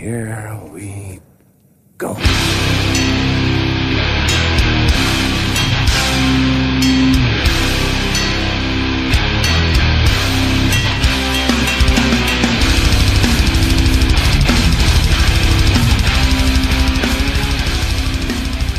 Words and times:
here 0.00 0.58
we 0.72 1.20
go. 1.98 2.16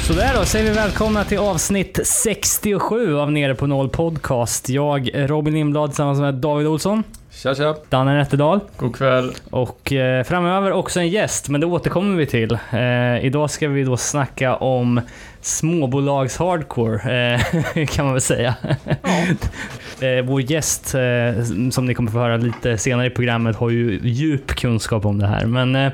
Sådär 0.08 0.34
då, 0.36 0.46
säger 0.46 0.66
vi 0.66 0.72
välkomna 0.72 1.24
till 1.24 1.38
avsnitt 1.38 2.00
67 2.04 3.18
av 3.18 3.32
Nere 3.32 3.56
på 3.56 3.68
Noll 3.68 3.90
Podcast. 3.90 4.70
Jag, 4.70 5.10
Robin 5.14 5.54
Lindblad, 5.54 5.90
tillsammans 5.90 6.20
med 6.20 6.34
David 6.34 6.68
Olsson, 6.68 7.04
Tja 7.42 7.56
tja. 7.56 7.76
Danne 7.90 8.18
Nätterdal 8.18 8.60
God 8.78 8.96
kväll. 8.96 9.32
och 9.50 9.94
eh, 9.94 10.24
framöver 10.24 10.72
också 10.72 11.00
en 11.00 11.10
gäst, 11.10 11.50
men 11.50 11.62
det 11.62 11.68
återkommer 11.68 12.18
vi 12.18 12.26
till. 12.26 12.58
Eh, 12.72 13.26
idag 13.26 13.50
ska 13.50 13.68
vi 13.68 13.84
då 13.84 13.98
snacka 13.98 14.56
om 14.56 15.02
småbolags 15.42 16.38
hardcore, 16.38 17.34
eh, 17.34 17.86
kan 17.88 18.06
man 18.06 18.14
väl 18.14 18.22
säga. 18.22 18.56
eh, 20.02 20.26
vår 20.26 20.42
gäst, 20.42 20.96
eh, 20.96 21.44
som 21.72 21.86
ni 21.86 21.94
kommer 21.94 22.12
få 22.12 22.18
höra 22.18 22.38
lite 22.38 22.78
senare 22.78 23.08
i 23.08 23.10
programmet, 23.10 23.56
har 23.56 23.70
ju 23.70 24.00
djup 24.04 24.48
kunskap 24.48 25.06
om 25.06 25.20
det 25.20 25.28
här. 25.28 25.46
Men 25.46 25.76
eh, 25.76 25.92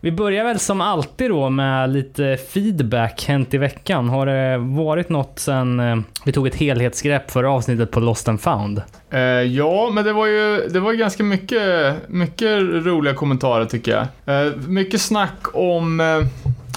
vi 0.00 0.12
börjar 0.12 0.44
väl 0.44 0.58
som 0.58 0.80
alltid 0.80 1.30
då 1.30 1.50
med 1.50 1.90
lite 1.90 2.36
feedback 2.36 3.24
hänt 3.28 3.54
i 3.54 3.58
veckan. 3.58 4.08
Har 4.08 4.26
det 4.26 4.58
varit 4.58 5.08
något 5.08 5.38
sen 5.38 5.80
eh, 5.80 5.96
vi 6.24 6.32
tog 6.32 6.46
ett 6.46 6.54
helhetsgrepp 6.54 7.30
för 7.30 7.44
avsnittet 7.44 7.90
på 7.90 8.00
Lost 8.00 8.28
and 8.28 8.40
found? 8.40 8.82
Eh, 9.10 9.20
ja, 9.20 9.90
men 9.92 10.04
det 10.04 10.12
var 10.12 10.26
ju 10.26 10.68
det 10.68 10.80
var 10.80 10.92
ganska 10.92 11.22
mycket, 11.22 11.96
mycket 12.08 12.58
roliga 12.60 13.14
kommentarer 13.14 13.64
tycker 13.64 13.92
jag. 13.92 14.46
Eh, 14.46 14.52
mycket 14.56 15.00
snack 15.00 15.46
om, 15.52 16.00
eh, 16.00 16.26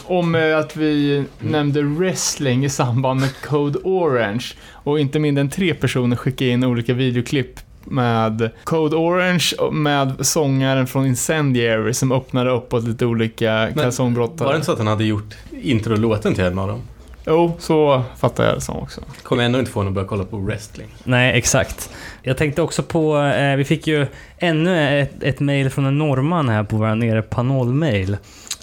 om 0.05 0.36
eh, 0.36 0.58
att 0.58 0.76
vi 0.76 1.23
nämnde 1.39 1.81
wrestling 1.81 2.66
i 2.66 2.70
samband 2.70 3.20
med 3.20 3.42
Code 3.42 3.80
Orange. 3.83 4.45
Och 4.72 5.00
inte 5.00 5.20
mindre 5.20 5.42
än 5.42 5.50
tre 5.50 5.73
personer 5.73 6.16
skickade 6.16 6.52
in 6.52 6.64
olika 6.64 6.94
videoklipp 6.94 7.59
med 7.86 8.50
Code 8.64 8.95
Orange 8.95 9.44
och 9.59 9.73
med 9.73 10.14
sångaren 10.20 10.88
från 10.88 11.06
Incendiary 11.06 11.94
som 11.94 12.12
öppnade 12.12 12.50
upp 12.50 12.73
åt 12.73 12.84
lite 12.84 13.06
olika 13.06 13.70
kalsongbrottare. 13.76 14.45
Var 14.45 14.53
det 14.53 14.56
inte 14.56 14.66
så 14.66 14.72
att 14.72 14.78
han 14.78 14.88
hade 14.88 15.03
gjort 15.03 15.34
introlåten 15.62 16.36
till 16.36 16.44
en 16.44 16.59
av 16.59 16.67
dem? 16.67 16.81
Jo, 17.28 17.56
så 17.59 18.04
fattar 18.17 18.45
jag 18.45 18.56
det 18.58 18.61
som 18.61 18.76
också. 18.78 19.02
Kommer 19.23 19.44
ändå 19.44 19.59
inte 19.59 19.72
få 19.72 19.80
honom 19.80 19.92
att 19.92 19.95
börja 19.95 20.08
kolla 20.08 20.23
på 20.23 20.38
wrestling. 20.38 20.88
Nej, 21.04 21.38
exakt. 21.38 21.89
Jag 22.22 22.38
tänkte 22.38 22.61
också 22.61 22.84
på, 22.84 23.17
eh, 23.17 23.56
vi 23.56 23.64
fick 23.64 23.88
ju 23.88 24.08
ännu 24.38 25.02
ett, 25.02 25.23
ett 25.23 25.39
mail 25.39 25.70
från 25.70 25.86
en 25.86 25.98
norrman 25.98 26.50
här 26.50 26.64
på 26.64 26.78
våra 26.78 26.95
nere 26.95 27.22
panel-mail. 27.22 28.17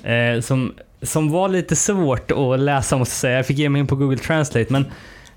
Eh, 0.04 0.40
som, 0.40 0.72
som 1.02 1.30
var 1.30 1.48
lite 1.48 1.76
svårt 1.76 2.30
att 2.30 2.60
läsa 2.60 2.96
måste 2.96 3.12
jag 3.12 3.20
säga. 3.20 3.36
Jag 3.36 3.46
fick 3.46 3.58
ge 3.58 3.68
mig 3.68 3.80
in 3.80 3.86
på 3.86 3.96
Google 3.96 4.18
Translate, 4.18 4.66
men 4.72 4.84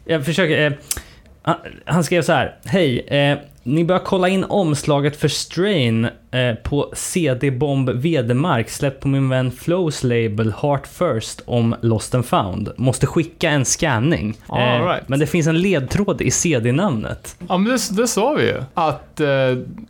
jag 0.06 0.26
försöker. 0.26 0.66
Eh, 0.67 0.73
han- 1.42 1.58
han 1.86 2.04
skrev 2.04 2.22
så 2.22 2.34
här. 2.34 2.56
Hej, 2.66 3.00
eh, 3.00 3.38
ni 3.64 3.83
bör 3.83 4.00
kolla 4.00 4.30
in 4.30 4.44
omslaget 4.44 5.16
för 5.16 5.28
Strain 5.28 6.06
eh, 6.06 6.56
på 6.64 6.92
CD 6.94 7.52
Bomb 7.52 7.89
Vedemark 7.89 8.70
släppt 8.70 9.02
på 9.02 9.08
min 9.08 9.30
vän 9.30 9.52
Flows 9.52 10.03
label 10.03 10.53
Heart 10.61 10.88
First 10.88 11.42
om 11.45 11.75
Lost 11.81 12.16
and 12.16 12.25
found. 12.25 12.70
Måste 12.78 13.08
skicka 13.08 13.50
en 13.50 13.66
scanning. 13.66 14.38
Eh, 14.50 14.86
right. 14.86 15.09
Men 15.09 15.20
det 15.20 15.28
finns 15.28 15.47
en 15.47 15.61
ledtråd 15.61 16.22
i 16.22 16.31
CD-namnet. 16.31 17.36
Ja, 17.50 17.58
men 17.58 17.72
det, 17.72 17.97
det 18.02 18.08
sa 18.08 18.33
vi 18.33 18.44
ju. 18.44 18.64
Att 18.73 19.20
eh, 19.20 19.28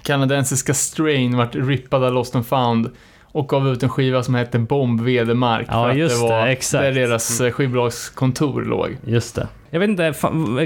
kanadensiska 0.02 0.73
Strain 0.73 1.37
vart 1.37 1.55
rippad 1.55 2.03
av 2.03 2.13
Lost 2.13 2.35
and 2.35 2.45
found 2.45 2.89
och 3.34 3.50
gav 3.50 3.67
ut 3.67 3.84
en 3.84 3.89
skiva 3.89 4.23
som 4.23 4.36
hette 4.36 4.59
Bomb 4.59 5.02
Vedermark. 5.02 5.67
Ja, 5.70 5.84
för 5.84 5.89
att 5.89 5.98
just 5.98 6.22
det, 6.22 6.28
var 6.28 6.45
det, 6.45 6.52
exakt. 6.52 6.81
Där 6.81 6.92
deras 6.92 7.42
eh, 7.42 7.52
skivbolagskontor 7.52 8.62
låg. 8.62 8.98
Just 9.06 9.36
det. 9.36 9.48
Jag 9.70 9.80
vet 9.80 9.89
inte, 9.89 10.14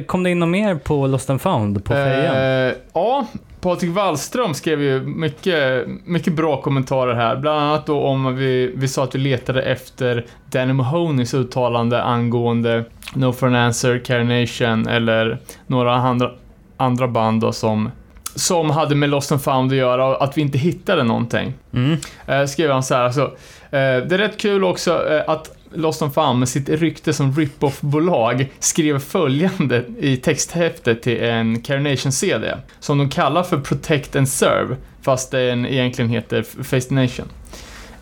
kom 0.05 0.23
det 0.23 0.29
in 0.29 0.39
något 0.39 0.49
mer 0.49 0.75
på 0.75 1.07
Lost 1.07 1.29
and 1.29 1.41
found 1.41 1.85
på 1.85 1.93
fejan? 1.93 2.35
Eh, 2.35 2.73
ja, 2.93 3.27
Patrik 3.61 3.91
Wallström 3.91 4.53
skrev 4.53 4.81
ju 4.81 4.99
mycket, 5.01 5.87
mycket 6.05 6.33
bra 6.33 6.61
kommentarer 6.61 7.15
här. 7.15 7.35
Bland 7.35 7.59
annat 7.59 7.85
då 7.85 8.01
om 8.01 8.35
vi, 8.35 8.73
vi 8.75 8.87
sa 8.87 9.03
att 9.03 9.15
vi 9.15 9.19
letade 9.19 9.61
efter 9.61 10.25
Danny 10.51 10.73
Mahoneys 10.73 11.33
uttalande 11.33 12.03
angående 12.03 12.85
No 13.13 13.31
for 13.31 13.47
an 13.47 13.55
Answer, 13.55 13.99
Carnation 14.05 14.87
eller 14.87 15.37
några 15.67 15.95
andra, 15.95 16.31
andra 16.77 17.07
band 17.07 17.41
då 17.41 17.51
som, 17.51 17.91
som 18.37 18.69
hade 18.69 18.95
med 18.95 19.09
Lost 19.09 19.31
and 19.31 19.41
found 19.43 19.71
att 19.71 19.77
göra 19.77 20.15
att 20.15 20.37
vi 20.37 20.41
inte 20.41 20.57
hittade 20.57 21.03
någonting. 21.03 21.53
Mm. 21.73 21.97
Eh, 22.27 22.45
skrev 22.45 22.71
han 22.71 22.83
så 22.83 22.95
här, 22.95 23.03
alltså, 23.03 23.21
eh, 23.21 23.31
det 23.69 24.11
är 24.11 24.17
rätt 24.17 24.37
kul 24.37 24.63
också 24.63 25.09
eh, 25.09 25.29
att 25.29 25.51
Lost 25.73 26.01
on 26.01 26.11
Found 26.11 26.39
med 26.39 26.49
sitt 26.49 26.69
rykte 26.69 27.13
som 27.13 27.35
rip-off-bolag 27.35 28.51
skrev 28.59 28.99
följande 28.99 29.83
i 29.99 30.17
texthäftet 30.17 31.01
till 31.01 31.23
en 31.23 31.61
Carnation-CD 31.61 32.55
som 32.79 32.97
de 32.97 33.09
kallar 33.09 33.43
för 33.43 33.57
Protect 33.57 34.15
and 34.15 34.29
Serve 34.29 34.75
fast 35.01 35.31
den 35.31 35.65
egentligen 35.65 36.11
heter 36.11 36.43
Face 36.63 36.93
Nation. 36.93 37.25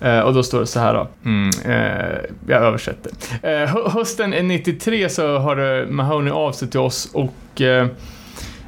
Eh, 0.02 0.20
och 0.20 0.34
då 0.34 0.44
står 0.44 0.60
det 0.60 0.68
så 0.68 0.80
här 0.80 0.94
då. 0.94 1.08
Mm, 1.26 1.50
eh, 1.66 2.18
jag 2.48 2.62
översätter. 2.64 3.12
Hö- 3.68 3.90
hösten 3.90 4.30
93 4.30 5.10
så 5.10 5.40
hörde 5.40 5.88
Mahoney 5.90 6.34
av 6.34 6.52
sig 6.52 6.68
till 6.70 6.80
oss 6.80 7.10
och 7.14 7.62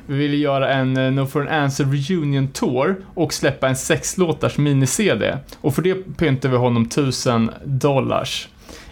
vi 0.08 0.18
ville 0.18 0.38
göra 0.38 0.74
en 0.74 0.98
eh, 0.98 1.12
No 1.12 1.26
for 1.26 1.42
an 1.42 1.64
Answer 1.64 1.86
Reunion 1.86 2.48
Tour 2.48 2.96
och 3.14 3.34
släppa 3.34 3.68
en 3.68 3.76
sexlåtars 3.76 4.58
mini-CD. 4.58 5.38
Och 5.62 5.76
för 5.76 5.82
det 5.82 6.18
pyntade 6.18 6.52
vi 6.52 6.58
honom 6.58 6.84
1000 6.84 7.52
dollars 7.64 8.48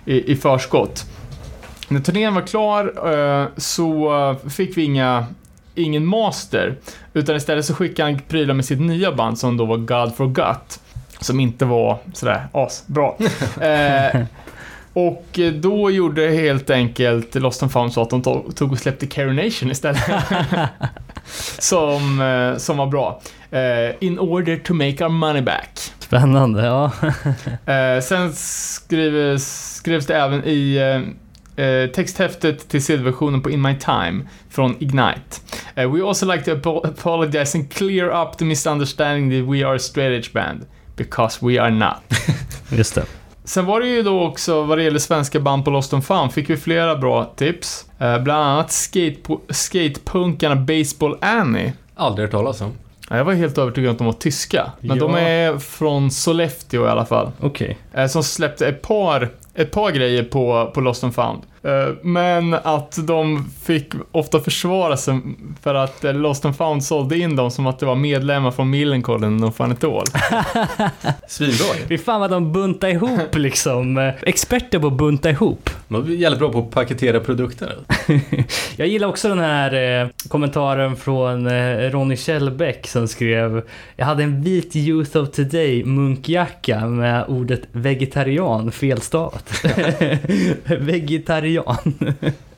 i, 0.05 0.31
i 0.31 0.35
förskott. 0.35 1.05
När 1.87 1.99
turnén 1.99 2.33
var 2.33 2.41
klar 2.41 2.93
eh, 3.13 3.47
så 3.57 4.19
eh, 4.43 4.49
fick 4.49 4.77
vi 4.77 4.83
inga, 4.83 5.25
ingen 5.75 6.05
master, 6.05 6.75
utan 7.13 7.35
istället 7.35 7.65
så 7.65 7.73
skickade 7.73 8.11
han 8.11 8.21
prylar 8.27 8.53
med 8.53 8.65
sitt 8.65 8.79
nya 8.79 9.11
band 9.11 9.39
som 9.39 9.57
då 9.57 9.65
var 9.65 9.77
God 9.77 10.15
Forgot, 10.15 10.79
som 11.19 11.39
inte 11.39 11.65
var 11.65 11.97
sådär 12.13 12.47
asbra. 12.51 13.13
eh, 13.61 14.21
och 14.93 15.39
då 15.53 15.91
gjorde 15.91 16.29
helt 16.29 16.69
enkelt 16.69 17.35
Lost 17.35 17.63
and 17.63 17.71
Found 17.71 17.93
så 17.93 18.01
att 18.01 18.09
de 18.09 18.21
tog 18.55 18.71
och 18.71 18.79
släppte 18.79 19.07
Carination 19.07 19.71
istället. 19.71 20.01
som, 21.59 22.21
eh, 22.21 22.57
som 22.57 22.77
var 22.77 22.87
bra. 22.87 23.21
Eh, 23.51 23.95
in 23.99 24.19
order 24.19 24.57
to 24.57 24.73
make 24.73 25.03
our 25.03 25.09
money 25.09 25.41
back. 25.41 25.79
Spännande, 25.99 26.65
ja. 26.65 26.91
Eh, 27.73 28.01
sen 28.01 28.33
skrivs, 28.33 29.75
skrevs 29.75 30.05
det 30.05 30.15
även 30.15 30.43
i 30.43 30.79
texthäftet 31.95 32.69
till 32.69 32.83
CD-versionen 32.83 33.41
på 33.41 33.49
In 33.49 33.61
My 33.61 33.75
Time 33.79 34.23
från 34.49 34.75
Ignite. 34.79 35.41
Eh, 35.75 35.91
we 35.93 36.07
also 36.07 36.25
like 36.31 36.43
to 36.43 36.51
apo- 36.51 36.87
apologize 36.87 37.57
and 37.57 37.73
clear 37.73 38.21
up 38.23 38.37
the 38.37 38.45
misunderstanding 38.45 39.31
that 39.31 39.53
we 39.55 39.67
are 39.67 39.75
a 39.75 39.79
straight 39.79 40.11
edge 40.25 40.33
band. 40.33 40.65
Because 40.95 41.45
we 41.45 41.61
are 41.61 41.71
not. 41.71 41.97
Just 42.69 42.95
det. 42.95 43.05
Sen 43.45 43.65
var 43.65 43.79
det 43.79 43.87
ju 43.87 44.03
då 44.03 44.23
också, 44.23 44.63
vad 44.63 44.77
det 44.77 44.83
gäller 44.83 44.99
svenska 44.99 45.39
band 45.39 45.65
på 45.65 45.71
Lost 45.71 45.93
and 45.93 46.05
Found, 46.05 46.33
fick 46.33 46.49
vi 46.49 46.57
flera 46.57 46.95
bra 46.95 47.25
tips. 47.35 47.85
Eh, 47.99 48.19
bland 48.19 48.43
annat 48.43 48.71
skate, 48.71 49.15
skatepunkarna 49.49 50.55
Baseball 50.55 51.17
Annie. 51.21 51.73
Aldrig 51.95 52.23
hört 52.27 52.31
talas 52.31 52.61
om. 52.61 52.71
Ja, 53.09 53.17
Jag 53.17 53.25
var 53.25 53.33
helt 53.33 53.57
övertygad 53.57 53.89
om 53.89 53.93
att 53.93 53.97
de 53.97 54.05
var 54.05 54.13
tyska, 54.13 54.71
men 54.79 54.97
Ja. 54.97 55.03
de 55.07 55.15
är 55.15 55.57
från 55.57 56.11
Sollefteå 56.11 56.85
i 56.85 56.89
alla 56.89 57.05
fall. 57.05 57.31
Okej. 57.41 57.77
Eh, 57.93 58.07
som 58.07 58.23
släppte 58.23 58.67
ett 58.67 58.81
par, 58.81 59.29
ett 59.55 59.71
par 59.71 59.91
grejer 59.91 60.23
på, 60.23 60.71
på 60.73 60.81
Lost 60.81 61.03
and 61.03 61.15
Found. 61.15 61.41
Eh, 61.65 61.93
men 62.01 62.53
att 62.53 63.07
de 63.07 63.49
fick 63.63 63.93
ofta 64.11 64.39
försvara 64.39 64.97
sig 64.97 65.19
för 65.61 65.75
att 65.75 66.03
eh, 66.03 66.13
Lost 66.13 66.45
and 66.45 66.57
Found 66.57 66.83
sålde 66.83 67.17
in 67.17 67.35
dem 67.35 67.51
som 67.51 67.67
att 67.67 67.79
det 67.79 67.85
var 67.85 67.95
medlemmar 67.95 68.51
från 68.51 68.69
Millencolin 68.69 69.43
och 69.43 69.55
Fan 69.55 69.71
It 69.71 69.83
All. 69.83 70.05
Svinbra. 71.27 71.65
Fy 71.87 71.97
fan 71.97 72.19
vad 72.19 72.31
de 72.31 72.51
buntar 72.51 72.87
ihop 72.87 73.35
liksom. 73.35 74.11
Experter 74.21 74.79
på 74.79 74.87
att 74.87 74.93
bunta 74.93 75.29
ihop. 75.29 75.69
De 75.87 76.03
är 76.03 76.09
jävligt 76.09 76.39
bra 76.39 76.51
på 76.51 76.59
att 76.59 76.71
paketera 76.71 77.19
produkter. 77.19 77.75
Jag 78.75 78.87
gillar 78.87 79.07
också 79.07 79.29
den 79.29 79.39
här 79.39 80.01
eh, 80.01 80.07
kommentaren 80.27 80.95
från 80.95 81.47
eh, 81.47 81.77
Ronny 81.77 82.17
Kjellbäck 82.17 82.87
som 82.87 83.07
skrev 83.07 83.61
Jag 83.95 84.05
hade 84.05 84.23
en 84.23 84.41
vit 84.41 84.75
Youth 84.75 85.17
of 85.17 85.31
Today 85.31 85.85
munkjacka 85.85 86.87
med 86.87 87.25
ordet 87.27 87.61
vegetarian 87.71 88.71
felstavat. 88.71 89.65
vegetarian. 90.65 91.54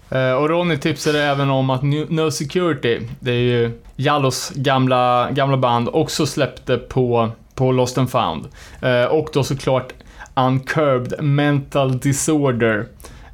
Eh, 0.09 0.31
och 0.31 0.49
Ronny 0.49 0.77
tipsade 0.77 1.23
även 1.23 1.49
om 1.49 1.69
att 1.69 1.83
No 1.83 2.31
Security, 2.31 2.99
det 3.19 3.31
är 3.31 3.35
ju 3.39 3.71
Jallos 3.95 4.51
gamla, 4.55 5.27
gamla 5.31 5.57
band, 5.57 5.89
också 5.93 6.25
släppte 6.25 6.77
på, 6.77 7.29
på 7.55 7.71
Lost 7.71 7.97
and 7.97 8.09
Found. 8.11 8.45
Eh, 8.81 9.03
och 9.05 9.29
då 9.33 9.43
såklart 9.43 9.93
Uncurbed 10.35 11.23
Mental 11.23 11.99
Disorder. 11.99 12.85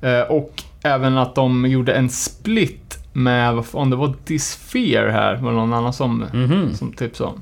Eh, 0.01 0.19
och 0.21 0.63
även 0.83 1.17
att 1.17 1.35
de 1.35 1.65
gjorde 1.65 1.93
en 1.93 2.09
split 2.09 2.97
med, 3.13 3.55
vad 3.55 3.65
fan, 3.65 3.89
det 3.89 3.95
var 3.95 4.13
Dysphere 4.25 5.11
här, 5.11 5.35
var 5.35 5.51
det 5.51 5.57
någon 5.57 5.73
annan 5.73 5.93
som, 5.93 6.25
Mhm. 6.33 6.73
som 6.75 6.93
tipsade 6.93 7.29
om. 7.29 7.41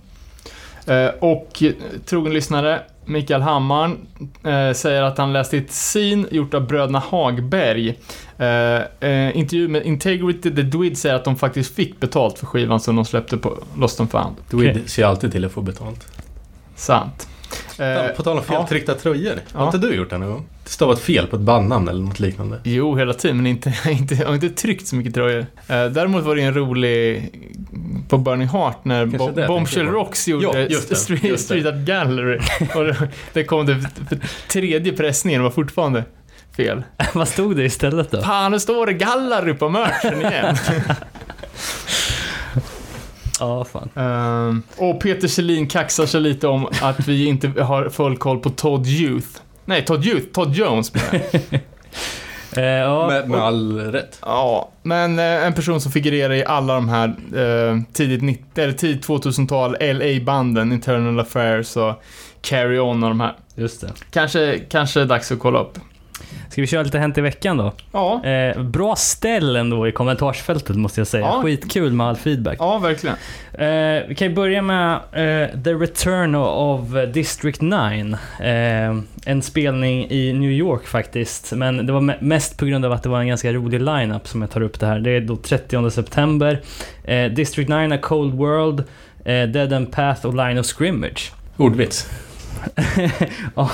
Och 1.19 1.63
trogen 2.05 2.33
lyssnare, 2.33 2.81
Mikael 3.05 3.41
Hammar 3.41 3.97
eh, 4.43 4.73
säger 4.73 5.01
att 5.01 5.17
han 5.17 5.33
läste 5.33 5.57
ett 5.57 5.71
scene 5.71 6.27
gjort 6.31 6.53
av 6.53 6.67
bröderna 6.67 6.99
Hagberg. 6.99 7.99
Eh, 8.37 8.47
eh, 9.09 9.37
intervju 9.37 9.67
med 9.67 9.85
Integrity 9.85 10.55
The 10.55 10.61
Dwid 10.61 10.97
säger 10.97 11.15
att 11.15 11.25
de 11.25 11.35
faktiskt 11.35 11.75
fick 11.75 11.99
betalt 11.99 12.39
för 12.39 12.45
skivan 12.45 12.79
som 12.79 12.95
de 12.95 13.05
släppte 13.05 13.37
på 13.37 13.57
Lost 13.77 13.99
and 13.99 14.11
found. 14.11 14.35
Dwid 14.49 14.89
ser 14.89 15.05
alltid 15.05 15.31
till 15.31 15.45
att 15.45 15.51
få 15.51 15.61
betalt. 15.61 16.07
Sant. 16.75 17.27
Eh, 17.79 18.07
på 18.07 18.23
tal 18.23 18.37
om 18.37 18.43
ja. 18.47 18.53
feltryckta 18.57 18.93
tröjor. 18.93 19.33
Har 19.53 19.61
Ja. 19.61 19.65
inte 19.65 19.77
du 19.87 19.93
gjort 19.95 20.09
det 20.09 20.17
någon 20.17 20.29
gång? 20.29 20.45
Det 20.63 20.69
stavat 20.69 20.99
fel 20.99 21.27
på 21.27 21.35
ett 21.35 21.41
bandnamn 21.41 21.87
eller 21.87 22.01
något 22.03 22.19
liknande. 22.19 22.59
Jo, 22.63 22.95
hela 22.97 23.13
tiden, 23.13 23.37
men 23.37 23.47
inte, 23.47 23.73
inte, 23.89 24.15
jag 24.15 24.27
har 24.27 24.33
inte 24.33 24.49
tryckt 24.49 24.87
så 24.87 24.95
mycket 24.95 25.13
tröjor. 25.13 25.45
Eh, 25.67 25.85
däremot 25.85 26.23
var 26.23 26.35
det 26.35 26.41
en 26.41 26.53
rolig 26.53 27.29
på 28.09 28.17
Burning 28.17 28.47
Heart 28.47 28.77
när 28.85 29.05
Bo- 29.05 29.31
det 29.31 29.47
Bombshell. 29.47 29.85
Rocks 29.87 30.27
gjorde 30.27 30.45
Ja, 30.45 30.57
just 30.57 30.89
det, 30.89 30.95
Street, 30.95 31.23
just 31.23 31.49
det. 31.49 31.59
Street 31.61 31.65
Art 31.75 31.79
Gallery. 31.85 32.39
Och 32.75 32.83
det- 32.85 33.09
det 33.33 33.43
kom 33.43 33.65
det 33.65 33.75
för 34.09 34.19
tredje 34.47 34.93
pressningen, 34.93 35.43
var 35.43 35.49
fortfarande 35.51 36.03
fel. 36.57 36.83
Vad 37.13 37.27
stod 37.27 37.55
det 37.57 37.63
istället 37.63 38.11
då? 38.11 38.21
Fan, 38.21 38.51
nu 38.51 38.59
står 38.59 38.85
det 38.85 38.93
Gallery 38.93 39.53
på 39.53 39.69
merchen 39.69 40.21
igen. 40.21 40.57
Ja, 43.41 43.65
fan. 43.65 43.89
Ehm, 43.95 44.63
och 44.77 45.01
Peter 45.01 45.27
Selin 45.27 45.67
kaxar 45.67 46.05
sig 46.05 46.21
lite 46.21 46.47
om 46.47 46.67
att 46.81 47.07
vi 47.07 47.25
inte 47.25 47.47
har 47.63 47.89
full 47.89 48.17
koll 48.17 48.39
på 48.39 48.49
Todd 48.49 48.87
Youth. 48.87 49.27
Nej, 49.65 49.85
Todd 49.85 50.05
Youth, 50.05 50.25
Todd 50.33 50.53
Jones 50.55 50.93
menar 50.93 51.25
jag. 51.31 51.59
Eh, 52.57 52.63
ja, 52.63 53.07
Med, 53.07 53.29
med 53.29 53.39
all 53.39 53.77
rätt. 53.91 54.19
Ja, 54.21 54.69
men 54.83 55.19
eh, 55.19 55.25
en 55.45 55.53
person 55.53 55.81
som 55.81 55.91
figurerar 55.91 56.33
i 56.33 56.45
alla 56.45 56.73
de 56.73 56.89
här 56.89 57.07
eh, 57.35 57.77
tidigt, 57.93 58.21
90, 58.21 58.45
eller 58.63 58.73
tidigt 58.73 59.07
2000-tal 59.07 59.71
LA-banden, 59.81 60.71
Internal 60.71 61.19
Affairs 61.19 61.77
och 61.77 62.03
Carry 62.41 62.79
On 62.79 63.03
och 63.03 63.09
de 63.09 63.19
här. 63.19 63.33
just 63.55 63.81
det. 63.81 63.91
Kanske, 64.11 64.59
kanske 64.69 65.01
är 65.01 65.05
dags 65.05 65.31
att 65.31 65.39
kolla 65.39 65.59
upp. 65.59 65.79
Ska 66.49 66.61
vi 66.61 66.67
köra 66.67 66.83
lite 66.83 66.99
Hänt 66.99 67.17
i 67.17 67.21
veckan 67.21 67.57
då? 67.57 67.71
Ja, 67.91 68.25
Eh, 68.25 68.61
bra 68.63 68.95
ställ 68.95 69.55
ändå 69.55 69.87
i 69.87 69.91
kommentarsfältet 69.91 70.75
måste 70.75 70.99
jag 70.99 71.07
säga. 71.07 71.25
Ja. 71.25 71.41
Skitkul 71.43 71.93
med 71.93 72.07
all 72.07 72.15
feedback. 72.15 72.57
ja 72.59 72.77
verkligen. 72.77 73.15
Eh, 73.53 74.03
vi 74.07 74.15
kan 74.15 74.27
ju 74.27 74.33
börja 74.33 74.61
med 74.61 74.93
eh, 74.95 75.61
The 75.63 75.73
Return 75.73 76.35
of 76.35 76.81
District 77.13 77.61
9. 77.61 78.17
Eh, 78.39 78.95
en 79.25 79.41
spelning 79.41 80.07
i 80.09 80.33
New 80.33 80.51
York 80.51 80.85
faktiskt. 80.87 81.51
Men 81.55 81.85
det 81.85 81.93
var 81.93 82.01
me- 82.01 82.17
mest 82.21 82.57
på 82.57 82.65
grund 82.65 82.85
av 82.85 82.91
att 82.91 83.03
det 83.03 83.09
var 83.09 83.19
en 83.19 83.27
ganska 83.27 83.53
rolig 83.53 83.81
lineup 83.81 84.27
som 84.27 84.41
jag 84.41 84.51
tar 84.51 84.61
upp 84.61 84.79
det 84.79 84.85
här. 84.85 84.99
Det 84.99 85.11
är 85.11 85.21
då 85.21 85.35
30 85.35 85.89
september. 85.91 86.61
Eh, 87.03 87.25
District 87.31 87.69
9 87.69 87.77
är 87.93 87.97
Cold 87.97 88.33
World, 88.33 88.79
eh, 89.25 89.43
Dead 89.43 89.73
End 89.73 89.91
Path 89.91 90.25
och 90.25 90.33
Line 90.35 90.57
of 90.59 90.65
Scrimmage. 90.65 91.31
Ordvits. 91.57 92.09
Ja, 93.55 93.71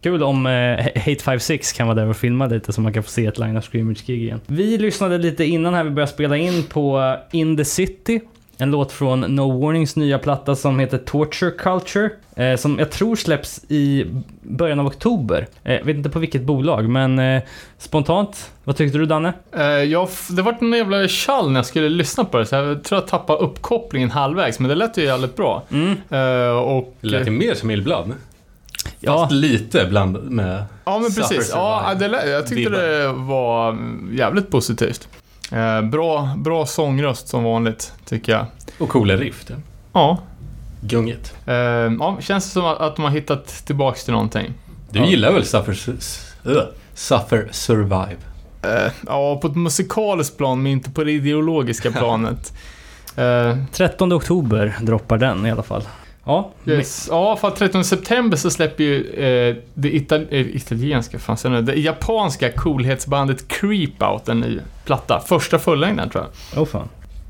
Kul 0.00 0.22
om 0.22 0.46
eh, 0.46 0.52
Hate 0.96 1.22
56 1.24 1.72
kan 1.72 1.86
vara 1.86 1.94
där 1.94 2.06
och 2.06 2.16
filma 2.16 2.46
lite 2.46 2.72
så 2.72 2.80
man 2.80 2.92
kan 2.92 3.02
få 3.02 3.10
se 3.10 3.26
ett 3.26 3.38
Line 3.38 3.56
of 3.56 3.64
Scrimmage-gig 3.64 4.22
igen. 4.22 4.40
Vi 4.46 4.78
lyssnade 4.78 5.18
lite 5.18 5.44
innan 5.44 5.74
här 5.74 5.84
vi 5.84 5.90
började 5.90 6.12
spela 6.12 6.36
in 6.36 6.62
på 6.62 7.00
eh, 7.00 7.38
In 7.40 7.56
the 7.56 7.64
City. 7.64 8.20
En 8.58 8.70
låt 8.70 8.92
från 8.92 9.20
No 9.20 9.60
Warnings 9.60 9.96
nya 9.96 10.18
platta 10.18 10.56
som 10.56 10.78
heter 10.78 10.98
Torture 10.98 11.50
Culture. 11.50 12.10
Eh, 12.36 12.56
som 12.56 12.78
jag 12.78 12.90
tror 12.90 13.16
släpps 13.16 13.64
i 13.68 14.06
början 14.42 14.80
av 14.80 14.86
oktober. 14.86 15.46
Eh, 15.64 15.82
vet 15.82 15.96
inte 15.96 16.10
på 16.10 16.18
vilket 16.18 16.42
bolag, 16.42 16.88
men 16.88 17.18
eh, 17.18 17.42
spontant, 17.78 18.50
vad 18.64 18.76
tyckte 18.76 18.98
du 18.98 19.06
Danne? 19.06 19.32
Eh, 19.56 19.64
jag, 19.64 20.08
det 20.30 20.42
vart 20.42 20.62
en 20.62 20.72
jävla 20.72 21.08
tjall 21.08 21.50
när 21.50 21.58
jag 21.58 21.66
skulle 21.66 21.88
lyssna 21.88 22.24
på 22.24 22.38
det, 22.38 22.46
så 22.46 22.54
jag 22.54 22.84
tror 22.84 23.00
jag 23.00 23.08
tappade 23.08 23.38
uppkopplingen 23.38 24.10
halvvägs, 24.10 24.58
men 24.58 24.68
det 24.68 24.74
lät 24.74 24.98
ju 24.98 25.04
jävligt 25.04 25.36
bra. 25.36 25.62
Mm. 25.70 25.90
Eh, 26.10 26.56
och, 26.58 26.96
Det 27.00 27.08
lät 27.08 27.26
ju 27.26 27.30
mer 27.30 27.54
som 27.54 27.70
Illblad. 27.70 28.12
Ja, 29.00 29.18
Fast 29.18 29.32
lite 29.32 29.84
bland 29.84 30.30
med... 30.30 30.64
Ja, 30.84 30.98
men 30.98 31.12
precis. 31.12 31.50
Ja, 31.54 31.94
det, 31.98 32.30
jag 32.30 32.46
tyckte 32.46 32.70
det 32.70 33.08
var 33.08 33.78
jävligt 34.12 34.50
positivt. 34.50 35.08
Eh, 35.52 35.82
bra, 35.82 36.34
bra 36.36 36.66
sångröst 36.66 37.28
som 37.28 37.44
vanligt, 37.44 37.92
tycker 38.04 38.32
jag. 38.32 38.46
Och 38.78 38.88
coola 38.88 39.16
riff. 39.16 39.44
det. 39.46 39.54
Ja, 39.92 40.18
Gunget. 40.80 41.34
eh, 41.46 41.54
ja 41.54 42.16
känns 42.20 42.44
det 42.44 42.50
som 42.50 42.64
att, 42.66 42.96
de 42.96 43.02
har 43.04 43.10
hittat 43.10 43.46
tillbaks 43.66 44.04
till 44.04 44.12
någonting. 44.12 44.54
Du 44.90 44.98
Ja. 44.98 45.06
gillar 45.06 45.32
väl 45.32 45.44
Suffer, 45.44 45.74
Suffer 46.94 47.48
Survive? 47.52 48.16
Eh, 48.62 48.92
ja, 49.06 49.38
på 49.42 49.46
ett 49.48 49.56
musikaliskt 49.56 50.36
plan, 50.36 50.62
men 50.62 50.72
inte 50.72 50.90
på 50.90 51.04
det 51.04 51.12
ideologiska 51.12 51.90
planet. 51.98 52.52
Eh, 53.16 53.56
13 53.72 54.12
oktober 54.12 54.76
droppar 54.80 55.18
den 55.18 55.46
i 55.46 55.50
alla 55.50 55.62
fall. 55.62 55.82
Ja, 56.24 56.50
yes. 56.66 57.08
Ja, 57.10 57.36
för 57.36 57.48
att 57.48 57.56
13 57.56 57.84
september 57.84 58.36
så 58.36 58.50
släpper 58.50 58.84
ju 58.84 59.06
eh, 59.10 59.56
det 59.74 59.90
ital- 59.90 60.26
eh, 60.30 60.56
italienska, 60.56 61.18
fan 61.18 61.36
säger 61.36 61.54
nu, 61.54 61.62
det 61.62 61.74
japanska 61.74 62.52
coolhetsbandet 62.52 63.48
Creep 63.48 64.02
Out 64.02 64.28
en 64.28 64.40
ny 64.40 64.60
platta. 64.84 65.20
Första 65.26 65.58
fullängden 65.58 66.10
tror 66.10 66.24
jag. 66.52 66.62
oh 66.62 66.66
fan. 66.66 66.88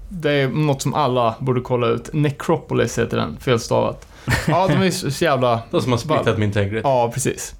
Det 0.08 0.30
är 0.32 0.48
något 0.48 0.82
som 0.82 0.94
alla 0.94 1.34
borde 1.38 1.60
kolla 1.60 1.86
ut. 1.86 2.12
Necropolis 2.12 2.98
heter 2.98 3.16
den, 3.16 3.36
felstavat. 3.40 4.06
Ja, 4.48 4.68
de 4.68 4.74
är 4.74 4.90
så 4.90 5.10
så 5.10 5.24
jävla... 5.24 5.60
De 5.70 5.80
som 5.82 5.92
har 5.92 5.98
splittat 5.98 6.38
min 6.38 6.52
Tegrit. 6.52 6.80
Ja, 6.84 7.10
precis. 7.14 7.54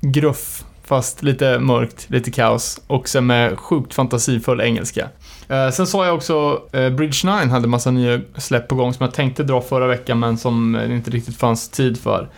Gruff, 0.00 0.64
fast 0.84 1.22
lite 1.22 1.58
mörkt, 1.58 2.10
lite 2.10 2.30
kaos. 2.30 2.80
Och 2.86 3.08
sen 3.08 3.26
med 3.26 3.58
sjukt 3.58 3.94
fantasifull 3.94 4.60
engelska. 4.60 5.08
Eh, 5.48 5.70
sen 5.70 5.86
sa 5.86 6.06
jag 6.06 6.14
också, 6.14 6.62
eh, 6.72 6.90
Bridge 6.90 7.18
9 7.24 7.32
hade 7.50 7.68
massa 7.68 7.90
nya 7.90 8.20
släpp 8.36 8.68
på 8.68 8.74
gång 8.74 8.94
som 8.94 9.04
jag 9.04 9.14
tänkte 9.14 9.42
dra 9.42 9.60
förra 9.60 9.86
veckan, 9.86 10.18
men 10.18 10.38
som 10.38 10.72
det 10.72 10.94
inte 10.94 11.10
riktigt 11.10 11.36
fanns 11.36 11.68
tid 11.68 12.00
för. 12.00 12.28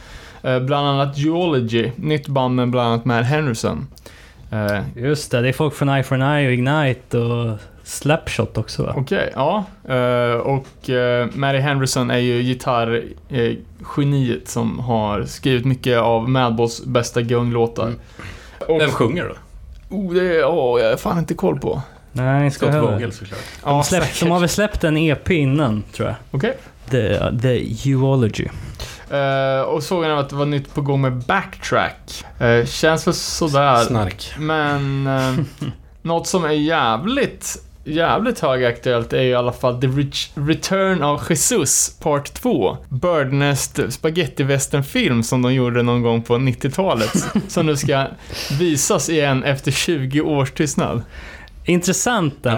Eh, 0.42 0.60
bland 0.60 0.86
annat 0.88 1.18
Geology, 1.18 1.90
nytt 1.96 2.28
band 2.28 2.54
med 2.56 2.70
bland 2.70 2.88
annat 2.88 3.04
Matt 3.04 3.26
Henderson. 3.26 3.86
Eh, 4.50 4.80
Just 4.96 5.30
det, 5.30 5.40
det 5.40 5.48
är 5.48 5.52
folk 5.52 5.74
från 5.74 5.88
Eye 5.88 6.02
for 6.02 6.14
an 6.14 6.22
Eye 6.36 6.46
och 6.46 6.52
Ignite 6.52 7.18
och 7.18 7.58
Slapshot 7.84 8.58
också 8.58 8.82
va? 8.82 8.94
Okej, 8.96 9.32
ja. 9.34 9.64
Eh, 9.88 10.32
och 10.32 10.66
uh, 10.88 11.26
Mary 11.34 11.58
Henderson 11.58 12.10
är 12.10 12.18
ju 12.18 12.42
gitarrgeniet 12.42 14.48
som 14.48 14.78
har 14.78 15.24
skrivit 15.24 15.64
mycket 15.64 15.98
av 15.98 16.28
Madballs 16.28 16.84
bästa 16.84 17.22
gunglåtar. 17.22 17.86
Mm. 17.86 17.98
Och, 18.68 18.80
Vem 18.80 18.90
sjunger 18.90 19.24
då? 19.24 19.34
oh, 19.96 20.14
det 20.14 20.38
är, 20.38 20.44
åh, 20.44 20.80
jag 20.80 20.90
har 20.90 20.96
fan 20.96 21.18
inte 21.18 21.34
koll 21.34 21.58
på. 21.60 21.82
Nej, 22.12 22.50
ska 22.50 22.66
Scott 22.66 22.74
höra. 22.74 22.92
Vogel 22.92 23.12
såklart. 23.12 23.40
Ja, 23.64 23.70
De, 23.70 23.84
släpp, 23.84 24.02
säkert. 24.02 24.20
de 24.20 24.30
har 24.30 24.40
väl 24.40 24.48
släppt 24.48 24.84
en 24.84 24.96
EP 24.96 25.30
innan, 25.30 25.82
tror 25.92 26.08
jag. 26.08 26.16
Okej. 26.30 26.56
The, 26.90 27.18
the 27.42 27.58
Geology. 27.64 28.48
Eh, 29.10 29.60
och 29.60 29.82
såg 29.82 30.04
jag 30.04 30.18
att 30.18 30.28
det 30.28 30.36
var 30.36 30.46
nytt 30.46 30.74
på 30.74 30.80
gång 30.80 31.00
med 31.00 31.12
Backtrack. 31.12 32.24
Uh, 32.42 32.64
känns 32.66 33.06
väl 33.06 33.14
sådär. 33.14 33.84
Snark. 33.84 34.32
Men 34.38 35.06
uh, 35.06 35.38
något 36.02 36.26
som 36.26 36.44
är 36.44 36.50
jävligt, 36.52 37.56
jävligt 37.84 38.40
högaktuellt 38.40 39.12
är 39.12 39.22
ju 39.22 39.28
i 39.28 39.34
alla 39.34 39.52
fall 39.52 39.80
The 39.80 39.86
Rich 39.86 40.30
Return 40.34 41.02
of 41.02 41.30
Jesus 41.30 41.96
Part 42.00 42.34
2. 42.34 42.76
Birdnest 42.88 43.80
spagettivästernfilm 43.90 45.22
som 45.22 45.42
de 45.42 45.54
gjorde 45.54 45.82
någon 45.82 46.02
gång 46.02 46.22
på 46.22 46.34
90-talet. 46.34 47.26
som 47.48 47.66
nu 47.66 47.76
ska 47.76 48.06
visas 48.58 49.08
igen 49.08 49.44
efter 49.44 49.70
20 49.70 50.20
års 50.20 50.50
tystnad. 50.50 51.02
Intressant 51.68 52.34
Ja, 52.42 52.50
där. 52.50 52.56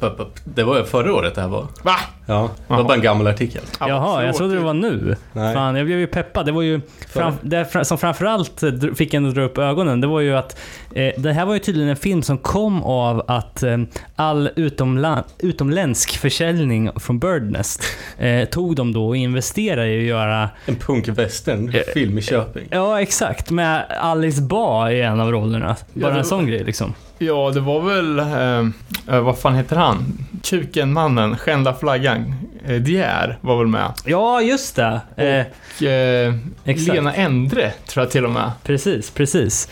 men, 0.00 0.10
eh. 0.20 0.26
Det 0.44 0.62
var 0.62 0.78
ju 0.78 0.84
förra 0.84 1.14
året 1.14 1.34
det 1.34 1.40
här 1.40 1.48
var. 1.48 1.66
Va? 1.82 1.96
Ja, 2.28 2.50
det 2.68 2.74
var 2.74 2.84
bara 2.84 2.94
en 2.94 3.00
gammal 3.02 3.26
artikel. 3.26 3.62
Jaha, 3.80 4.24
jag 4.24 4.34
trodde 4.36 4.54
det 4.54 4.60
var 4.60 4.74
nu. 4.74 5.16
Nej. 5.32 5.54
Fan, 5.54 5.76
jag 5.76 5.86
blev 5.86 5.98
ju 5.98 6.06
peppad. 6.06 6.46
Det 6.46 6.52
var 6.52 6.62
ju 6.62 6.80
fram, 7.08 7.34
det 7.42 7.84
som 7.86 7.98
framförallt 7.98 8.62
eh, 8.62 8.70
fick 8.96 9.14
en 9.14 9.28
att 9.28 9.34
dra 9.34 9.42
upp 9.42 9.58
ögonen. 9.58 10.00
Det 10.00 10.06
var 10.06 10.20
ju 10.20 10.36
att 10.36 10.58
eh, 10.94 11.12
det 11.18 11.32
här 11.32 11.46
var 11.46 11.54
ju 11.54 11.58
tydligen 11.60 11.90
en 11.90 11.96
film 11.96 12.22
som 12.22 12.38
kom 12.38 12.82
av 12.82 13.24
att 13.28 13.62
eh, 13.62 13.78
all 14.16 14.50
utomla, 14.56 15.24
utomländsk 15.38 16.18
försäljning 16.18 16.90
från 16.96 17.18
Birdnest 17.18 17.82
eh, 18.18 18.44
tog 18.44 18.76
de 18.76 18.92
då 18.92 19.06
och 19.08 19.16
investerade 19.16 19.88
i 19.88 19.98
att 19.98 20.04
göra 20.06 20.50
En 20.66 20.76
punkvästern 20.76 21.74
Eh, 21.74 21.80
film 21.94 22.18
i 22.18 22.22
Köping. 22.22 22.68
Ja, 22.70 23.00
exakt. 23.00 23.50
Med 23.50 23.84
Alice 24.00 24.42
Ba 24.42 24.90
i 24.90 25.00
en 25.02 25.20
av 25.20 25.32
rollerna. 25.32 25.76
Bara 25.94 26.12
det- 26.12 26.18
en 26.18 26.24
sån 26.24 26.46
grej 26.46 26.64
liksom. 26.64 26.94
Ja, 27.18 27.50
det 27.54 27.60
var 27.60 27.80
väl, 27.80 28.18
eh, 28.18 29.14
eh, 29.16 29.20
vad 29.22 29.38
fan 29.38 29.54
heter 29.54 29.76
han? 29.76 30.26
Kuken-mannen, 30.42 31.36
skända 31.36 31.74
flaggan. 31.74 32.34
Eh, 32.66 32.74
Dier 32.74 33.38
var 33.40 33.58
väl 33.58 33.66
med. 33.66 33.92
Ja, 34.04 34.40
just 34.40 34.76
det. 34.76 35.00
Eh, 35.16 35.46
Och 35.76 35.82
eh, 35.82 36.34
Exakt. 36.64 36.94
Lena 36.94 37.14
Endre, 37.14 37.72
tror 37.86 38.02
jag 38.04 38.10
till 38.10 38.24
och 38.24 38.30
med. 38.30 38.50
precis, 38.64 39.10
precis. 39.10 39.68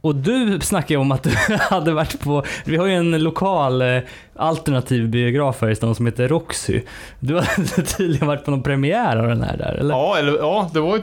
Och 0.00 0.14
du 0.14 0.60
snackade 0.60 0.94
ju 0.94 1.00
om 1.00 1.12
att 1.12 1.22
du 1.22 1.30
hade 1.60 1.92
varit 1.92 2.20
på, 2.20 2.44
vi 2.64 2.76
har 2.76 2.86
ju 2.86 2.94
en 2.94 3.22
lokal 3.22 3.82
eh, 3.82 3.98
alternativ 4.36 5.08
biograf 5.08 5.56
här 5.60 5.70
i 5.70 5.76
stan 5.76 5.94
som 5.94 6.06
heter 6.06 6.28
Roxy. 6.28 6.82
Du 7.20 7.34
hade 7.34 7.68
tydligen 7.96 8.26
varit 8.28 8.44
på 8.44 8.50
någon 8.50 8.62
premiär 8.62 9.16
av 9.16 9.28
den 9.28 9.42
här 9.42 9.56
där, 9.56 9.74
eller? 9.74 9.94
Ja, 9.94 10.16
eller 10.18 10.38
ja, 10.38 10.70
det 10.72 10.80
var 10.80 11.02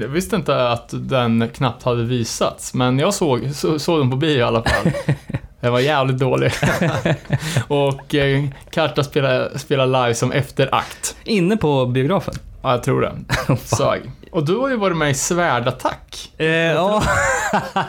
Jag 0.00 0.08
visste 0.08 0.36
inte 0.36 0.68
att 0.68 0.90
den 0.92 1.48
knappt 1.48 1.82
hade 1.82 2.04
visats, 2.04 2.74
men 2.74 2.98
jag 2.98 3.14
såg, 3.14 3.50
så, 3.54 3.78
såg 3.78 4.00
den 4.00 4.10
på 4.10 4.16
bio 4.16 4.38
i 4.38 4.42
alla 4.42 4.62
fall. 4.62 4.92
Den 5.60 5.72
var 5.72 5.80
jävligt 5.80 6.18
dålig. 6.18 6.52
och 7.68 8.14
eh, 8.14 8.44
Karta 8.70 9.04
spelar, 9.04 9.58
spelar 9.58 9.86
live 9.86 10.14
som 10.14 10.32
efterakt. 10.32 11.16
Inne 11.24 11.56
på 11.56 11.86
biografen? 11.86 12.34
Ja, 12.66 12.72
jag 12.72 12.82
tror 12.82 13.00
det. 13.00 13.12
Sög. 13.56 14.02
Och 14.30 14.44
du 14.44 14.56
har 14.56 14.68
ju 14.68 14.76
varit 14.76 14.96
med 14.96 15.10
i 15.10 15.14
Svärdattack. 15.14 16.32
Eh, 16.36 16.46
ja. 16.46 17.02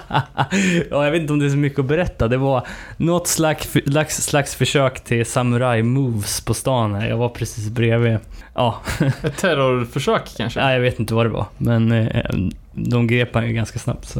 ja, 0.89 1.05
jag 1.05 1.11
vet 1.11 1.21
inte 1.21 1.33
om 1.33 1.39
det 1.39 1.45
är 1.45 1.49
så 1.49 1.57
mycket 1.57 1.79
att 1.79 1.85
berätta. 1.85 2.27
Det 2.27 2.37
var 2.37 2.67
något 2.97 3.27
slags, 3.27 3.77
slags, 3.91 4.23
slags 4.23 4.55
försök 4.55 5.03
till 5.03 5.25
samurai 5.25 5.83
moves 5.83 6.41
på 6.41 6.53
stan 6.53 6.95
här. 6.95 7.09
Jag 7.09 7.17
var 7.17 7.29
precis 7.29 7.69
bredvid. 7.69 8.17
Ja, 8.53 8.81
Ett 9.23 9.37
terrorförsök 9.37 10.33
kanske? 10.37 10.59
nej, 10.59 10.73
jag 10.73 10.81
vet 10.81 10.99
inte 10.99 11.13
vad 11.13 11.25
det 11.25 11.29
var. 11.29 11.45
Men 11.57 11.91
eh, 11.91 12.35
de 12.71 13.07
grep 13.07 13.33
han 13.33 13.47
ju 13.47 13.53
ganska 13.53 13.79
snabbt. 13.79 14.05
Så. 14.05 14.19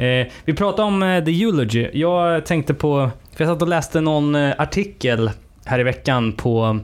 Eh, 0.00 0.26
vi 0.44 0.54
pratade 0.54 0.82
om 0.82 1.02
eh, 1.02 1.24
The 1.24 1.42
Eulogy. 1.42 1.88
Jag 1.92 2.46
tänkte 2.46 2.74
på, 2.74 3.10
för 3.36 3.44
jag 3.44 3.52
satt 3.54 3.62
och 3.62 3.68
läste 3.68 4.00
någon 4.00 4.34
eh, 4.34 4.54
artikel 4.58 5.30
här 5.64 5.78
i 5.78 5.82
veckan 5.82 6.32
på 6.32 6.80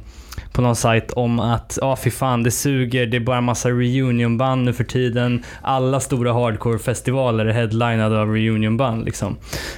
på 0.55 0.63
någon 0.63 0.77
sajt 0.77 1.11
om 1.11 1.41
att, 1.41 1.79
ja 1.81 1.87
ah, 1.87 1.97
fy 1.97 2.11
fan 2.11 2.43
det 2.43 2.51
suger, 2.51 3.07
det 3.07 3.17
är 3.17 3.21
bara 3.21 3.41
massa 3.41 3.69
reunionband 3.69 4.65
nu 4.65 4.73
för 4.73 4.85
tiden. 4.85 5.45
Alla 5.63 6.01
stora 6.01 6.33
hardcore-festivaler 6.33 7.47
är 7.47 7.53
headlinade 7.53 8.21
av 8.21 8.33
reunionband 8.33 9.05
liksom. 9.05 9.37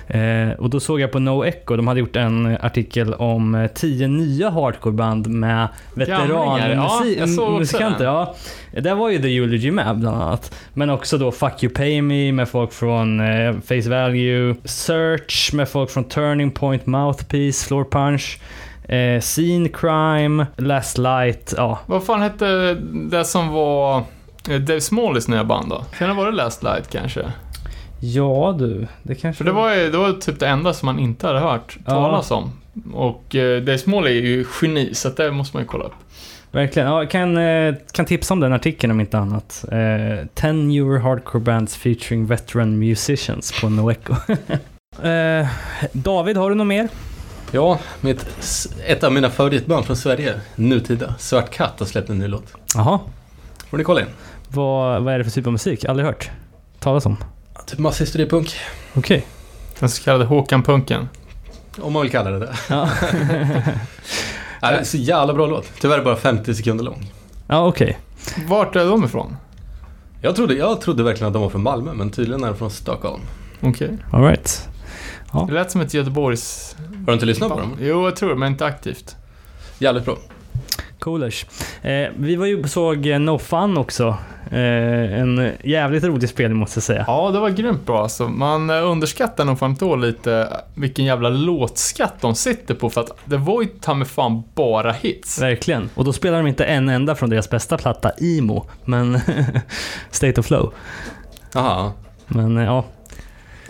Eh, 0.08 0.50
och 0.58 0.70
då 0.70 0.80
såg 0.80 1.00
jag 1.00 1.12
på 1.12 1.18
No 1.18 1.44
Echo, 1.44 1.76
de 1.76 1.86
hade 1.86 2.00
gjort 2.00 2.16
en 2.16 2.56
artikel 2.60 3.14
om 3.14 3.54
eh, 3.54 3.66
tio 3.66 4.08
nya 4.08 4.50
hardcoreband 4.50 5.26
med 5.26 5.62
ja, 5.62 5.68
veteranmusikanter. 5.94 8.04
den. 8.04 8.14
Ja, 8.14 8.34
där 8.80 8.94
var 8.94 9.10
ju 9.10 9.18
The 9.18 9.36
Eulogy 9.36 9.70
med 9.70 9.98
bland 9.98 10.22
annat. 10.22 10.54
Men 10.74 10.90
också 10.90 11.18
då 11.18 11.32
Fuck 11.32 11.62
You 11.62 11.74
Pay 11.74 12.02
Me 12.02 12.32
med 12.32 12.48
folk 12.48 12.72
från 12.72 13.20
eh, 13.20 13.52
Face 13.52 13.90
Value, 13.90 14.54
Search 14.64 15.54
med 15.54 15.68
folk 15.68 15.90
från 15.90 16.04
Turning 16.04 16.50
Point, 16.50 16.86
Mouthpiece, 16.86 17.64
Floor 17.64 17.84
Punch. 17.84 18.38
Eh, 18.88 19.20
Scene 19.20 19.68
Crime, 19.68 20.46
Last 20.56 20.98
Light, 20.98 21.54
ja. 21.56 21.78
Vad 21.86 22.04
fan 22.04 22.22
hette 22.22 22.74
det 23.10 23.24
som 23.24 23.48
var 23.48 23.96
eh, 24.50 24.60
Dave 24.60 24.80
Smalleys 24.80 25.28
nya 25.28 25.44
band 25.44 25.68
då? 25.70 25.84
Kan 25.98 26.08
det 26.08 26.14
vara 26.14 26.30
Last 26.30 26.62
Light 26.62 26.90
kanske? 26.90 27.32
Ja 28.00 28.56
du, 28.58 28.86
det 29.02 29.14
kanske... 29.14 29.38
För 29.38 29.44
det 29.44 29.52
var 29.52 29.74
ju 29.74 29.90
det 29.90 29.98
var 29.98 30.12
typ 30.12 30.38
det 30.40 30.46
enda 30.48 30.72
som 30.74 30.86
man 30.86 30.98
inte 30.98 31.26
hade 31.26 31.38
hört 31.38 31.76
Ja. 31.84 31.90
talas 31.92 32.30
om. 32.30 32.50
Och 32.94 33.34
eh, 33.34 33.60
Dave 33.62 33.78
Smalley 33.78 34.18
är 34.18 34.22
ju 34.22 34.44
geni, 34.62 34.94
så 34.94 35.08
det 35.08 35.30
måste 35.30 35.56
man 35.56 35.62
ju 35.62 35.66
kolla 35.66 35.84
upp. 35.84 35.92
Verkligen. 36.52 36.88
Ja, 36.88 36.98
jag 37.02 37.10
kan, 37.10 37.36
eh, 37.36 37.74
kan 37.92 38.04
tipsa 38.04 38.34
om 38.34 38.40
den 38.40 38.52
artikeln 38.52 38.90
om 38.90 39.00
inte 39.00 39.18
annat. 39.18 39.64
Eh, 39.72 40.26
10 40.34 40.52
newer 40.52 40.98
hardcore 40.98 41.44
bands 41.44 41.76
featuring 41.76 42.26
veteran 42.26 42.78
musicians 42.78 43.60
på 43.60 43.68
Noeco. 43.68 44.14
eh, 45.08 45.46
David, 45.92 46.36
har 46.36 46.50
du 46.50 46.56
något 46.56 46.66
mer? 46.66 46.88
Ja, 47.52 47.78
mitt, 48.00 48.26
ett 48.86 49.04
av 49.04 49.12
mina 49.12 49.30
favoritband 49.30 49.84
från 49.86 49.96
Sverige, 49.96 50.40
nutida, 50.54 51.14
Svart 51.18 51.50
Katt, 51.50 51.74
har 51.78 51.86
släppt 51.86 52.10
en 52.10 52.18
ny 52.18 52.26
låt. 52.28 52.44
Jaha. 52.74 53.00
Får 53.70 53.78
ni 53.78 53.84
kolla 53.84 54.00
in? 54.00 54.06
Vad, 54.48 55.02
vad 55.02 55.14
är 55.14 55.18
det 55.18 55.24
för 55.24 55.30
typ 55.30 55.46
av 55.46 55.52
musik? 55.52 55.84
Aldrig 55.84 56.06
hört 56.06 56.30
talas 56.80 57.06
om. 57.06 57.16
Typ 57.66 57.78
masshistoripunk, 57.78 58.56
Okej. 58.94 59.26
Den 59.78 59.88
så 59.88 60.02
kallade 60.04 60.24
Håkan-punken. 60.24 61.08
om 61.80 61.92
man 61.92 62.02
vill 62.02 62.10
kalla 62.10 62.30
det 62.30 62.38
det. 62.38 62.54
Ja, 62.68 62.88
Ja, 64.60 64.70
det 64.70 64.76
är 64.76 64.84
så 64.84 64.96
jävla 64.96 65.34
bra 65.34 65.46
låt. 65.46 65.66
Tyvärr 65.80 66.04
bara 66.04 66.16
50 66.16 66.54
sekunder 66.54 66.84
lång. 66.84 67.12
ja 67.46 67.66
okej. 67.66 67.98
Vart 68.48 68.76
är 68.76 68.84
de 68.84 69.04
ifrån? 69.04 69.36
Jag 70.20 70.36
trodde, 70.36 70.54
jag 70.54 70.80
trodde 70.80 71.02
verkligen 71.02 71.26
att 71.26 71.32
de 71.32 71.42
var 71.42 71.50
från 71.50 71.62
Malmö, 71.62 71.92
men 71.94 72.10
tydligen 72.10 72.44
är 72.44 72.48
de 72.48 72.56
från 72.56 72.70
Stockholm. 72.70 73.22
Okej. 73.60 73.98
All 74.12 74.36
right. 75.32 75.48
Det 75.48 75.54
lät 75.54 75.70
som 75.70 75.80
ett 75.80 75.94
Göteborgs... 75.94 76.76
Har 76.78 77.06
du 77.06 77.12
inte 77.12 77.26
lyssnat 77.26 77.50
på 77.50 77.60
dem? 77.60 77.76
Jo, 77.80 78.04
jag 78.04 78.16
tror 78.16 78.28
det, 78.28 78.36
men 78.36 78.52
inte 78.52 78.66
aktivt. 78.66 79.16
Jävligt 79.78 80.04
bra. 80.04 80.16
Coolers. 80.98 81.46
Eh, 81.82 82.08
vi 82.16 82.36
var 82.36 82.46
ju 82.46 82.68
såg 82.68 83.06
eh, 83.06 83.18
No 83.18 83.38
Fun 83.38 83.76
också. 83.76 84.16
Eh, 84.50 85.20
en 85.20 85.52
jävligt 85.64 86.04
rolig 86.04 86.28
spelning 86.28 86.58
måste 86.58 86.78
jag 86.78 86.84
säga. 86.84 87.04
Ja, 87.06 87.30
det 87.30 87.38
var 87.40 87.50
grymt 87.50 87.86
bra 87.86 88.02
alltså. 88.02 88.28
Man 88.28 88.70
eh, 88.70 88.90
underskattar 88.90 89.44
nog 89.44 89.58
fan 89.58 89.76
då 89.80 89.96
lite 89.96 90.48
vilken 90.74 91.04
jävla 91.04 91.28
låtskatt 91.28 92.14
de 92.20 92.34
sitter 92.34 92.74
på 92.74 92.90
för 92.90 93.00
att 93.00 93.10
det 93.24 93.36
var 93.36 93.62
ju 93.62 93.68
ta 93.68 93.94
mig 93.94 94.08
fan 94.08 94.42
bara 94.54 94.92
hits. 94.92 95.42
Verkligen. 95.42 95.90
Och 95.94 96.04
då 96.04 96.12
spelar 96.12 96.38
de 96.38 96.46
inte 96.46 96.64
en 96.64 96.88
enda 96.88 97.14
från 97.14 97.30
deras 97.30 97.50
bästa 97.50 97.78
platta, 97.78 98.10
Emo, 98.18 98.66
men 98.84 99.20
State 100.10 100.40
of 100.40 100.46
Flow. 100.46 100.72
Jaha. 101.52 101.92
Men 102.26 102.58
eh, 102.58 102.64
ja, 102.64 102.84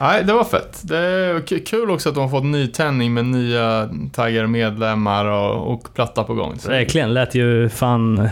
Nej, 0.01 0.25
det 0.25 0.33
var 0.33 0.45
fett. 0.45 0.81
Det 0.83 0.99
är 0.99 1.67
kul 1.67 1.91
också 1.91 2.09
att 2.09 2.15
de 2.15 2.21
har 2.21 2.29
fått 2.29 2.45
nytändning 2.45 3.15
med 3.15 3.25
nya 3.25 3.89
taggade 4.13 4.47
medlemmar 4.49 5.25
och, 5.25 5.73
och 5.73 5.95
platta 5.95 6.25
på 6.25 6.35
gång. 6.35 6.59
Så. 6.59 6.69
verkligen. 6.69 7.15
Lät 7.15 7.35
ju 7.35 7.69
fan 7.69 8.19
eh, 8.19 8.31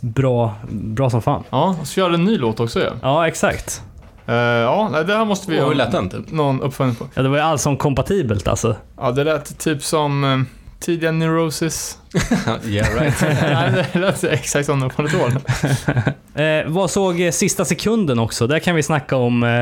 bra, 0.00 0.54
bra 0.70 1.10
som 1.10 1.22
fan. 1.22 1.42
Ja, 1.50 1.76
och 1.80 1.86
så 1.86 2.00
gör 2.00 2.10
en 2.10 2.24
ny 2.24 2.38
låt 2.38 2.60
också 2.60 2.78
ju. 2.78 2.84
Ja. 2.84 2.92
Ja, 3.02 3.28
exakt. 3.28 3.82
Uh, 4.28 4.34
ja, 4.36 5.02
det 5.06 5.16
här 5.16 5.24
måste 5.24 5.50
vi 5.50 5.60
hur 5.60 5.74
lät 5.74 5.92
den 5.92 6.08
typ? 6.08 6.32
någon 6.32 6.62
uppföljning 6.62 6.96
på. 6.96 7.06
Ja, 7.14 7.22
det 7.22 7.28
var 7.28 7.36
ju 7.36 7.42
allt 7.42 7.60
som 7.60 7.76
kompatibelt 7.76 8.48
alltså. 8.48 8.76
Ja, 8.96 9.10
det 9.10 9.24
lät 9.24 9.58
typ 9.58 9.82
som 9.82 10.24
uh, 10.24 10.42
tidiga 10.80 11.12
Neurosis. 11.12 11.98
yeah 12.64 12.94
right. 12.94 13.22
nej, 13.22 13.86
det 13.92 13.98
lät 13.98 14.24
exakt 14.24 14.66
som 14.66 14.80
år. 15.14 15.32
Eh, 16.34 16.66
vad 16.66 16.90
såg 16.90 17.20
eh, 17.20 17.30
sista 17.30 17.64
sekunden 17.64 18.18
också? 18.18 18.46
Där 18.46 18.58
kan 18.58 18.76
vi 18.76 18.82
snacka 18.82 19.16
om 19.16 19.42
eh, 19.42 19.60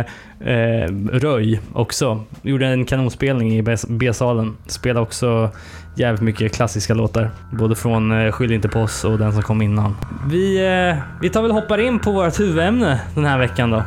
eh, 0.53 0.91
Röj 1.13 1.61
också. 1.73 2.25
Gjorde 2.43 2.67
en 2.67 2.85
kanonspelning 2.85 3.59
i 3.59 3.63
B-salen. 3.89 4.57
Spelade 4.67 5.01
också 5.01 5.51
jävligt 5.97 6.23
mycket 6.23 6.55
klassiska 6.55 6.95
låtar. 6.95 7.31
Både 7.53 7.75
från 7.75 8.13
eh, 8.13 8.33
Skyll 8.33 8.53
inte 8.53 8.69
på 8.69 8.81
oss 8.81 9.05
och 9.05 9.19
den 9.19 9.33
som 9.33 9.43
kom 9.43 9.63
innan. 9.63 9.97
Vi, 10.31 10.67
eh, 10.67 10.97
vi 11.21 11.31
tar 11.31 11.43
väl 11.43 11.51
hoppar 11.51 11.79
in 11.79 11.99
på 11.99 12.13
vårt 12.13 12.41
huvudämne 12.41 13.01
den 13.15 13.25
här 13.25 13.39
veckan 13.39 13.71
då. 13.71 13.83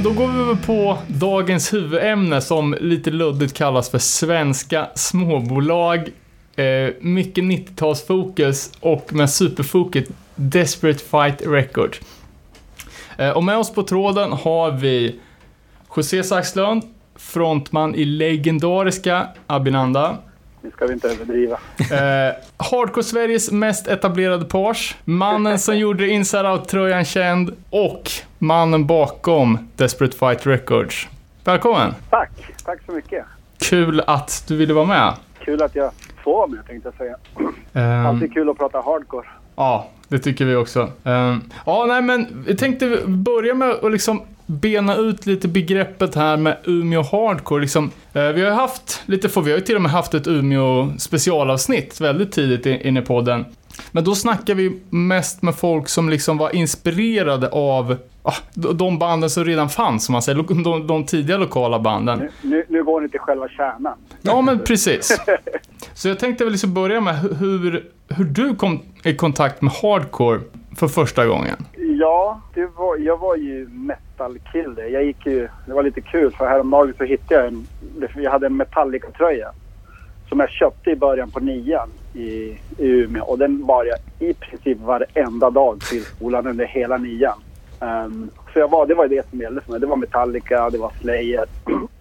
Men 0.00 0.14
då 0.14 0.20
går 0.20 0.28
vi 0.28 0.40
över 0.40 0.54
på 0.54 0.98
dagens 1.06 1.72
huvudämne 1.72 2.40
som 2.40 2.76
lite 2.80 3.10
luddigt 3.10 3.54
kallas 3.54 3.90
för 3.90 3.98
svenska 3.98 4.88
småbolag. 4.94 6.08
Eh, 6.56 6.90
mycket 7.00 7.44
90-talsfokus 7.44 8.76
och 8.80 9.12
med 9.12 9.30
superfokus 9.30 10.08
Desperate 10.34 10.98
Fight 10.98 11.42
Record. 11.46 11.96
Eh, 13.18 13.30
och 13.30 13.44
med 13.44 13.58
oss 13.58 13.74
på 13.74 13.82
tråden 13.82 14.32
har 14.32 14.70
vi 14.70 15.20
José 15.96 16.22
Saxlund, 16.22 16.82
frontman 17.16 17.94
i 17.94 18.04
legendariska 18.04 19.28
Abinanda. 19.46 20.18
Nu 20.62 20.70
ska 20.70 20.86
vi 20.86 20.92
inte 20.92 21.08
överdriva. 21.08 21.58
Eh, 21.78 22.34
Hardcore-Sveriges 22.56 23.52
mest 23.52 23.88
etablerade 23.88 24.44
page. 24.44 24.96
Mannen 25.04 25.58
som 25.58 25.76
gjorde 25.78 26.08
Inside 26.08 26.46
Out-tröjan 26.46 27.04
känd 27.04 27.50
och 27.70 28.10
mannen 28.38 28.86
bakom 28.86 29.58
Desperate 29.76 30.16
Fight 30.16 30.46
Records. 30.46 31.08
Välkommen! 31.44 31.94
Tack, 32.10 32.30
tack 32.64 32.78
så 32.86 32.92
mycket. 32.92 33.24
Kul 33.58 34.02
att 34.06 34.44
du 34.48 34.56
ville 34.56 34.74
vara 34.74 34.86
med. 34.86 35.14
Kul 35.44 35.62
att 35.62 35.74
jag 35.74 35.90
får 36.24 36.32
vara 36.32 36.46
med 36.46 36.66
tänkte 36.66 36.88
jag 36.88 36.94
säga. 36.94 37.16
Ehm, 37.72 38.06
Alltid 38.06 38.32
kul 38.34 38.50
att 38.50 38.58
prata 38.58 38.80
hardcore. 38.80 39.26
ja, 39.56 39.88
det 40.08 40.18
tycker 40.18 40.44
vi 40.44 40.54
också. 40.56 40.88
Ehm, 41.04 41.40
ja, 41.66 41.84
nej 41.88 42.02
men 42.02 42.44
vi 42.46 42.56
tänkte 42.56 43.00
börja 43.06 43.54
med 43.54 43.70
att 43.70 43.92
liksom 43.92 44.22
bena 44.50 44.96
ut 44.96 45.26
lite 45.26 45.48
begreppet 45.48 46.14
här 46.14 46.36
med 46.36 46.56
Umeå 46.64 47.02
Hardcore. 47.02 47.60
Liksom, 47.60 47.90
eh, 48.12 48.22
vi 48.22 48.40
har 48.42 48.48
ju 48.48 48.54
haft 48.54 49.02
lite, 49.06 49.28
för 49.28 49.40
vi 49.40 49.50
har 49.50 49.58
ju 49.58 49.64
till 49.64 49.76
och 49.76 49.82
med 49.82 49.90
haft 49.90 50.14
ett 50.14 50.26
Umeå 50.26 50.92
specialavsnitt 50.98 52.00
väldigt 52.00 52.32
tidigt 52.32 52.66
i- 52.66 52.88
in 52.88 52.96
i 52.96 53.02
podden. 53.02 53.44
Men 53.92 54.04
då 54.04 54.14
snackar 54.14 54.54
vi 54.54 54.80
mest 54.90 55.42
med 55.42 55.54
folk 55.54 55.88
som 55.88 56.08
liksom 56.10 56.38
var 56.38 56.56
inspirerade 56.56 57.48
av 57.48 57.96
ah, 58.22 58.34
de- 58.54 58.76
de 58.76 58.98
banden 58.98 59.30
som 59.30 59.44
redan 59.44 59.68
fanns, 59.68 60.04
som 60.04 60.12
man 60.12 60.22
säger. 60.22 60.38
Lo- 60.38 60.62
De, 60.64 60.86
de 60.86 61.04
tidiga 61.06 61.36
lokala 61.36 61.78
banden. 61.78 62.18
Nu, 62.18 62.30
nu, 62.42 62.64
nu 62.68 62.84
går 62.84 63.00
ni 63.00 63.08
till 63.08 63.20
själva 63.20 63.48
kärnan. 63.48 63.98
Ja, 64.22 64.40
men 64.40 64.58
precis. 64.58 65.20
Så 65.94 66.08
jag 66.08 66.18
tänkte 66.18 66.44
väl 66.44 66.52
liksom 66.52 66.74
börja 66.74 67.00
med 67.00 67.14
hu- 67.14 67.34
hur, 67.34 67.84
hur 68.08 68.24
du 68.24 68.54
kom 68.54 68.80
i 69.04 69.14
kontakt 69.14 69.62
med 69.62 69.72
hardcore 69.72 70.40
för 70.76 70.88
första 70.88 71.26
gången. 71.26 71.56
Ja, 72.00 72.40
det 72.54 72.66
var, 72.66 72.96
jag 72.96 73.16
var 73.16 73.36
ju 73.36 73.68
metal-kille. 73.68 74.88
Jag 74.88 75.04
gick 75.04 75.26
ju, 75.26 75.48
det 75.66 75.72
var 75.72 75.82
lite 75.82 76.00
kul 76.00 76.32
för 76.32 76.48
häromdagen 76.48 76.94
så 76.98 77.04
hittade 77.04 77.40
jag 77.40 77.46
en, 77.46 77.66
jag 78.22 78.30
hade 78.30 78.46
en 78.46 78.56
Metallica-tröja. 78.56 79.52
Som 80.28 80.40
jag 80.40 80.50
köpte 80.50 80.90
i 80.90 80.96
början 80.96 81.30
på 81.30 81.40
nian 81.40 81.88
i, 82.14 82.20
i 82.24 82.58
Umeå. 82.78 83.24
Och 83.24 83.38
den 83.38 83.66
bar 83.66 83.84
jag 83.84 84.28
i 84.28 84.34
princip 84.34 84.78
varenda 84.80 85.50
dag 85.50 85.80
till 85.80 86.04
skolan 86.04 86.46
under 86.46 86.64
hela 86.64 86.96
nian. 86.96 87.38
Um, 87.80 88.30
så 88.52 88.58
jag 88.58 88.70
var, 88.70 88.86
det 88.86 88.94
var 88.94 89.04
ju 89.04 89.16
det 89.16 89.30
som 89.30 89.40
gällde 89.40 89.60
för 89.60 89.70
mig. 89.70 89.80
Det 89.80 89.86
var 89.86 89.96
Metallica, 89.96 90.70
det 90.70 90.78
var 90.78 90.92
Slayer 91.00 91.46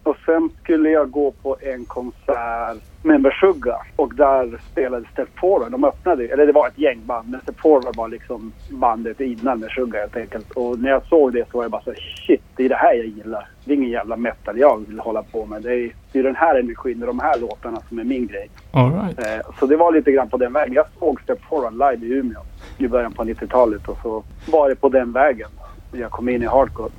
och 0.09 0.17
sen 0.25 0.49
skulle 0.63 0.89
jag 0.89 1.11
gå 1.11 1.31
på 1.31 1.57
en 1.61 1.85
konsert 1.85 2.77
med 3.03 3.21
Meshuggah. 3.21 3.81
Och 3.95 4.15
där 4.15 4.61
spelade 4.71 5.05
Step 5.13 5.29
Forward. 5.39 5.71
De 5.71 5.83
öppnade 5.83 6.27
eller 6.27 6.45
det 6.45 6.51
var 6.51 6.67
ett 6.67 6.77
gäng 6.77 6.99
band. 7.05 7.29
Men 7.29 7.41
Step 7.41 7.59
Forward 7.59 7.95
var 7.95 8.07
liksom 8.07 8.51
bandet 8.69 9.21
innan 9.21 9.59
Meshuggah 9.59 9.99
helt 9.99 10.17
enkelt. 10.17 10.51
Och 10.51 10.79
när 10.79 10.89
jag 10.89 11.05
såg 11.05 11.33
det 11.33 11.51
så 11.51 11.57
var 11.57 11.63
jag 11.63 11.71
bara 11.71 11.81
så 11.81 11.93
shit, 12.27 12.41
det 12.55 12.65
är 12.65 12.69
det 12.69 12.75
här 12.75 12.93
jag 12.93 13.05
gillar. 13.05 13.47
Det 13.65 13.71
är 13.71 13.77
ingen 13.77 13.89
jävla 13.89 14.15
metal 14.15 14.59
jag 14.59 14.87
vill 14.87 14.99
hålla 14.99 15.23
på 15.23 15.45
med. 15.45 15.61
Det 15.61 15.73
är, 15.73 15.95
det 16.11 16.19
är 16.19 16.23
den 16.23 16.35
här 16.35 16.59
energin 16.59 17.01
och 17.01 17.07
de 17.07 17.19
här 17.19 17.39
låtarna 17.39 17.81
som 17.89 17.99
är 17.99 18.03
min 18.03 18.27
grej. 18.27 18.49
All 18.71 18.93
right. 18.93 19.19
Eh, 19.19 19.53
så 19.59 19.65
det 19.65 19.75
var 19.75 19.91
lite 19.91 20.11
grann 20.11 20.29
på 20.29 20.37
den 20.37 20.53
vägen. 20.53 20.73
Jag 20.73 20.85
såg 20.99 21.21
Step 21.21 21.41
Forward 21.49 21.73
live 21.73 22.05
i 22.05 22.19
Umeå 22.19 22.41
i 22.77 22.87
början 22.87 23.13
på 23.13 23.23
90-talet 23.23 23.87
och 23.87 23.97
så 24.03 24.23
var 24.51 24.69
det 24.69 24.75
på 24.75 24.89
den 24.89 25.11
vägen 25.11 25.49
jag 25.91 26.11
kom 26.11 26.29
in 26.29 26.43
i 26.43 26.45
hardcore. 26.45 26.91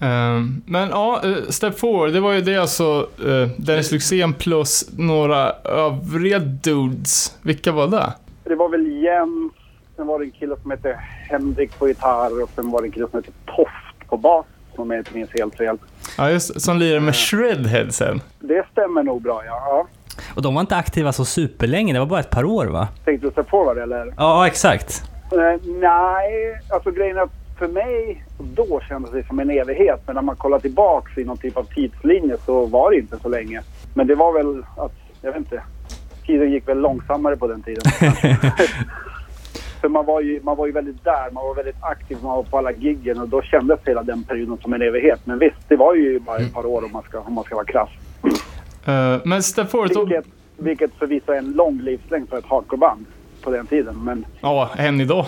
Ehm, 0.00 0.62
men 0.66 0.88
ja, 0.88 1.20
eh, 1.24 1.36
Step 1.48 1.78
Forward, 1.78 2.12
det 2.12 2.20
var 2.20 2.32
ju 2.32 2.40
det 2.40 2.56
alltså 2.56 3.08
uh, 3.24 3.48
Dennis 3.56 3.92
Lyxzén 3.92 4.32
plus 4.32 4.88
några 4.98 5.52
övriga 5.64 6.38
dudes. 6.38 7.38
Vilka 7.42 7.72
var 7.72 7.88
det? 7.88 8.12
Det 8.44 8.54
var 8.54 8.68
väl 8.68 9.02
Jens, 9.02 9.52
sen 9.96 10.06
var 10.06 10.18
det 10.18 10.24
en 10.24 10.30
kille 10.30 10.56
som 10.62 10.70
hette 10.70 10.98
Henrik 11.30 11.78
på 11.78 11.88
gitarr 11.88 12.42
och 12.42 12.50
sen 12.54 12.70
var 12.70 12.80
det 12.82 12.88
en 12.88 12.92
kille 12.92 13.06
som 13.10 13.18
hette 13.18 13.32
Toft 13.46 14.08
på 14.08 14.16
bas 14.16 14.46
som 14.74 14.90
jag 14.90 15.00
inte 15.00 15.14
minns 15.14 15.30
helt 15.38 15.54
fel. 15.54 15.78
Ja, 16.18 16.30
just 16.30 16.60
Som 16.60 16.78
lirade 16.78 17.00
med 17.00 17.14
Shredhead 17.14 17.90
sen. 17.90 18.20
Det 18.40 18.66
stämmer 18.72 19.02
nog 19.02 19.22
bra 19.22 19.42
ja. 19.46 19.62
ja. 19.68 19.86
Och 20.34 20.42
de 20.42 20.54
var 20.54 20.60
inte 20.60 20.76
aktiva 20.76 21.12
så 21.12 21.24
superlänge, 21.24 21.92
det 21.92 21.98
var 21.98 22.06
bara 22.06 22.20
ett 22.20 22.30
par 22.30 22.44
år 22.44 22.66
va? 22.66 22.88
Tänkte 23.04 23.26
du 23.26 23.30
Step 23.30 23.50
Forward 23.50 23.78
eller? 23.78 24.14
Ja, 24.16 24.46
exakt. 24.46 25.02
Eh, 25.32 25.70
nej, 25.80 26.60
alltså 26.70 26.90
grejen 26.90 27.16
är 27.16 27.22
att 27.22 27.30
för 27.58 27.68
mig 27.68 28.23
då 28.38 28.80
kändes 28.88 29.10
det 29.10 29.26
som 29.26 29.40
en 29.40 29.50
evighet. 29.50 30.02
Men 30.06 30.14
när 30.14 30.22
man 30.22 30.36
kollar 30.36 30.58
tillbaks 30.58 31.18
i 31.18 31.24
någon 31.24 31.36
typ 31.36 31.56
av 31.56 31.64
tidslinje 31.64 32.36
så 32.46 32.66
var 32.66 32.90
det 32.90 32.96
inte 32.96 33.18
så 33.18 33.28
länge. 33.28 33.62
Men 33.94 34.06
det 34.06 34.14
var 34.14 34.32
väl 34.32 34.64
att, 34.76 34.94
jag 35.22 35.32
vet 35.32 35.38
inte, 35.38 35.62
tiden 36.26 36.52
gick 36.52 36.68
väl 36.68 36.78
långsammare 36.78 37.36
på 37.36 37.46
den 37.46 37.62
tiden. 37.62 37.82
för 39.84 39.88
man 39.88 40.06
var, 40.06 40.20
ju, 40.20 40.40
man 40.42 40.56
var 40.56 40.66
ju 40.66 40.72
väldigt 40.72 41.04
där, 41.04 41.30
man 41.30 41.44
var 41.44 41.54
väldigt 41.54 41.82
aktiv, 41.82 42.18
man 42.22 42.36
var 42.36 42.42
på 42.42 42.58
alla 42.58 42.72
giggen 42.72 43.18
och 43.18 43.28
då 43.28 43.42
kändes 43.42 43.80
hela 43.84 44.02
den 44.02 44.22
perioden 44.22 44.58
som 44.62 44.72
en 44.72 44.82
evighet. 44.82 45.20
Men 45.24 45.38
visst, 45.38 45.68
det 45.68 45.76
var 45.76 45.94
ju 45.94 46.18
bara 46.18 46.36
ett 46.36 46.54
par 46.54 46.66
år 46.66 46.84
om 46.84 46.92
man 46.92 47.02
ska, 47.02 47.20
om 47.20 47.32
man 47.34 47.44
ska 47.44 47.54
vara 47.54 47.64
krass. 47.64 47.88
Eh, 48.86 49.20
men 49.24 49.42
då, 49.94 50.04
Vilket, 50.04 50.26
vilket 50.56 50.90
förvisso 50.98 51.32
är 51.32 51.38
en 51.38 51.52
lång 51.52 51.80
livslängd 51.80 52.28
för 52.28 52.38
ett 52.38 52.44
hardcoreband 52.44 53.06
på 53.44 53.50
den 53.50 53.66
tiden. 53.66 53.94
Men 54.04 54.24
ja, 54.40 54.70
än 54.76 55.00
idag. 55.00 55.26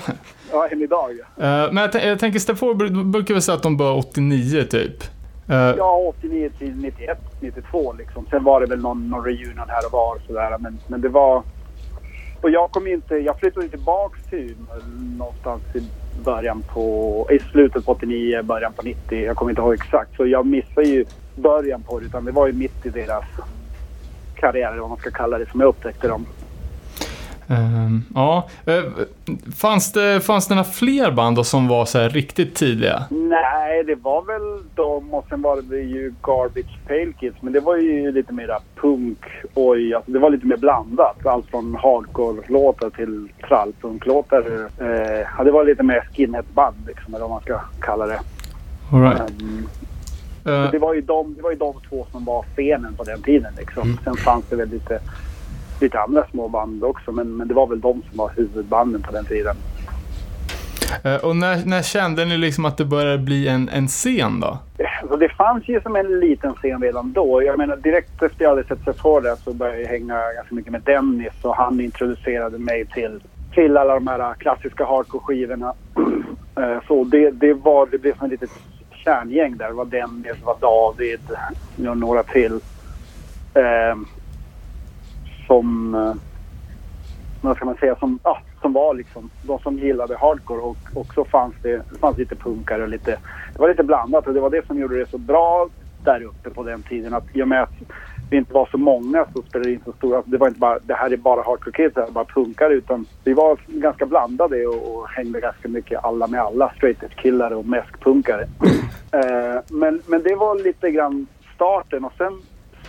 ja, 0.52 0.68
än 0.68 0.82
idag. 0.82 1.10
Eh, 1.10 1.72
men 1.72 1.76
jag, 1.76 2.04
jag 2.04 2.18
tänker 2.18 2.38
br- 2.38 3.04
brukar 3.10 3.34
väl 3.34 3.42
säga 3.42 3.56
att 3.56 3.62
de 3.62 3.76
bör 3.76 3.96
89 3.96 4.62
typ. 4.62 5.02
Eh, 5.48 5.56
Ja, 5.56 5.96
89 6.18 6.50
till 6.58 6.76
91, 6.76 7.18
92 7.40 7.92
liksom. 7.98 8.26
Sen 8.30 8.44
var 8.44 8.60
det 8.60 8.66
väl 8.66 8.80
någon, 8.82 9.08
någon 9.10 9.24
reunion 9.24 9.64
här 9.68 9.86
och 9.86 9.92
var 9.92 10.18
sådär. 10.26 10.56
Men, 10.60 10.78
men 10.86 11.00
det 11.00 11.08
var... 11.08 11.42
Och 12.42 12.50
jag 12.50 12.70
kom 12.70 12.86
inte... 12.86 13.14
Jag 13.14 13.38
flyttade 13.38 13.68
tillbaks 13.68 14.20
till 14.30 14.54
någonstans 15.18 15.62
i 15.74 15.82
början 16.24 16.62
på... 16.72 17.26
I 17.30 17.38
slutet 17.38 17.84
på 17.86 17.92
89, 17.92 18.42
början 18.42 18.72
på 18.72 18.82
90. 18.82 19.24
Jag 19.24 19.36
kommer 19.36 19.50
inte 19.50 19.62
ihåg 19.62 19.74
exakt. 19.74 20.16
Så 20.16 20.26
jag 20.26 20.46
missade 20.46 20.86
ju 20.88 21.04
början 21.36 21.82
på 21.82 22.00
det. 22.00 22.06
Utan 22.06 22.24
det 22.24 22.32
var 22.32 22.46
ju 22.46 22.52
mitt 22.52 22.86
i 22.86 22.88
deras 22.90 23.24
karriär, 24.34 24.68
eller 24.70 24.80
vad 24.80 24.88
man 24.88 24.98
ska 24.98 25.10
kalla 25.10 25.38
det, 25.38 25.50
som 25.50 25.60
jag 25.60 25.68
upptäckte 25.68 26.08
dem. 26.08 26.26
Ehm, 27.48 28.02
ja. 28.14 28.48
Eh, 28.66 28.82
fanns, 29.56 29.92
det, 29.92 30.20
fanns 30.20 30.48
det 30.48 30.54
några 30.54 30.68
fler 30.68 31.10
band 31.10 31.36
då 31.36 31.44
som 31.44 31.68
var 31.68 31.84
så 31.84 31.98
här 31.98 32.08
riktigt 32.08 32.54
tidiga? 32.54 33.02
Nej, 33.10 33.84
det 33.84 33.94
var 33.94 34.22
väl 34.22 34.64
de 34.74 35.14
och 35.14 35.26
sen 35.28 35.42
var 35.42 35.62
det 35.62 35.80
ju 35.80 36.14
Garbage 36.22 36.78
Pale 36.86 37.12
Kids. 37.20 37.36
Men 37.42 37.52
det 37.52 37.60
var 37.60 37.76
ju 37.76 38.12
lite 38.12 38.32
mera 38.32 38.58
punk, 38.74 39.18
oj, 39.54 39.94
alltså 39.94 40.10
det 40.10 40.18
var 40.18 40.30
lite 40.30 40.46
mer 40.46 40.56
blandat. 40.56 41.26
Allt 41.26 41.46
från 41.46 41.76
hardcore-låtar 41.76 42.90
till 42.90 43.28
trallpunk-låtar. 43.48 44.68
Eh, 44.78 45.26
ja, 45.38 45.44
det 45.44 45.50
var 45.50 45.64
lite 45.64 45.82
mer 45.82 46.08
skinhead-band 46.12 46.76
liksom, 46.86 47.14
eller 47.14 47.24
vad 47.24 47.30
man 47.30 47.42
ska 47.42 47.60
kalla 47.80 48.06
det. 48.06 48.20
All 48.92 49.00
right. 49.00 49.20
Um, 49.20 49.68
Eh, 50.46 50.70
det, 50.70 50.78
var 50.78 50.94
ju 50.94 51.00
de, 51.00 51.34
det 51.34 51.42
var 51.42 51.50
ju 51.50 51.56
de 51.56 51.74
två 51.88 52.06
som 52.12 52.24
var 52.24 52.44
scenen 52.56 52.94
på 52.94 53.04
den 53.04 53.22
tiden 53.22 53.52
liksom. 53.58 53.98
Sen 54.04 54.16
fanns 54.16 54.44
det 54.50 54.56
väl 54.56 54.68
lite, 54.68 55.00
lite 55.82 56.00
andra 56.00 56.26
små 56.30 56.48
band 56.48 56.84
också. 56.84 57.12
Men, 57.12 57.36
men 57.36 57.48
det 57.48 57.54
var 57.54 57.66
väl 57.66 57.80
de 57.80 58.02
som 58.08 58.18
var 58.18 58.30
huvudbanden 58.36 59.02
på 59.02 59.12
den 59.12 59.24
tiden. 59.24 59.56
eh, 61.04 61.16
och 61.16 61.36
när, 61.36 61.64
när 61.64 61.82
kände 61.82 62.24
ni 62.24 62.36
liksom 62.36 62.64
att 62.64 62.76
det 62.76 62.84
började 62.84 63.18
bli 63.18 63.48
en, 63.48 63.68
en 63.68 63.88
scen 63.88 64.40
då? 64.40 64.58
Alltså 65.00 65.16
det 65.16 65.28
fanns 65.28 65.68
ju 65.68 65.80
som 65.80 65.96
en 65.96 66.20
liten 66.20 66.54
scen 66.54 66.82
redan 66.82 67.12
då. 67.12 67.42
Jag 67.42 67.58
menar 67.58 67.76
direkt 67.76 68.22
efter 68.22 68.44
jag 68.44 68.50
hade 68.50 68.64
sett 68.64 68.84
Sephora 68.84 69.36
så 69.36 69.52
började 69.52 69.80
jag 69.80 69.88
hänga 69.88 70.32
ganska 70.36 70.54
mycket 70.54 70.72
med 70.72 70.82
Dennis 70.82 71.32
och 71.42 71.56
han 71.56 71.80
introducerade 71.80 72.58
mig 72.58 72.86
till, 72.86 73.20
till 73.54 73.76
alla 73.76 73.94
de 73.94 74.06
här 74.06 74.34
klassiska 74.34 74.84
hardcore-skivorna. 74.84 75.74
Eh, 76.58 76.78
så 76.88 77.04
det, 77.04 77.30
det, 77.30 77.54
var, 77.54 77.86
det 77.90 77.98
blev 77.98 78.16
som 78.18 78.24
ett 78.24 78.30
litet 78.30 78.50
kärngäng 78.90 79.56
där. 79.56 79.68
Det 79.68 79.74
var 79.74 79.84
Dennis, 79.84 80.36
det 80.40 80.44
var 80.44 80.56
David 80.60 81.20
några 81.76 82.22
till. 82.22 82.60
Som, 85.46 85.94
eh, 85.94 86.14
vad 87.40 87.56
ska 87.56 87.64
man 87.64 87.76
säga, 87.76 87.96
som, 87.96 88.18
ja, 88.22 88.38
som 88.60 88.72
var 88.72 88.94
liksom 88.94 89.30
de 89.42 89.58
som 89.58 89.78
gillade 89.78 90.16
hardcore 90.16 90.60
och, 90.60 90.76
och 90.94 91.14
så 91.14 91.24
fanns 91.24 91.54
det, 91.62 91.76
det 91.76 91.98
fanns 92.00 92.18
lite 92.18 92.36
punkare 92.36 92.82
och 92.82 92.88
lite, 92.88 93.10
det 93.52 93.58
var 93.58 93.68
lite 93.68 93.84
blandat 93.84 94.26
och 94.26 94.34
det 94.34 94.40
var 94.40 94.50
det 94.50 94.66
som 94.66 94.78
gjorde 94.78 94.98
det 94.98 95.10
så 95.10 95.18
bra 95.18 95.68
där 96.04 96.22
uppe 96.22 96.50
på 96.50 96.62
den 96.62 96.82
tiden 96.82 97.14
att 97.14 97.36
i 97.36 97.42
och 97.42 97.48
med 97.48 97.62
att 97.62 97.74
vi 98.30 98.36
inte 98.36 98.54
var 98.54 98.68
så 98.70 98.78
många 98.78 99.26
så 99.34 99.42
spelade 99.42 99.70
det 99.70 99.72
inte 99.72 99.84
så 99.84 99.92
stora, 99.92 100.22
det 100.24 100.36
var 100.36 100.48
inte 100.48 100.60
bara, 100.60 100.78
det 100.78 100.94
här 100.94 101.12
är 101.12 101.16
bara 101.16 101.42
hardcore 101.42 101.72
kids, 101.72 101.94
det 101.94 102.00
här 102.00 102.08
är 102.08 102.12
bara 102.12 102.24
punkare 102.24 102.74
utan 102.74 103.06
vi 103.24 103.32
var 103.32 103.58
ganska 103.66 104.06
blandade 104.06 104.66
och, 104.66 104.96
och 104.96 105.08
hängde 105.08 105.40
ganska 105.40 105.68
mycket 105.68 106.04
alla 106.04 106.26
med 106.26 106.40
alla, 106.40 106.72
straight 106.76 106.98
killare 106.98 107.14
killar 107.22 107.50
och 107.50 107.66
mäskpunkare. 107.66 108.42
eh, 109.12 109.60
men, 109.70 110.02
men 110.06 110.22
det 110.22 110.34
var 110.34 110.64
lite 110.64 110.90
grann 110.90 111.26
starten 111.54 112.04
och 112.04 112.12
sen 112.18 112.42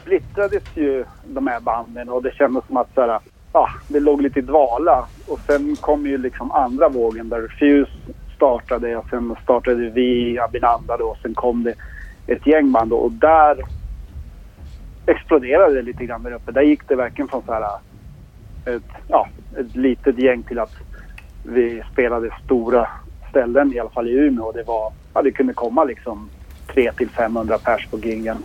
splittrades 0.07 0.63
ju 0.75 1.05
de 1.25 1.47
här 1.47 1.59
banden 1.59 2.09
och 2.09 2.23
det 2.23 2.35
kändes 2.35 2.65
som 2.67 2.77
att 2.77 2.93
så 2.95 3.01
här, 3.01 3.19
ja, 3.53 3.69
det 3.87 3.99
låg 3.99 4.21
lite 4.21 4.39
i 4.39 4.41
dvala. 4.41 5.07
Och 5.27 5.39
sen 5.39 5.75
kom 5.75 6.07
ju 6.07 6.17
liksom 6.17 6.51
andra 6.51 6.89
vågen 6.89 7.29
där 7.29 7.41
Refuse 7.41 7.91
startade 8.35 8.97
och 8.97 9.05
sen 9.09 9.35
startade 9.43 9.89
vi 9.89 10.39
Abinanda 10.39 10.97
då 10.97 11.05
och 11.05 11.17
sen 11.21 11.33
kom 11.33 11.63
det 11.63 11.73
ett 12.33 12.47
gäng 12.47 12.71
band 12.71 12.93
och 12.93 13.11
där 13.11 13.57
exploderade 15.05 15.75
det 15.75 15.81
lite 15.81 16.05
grann 16.05 16.23
där 16.23 16.33
uppe. 16.33 16.51
Där 16.51 16.61
gick 16.61 16.87
det 16.87 16.95
verkligen 16.95 17.27
från 17.27 17.41
så 17.45 17.53
här 17.53 17.79
ett, 18.65 18.83
ja, 19.07 19.27
ett 19.57 19.75
litet 19.75 20.19
gäng 20.19 20.43
till 20.43 20.59
att 20.59 20.73
vi 21.43 21.83
spelade 21.91 22.29
stora 22.45 22.87
ställen, 23.29 23.73
i 23.73 23.79
alla 23.79 23.89
fall 23.89 24.07
i 24.07 24.11
Umeå. 24.11 24.45
Och 24.45 24.53
det, 24.53 24.63
var, 24.63 24.93
ja, 25.13 25.21
det 25.21 25.31
kunde 25.31 25.53
komma 25.53 25.83
liksom 25.83 26.29
300 26.67 26.93
till 26.97 27.09
500 27.09 27.57
pers 27.57 27.87
på 27.91 27.97
gingen. 27.97 28.37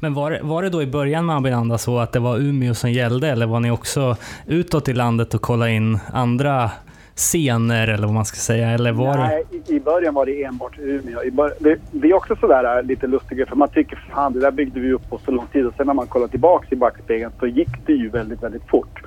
Men 0.00 0.14
var, 0.14 0.30
det- 0.30 0.40
var 0.42 0.62
det 0.62 0.70
då 0.70 0.82
i 0.82 0.86
början 0.86 1.26
med 1.26 1.36
Abinanda 1.36 1.78
så 1.78 1.98
att 1.98 2.12
det 2.12 2.18
var 2.20 2.38
Umeå 2.38 2.74
som 2.74 2.90
gällde 2.92 3.28
eller 3.28 3.46
var 3.46 3.60
ni 3.60 3.70
också 3.70 4.16
utåt 4.46 4.88
i 4.88 4.92
landet 4.92 5.34
och 5.34 5.40
kollade 5.42 5.70
in 5.72 5.98
andra 6.12 6.70
scener 7.14 7.88
eller 7.88 8.06
vad 8.06 8.14
man 8.14 8.24
ska 8.24 8.36
säga? 8.36 8.70
Eller 8.70 8.92
var. 8.92 9.16
Nej, 9.18 9.44
i, 9.68 9.74
i 9.76 9.80
början 9.80 10.14
var 10.14 10.26
det 10.26 10.42
enbart 10.44 10.78
Umeå. 10.78 11.22
I 11.24 11.30
bör, 11.30 11.54
det, 11.60 11.76
det 11.90 12.08
är 12.10 12.14
också 12.14 12.36
sådär 12.36 12.76
äh, 12.78 12.82
lite 12.82 13.06
lustigt 13.06 13.48
för 13.48 13.56
man 13.56 13.68
tycker 13.68 14.04
fan 14.14 14.32
det 14.32 14.40
där 14.40 14.50
byggde 14.50 14.80
vi 14.80 14.92
upp 14.92 15.10
på 15.10 15.20
så 15.24 15.30
lång 15.30 15.46
tid 15.46 15.66
och 15.66 15.74
sen 15.76 15.86
när 15.86 15.94
man 15.94 16.06
kollar 16.06 16.28
tillbaks 16.28 16.72
i 16.72 16.76
backspegeln 16.76 17.32
så 17.40 17.46
gick 17.46 17.86
det 17.86 17.92
ju 17.92 18.08
väldigt, 18.08 18.42
väldigt 18.42 18.68
fort. 18.68 19.02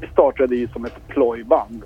Vi 0.00 0.06
startade 0.06 0.56
ju 0.56 0.68
som 0.68 0.84
ett 0.84 1.08
plojband. 1.08 1.82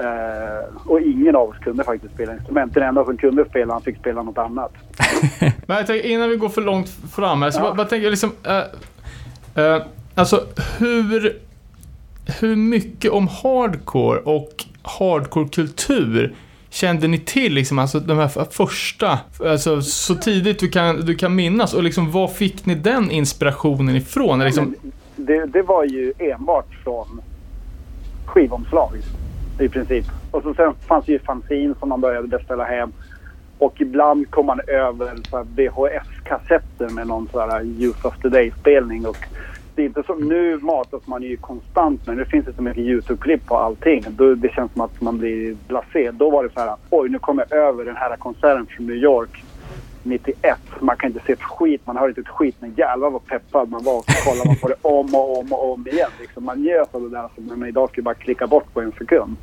Eh, 0.00 0.76
och 0.86 1.00
ingen 1.00 1.36
av 1.36 1.48
oss 1.48 1.56
kunde 1.58 1.84
faktiskt 1.84 2.14
spela 2.14 2.32
instrument. 2.34 2.74
Den 2.74 2.82
enda 2.82 3.04
som 3.04 3.16
kunde 3.16 3.44
spela, 3.44 3.72
han 3.72 3.82
fick 3.82 3.98
spela 3.98 4.22
något 4.22 4.38
annat. 4.38 4.72
Men 5.40 5.76
jag 5.76 5.86
tänker, 5.86 6.08
innan 6.08 6.30
vi 6.30 6.36
går 6.36 6.48
för 6.48 6.62
långt 6.62 6.88
fram 6.88 7.42
här, 7.42 7.50
så 7.50 7.60
Ja. 7.60 7.74
vad, 7.76 7.88
tänker 7.88 8.04
jag 8.04 8.10
liksom... 8.10 8.32
eh, 8.46 9.64
eh, 9.64 9.82
alltså, 10.14 10.44
hur... 10.78 11.38
Hur 12.40 12.56
mycket 12.56 13.10
om 13.10 13.28
hardcore 13.28 14.20
och 14.20 14.64
hardcore-kultur 14.82 16.34
kände 16.70 17.08
ni 17.08 17.18
till 17.18 17.54
liksom, 17.54 17.78
alltså 17.78 18.00
de 18.00 18.18
här 18.18 18.50
första, 18.50 19.18
alltså 19.44 19.82
så 19.82 20.14
tidigt 20.14 20.58
du 20.58 20.68
kan, 20.68 21.00
du 21.00 21.14
kan 21.14 21.34
minnas 21.34 21.74
och 21.74 21.82
liksom 21.82 22.10
var 22.10 22.28
fick 22.28 22.66
ni 22.66 22.74
den 22.74 23.10
inspirationen 23.10 23.96
ifrån? 23.96 24.38
Liksom, 24.38 24.74
det, 25.16 25.46
det 25.46 25.62
var 25.62 25.84
ju 25.84 26.12
enbart 26.18 26.66
från 26.84 27.20
skivomslag 28.26 28.90
i 29.60 29.68
princip. 29.68 30.04
Och 30.30 30.42
så 30.42 30.54
sen 30.54 30.74
fanns 30.74 31.06
det 31.06 31.12
ju 31.12 31.18
fanzine 31.18 31.74
som 31.78 31.88
man 31.88 32.00
började 32.00 32.28
beställa 32.28 32.64
hem. 32.64 32.92
Och 33.58 33.80
ibland 33.80 34.30
kom 34.30 34.46
man 34.46 34.60
över 34.66 35.14
VHS-kassetter 35.56 36.88
med 36.88 37.06
någon 37.06 37.28
sån 37.32 37.50
här 37.50 37.64
Youth 37.64 38.06
of 38.06 38.18
the 38.22 38.28
Day-spelning. 38.28 39.06
Och 39.06 39.16
det 39.74 39.82
är 39.82 39.86
inte 39.86 40.02
som 40.02 40.28
nu 40.28 40.56
matas 40.56 41.06
man 41.06 41.22
ju 41.22 41.36
konstant 41.36 42.06
med. 42.06 42.16
Nu 42.16 42.24
finns 42.24 42.46
det 42.46 42.52
så 42.52 42.62
mycket 42.62 42.84
YouTube-klipp 42.84 43.46
på 43.46 43.56
allting. 43.56 44.04
Då, 44.08 44.34
det 44.34 44.48
känns 44.48 44.72
som 44.72 44.80
att 44.80 45.00
man 45.00 45.18
blir 45.18 45.56
blasé. 45.68 46.10
Då 46.10 46.30
var 46.30 46.44
det 46.44 46.50
så 46.50 46.60
här, 46.60 46.76
oj 46.90 47.08
nu 47.08 47.18
kommer 47.18 47.46
jag 47.50 47.58
över 47.58 47.84
den 47.84 47.96
här 47.96 48.16
konserten 48.16 48.66
från 48.66 48.86
New 48.86 48.96
York 48.96 49.44
91. 50.02 50.58
Man 50.80 50.96
kan 50.96 51.10
inte 51.10 51.22
se 51.26 51.32
ett 51.32 51.42
skit, 51.42 51.80
man 51.84 51.96
hör 51.96 52.08
inte 52.08 52.20
ett 52.20 52.28
skit. 52.28 52.56
Men 52.60 52.74
jävlar 52.74 53.10
vad 53.10 53.26
peppad 53.26 53.70
man 53.70 53.84
var. 53.84 53.98
Och 53.98 54.04
så 54.04 54.30
kollar 54.30 54.46
man 54.46 54.56
på 54.56 54.68
det 54.68 54.74
om 54.82 55.14
och 55.14 55.38
om 55.38 55.52
och 55.52 55.72
om 55.72 55.88
igen. 55.88 56.10
Liksom. 56.20 56.44
Man 56.44 56.62
njöt 56.62 56.94
av 56.94 57.02
det 57.02 57.08
där 57.08 57.28
som 57.34 57.58
man 57.58 57.68
idag 57.68 57.88
skulle 57.88 58.02
bara 58.02 58.14
klicka 58.14 58.46
bort 58.46 58.74
på 58.74 58.80
en 58.80 58.92
sekund. 58.92 59.36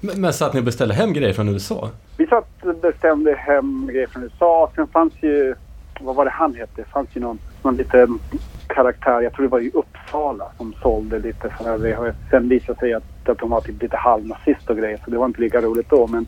Men, 0.00 0.20
men 0.20 0.32
så 0.32 0.44
att 0.44 0.54
ni 0.54 0.62
beställde 0.62 0.94
hem 0.94 1.12
grejer 1.12 1.32
från 1.32 1.48
USA? 1.48 1.90
Vi 2.16 2.26
satt 2.26 2.48
och 2.62 2.74
bestämde 2.74 3.34
hem 3.34 3.86
grejer 3.92 4.06
från 4.06 4.22
USA. 4.22 4.70
Sen 4.74 4.86
fanns 4.86 5.12
ju, 5.20 5.54
vad 6.00 6.16
var 6.16 6.24
det 6.24 6.30
han 6.30 6.54
hette? 6.54 6.72
Det 6.76 6.84
fanns 6.84 7.08
ju 7.12 7.20
någon, 7.20 7.38
någon 7.62 7.76
liten 7.76 8.18
karaktär, 8.66 9.20
jag 9.20 9.32
tror 9.32 9.42
det 9.42 9.50
var 9.50 9.60
i 9.60 9.70
Uppsala, 9.74 10.52
som 10.56 10.74
sålde 10.82 11.18
lite 11.18 11.48
VHS. 11.48 12.16
Sen 12.30 12.48
visade 12.48 12.72
det 12.72 12.80
sig 12.80 12.94
att, 12.94 13.28
att 13.28 13.38
de 13.38 13.50
var 13.50 13.60
typ 13.60 13.82
lite 13.82 13.96
halvnazist 13.96 14.70
och 14.70 14.76
grejer, 14.76 15.00
så 15.04 15.10
det 15.10 15.18
var 15.18 15.26
inte 15.26 15.40
lika 15.40 15.60
roligt 15.60 15.90
då. 15.90 16.06
Men 16.06 16.26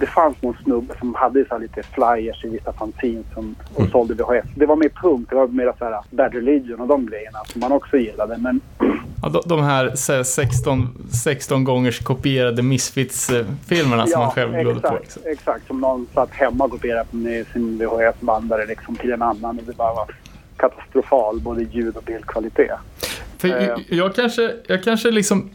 det 0.00 0.06
fanns 0.06 0.42
någon 0.42 0.56
snubbe 0.64 0.94
som 0.98 1.14
hade 1.14 1.44
så 1.48 1.58
lite 1.58 1.82
flyers 1.82 2.44
i 2.44 2.48
vissa 2.48 2.72
fanzines 2.72 3.26
som, 3.34 3.54
och 3.74 3.80
Mm. 3.80 3.90
sålde 3.90 4.14
VHS. 4.14 4.44
Det 4.54 4.66
var 4.66 4.76
mer 4.76 4.88
punk, 4.88 5.30
det 5.30 5.36
var 5.36 5.46
mer 5.48 5.72
så 5.78 5.84
här 5.84 6.00
Bad 6.10 6.34
Religion 6.34 6.80
och 6.80 6.88
de 6.88 7.06
grejerna 7.06 7.38
som 7.52 7.60
man 7.60 7.72
också 7.72 7.96
gillade. 7.96 8.36
Men 8.38 8.60
ja, 9.22 9.28
de, 9.28 9.42
de 9.46 9.62
här 9.62 9.94
så 9.94 10.12
här, 10.12 10.22
16, 10.22 10.88
16 11.24 11.64
gångers 11.64 11.98
kopierade 12.00 12.62
Misfits-filmerna 12.62 14.06
som 14.06 14.20
man 14.20 14.30
själv 14.30 14.52
glodde 14.60 14.80
på. 14.80 14.86
exakt, 14.86 15.02
Liksom. 15.04 15.22
exakt. 15.32 15.66
Som 15.66 15.80
någon 15.80 16.06
satt 16.14 16.30
hemma 16.32 16.64
och 16.64 16.70
kopierade 16.70 17.08
med 17.10 17.46
sin 17.46 17.78
VHS-bandare 17.78 18.66
liksom, 18.66 18.96
till 18.96 19.12
en 19.12 19.22
annan. 19.22 19.58
Och 19.58 19.64
det 19.66 19.76
bara 19.76 19.94
var 19.94 20.14
katastrofal, 20.56 21.40
både 21.40 21.62
ljud 21.62 21.96
och 21.96 22.02
bildkvalitet. 22.02 22.70
För 23.38 23.48
Eh. 23.48 23.64
jag, 23.66 23.84
jag 23.88 24.14
kanske, 24.14 24.54
jag 24.66 24.82
kanske 24.84 25.10
liksom 25.10 25.50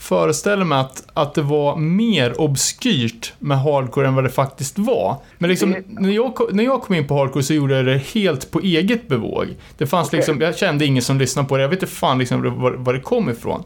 föreställer 0.00 0.64
mig 0.64 0.78
att, 0.78 1.02
att 1.14 1.34
det 1.34 1.42
var 1.42 1.76
mer 1.76 2.40
obskyrt 2.40 3.32
med 3.38 3.60
hardcore 3.60 4.08
än 4.08 4.14
vad 4.14 4.24
det 4.24 4.30
faktiskt 4.30 4.78
var. 4.78 5.16
Men 5.38 5.50
liksom, 5.50 5.76
när, 5.86 6.10
jag, 6.10 6.38
när 6.52 6.64
jag 6.64 6.82
kom 6.82 6.94
in 6.94 7.06
på 7.06 7.18
hardcore 7.18 7.42
så 7.42 7.54
gjorde 7.54 7.76
jag 7.76 7.86
det 7.86 7.98
helt 7.98 8.50
på 8.50 8.60
eget 8.60 9.08
bevåg. 9.08 9.46
Det 9.78 9.86
fanns 9.86 10.08
Okej. 10.08 10.16
liksom, 10.18 10.40
jag 10.40 10.58
kände 10.58 10.86
ingen 10.86 11.02
som 11.02 11.18
lyssnade 11.18 11.48
på 11.48 11.56
det. 11.56 11.62
Jag 11.62 11.68
vet 11.68 11.82
inte 11.82 11.94
fan 11.94 12.18
liksom 12.18 12.60
var, 12.60 12.70
var 12.70 12.92
det 12.92 13.00
kom 13.00 13.30
ifrån. 13.30 13.64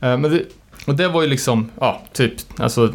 Eh, 0.00 0.18
men 0.18 0.22
det, 0.22 0.42
och 0.86 0.94
det 0.94 1.08
var 1.08 1.22
ju 1.22 1.28
liksom, 1.28 1.70
ja, 1.80 2.02
typ, 2.12 2.32
alltså 2.58 2.94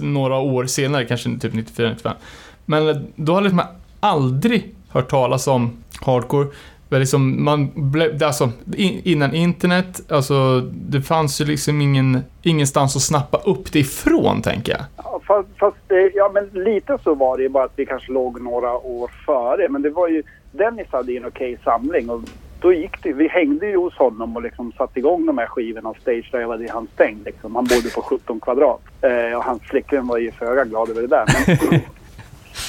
några 0.00 0.36
år 0.36 0.66
senare, 0.66 1.04
kanske 1.04 1.38
typ 1.40 1.54
94, 1.54 1.88
95. 1.88 2.16
Men 2.64 3.06
då 3.16 3.34
hade 3.34 3.50
man 3.50 3.66
aldrig 4.00 4.74
hört 4.88 5.10
talas 5.10 5.46
om 5.46 5.76
hardcore. 6.00 6.48
Men 6.92 7.00
liksom 7.00 7.44
man 7.44 7.70
blev, 7.74 8.24
alltså, 8.24 8.50
in, 8.76 9.00
innan 9.04 9.34
internet, 9.34 10.00
alltså 10.08 10.60
det 10.74 11.02
fanns 11.02 11.40
ju 11.40 11.44
liksom 11.44 11.80
ingen, 11.80 12.20
ingenstans 12.42 12.96
att 12.96 13.02
snappa 13.02 13.38
upp 13.38 13.72
det 13.72 13.78
ifrån, 13.78 14.42
tänker 14.42 14.72
jag. 14.72 14.80
Ja, 14.96 15.20
fast, 15.26 15.48
fast 15.58 15.76
ja, 16.14 16.30
men 16.34 16.64
lite 16.64 16.98
så 17.04 17.14
var 17.14 17.36
det 17.36 17.42
ju 17.42 17.48
bara 17.48 17.64
att 17.64 17.72
vi 17.76 17.86
kanske 17.86 18.12
låg 18.12 18.40
några 18.40 18.72
år 18.76 19.10
före. 19.26 19.68
Men 19.68 19.82
det 19.82 19.90
var 19.90 20.08
ju, 20.08 20.22
Dennis 20.52 20.86
hade 20.90 21.12
ju 21.12 21.18
en 21.18 21.26
okej 21.26 21.58
samling 21.64 22.10
och 22.10 22.20
då 22.60 22.72
gick 22.72 23.02
det, 23.02 23.12
vi 23.12 23.28
hängde 23.28 23.66
ju 23.66 23.76
hos 23.76 23.94
honom 23.94 24.36
och 24.36 24.42
liksom 24.42 24.72
satte 24.72 24.98
igång 24.98 25.26
de 25.26 25.38
här 25.38 25.46
skivorna 25.46 25.88
och 25.88 25.96
stagedrivade 26.00 26.64
i 26.64 26.68
hans 26.68 26.90
stäng. 26.90 27.18
Liksom. 27.24 27.54
Han 27.54 27.64
bodde 27.64 27.90
på 27.94 28.02
17 28.02 28.40
kvadrat 28.40 28.82
eh, 29.00 29.38
och 29.38 29.44
hans 29.44 29.62
flickvän 29.62 30.06
var 30.06 30.18
ju 30.18 30.32
föga 30.32 30.64
glad 30.64 30.90
över 30.90 31.02
det 31.02 31.08
där. 31.08 31.26
Men, 31.70 31.80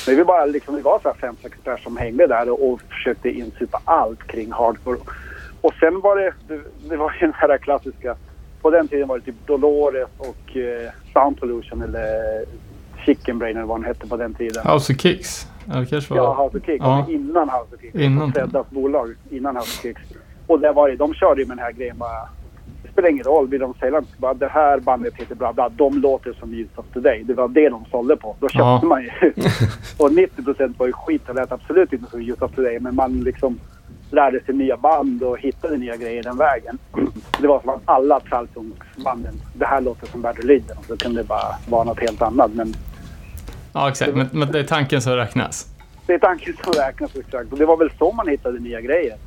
men 0.08 0.16
vi 0.16 0.24
bara 0.24 0.46
liksom, 0.46 0.76
vi 0.76 0.82
var 0.82 1.00
så 1.00 1.08
här 1.08 1.16
fem, 1.16 1.36
sex 1.42 1.58
personer 1.64 1.78
som 1.78 1.98
hängde 1.98 2.28
där 2.28 2.50
och, 2.50 2.70
och 2.70 2.82
försökte 2.82 3.30
insupa 3.30 3.82
allt 3.86 4.24
kring 4.28 4.52
hardcore. 4.52 5.00
Och 5.62 5.74
sen 5.80 6.02
var 6.02 6.16
det, 6.16 6.34
det, 6.90 6.96
var 6.96 7.12
ju 7.14 7.20
den 7.20 7.34
här 7.34 7.58
klassiska, 7.58 8.16
på 8.62 8.70
den 8.70 8.88
tiden 8.88 9.08
var 9.08 9.18
det 9.18 9.26
typ 9.26 9.48
Dolores 9.48 10.08
och 10.18 10.58
eh, 10.58 10.92
Sound 11.14 11.40
Pollution 11.40 11.82
eller 11.82 12.46
Chicken 13.06 13.40
Brain 13.40 13.58
eller 13.58 13.68
vad 13.68 13.78
den 13.78 13.86
hette 13.86 14.08
på 14.08 14.18
den 14.18 14.34
tiden. 14.34 14.68
House 14.68 14.94
of 14.94 15.00
Kicks. 15.00 15.48
Ja, 15.66 15.80
det 15.80 15.86
kanske 15.86 16.14
var... 16.14 16.18
Ja, 16.18 16.44
House 16.44 16.58
of 16.58 16.66
Kicks. 16.66 16.84
Ja. 16.86 17.08
Innan 17.10 17.50
House 17.50 17.76
of 17.76 17.82
Kicks. 17.82 17.96
Innan. 17.96 18.12
Innan. 18.14 18.34
Freddas 18.34 18.70
bolag. 18.70 19.16
Innan 19.30 19.56
House 19.56 19.80
of 19.80 19.82
Kicks. 19.82 20.02
Och 20.48 20.60
där 20.60 20.74
var 20.74 20.90
det, 20.90 20.96
de 20.96 21.14
körde 21.14 21.42
ju 21.42 21.48
med 21.48 21.58
den 21.58 21.64
här 21.64 21.72
grejen 21.72 21.98
bara. 21.98 22.30
Spelar 22.94 23.10
ingen 23.10 23.24
roll. 23.24 23.48
Vill 23.48 23.60
de 23.62 23.74
säga 23.74 24.02
bara 24.18 24.34
det 24.34 24.48
här 24.48 24.80
bandet 24.80 25.14
heter 25.16 25.36
bla 25.36 25.54
bla. 25.54 25.70
De 25.70 25.98
låter 26.02 26.34
som 26.34 26.54
Youth 26.54 26.80
of 26.80 26.86
Today. 26.94 27.24
Det 27.24 27.34
var 27.34 27.48
det 27.48 27.70
de 27.70 27.86
sålde 27.92 28.16
på. 28.18 28.36
Då 28.40 28.48
köpte 28.50 28.60
Ja. 28.60 28.82
man 28.84 29.02
ju. 29.04 29.10
och 29.98 30.10
90% 30.12 30.74
var 30.78 30.88
ju 30.88 30.94
skit. 30.94 31.22
Det 31.28 31.34
lät 31.34 31.52
absolut 31.52 31.94
inte 31.94 32.10
som 32.12 32.22
Youth 32.22 32.44
of 32.44 32.52
Today. 32.56 32.80
Men 32.80 32.96
man 32.96 33.20
liksom 33.22 33.60
lärde 34.12 34.44
sig 34.44 34.56
nya 34.56 34.78
band 34.78 35.24
och 35.24 35.40
hittade 35.40 35.78
nya 35.78 35.96
grejer 35.98 36.24
den 36.24 36.38
vägen. 36.38 36.78
Det 37.42 37.48
var 37.48 37.60
som 37.60 37.70
att 37.70 37.82
alla 37.86 38.20
tralltungsbanden, 38.20 39.34
det 39.54 39.66
här 39.66 39.82
låter 39.82 40.08
som 40.08 40.22
Bad 40.22 40.38
Religion. 40.38 40.78
Och 40.78 40.86
så 40.86 40.98
kunde 40.98 41.22
det 41.22 41.28
bara 41.28 41.56
vara 41.70 41.84
något 41.84 42.00
helt 42.00 42.22
annat. 42.22 42.52
Men 42.54 42.74
Ja, 43.74 43.90
exakt. 43.90 44.16
Men, 44.16 44.28
men 44.32 44.52
det 44.52 44.60
är 44.60 44.64
tanken 44.64 45.02
som 45.02 45.16
räknas. 45.16 45.68
Det 46.08 46.14
är 46.14 46.20
tanken 46.20 46.54
som 46.64 46.74
räknas 46.74 47.16
exakt. 47.16 47.52
Och 47.52 47.58
det 47.58 47.66
var 47.66 47.78
väl 47.78 47.92
så 48.00 48.12
man 48.12 48.28
hittade 48.28 48.60
nya 48.60 48.82
grejer. 48.82 49.18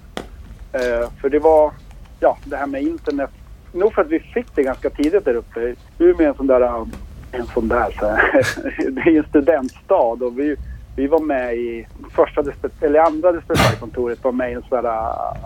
Eh, 0.73 1.11
för 1.21 1.29
det 1.29 1.39
var, 1.39 1.73
ja, 2.21 2.39
det 2.45 2.57
här 2.57 2.67
med 2.67 2.83
internet. 2.83 3.31
Nog 3.73 3.95
för 3.95 4.03
att 4.03 4.09
vi 4.09 4.19
fick 4.19 4.47
det 4.55 4.63
ganska 4.63 4.91
tidigt 4.91 5.25
där 5.25 5.35
uppe. 5.35 5.75
Umeå 5.99 6.25
är 6.25 6.29
en 6.29 6.35
sån 6.35 6.47
där, 6.47 6.87
en 7.33 7.47
sån 7.47 7.69
där, 7.69 7.91
så 7.91 8.07
det 8.91 9.01
är 9.01 9.19
en 9.19 9.25
studentstad 9.25 10.25
och 10.25 10.39
vi, 10.39 10.57
vi 10.97 11.07
var 11.07 11.21
med 11.21 11.57
i 11.57 11.87
första, 12.11 12.45
eller 12.81 13.01
andra 13.01 13.33
Desperate-kontoret 13.33 14.25
var 14.25 14.33
med 14.33 14.51
i 14.51 14.55
en 14.55 14.63
sån 14.63 14.83
där, 14.83 14.91
uh, 14.91 15.37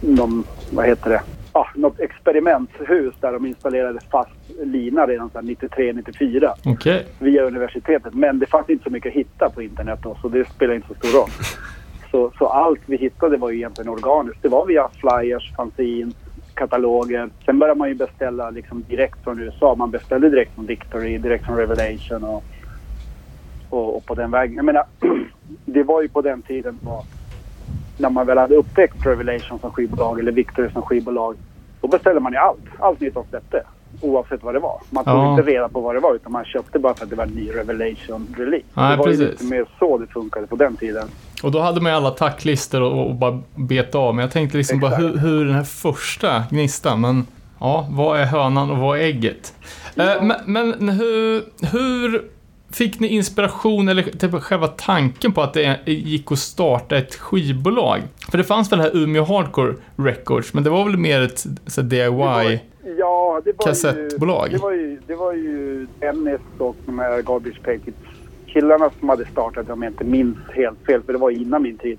någon, 0.00 0.44
vad 0.72 0.86
heter 0.86 1.10
det? 1.10 1.22
Ja, 1.52 1.66
något 1.74 2.00
experimenthus 2.00 3.14
där 3.20 3.32
de 3.32 3.46
installerade 3.46 3.98
fast 4.10 4.30
lina 4.62 5.06
redan 5.06 5.30
så 5.30 5.38
här 5.38 5.46
93-94 5.46 6.50
Okej. 6.64 7.06
via 7.18 7.42
universitetet. 7.42 8.14
Men 8.14 8.38
det 8.38 8.46
fanns 8.46 8.70
inte 8.70 8.84
så 8.84 8.90
mycket 8.90 9.10
att 9.10 9.16
hitta 9.16 9.50
på 9.50 9.62
internet 9.62 9.98
då, 10.02 10.16
så 10.22 10.28
det 10.28 10.48
spelar 10.48 10.74
inte 10.74 10.88
så 10.88 10.94
stor 10.94 11.18
roll. 11.18 11.30
Så, 12.10 12.32
så 12.38 12.46
allt 12.46 12.80
vi 12.86 12.96
hittade 12.96 13.36
var 13.36 13.50
ju 13.50 13.56
egentligen 13.56 13.88
organiskt. 13.88 14.42
Det 14.42 14.48
var 14.48 14.66
via 14.66 14.88
flyers, 14.88 15.52
fanzine, 15.56 16.12
kataloger. 16.54 17.28
Sen 17.44 17.58
började 17.58 17.78
man 17.78 17.88
ju 17.88 17.94
beställa 17.94 18.50
liksom 18.50 18.84
direkt 18.88 19.24
från 19.24 19.40
USA. 19.40 19.74
Man 19.74 19.90
beställde 19.90 20.28
direkt 20.30 20.54
från 20.54 20.66
Victory, 20.66 21.18
direkt 21.18 21.44
från 21.44 21.56
Revelation 21.56 22.24
och, 22.24 22.44
och, 23.70 23.96
och 23.96 24.06
på 24.06 24.14
den 24.14 24.30
vägen. 24.30 24.56
Jag 24.56 24.64
menar, 24.64 24.84
det 25.64 25.82
var 25.82 26.02
ju 26.02 26.08
på 26.08 26.22
den 26.22 26.42
tiden 26.42 26.78
då, 26.82 27.04
när 27.98 28.10
man 28.10 28.26
väl 28.26 28.38
hade 28.38 28.54
upptäckt 28.54 29.06
Revelation 29.06 29.58
som 29.58 29.70
skivbolag 29.70 30.20
eller 30.20 30.32
Victory 30.32 30.70
som 30.70 30.82
skivbolag. 30.82 31.36
Då 31.80 31.88
beställde 31.88 32.20
man 32.20 32.32
ju 32.32 32.38
allt. 32.38 32.58
Allt 32.78 33.00
nytt 33.00 33.14
de 33.14 33.24
släppte. 33.30 33.62
oavsett 34.00 34.42
vad 34.42 34.54
det 34.54 34.58
var. 34.60 34.80
Man 34.90 35.04
tog 35.04 35.14
Ja. 35.14 35.30
inte 35.38 35.50
reda 35.50 35.68
på 35.68 35.80
vad 35.80 35.94
det 35.94 36.00
var 36.00 36.14
utan 36.14 36.32
man 36.32 36.44
köpte 36.44 36.78
bara 36.78 36.94
för 36.94 37.04
att 37.04 37.10
det 37.10 37.16
var 37.16 37.24
en 37.24 37.30
ny 37.30 37.50
Revelation-release. 37.50 38.64
Nej, 38.74 38.90
det 38.90 38.96
var 38.96 39.08
ju 39.08 39.16
precis. 39.16 39.20
lite 39.40 39.44
mer 39.44 39.66
så 39.78 39.98
det 39.98 40.06
funkade 40.06 40.46
på 40.46 40.56
den 40.56 40.76
tiden. 40.76 41.08
Och 41.44 41.50
då 41.50 41.60
hade 41.60 41.80
man 41.80 41.92
ju 41.92 41.96
alla 41.96 42.10
tacklistor 42.10 42.80
och, 42.80 43.08
och 43.08 43.14
bara 43.14 43.42
beta 43.54 43.98
av. 43.98 44.14
Men 44.14 44.22
jag 44.22 44.32
tänkte 44.32 44.58
liksom 44.58 44.80
bara 44.80 44.92
Exakt. 44.92 45.14
hur, 45.14 45.18
hur 45.18 45.44
den 45.44 45.54
här 45.54 45.64
första 45.64 46.44
gnistan, 46.50 47.00
men 47.00 47.26
ja, 47.60 47.88
vad 47.90 48.20
är 48.20 48.24
hönan 48.24 48.70
och 48.70 48.78
vad 48.78 48.98
är 48.98 49.02
ägget? 49.02 49.54
Eh, 49.96 50.22
men 50.22 50.36
men 50.46 50.88
hur, 50.88 51.42
hur 51.72 52.22
fick 52.72 53.00
ni 53.00 53.08
inspiration 53.08 53.88
eller 53.88 54.02
typ 54.02 54.42
själva 54.42 54.68
tanken 54.68 55.32
på 55.32 55.42
att 55.42 55.54
det 55.54 55.78
gick 55.86 56.32
att 56.32 56.38
starta 56.38 56.96
ett 56.96 57.14
skivbolag? 57.14 58.00
För 58.30 58.38
det 58.38 58.44
fanns 58.44 58.72
väl 58.72 58.78
det 58.78 58.84
här 58.84 58.96
Umeå 58.96 59.24
Hardcore 59.24 59.74
Records, 59.96 60.54
men 60.54 60.64
det 60.64 60.70
var 60.70 60.84
väl 60.84 60.96
mer 60.96 61.20
ett 61.20 61.44
så 61.66 61.82
DIY? 61.82 62.60
Ja, 62.98 63.40
det 63.44 63.52
var 63.58 63.66
Kassettbolag. 63.66 64.48
Ju, 64.52 64.56
det, 64.56 64.62
var 64.62 64.72
ju, 64.72 65.00
det 65.06 65.14
var 65.14 65.32
ju 65.32 65.86
Dennis 66.00 66.40
och 66.58 66.76
de 66.86 66.98
här 66.98 67.22
Garbage 67.22 67.62
Packets 67.62 68.13
killarna 68.54 68.90
som 68.98 69.08
hade 69.08 69.26
startat, 69.26 69.70
om 69.70 69.82
jag 69.82 69.92
inte 69.92 70.04
minns 70.04 70.38
helt 70.54 70.78
fel, 70.86 71.02
för 71.02 71.12
det 71.12 71.18
var 71.18 71.30
innan 71.30 71.62
min 71.62 71.78
tid. 71.78 71.98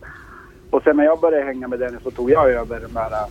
Och 0.69 0.83
sen 0.83 0.97
när 0.97 1.03
jag 1.03 1.19
började 1.19 1.45
hänga 1.45 1.67
med 1.67 1.79
Dennis 1.79 2.03
så 2.03 2.11
tog 2.11 2.31
jag 2.31 2.51
över 2.51 2.79
den 2.79 2.93
där, 2.93 3.11
äh, 3.11 3.27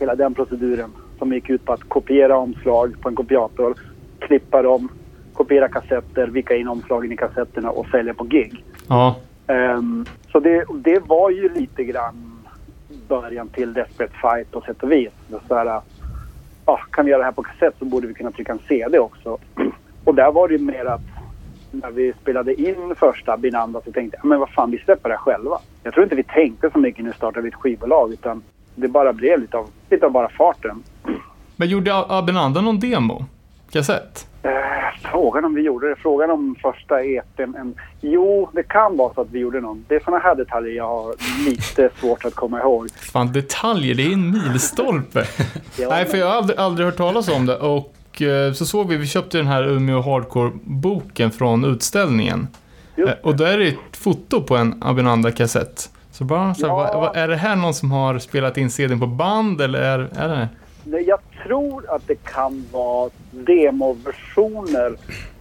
hela 0.00 0.14
den 0.14 0.34
proceduren 0.34 0.90
som 1.18 1.32
gick 1.32 1.50
ut 1.50 1.64
på 1.64 1.72
att 1.72 1.88
kopiera 1.88 2.36
omslag 2.36 2.96
på 3.00 3.08
en 3.08 3.14
kopiator, 3.14 3.74
klippa 4.18 4.62
dem, 4.62 4.88
kopiera 5.32 5.68
kassetter, 5.68 6.26
vicka 6.26 6.56
in 6.56 6.68
omslagen 6.68 7.12
i 7.12 7.16
kassetterna 7.16 7.70
och 7.70 7.86
sälja 7.86 8.14
på 8.14 8.24
gig. 8.24 8.64
Ja, 8.88 9.16
Ehm, 9.46 10.06
så 10.32 10.40
det, 10.40 10.64
det 10.74 10.98
var 10.98 11.30
ju 11.30 11.54
lite 11.54 11.84
grann 11.84 12.38
början 13.08 13.48
till 13.48 13.72
Desperate 13.72 14.14
Fight 14.20 14.50
på 14.50 14.60
sätt 14.60 14.82
och 14.82 14.92
vis. 14.92 15.12
Så 15.48 15.54
här, 15.54 15.80
ja, 16.66 16.80
kan 16.90 17.04
vi 17.04 17.10
göra 17.10 17.18
det 17.18 17.24
här 17.24 17.32
på 17.32 17.42
kassett 17.42 17.74
så 17.78 17.84
borde 17.84 18.06
vi 18.06 18.14
kunna 18.14 18.30
trycka 18.30 18.52
en 18.52 18.58
CD 18.68 18.98
också. 18.98 19.38
Och 20.04 20.14
där 20.14 20.32
var 20.32 20.48
det 20.48 20.54
ju 20.54 20.60
mer 20.60 20.84
att 20.84 21.00
när 21.82 21.90
vi 21.90 22.12
spelade 22.22 22.60
in 22.60 22.94
första 22.96 23.36
Binanda 23.36 23.80
så 23.84 23.92
tänkte 23.92 24.18
jag, 24.22 24.28
men 24.28 24.38
vad 24.40 24.50
fan 24.50 24.70
vi 24.70 24.78
släpper 24.78 25.08
det 25.08 25.16
själva. 25.16 25.58
Jag 25.82 25.94
tror 25.94 26.04
inte 26.04 26.16
vi 26.16 26.22
tänkte 26.22 26.70
så 26.72 26.78
mycket 26.78 27.04
nu 27.04 27.12
startar 27.12 27.40
vi 27.40 27.48
ett 27.48 27.54
skivbolag 27.54 28.12
utan 28.12 28.42
det 28.74 28.88
bara 28.88 29.12
blev 29.12 29.40
lite 29.40 29.56
av, 29.56 29.68
lite 29.90 30.06
av 30.06 30.12
bara 30.12 30.28
farten. 30.28 30.82
men 31.56 31.68
gjorde 31.68 31.94
Abenanda 31.94 32.60
någon 32.60 32.80
demo? 32.80 33.24
Kassett? 33.70 34.26
Eh, 34.42 35.10
frågan 35.12 35.44
om 35.44 35.54
vi 35.54 35.62
gjorde 35.62 35.88
det. 35.88 35.96
Frågan 35.96 36.30
om 36.30 36.56
första 36.62 37.04
EPn. 37.04 37.42
En, 37.56 37.74
jo, 38.00 38.48
det 38.52 38.62
kan 38.62 38.96
vara 38.96 39.14
så 39.14 39.20
att 39.20 39.30
vi 39.30 39.38
gjorde 39.38 39.60
någon. 39.60 39.84
Det 39.88 39.94
är 39.94 40.00
såna 40.00 40.18
här 40.18 40.34
detaljer 40.34 40.76
jag 40.76 40.88
har 40.88 41.14
lite 41.44 41.90
svårt 42.00 42.24
att 42.24 42.34
komma 42.34 42.60
ihåg. 42.60 42.90
Fan, 42.90 43.32
detaljer, 43.32 43.94
det 43.94 44.02
är 44.02 44.12
en 44.12 44.30
milstolpe. 44.30 45.24
Ja, 45.78 45.88
Nej, 45.88 46.04
för 46.04 46.18
jag 46.18 46.26
har 46.26 46.34
aldrig, 46.34 46.58
aldrig 46.58 46.86
hört 46.86 46.96
talas 46.96 47.28
om 47.28 47.46
det 47.46 47.56
och 47.58 47.95
eh, 48.22 48.52
så 48.52 48.66
såg 48.66 48.88
vi, 48.88 48.96
vi 48.96 49.06
köpte 49.06 49.38
den 49.38 49.46
här 49.46 49.62
Umeå 49.68 50.00
Hardcore-boken 50.00 51.30
från 51.30 51.64
utställningen. 51.64 52.48
Eh, 52.96 53.10
Och 53.22 53.36
där 53.36 53.52
är 53.52 53.58
det 53.58 53.68
ett 53.68 53.96
foto 53.96 54.42
på 54.42 54.56
en 54.56 54.82
Abinanda-kassett. 54.82 55.90
Så 56.12 56.24
bara 56.24 56.54
så 56.54 56.66
här, 56.66 56.74
Ja. 56.74 57.00
vad, 57.00 57.16
är 57.16 57.28
det 57.28 57.36
här 57.36 57.56
någon 57.56 57.74
som 57.74 57.90
har 57.90 58.18
spelat 58.18 58.56
in 58.56 58.70
CDn 58.70 59.00
på 59.00 59.06
band 59.06 59.60
eller 59.60 59.80
är, 59.80 59.98
är 60.16 60.28
det? 60.28 60.48
Nej, 60.84 61.02
Jag 61.08 61.18
tror 61.46 61.90
att 61.94 62.06
det 62.06 62.14
kan 62.24 62.64
vara 62.72 63.10
demoversioner 63.30 64.96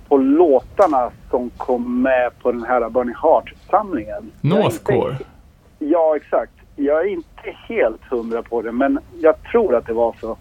på 0.08 0.18
låtarna 0.18 1.12
som 1.30 1.50
kom 1.58 2.02
med 2.02 2.32
på 2.42 2.52
den 2.52 2.64
här 2.64 2.90
Burning 2.90 3.16
Heart-samlingen. 3.16 4.32
Northcore? 4.42 5.18
Ja, 5.80 6.16
exakt. 6.16 6.52
Jag 6.76 7.02
är 7.02 7.08
inte 7.08 7.56
helt 7.68 8.02
hundra 8.10 8.44
på 8.44 8.62
det, 8.62 8.72
men 8.72 9.00
jag 9.22 9.36
tror 9.52 9.76
att 9.76 9.86
det 9.88 9.94
var 9.94 10.16
så. 10.22 10.38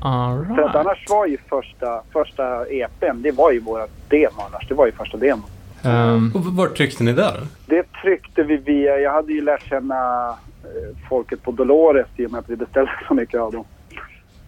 All 0.00 0.44
För 0.46 0.52
att 0.52 0.58
right. 0.58 0.74
annars 0.76 1.04
var 1.08 1.26
ju 1.26 1.38
första, 1.48 2.02
första 2.12 2.66
EPn, 2.66 3.22
det 3.22 3.30
var 3.30 3.52
ju 3.52 3.60
våra 3.60 3.86
demo 4.08 4.40
annars. 4.50 4.68
Det 4.68 4.74
var 4.74 4.86
ju 4.86 4.92
första 4.92 5.16
demo. 5.16 5.42
Ehm, 5.82 6.32
Och 6.34 6.44
var 6.44 6.66
tryckte 6.68 7.04
ni 7.04 7.12
där? 7.12 7.40
Det 7.66 7.82
tryckte 8.02 8.42
vi 8.42 8.56
via, 8.56 8.98
jag 8.98 9.12
hade 9.12 9.32
ju 9.32 9.40
lärt 9.40 9.68
känna 9.68 10.28
eh, 10.64 11.08
folket 11.08 11.42
på 11.42 11.50
Dolores 11.50 12.06
i 12.16 12.26
och 12.26 12.30
med 12.32 12.38
att 12.38 12.50
vi 12.50 12.56
beställde 12.56 12.92
så 13.08 13.14
mycket 13.14 13.40
av 13.40 13.52
dem. 13.52 13.64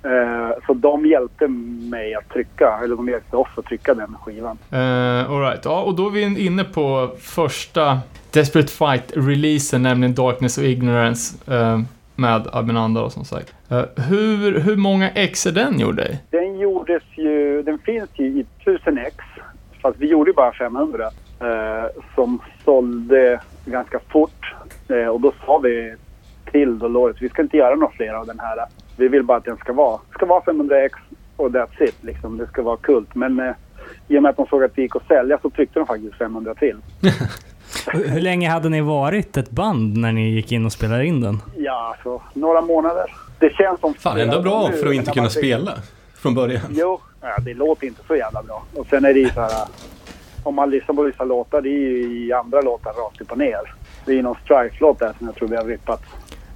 Eh, 0.03 0.57
så 0.67 0.75
de 0.75 1.07
hjälpte 1.07 1.49
mig 1.91 2.15
att 2.15 2.29
trycka, 2.29 2.81
eller 2.85 2.97
de 2.97 3.09
hjälpte 3.09 3.37
oss 3.37 3.49
att 3.57 3.65
trycka 3.65 3.95
den 3.95 4.17
skivan. 4.25 4.59
Uh, 4.73 5.31
all 5.31 5.41
right. 5.41 5.65
Ja, 5.65 5.83
och 5.83 5.95
då 5.95 6.07
är 6.07 6.11
vi 6.11 6.47
inne 6.47 6.65
på 6.65 7.11
första 7.21 7.99
Desperate 8.31 8.69
Fight-releasen, 8.73 9.83
nämligen 9.83 10.15
Darkness 10.15 10.59
och 10.59 10.65
Ignorance 10.65 11.53
eh, 11.55 11.81
med 12.15 12.49
Abinanda 12.53 13.01
och 13.03 13.13
som 13.13 13.25
sagt. 13.25 13.53
Eh, 13.71 13.85
hur, 14.09 14.61
hur 14.61 14.77
många 14.77 15.11
ex 15.11 15.47
är 15.47 15.53
den 15.53 15.79
gjord 15.81 15.97
dig? 15.97 16.25
Den 16.31 16.59
gjordes 16.59 17.03
ju, 17.15 17.63
den 17.63 17.79
finns 17.79 18.11
ju 18.15 18.25
i 18.25 18.47
1000 18.63 18.99
ex, 18.99 19.17
fast 19.83 19.99
vi 19.99 20.07
gjorde 20.07 20.31
ju 20.31 20.35
bara 20.35 20.53
500. 20.53 21.05
Eh, 21.41 22.03
som 22.15 22.41
sålde 22.65 23.41
ganska 23.65 24.01
fort. 24.09 24.55
Eh, 24.89 25.07
och 25.07 25.21
då 25.21 25.33
sa 25.47 25.59
vi 25.59 25.95
till 26.51 26.79
Dolores, 26.79 27.17
vi 27.21 27.29
ska 27.29 27.43
inte 27.43 27.57
göra 27.57 27.75
några 27.75 27.93
fler 27.93 28.13
av 28.13 28.27
den 28.27 28.41
här. 28.41 28.59
Vi 28.97 29.09
vill 29.09 29.23
bara 29.23 29.39
att 29.39 29.45
den 29.45 29.57
ska 29.57 29.73
vara, 29.73 30.01
ska 30.15 30.27
vara 30.27 30.43
500 30.45 30.85
ex 30.85 30.99
och 31.37 31.51
that's 31.51 31.83
it 31.83 31.97
liksom. 32.01 32.39
Det 32.39 32.47
ska 32.47 32.63
vara 32.63 32.77
kult. 32.77 33.15
Men 33.15 33.41
eh, 33.41 33.53
i 34.09 34.19
och 34.19 34.23
med 34.23 34.31
att 34.31 34.37
de 34.37 34.47
såg 34.47 34.65
att 34.65 34.75
det 34.75 34.83
gick 34.83 34.97
att 34.97 35.07
sälja 35.07 35.39
så 35.43 35.51
tryckte 35.51 35.79
de 35.79 35.87
faktiskt 35.87 36.15
500 36.15 36.55
till. 36.55 36.77
Hur 37.93 38.09
hur 38.09 38.21
länge 38.21 38.51
hade 38.51 38.69
ni 38.69 38.81
varit 38.81 39.37
ett 39.37 39.51
band 39.51 39.97
när 39.97 40.13
ni 40.13 40.31
gick 40.31 40.53
in 40.53 40.67
och 40.67 40.73
spelade 40.73 41.07
in 41.07 41.21
den? 41.21 41.43
Ja, 41.57 41.97
så 42.03 42.23
några 42.35 42.61
månader. 42.61 43.15
Det 43.39 43.55
känns 43.55 43.81
som... 43.81 43.95
Fan, 43.95 44.21
ändå 44.21 44.43
bra 44.43 44.69
nu, 44.69 44.77
för 44.77 44.87
att 44.87 44.95
inte 44.95 45.11
kunna 45.11 45.31
spela 45.31 45.73
från 46.15 46.35
början. 46.35 46.63
Jo, 46.71 47.01
ja, 47.21 47.37
det 47.45 47.55
låter 47.55 47.87
inte 47.87 48.01
så 48.07 48.17
jävla 48.17 48.43
bra. 48.43 48.65
Och 48.75 48.87
sen 48.91 49.05
är 49.05 49.15
det 49.15 49.21
ju 49.21 49.31
så 49.31 49.41
här... 49.41 49.53
Om 50.43 50.55
man 50.55 50.71
lyssnar 50.71 50.95
på 50.95 51.03
vissa 51.03 51.25
låtar, 51.25 51.61
det 51.61 51.69
är 51.69 51.73
ju 51.73 52.27
i 52.27 52.33
andra 52.33 52.61
låtar 52.61 52.93
rakt 52.93 53.21
upp 53.21 53.33
och 53.33 53.39
ner. 53.39 53.75
Det 54.05 54.13
är 54.13 54.17
ju 54.17 54.23
någon 54.23 54.37
Strife-låt 54.45 54.99
där 54.99 55.13
som 55.19 55.27
jag 55.27 55.35
tror 55.37 55.49
vi 55.49 55.57
har 55.57 55.65
rippat. 55.65 56.03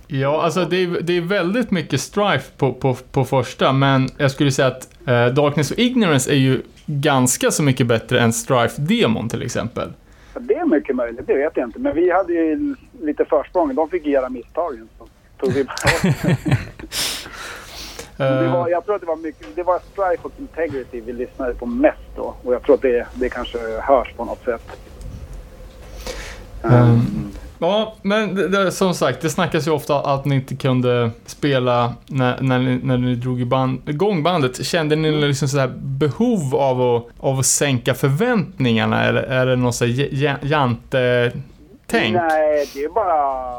Ja, 0.06 0.42
alltså 0.42 0.64
det 0.64 0.76
är, 0.76 1.00
det 1.00 1.16
är 1.16 1.20
väldigt 1.20 1.70
mycket 1.70 2.00
strife 2.00 2.50
på, 2.56 2.72
på, 2.72 2.96
på 3.12 3.24
första, 3.24 3.72
men 3.72 4.08
jag 4.16 4.30
skulle 4.30 4.50
säga 4.52 4.68
att 4.68 4.88
eh, 5.08 5.26
Darkness 5.26 5.70
och 5.70 5.78
Ignorance 5.78 6.32
är 6.32 6.36
ju 6.36 6.62
ganska 6.86 7.50
så 7.50 7.62
mycket 7.62 7.86
bättre 7.86 8.20
än 8.20 8.32
Strife-demon 8.32 9.28
till 9.28 9.42
exempel. 9.42 9.88
Ja, 10.34 10.40
Det 10.40 10.54
är 10.54 10.64
mycket 10.66 10.96
möjligt, 10.96 11.26
det 11.26 11.34
vet 11.34 11.52
jag 11.56 11.68
inte. 11.68 11.78
Men 11.78 11.94
vi 11.94 12.10
hade 12.10 12.32
ju 12.32 12.74
lite 13.02 13.24
försprång. 13.24 13.74
De 13.74 13.88
fick 13.88 14.06
göra 14.06 14.28
misstagen. 14.28 14.88
Tog 15.42 15.52
vi 15.52 15.64
bara 15.64 15.74
det 18.16 18.46
Eh, 18.46 18.52
var, 18.52 18.68
Jag 18.68 18.84
tror 18.84 18.94
att 18.94 19.00
det 19.00 19.06
var 19.06 19.16
mycket... 19.16 19.46
Det 19.56 19.62
var 19.62 19.78
Strife 19.92 20.22
och 20.22 20.32
Integrity 20.38 21.00
vi 21.00 21.12
lyssnade 21.12 21.54
på 21.54 21.66
mest 21.66 21.98
då. 22.16 22.34
Och 22.44 22.54
jag 22.54 22.62
tror 22.62 22.74
att 22.74 22.82
det, 22.82 23.06
det 23.14 23.28
kanske 23.28 23.58
hörs 23.80 24.12
på 24.16 24.24
något 24.24 24.44
sätt. 24.44 24.62
Ehm, 26.62 27.32
Ja, 27.62 27.94
men 28.02 28.34
det, 28.34 28.48
det, 28.48 28.72
som 28.72 28.94
sagt, 28.94 29.20
det 29.20 29.30
snackas 29.30 29.66
ju 29.66 29.70
ofta 29.70 30.00
att 30.00 30.24
ni 30.24 30.34
inte 30.34 30.56
kunde 30.56 31.10
spela 31.26 31.94
när, 32.06 32.40
när, 32.40 32.58
ni, 32.58 32.80
när 32.82 32.98
ni 32.98 33.14
drog 33.14 33.40
i 33.40 33.44
band, 33.44 33.88
igång 33.88 34.22
bandet. 34.22 34.66
Kände 34.66 34.96
ni 34.96 35.10
liksom 35.10 35.48
så 35.48 35.68
behov 35.76 36.54
av 36.54 36.80
att, 36.96 37.04
av 37.18 37.38
att 37.38 37.46
sänka 37.46 37.94
förväntningarna 37.94 39.04
eller 39.04 39.22
är 39.22 39.46
det 39.46 39.56
någon 39.56 39.72
så 39.72 39.84
här 39.84 40.08
ja- 40.12 40.36
jante-tänk? 41.92 42.16
Nej, 42.16 42.66
det 42.74 42.84
är 42.84 42.88
bara, 42.88 43.12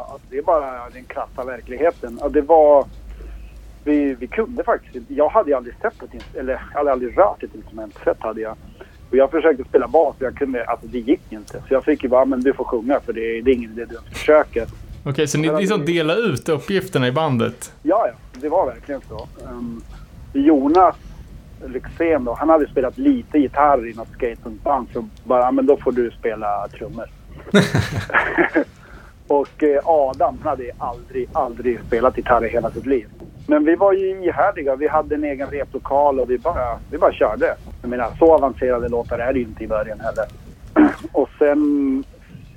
alltså, 0.04 0.28
det 0.30 0.38
är 0.38 0.41
bara 0.41 0.89
den 0.93 1.04
krassa 1.04 1.43
verkligheten. 1.43 2.19
Det 2.30 2.41
var... 2.41 2.86
Vi, 3.86 4.15
vi 4.19 4.28
kunde 4.28 4.63
faktiskt 4.63 4.96
inte- 4.96 5.13
Jag 5.13 5.30
hade 5.30 5.58
aldrig 5.58 5.76
sett 5.82 6.04
ett 6.04 6.36
eller 6.36 6.54
jag 6.54 6.60
hade 6.60 6.91
aldrig 6.91 7.17
rört 7.17 7.43
ett 7.43 7.56
instrument. 7.56 7.96
Sett 8.04 8.17
hade 8.22 8.41
jag. 8.41 8.56
Och 9.12 9.17
jag 9.17 9.32
försökte 9.32 9.63
spela 9.63 9.88
bas 9.88 10.15
och 10.19 10.22
jag 10.26 10.36
kunde, 10.36 10.65
alltså 10.65 10.88
det 10.88 11.00
gick 11.00 11.22
inte. 11.32 11.54
Så 11.67 11.74
jag 11.74 11.84
fick 11.84 12.04
ju 12.04 12.10
bara, 12.10 12.26
men 12.26 12.39
du 12.41 12.54
får 12.54 12.63
sjunga 12.63 13.00
för 13.00 13.13
det, 13.13 13.41
det 13.41 13.52
är 13.52 13.56
ingen 13.56 13.72
idé 13.72 13.86
du 13.89 13.96
ens 13.96 14.10
försöker. 14.17 14.65
Okej, 15.06 15.28
så 15.28 15.38
ni 15.38 15.52
liksom 15.60 15.86
delar 15.86 16.30
ut 16.34 16.50
uppgifterna 16.50 17.08
i 17.08 17.12
bandet? 17.12 17.74
Ja, 17.84 18.08
ja, 18.08 18.39
det 18.41 18.50
var 18.50 18.65
verkligen 18.65 19.02
så. 19.10 19.28
Um, 19.50 19.84
Jonas 20.34 20.96
Lyxzén 21.65 22.24
då, 22.26 22.34
han 22.34 22.50
hade 22.50 22.67
spelat 22.67 22.98
lite 22.98 23.38
gitarr 23.38 23.88
i 23.88 23.93
något 23.93 24.12
skatepunkband 24.13 24.88
så 24.93 25.08
bara, 25.24 25.52
men 25.52 25.65
då 25.65 25.78
får 25.78 25.91
du 25.91 26.12
spela 26.12 26.67
trummor. 26.67 27.06
och 29.27 29.63
eh, 29.63 29.79
Adam, 29.84 30.38
hade 30.43 30.71
aldrig, 30.77 31.29
aldrig 31.34 31.79
spelat 31.88 32.17
gitarr 32.17 32.45
i 32.45 32.49
hela 32.49 32.71
sitt 32.71 32.86
liv. 32.86 33.08
Men 33.47 33.65
vi 33.65 33.75
var 33.75 33.93
ju 33.93 34.23
ihärdiga, 34.23 34.75
vi 34.75 34.88
hade 34.88 35.15
en 35.15 35.23
egen 35.23 35.49
replokal 35.49 36.19
och 36.19 36.29
vi 36.29 36.38
bara, 36.38 36.79
vi 36.91 36.97
bara 36.97 37.13
körde. 37.13 37.56
Jag 37.82 37.89
menar, 37.89 38.12
så 38.19 38.34
avancerade 38.34 38.89
låtar 38.89 39.19
är 39.19 39.34
det 39.34 39.39
ju 39.39 39.45
inte 39.45 39.63
i 39.63 39.67
början 39.67 39.99
heller. 39.99 40.25
och 41.12 41.29
sen, 41.39 42.03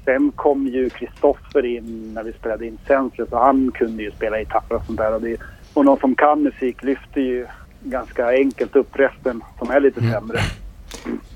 sen 0.05 0.33
kom 0.37 0.67
ju 0.67 0.91
Kristoffer 0.91 1.65
in 1.65 2.15
när 2.15 2.23
vi 2.23 2.33
spelade 2.33 2.67
in 2.67 2.79
Senseless 2.87 3.33
och 3.33 3.41
han 3.41 3.71
kunde 3.75 4.03
ju 4.03 4.11
spela 4.11 4.39
gitarr 4.39 4.73
och 4.73 4.85
sånt 4.87 4.99
där. 4.99 5.15
Och, 5.15 5.21
det, 5.21 5.37
och 5.75 5.85
någon 5.85 5.99
som 5.99 6.15
kan 6.15 6.43
musik 6.43 6.83
lyfter 6.83 7.21
ju 7.21 7.47
ganska 7.81 8.29
enkelt 8.29 8.77
upp 8.77 8.97
resten 8.97 9.43
som 9.59 9.71
är 9.71 9.81
lite 9.81 10.01
sämre. 10.01 10.39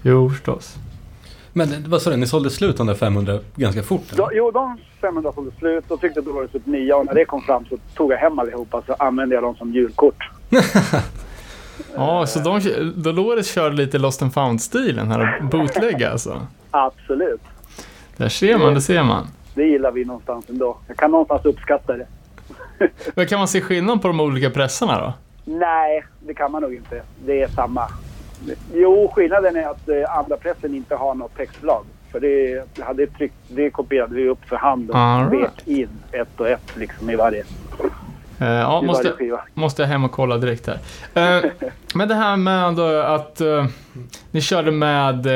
Jo, 0.03 0.31
förstås. 0.31 0.77
Men 1.53 1.91
vad 1.91 2.03
sa 2.03 2.11
du, 2.11 2.17
ni 2.17 2.27
sålde 2.27 2.51
slut 2.51 2.77
de 2.77 2.87
där 2.87 2.95
500 2.95 3.39
ganska 3.57 3.83
fort? 3.83 4.03
eller? 4.13 4.23
Då, 4.23 4.31
jo, 4.33 4.51
de 4.51 4.79
500 5.01 5.33
sålde 5.35 5.51
slut 5.59 5.91
och 5.91 6.01
tyckte 6.01 6.21
att 6.21 6.27
det 6.27 6.33
var 6.33 6.43
upp 6.43 6.67
nya 6.67 6.97
och 6.97 7.07
när 7.07 7.15
det 7.15 7.25
kom 7.25 7.43
fram 7.43 7.65
så 7.65 7.77
tog 7.95 8.13
jag 8.13 8.19
hem 8.19 8.39
allihopa 8.39 8.83
så 8.87 8.93
använde 8.93 9.35
jag 9.35 9.45
dem 9.45 9.57
som 9.57 9.73
julkort. 9.73 10.31
Ja, 11.95 12.27
så 12.27 12.39
de, 12.39 12.61
Dolores 12.97 13.55
körde 13.55 13.77
lite 13.77 13.99
Lost 13.99 14.23
and 14.23 14.35
found-stilen 14.35 15.09
här 15.11 15.39
och 15.41 15.49
bootlegga 15.49 16.11
alltså. 16.11 16.47
Absolut. 16.71 17.41
Där 18.17 18.29
ser 18.29 18.59
man, 18.59 18.75
det 18.75 18.81
ser 18.81 19.03
man. 19.03 19.27
Det 19.55 19.65
gillar 19.65 19.93
vi 19.93 20.05
någonstans 20.05 20.45
ändå. 20.49 20.77
Jag 20.87 20.97
kan 20.97 21.11
någonstans 21.11 21.45
uppskatta 21.45 21.97
det. 21.97 22.07
Men 23.15 23.27
kan 23.27 23.39
man 23.39 23.49
se 23.49 23.61
skillnad 23.61 24.03
på 24.03 24.09
de 24.09 24.21
olika 24.21 24.51
pressarna 24.51 25.01
då? 25.01 25.13
Nej, 25.45 26.05
det 26.27 26.35
kan 26.35 26.53
man 26.53 26.63
nog 26.63 26.75
inte. 26.75 27.03
Det 27.27 27.43
är 27.43 27.49
samma. 27.49 27.89
Jo, 28.75 29.13
skillnaden 29.15 29.57
är 29.57 29.67
att 29.69 29.89
eh, 29.89 30.19
andra 30.19 30.37
pressen 30.37 30.75
inte 30.75 30.95
har 30.95 31.15
något 31.15 31.37
textblad. 31.37 31.85
För 32.13 32.21
det, 32.21 32.65
hade 32.85 33.07
tryckt, 33.07 33.35
det 33.49 33.71
kopierade 33.71 34.15
vi 34.15 34.29
upp 34.29 34.45
för 34.49 34.57
hand 34.57 34.91
och 34.91 34.97
All 34.99 35.31
vek 35.31 35.41
right. 35.41 35.69
in 35.69 35.89
ett 36.13 36.41
och 36.41 36.49
ett 36.49 36.77
liksom 36.77 37.11
i 37.11 37.17
varje, 37.17 37.45
Eh, 38.43 38.47
ja, 38.49 38.83
i 38.83 38.87
måste, 38.87 39.03
varje 39.05 39.17
skiva. 39.17 39.41
måste 39.55 39.83
jag 39.83 39.89
hem 39.89 40.05
och 40.05 40.13
kolla 40.13 40.37
direkt 40.39 40.67
här. 40.67 40.79
Eh, 41.39 41.51
men 41.95 42.09
det 42.09 42.15
här 42.15 42.37
med 42.37 42.79
att 43.15 43.41
eh, 43.41 43.67
ni 44.31 44.41
körde 44.41 44.71
med 44.71 45.27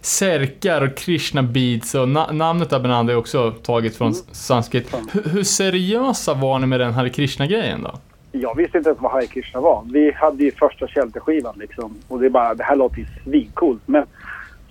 Serkar 0.00 0.80
och 0.82 0.96
Krishna 0.96 1.42
Beats 1.42 1.94
och 1.94 2.06
na- 2.06 2.32
namnet 2.32 2.72
Abhinanda 2.72 3.12
är 3.12 3.16
också 3.16 3.50
taget 3.62 3.96
från 3.96 4.08
Mm. 4.08 4.20
sanskrit. 4.32 4.94
Hur- 5.12 5.30
hur 5.30 5.42
seriösa 5.44 6.34
var 6.34 6.58
ni 6.58 6.66
med 6.66 6.80
den 6.80 6.92
Hare 6.92 7.10
Krishna-grejen 7.10 7.82
då? 7.82 7.98
Jag 8.32 8.56
visste 8.56 8.78
inte 8.78 8.90
ens 8.90 9.02
vad 9.02 9.12
Hare 9.12 9.26
Krishna 9.26 9.60
var. 9.60 9.84
Vi 9.92 10.12
hade 10.12 10.44
ju 10.44 10.50
första 10.50 10.88
Shelter-skivan 10.88 11.54
liksom. 11.58 11.94
Och 12.08 12.20
det 12.20 12.26
är 12.26 12.30
bara, 12.30 12.54
det 12.54 12.64
här 12.64 12.76
låter 12.76 12.98
ju 12.98 13.06
svincoolt. 13.24 13.82
Men 13.86 14.04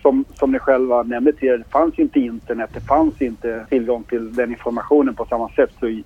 som, 0.01 0.25
som 0.33 0.51
ni 0.51 0.59
själva 0.59 1.03
nämnde 1.03 1.33
tidigare, 1.33 1.57
det 1.57 1.69
fanns 1.69 1.97
ju 1.97 2.03
inte 2.03 2.19
internet. 2.19 2.69
Det 2.73 2.81
fanns 2.81 3.21
inte 3.21 3.65
tillgång 3.69 4.03
till 4.03 4.35
den 4.35 4.49
informationen 4.49 5.15
på 5.15 5.25
samma 5.25 5.49
sätt. 5.49 5.71
Så 5.79 6.01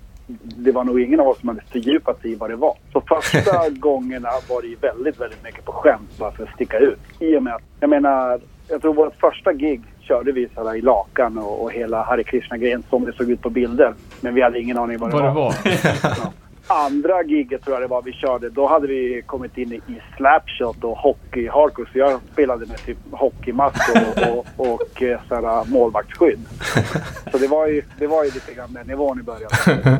det 0.56 0.72
var 0.72 0.84
nog 0.84 1.00
ingen 1.00 1.20
av 1.20 1.28
oss 1.28 1.40
som 1.40 1.48
hade 1.48 1.60
fördjupat 1.60 2.20
sig 2.20 2.32
i 2.32 2.34
vad 2.34 2.50
det 2.50 2.56
var. 2.56 2.76
Så 2.92 3.00
första 3.00 3.70
gångerna 3.70 4.28
var 4.48 4.62
det 4.62 4.68
ju 4.68 4.76
väldigt, 4.76 5.20
väldigt 5.20 5.44
mycket 5.44 5.64
på 5.64 5.72
skämt 5.72 6.18
bara 6.18 6.32
för 6.32 6.42
att 6.42 6.54
sticka 6.54 6.78
ut. 6.78 6.98
I 7.18 7.36
och 7.36 7.42
med 7.42 7.54
att, 7.54 7.62
jag 7.80 7.90
menar, 7.90 8.40
jag 8.68 8.82
tror 8.82 8.94
vårt 8.94 9.14
första 9.20 9.52
gig 9.52 9.80
körde 10.00 10.32
vi 10.32 10.48
så 10.54 10.68
här 10.68 10.76
i 10.76 10.80
lakan 10.80 11.38
och, 11.38 11.62
och 11.62 11.72
hela 11.72 12.02
Hare 12.02 12.24
Krishna-grejen 12.24 12.82
som 12.90 13.04
det 13.04 13.12
såg 13.12 13.30
ut 13.30 13.40
på 13.40 13.50
bilder. 13.50 13.94
Men 14.20 14.34
vi 14.34 14.42
hade 14.42 14.60
ingen 14.60 14.78
aning 14.78 14.98
vad 14.98 15.10
det 15.10 15.16
Vad 15.16 15.24
det 15.24 15.30
var. 15.30 16.34
Andra 16.66 17.22
giget 17.22 17.64
tror 17.64 17.74
jag 17.76 17.82
det 17.82 17.86
var 17.86 18.02
vi 18.02 18.12
körde, 18.12 18.50
då 18.50 18.66
hade 18.66 18.86
vi 18.86 19.22
kommit 19.26 19.58
in 19.58 19.72
i, 19.72 19.80
slapshot 20.16 20.84
och 20.84 20.98
hockey 20.98 21.48
hardcore. 21.48 21.88
Så 21.92 21.98
jag 21.98 22.20
spelade 22.32 22.66
med 22.66 22.76
typ 22.86 22.98
hockeymask 23.10 23.90
och, 23.94 24.28
och, 24.56 24.70
och 24.72 25.02
eh, 25.02 25.20
sådär, 25.28 25.70
målvaktsskydd. 25.70 26.38
Så 27.32 27.38
det 27.38 27.46
var, 27.46 27.66
ju, 27.66 27.82
det 27.98 28.06
var 28.06 28.24
ju 28.24 28.30
lite 28.30 28.54
grann 28.54 28.72
den 28.72 28.86
nivån 28.86 29.20
i 29.20 29.22
början. 29.22 29.50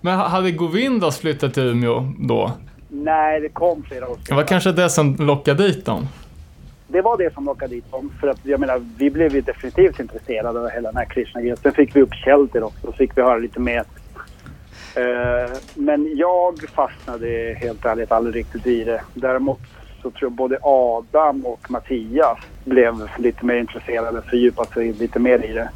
Men 0.00 0.14
ha- 0.18 0.28
hade 0.28 0.50
Govindas 0.50 1.18
flyttat 1.18 1.54
till 1.54 1.62
Umeå 1.62 2.12
då? 2.18 2.52
Nej, 2.88 3.40
det 3.40 3.48
kom 3.48 3.82
flera 3.82 4.08
år 4.08 4.16
Det 4.28 4.34
var 4.34 4.42
kanske 4.42 4.72
det 4.72 4.90
som 4.90 5.16
lockade 5.18 5.66
dit 5.66 5.84
dem? 5.86 6.06
Det 6.88 7.00
var 7.02 7.18
det 7.18 7.34
som 7.34 7.44
lockade 7.44 7.74
dit 7.74 7.90
dem. 7.90 8.12
För 8.20 8.28
att 8.28 8.38
jag 8.42 8.60
menar, 8.60 8.82
vi 8.98 9.10
blev 9.10 9.34
ju 9.34 9.40
definitivt 9.40 10.00
intresserade 10.00 10.60
av 10.60 10.68
hela 10.70 10.88
den 10.88 10.96
här 10.96 11.04
Krishna-grejen. 11.04 11.56
Sen 11.62 11.72
fick 11.72 11.96
vi 11.96 12.02
upp 12.02 12.14
Shelter 12.14 12.62
också, 12.62 12.86
så 12.86 12.92
fick 12.92 13.18
vi 13.18 13.22
höra 13.22 13.38
lite 13.38 13.60
mer. 13.60 13.84
Eh, 14.96 15.56
men 15.74 16.16
jag 16.16 16.58
fastnade 16.74 17.56
helt 17.60 17.84
ärligt 17.84 18.12
aldrig 18.12 18.36
riktigt 18.36 18.66
i 18.66 18.84
det. 18.84 19.00
Däremot 19.14 19.60
så 20.02 20.10
tror 20.10 20.22
jag 20.22 20.32
både 20.32 20.58
Adam 20.62 21.46
och 21.46 21.70
Mattias 21.70 22.38
blev 22.64 23.08
lite 23.18 23.44
mer 23.44 23.54
intresserade, 23.54 24.22
fördjupade 24.22 24.68
sig 24.68 24.92
lite 24.92 25.18
mer 25.18 25.44
i 25.44 25.52
det. 25.52 25.68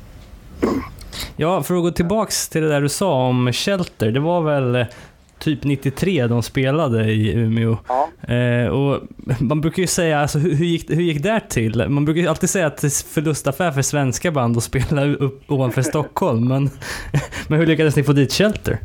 Ja, 1.36 1.62
för 1.62 1.74
att 1.76 1.82
gå 1.82 1.90
tillbaks 1.90 2.48
till 2.48 2.62
det 2.62 2.68
där 2.68 2.80
du 2.80 2.88
sa 2.88 3.28
om 3.28 3.52
Shelter. 3.52 4.10
Det 4.10 4.20
var 4.20 4.40
väl 4.40 4.74
eh, 4.74 4.86
typ 5.38 5.64
93 5.64 6.26
de 6.26 6.42
spelade 6.42 7.04
i 7.04 7.32
Umeå. 7.32 7.76
Ja. 7.88 8.34
Eh, 8.34 8.68
och 8.68 9.00
man 9.40 9.60
brukar 9.60 9.80
ju 9.80 9.86
säga, 9.86 10.20
alltså, 10.20 10.38
hur, 10.38 10.54
hur, 10.54 10.64
gick, 10.64 10.90
hur 10.90 11.02
gick 11.02 11.22
det 11.22 11.40
till? 11.48 11.88
Man 11.88 12.04
brukar 12.04 12.20
ju 12.20 12.28
alltid 12.28 12.50
säga 12.50 12.66
att 12.66 12.76
det 12.76 12.86
är 12.86 13.08
förlustaffär 13.08 13.72
för 13.72 13.82
svenska 13.82 14.30
band 14.30 14.56
att 14.56 14.62
spela 14.62 15.04
upp 15.04 15.52
ovanför 15.52 15.82
Stockholm. 15.82 16.48
Men, 16.48 16.70
men 17.48 17.58
hur 17.58 17.66
lyckades 17.66 17.96
ni 17.96 18.02
få 18.02 18.12
dit 18.12 18.32
Shelter? 18.32 18.78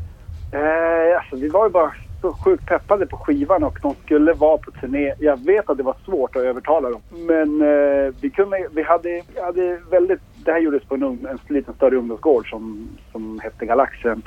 Eh, 0.54 1.18
alltså, 1.18 1.36
vi 1.36 1.50
var 1.50 1.66
ju 1.66 1.72
bara 1.72 1.94
så 2.22 2.34
sjukt 2.34 2.66
peppade 2.66 3.06
på 3.06 3.18
skivan 3.18 3.64
och 3.64 3.80
de 3.82 3.96
skulle 4.06 4.34
vara 4.34 4.58
på 4.58 4.72
turné. 4.72 5.14
Jag 5.20 5.46
vet 5.46 5.70
att 5.70 5.78
det 5.78 5.84
var 5.84 5.96
svårt 6.06 6.36
att 6.36 6.42
övertala 6.42 6.90
dem. 6.90 7.02
Men 7.12 7.62
eh, 7.62 8.14
vi, 8.22 8.30
kunde, 8.30 8.68
vi 8.72 8.84
hade, 8.84 9.22
vi 9.36 9.42
hade 9.42 9.80
väldigt... 9.92 10.20
Det 10.46 10.52
här 10.52 10.60
gjordes 10.60 10.84
på 10.84 10.96
en, 10.96 11.04
en 11.04 11.40
liten 11.48 11.74
större 11.74 11.96
ungdomsgård 11.96 12.50
som, 12.50 12.88
som 13.12 13.40
hette 13.44 13.66
Galaxen. 13.66 14.22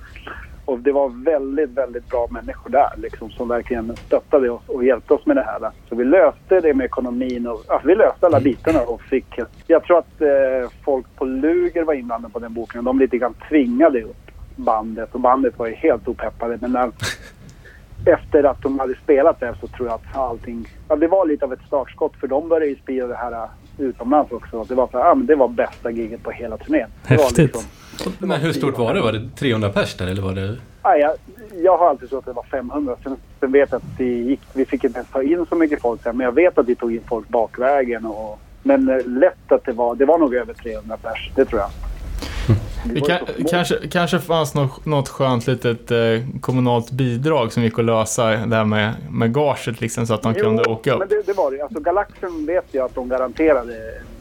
Och 0.64 0.78
det 0.78 0.92
var 0.92 1.24
väldigt, 1.24 1.70
väldigt 1.70 2.08
bra 2.08 2.28
människor 2.30 2.70
där 2.70 2.90
liksom, 2.96 3.30
som 3.30 3.48
verkligen 3.48 3.96
stöttade 3.96 4.50
oss 4.50 4.62
och 4.66 4.84
hjälpte 4.84 5.14
oss 5.14 5.26
med 5.26 5.36
det 5.36 5.42
här. 5.42 5.70
Så 5.88 5.94
vi 5.94 6.04
löste 6.04 6.60
det 6.60 6.74
med 6.74 6.84
ekonomin 6.84 7.46
och 7.46 7.62
alltså, 7.66 7.88
vi 7.88 7.94
löste 7.94 8.26
alla 8.26 8.40
bitarna 8.40 8.80
och 8.80 9.02
fick... 9.02 9.38
Jag 9.66 9.84
tror 9.84 9.98
att 9.98 10.20
eh, 10.20 10.70
folk 10.84 11.06
på 11.16 11.24
Luger 11.24 11.82
var 11.82 11.94
inblandade 11.94 12.32
på 12.32 12.38
den 12.38 12.54
boken 12.54 12.84
de 12.84 12.98
lite 12.98 13.18
grann 13.18 13.34
tvingade 13.48 14.02
upp 14.02 14.25
bandet 14.56 15.14
och 15.14 15.20
bandet 15.20 15.58
var 15.58 15.66
ju 15.66 15.74
helt 15.74 16.08
opeppade. 16.08 16.58
Men 16.60 16.72
när, 16.72 16.90
efter 18.06 18.44
att 18.44 18.62
de 18.62 18.78
hade 18.78 18.94
spelat 18.94 19.40
där 19.40 19.56
så 19.60 19.66
tror 19.66 19.88
jag 19.88 19.94
att 19.94 20.16
allting... 20.16 20.68
Ja, 20.88 20.96
det 20.96 21.08
var 21.08 21.26
lite 21.26 21.44
av 21.44 21.52
ett 21.52 21.66
startskott 21.66 22.12
för 22.20 22.26
de 22.26 22.48
började 22.48 22.66
ju 22.66 22.76
sprida 22.76 23.06
det 23.06 23.16
här 23.16 23.32
uh, 23.32 23.48
utomlands 23.78 24.32
också. 24.32 24.64
Det 24.64 24.74
var 24.74 24.86
så 24.86 24.98
ja, 24.98 25.14
men 25.14 25.26
det 25.26 25.34
var 25.34 25.48
bästa 25.48 25.90
giget 25.90 26.22
på 26.22 26.30
hela 26.30 26.56
turnén. 26.56 26.90
Det 27.08 27.16
var 27.16 27.24
Häftigt. 27.24 27.68
Men 28.18 28.40
hur 28.40 28.52
stort 28.52 28.78
var 28.78 28.94
det? 28.94 29.00
Var 29.00 29.12
det 29.12 29.28
300 29.36 29.68
pers 29.68 29.96
där 29.96 30.06
eller 30.06 30.22
var 30.22 30.32
det... 30.32 30.56
Ja, 30.82 30.96
jag, 30.96 31.12
jag 31.62 31.78
har 31.78 31.88
alltid 31.88 32.08
trott 32.08 32.18
att 32.18 32.26
det 32.26 32.32
var 32.32 32.42
500. 32.42 32.96
Sen, 33.02 33.16
sen 33.40 33.52
vet 33.52 33.72
jag 33.72 33.76
att 33.76 33.98
det 33.98 34.04
gick, 34.04 34.40
vi 34.52 34.64
fick 34.64 34.84
inte 34.84 34.98
ens 34.98 35.10
ta 35.10 35.22
in 35.22 35.46
så 35.48 35.54
mycket 35.54 35.82
folk 35.82 36.02
sen. 36.02 36.16
Men 36.16 36.24
jag 36.24 36.32
vet 36.32 36.58
att 36.58 36.68
vi 36.68 36.74
tog 36.74 36.94
in 36.94 37.00
folk 37.08 37.28
bakvägen. 37.28 38.06
Och, 38.06 38.40
men 38.62 38.88
eh, 38.88 39.06
lätt 39.06 39.52
att 39.52 39.64
det 39.64 39.72
var, 39.72 39.94
det 39.94 40.04
var 40.04 40.18
nog 40.18 40.34
över 40.34 40.54
300 40.54 40.96
pers. 40.96 41.30
Det 41.34 41.44
tror 41.44 41.60
jag. 41.60 41.70
Det 42.94 43.00
kan, 43.00 43.18
kanske, 43.50 43.88
kanske 43.88 44.18
fanns 44.18 44.54
något, 44.54 44.86
något 44.86 45.08
skönt 45.08 45.46
litet 45.46 45.90
eh, 45.90 45.98
kommunalt 46.40 46.90
bidrag 46.90 47.52
som 47.52 47.62
gick 47.62 47.78
att 47.78 47.84
lösa 47.84 48.26
det 48.26 48.56
här 48.56 48.64
med, 48.64 48.94
med 49.10 49.34
gaget 49.34 49.80
liksom 49.80 50.06
så 50.06 50.14
att 50.14 50.22
de 50.22 50.34
kunde 50.34 50.62
åka 50.62 50.92
upp. 50.92 50.98
men 50.98 51.08
det, 51.08 51.26
det 51.26 51.32
var 51.32 51.50
det. 51.50 51.62
Alltså 51.62 51.80
Galaxen 51.80 52.46
vet 52.46 52.66
jag 52.70 52.84
att 52.84 52.94
de 52.94 53.08
garanterade 53.08 53.74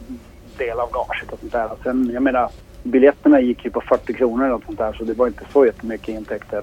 en 0.08 0.18
del 0.58 0.80
av 0.80 0.90
gaget 0.90 1.32
och 1.32 1.38
sånt 1.40 1.52
där. 1.52 1.68
Sen, 1.82 2.10
jag 2.14 2.22
menar, 2.22 2.50
biljetterna 2.82 3.40
gick 3.40 3.64
ju 3.64 3.70
på 3.70 3.80
40 3.80 4.12
kronor 4.12 4.50
och 4.50 4.62
sånt 4.66 4.78
där 4.78 4.92
så 4.92 5.04
det 5.04 5.14
var 5.14 5.26
inte 5.26 5.44
så 5.52 5.66
jättemycket 5.66 6.08
intäkter. 6.08 6.62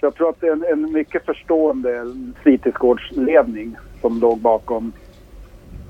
Så 0.00 0.06
jag 0.06 0.14
tror 0.14 0.28
att 0.28 0.40
det 0.40 0.46
är 0.46 0.52
en, 0.52 0.64
en 0.64 0.92
mycket 0.92 1.24
förstående 1.26 2.14
fritidsgårdsledning 2.42 3.76
som 4.00 4.20
låg 4.20 4.38
bakom 4.38 4.92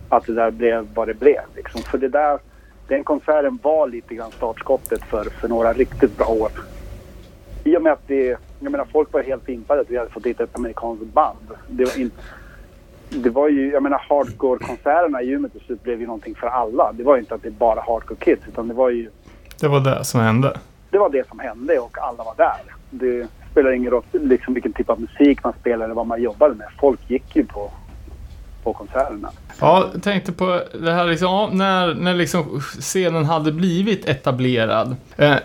att 0.09 0.27
det 0.27 0.35
där 0.35 0.51
blev 0.51 0.89
vad 0.95 1.09
det 1.09 1.15
blev. 1.15 1.41
Liksom. 1.57 1.83
För 1.83 1.99
det 1.99 2.09
där, 2.09 2.39
den 2.88 3.05
konserten 3.05 3.59
var 3.62 3.88
lite 3.88 4.14
grann 4.14 4.31
startskottet 4.31 5.03
för, 5.03 5.24
för 5.24 5.48
några 5.48 5.72
riktigt 5.72 6.16
bra 6.16 6.27
år. 6.27 6.51
I 7.64 7.77
och 7.77 7.83
med 7.83 7.92
att 7.92 8.03
det, 8.07 8.38
jag 8.61 8.72
menar 8.72 8.85
folk 8.92 9.12
var 9.12 9.22
helt 9.22 9.48
impade 9.48 9.81
att 9.81 9.90
vi 9.90 9.96
hade 9.96 10.11
fått 10.11 10.22
dit 10.22 10.40
ett 10.40 10.57
amerikanskt 10.57 11.05
band. 11.05 11.48
Det 11.68 11.85
var, 11.85 11.98
inte, 12.01 12.16
det 13.11 13.30
var 13.30 13.49
ju, 13.49 13.70
jag 13.72 13.82
menar 13.82 13.99
hardcore-konserterna 14.09 15.22
i 15.22 15.30
Umeå 15.30 15.49
till 15.51 15.61
slut 15.61 15.82
blev 15.82 16.01
ju 16.01 16.07
någonting 16.07 16.34
för 16.34 16.47
alla. 16.47 16.93
Det 16.93 17.03
var 17.03 17.14
ju 17.16 17.20
inte 17.20 17.34
att 17.34 17.43
det 17.43 17.51
bara 17.51 17.80
hardcore 17.80 18.20
kids 18.20 18.43
utan 18.49 18.68
det 18.68 18.74
var 18.74 18.91
ju, 18.91 19.11
Det 19.61 19.68
var 19.68 19.80
det 19.80 20.05
som 20.05 20.20
hände. 20.20 20.59
det 20.91 20.99
var 20.99 21.11
det 21.11 21.28
som 21.28 21.39
hände 21.39 21.78
och 21.78 21.99
alla 21.99 22.24
var 22.24 22.34
där. 22.36 22.74
Det 22.91 23.28
spelar 23.51 23.70
ingen 23.72 23.91
roll 23.91 24.03
liksom 24.12 24.55
vilken 24.55 24.72
typ 24.72 24.91
av 24.91 25.01
musik 25.01 25.45
man 25.45 25.53
spelade 25.61 25.84
eller 25.84 25.95
vad 25.95 26.07
man 26.07 26.22
jobbade 26.22 26.55
med. 26.55 26.66
Folk 26.80 27.11
gick 27.11 27.36
ju 27.36 27.45
på, 27.45 27.70
på 28.73 28.75
konserterna. 28.79 29.31
Ja, 29.61 29.89
jag 29.93 30.03
tänkte 30.03 30.33
på 30.33 30.62
det 30.81 30.93
här 30.93 31.07
liksom, 31.07 31.29
ja, 31.29 31.51
när, 31.53 31.95
när 31.95 32.14
liksom 32.14 32.61
scenen 32.61 33.25
hade 33.25 33.53
blivit 33.53 34.09
etablerad. 34.09 34.97
Eh, 35.16 35.37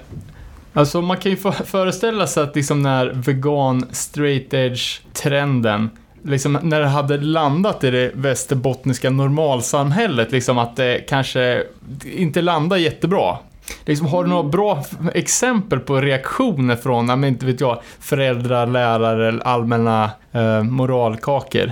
alltså 0.73 1.01
man 1.01 1.17
kan 1.17 1.31
ju 1.31 1.37
få 1.37 1.51
föreställa 1.65 2.27
sig 2.27 2.43
att 2.43 2.55
liksom 2.55 2.81
när 2.81 3.11
vegan 3.13 3.85
straight 3.91 4.53
edge 4.53 5.01
trenden 5.13 5.89
Liksom 6.25 6.59
när 6.61 6.79
det 6.79 6.87
hade 6.87 7.17
landat 7.17 7.83
i 7.83 7.91
det 7.91 8.11
västerbottniska 8.13 9.09
normalsamhället, 9.09 10.31
liksom 10.31 10.57
att 10.57 10.75
det 10.75 10.99
kanske 11.09 11.63
inte 12.03 12.41
landade 12.41 12.81
jättebra. 12.81 13.37
Liksom, 13.85 14.07
har 14.07 14.23
du 14.23 14.29
några 14.29 14.43
bra 14.43 14.83
exempel 15.13 15.79
på 15.79 16.01
reaktioner 16.01 16.75
från, 16.75 17.09
ja, 17.09 17.15
men 17.15 17.29
inte 17.29 17.45
vet 17.45 17.61
jag, 17.61 17.81
föräldrar, 17.99 18.67
lärare 18.67 19.27
eller 19.27 19.47
allmänna 19.47 20.11
eh, 20.31 20.63
moralkakor? 20.63 21.71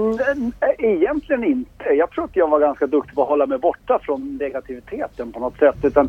Mm, 0.00 0.52
Egentligen 0.78 1.44
inte. 1.44 1.84
Jag 1.84 2.10
tror 2.10 2.24
att 2.24 2.36
jag 2.36 2.48
var 2.48 2.60
ganska 2.60 2.86
duktig 2.86 3.14
på 3.14 3.22
att 3.22 3.28
hålla 3.28 3.46
mig 3.46 3.58
borta 3.58 3.98
från 4.02 4.36
negativiteten 4.40 5.32
på 5.32 5.40
något 5.40 5.58
sätt. 5.58 5.76
Utan 5.82 6.08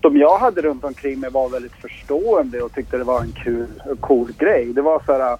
de 0.00 0.16
jag 0.16 0.38
hade 0.38 0.62
runt 0.62 0.84
omkring 0.84 1.20
mig 1.20 1.30
var 1.30 1.48
väldigt 1.48 1.72
förstående 1.72 2.62
och 2.62 2.72
tyckte 2.72 2.96
det 2.98 3.04
var 3.04 3.20
en 3.20 3.32
kul 3.32 3.66
och 3.90 4.00
cool 4.00 4.32
grej. 4.38 4.72
Det 4.72 4.82
var 4.82 5.02
så 5.06 5.12
här, 5.12 5.38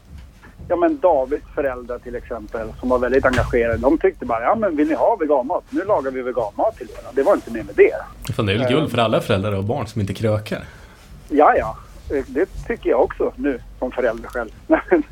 ja 0.68 0.76
men 0.76 0.98
Davids 0.98 1.44
föräldrar 1.54 1.98
till 1.98 2.14
exempel 2.14 2.68
som 2.80 2.88
var 2.88 2.98
väldigt 2.98 3.24
engagerade. 3.24 3.78
De 3.78 3.98
tyckte 3.98 4.26
bara, 4.26 4.42
ja 4.42 4.54
men 4.54 4.76
vill 4.76 4.88
ni 4.88 4.94
ha 4.94 5.16
veganmat? 5.16 5.64
Nu 5.70 5.84
lagar 5.84 6.10
vi 6.10 6.22
veganmat 6.22 6.76
till 6.78 6.88
er. 6.90 7.14
Det 7.14 7.22
var 7.22 7.34
inte 7.34 7.50
mer 7.52 7.62
med 7.62 7.74
det. 7.74 8.32
Fan, 8.34 8.46
det 8.46 8.52
är 8.52 8.58
väl 8.58 8.68
guld 8.72 8.90
för 8.90 8.98
alla 8.98 9.20
föräldrar 9.20 9.56
och 9.56 9.64
barn 9.64 9.86
som 9.86 10.00
inte 10.00 10.14
krökar. 10.14 10.62
Ja, 11.28 11.54
ja. 11.56 11.76
Det 12.26 12.46
tycker 12.66 12.90
jag 12.90 13.00
också 13.02 13.32
nu 13.36 13.60
som 13.78 13.90
förälder 13.92 14.28
själv. 14.28 14.50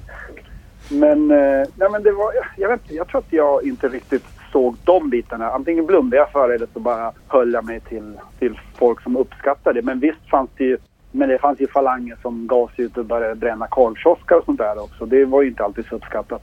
Men, 0.91 1.31
eh, 1.31 1.67
nej, 1.77 1.91
men 1.91 2.03
det 2.03 2.13
var, 2.13 2.33
jag, 2.57 2.69
vet, 2.69 2.81
inte, 2.83 2.95
jag 2.95 3.09
tror 3.09 3.19
att 3.19 3.33
jag 3.33 3.65
inte 3.65 3.89
riktigt 3.89 4.25
såg 4.53 4.77
de 4.85 5.11
bitarna. 5.11 5.51
Antingen 5.51 5.87
blundade 5.87 6.17
jag 6.17 6.33
för 6.33 6.49
det 6.49 6.55
eller 6.55 6.69
så 6.73 6.81
bara 6.81 7.13
höll 7.29 7.53
jag 7.53 7.65
mig 7.65 7.81
till, 7.81 8.19
till 8.39 8.61
folk 8.75 9.03
som 9.03 9.17
uppskattade 9.17 9.81
det. 9.81 9.87
Men 9.87 10.01
visst 10.01 10.31
fanns 10.31 10.51
det 10.57 10.65
ju 10.65 10.79
men 11.13 11.29
det 11.29 11.39
fanns 11.39 11.61
ju 11.61 11.67
falanger 11.67 12.17
som 12.23 12.47
gav 12.47 12.71
sig 12.77 12.85
ut 12.85 12.97
och 12.97 13.05
började 13.05 13.35
bränna 13.35 13.67
korvkiosker 13.67 14.39
och 14.39 14.45
sånt 14.45 14.59
där 14.59 14.83
också. 14.83 15.07
Det 15.07 15.25
var 15.25 15.43
ju 15.43 15.49
inte 15.49 15.65
alltid 15.65 15.85
så 15.87 15.97
uppskattat. 15.97 16.43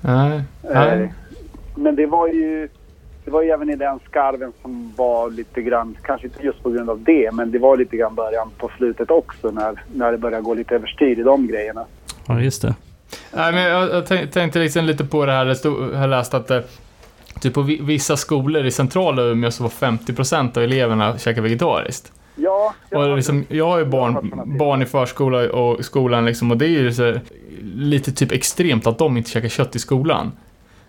Nej. 0.00 0.42
Eh, 0.62 0.70
Nej. 0.74 1.12
Men 1.76 1.96
det 1.96 2.06
var 2.06 2.28
ju 2.28 2.68
det 3.24 3.30
var 3.30 3.42
ju 3.42 3.50
även 3.50 3.70
i 3.70 3.76
den 3.76 3.98
skarven 4.08 4.52
som 4.62 4.92
var 4.96 5.30
lite 5.30 5.62
grann, 5.62 5.96
kanske 6.02 6.26
inte 6.26 6.42
just 6.42 6.62
på 6.62 6.70
grund 6.70 6.90
av 6.90 7.02
det, 7.02 7.34
men 7.34 7.50
det 7.50 7.58
var 7.58 7.76
lite 7.76 7.96
grann 7.96 8.14
början 8.14 8.50
på 8.58 8.70
slutet 8.76 9.10
också 9.10 9.50
när, 9.50 9.84
när 9.94 10.12
det 10.12 10.18
började 10.18 10.42
gå 10.42 10.54
lite 10.54 10.74
överstyr 10.74 11.18
i 11.18 11.22
de 11.22 11.46
grejerna. 11.46 11.84
Ja, 12.26 12.40
just 12.40 12.62
det. 12.62 12.74
Nej, 13.32 13.52
men 13.52 13.62
jag, 13.62 13.90
jag 13.90 14.06
tänk- 14.06 14.30
tänkte 14.32 14.58
liksom 14.58 14.84
lite 14.84 15.04
på 15.04 15.26
det 15.26 15.32
här, 15.32 15.44
det 15.44 15.56
stod, 15.56 15.92
jag 15.94 15.98
har 15.98 16.06
läst 16.08 16.34
att 16.34 16.50
eh, 16.50 16.60
typ 17.40 17.54
på 17.54 17.62
vi- 17.62 17.80
vissa 17.82 18.16
skolor 18.16 18.64
i 18.64 18.70
centrala 18.70 19.22
Umeå 19.22 19.50
så 19.50 19.62
var 19.62 19.70
50% 19.70 20.56
av 20.56 20.62
eleverna 20.62 21.18
käkade 21.18 21.48
vegetariskt. 21.48 22.12
Ja, 22.36 22.74
jag 22.90 23.10
Och 23.10 23.16
liksom, 23.16 23.44
jag 23.48 23.66
har 23.68 23.78
ju 23.78 23.82
Jag 23.84 23.90
barn, 23.90 24.58
barn 24.58 24.82
i 24.82 24.86
förskola 24.86 25.52
och 25.52 25.84
skolan 25.84 26.24
liksom, 26.26 26.50
och 26.50 26.56
det 26.56 26.66
är 26.66 26.68
ju 26.68 26.92
så, 26.92 27.14
lite 27.74 28.12
typ 28.12 28.32
extremt 28.32 28.86
att 28.86 28.98
de 28.98 29.16
inte 29.16 29.30
käkar 29.30 29.48
kött 29.48 29.76
i 29.76 29.78
skolan. 29.78 30.32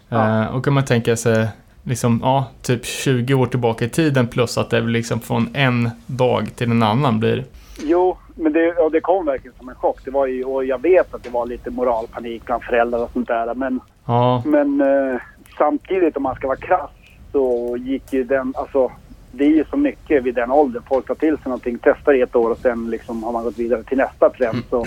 Ja. 0.09 0.41
Eh, 0.43 0.47
och 0.55 0.65
kan 0.65 0.74
man 0.74 0.86
tänka 0.86 1.15
sig, 1.15 1.47
liksom, 1.84 2.19
ja, 2.24 2.45
typ 2.61 2.86
20 2.86 3.34
år 3.34 3.45
tillbaka 3.45 3.86
i 3.86 3.89
tiden 3.89 4.28
plus 4.28 4.57
att 4.57 4.69
det 4.69 4.82
liksom 4.82 5.19
från 5.19 5.49
en 5.53 5.89
dag 6.05 6.47
till 6.55 6.71
en 6.71 6.84
annan 6.84 7.19
blir 7.19 7.45
Jo, 7.84 8.17
men 8.36 8.53
det, 8.53 8.73
och 8.73 8.91
det 8.91 9.01
kom 9.01 9.25
verkligen 9.25 9.57
som 9.57 9.69
en 9.69 9.75
chock. 9.75 10.05
Det 10.05 10.11
var 10.11 10.25
ju, 10.25 10.43
och 10.43 10.65
jag 10.65 10.81
vet 10.81 11.13
att 11.13 11.23
det 11.23 11.29
var 11.29 11.45
lite 11.45 11.71
moralpanik 11.71 12.45
bland 12.45 12.63
föräldrar 12.63 13.03
och 13.03 13.11
sånt 13.13 13.27
där. 13.27 13.53
Men, 13.53 13.79
Ja, 14.05 14.43
men 14.45 14.81
eh, 14.81 15.21
samtidigt 15.57 16.17
om 16.17 16.23
man 16.23 16.36
ska 16.36 16.47
vara 16.47 16.57
krass 16.57 16.91
så 17.31 17.77
gick 17.77 18.13
ju 18.13 18.23
den, 18.23 18.53
alltså 18.55 18.91
det 19.31 19.45
är 19.45 19.49
ju 19.49 19.65
så 19.69 19.77
mycket 19.77 20.23
vid 20.23 20.36
den 20.36 20.51
åldern. 20.51 20.84
Folk 20.88 21.07
tar 21.07 21.15
till 21.15 21.36
sig 21.36 21.43
någonting, 21.45 21.79
testar 21.84 22.13
i 22.13 22.21
ett 22.21 22.36
år 22.36 22.49
och 22.49 22.57
sen 22.57 22.89
liksom 22.89 23.23
har 23.23 23.31
man 23.31 23.43
gått 23.43 23.59
vidare 23.59 23.84
till 23.84 23.97
nästa 23.97 24.29
trend. 24.29 24.63
Så, 24.69 24.86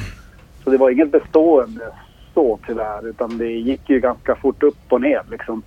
så 0.64 0.70
det 0.70 0.76
var 0.76 0.90
inget 0.90 1.12
bestående 1.12 1.88
så 2.34 2.58
tyvärr. 2.66 3.06
Utan 3.06 3.38
det 3.38 3.52
gick 3.52 3.90
ju 3.90 4.00
ganska 4.00 4.34
fort 4.34 4.62
upp 4.62 4.92
och 4.92 5.00
ner 5.00 5.22
liksom 5.30 5.62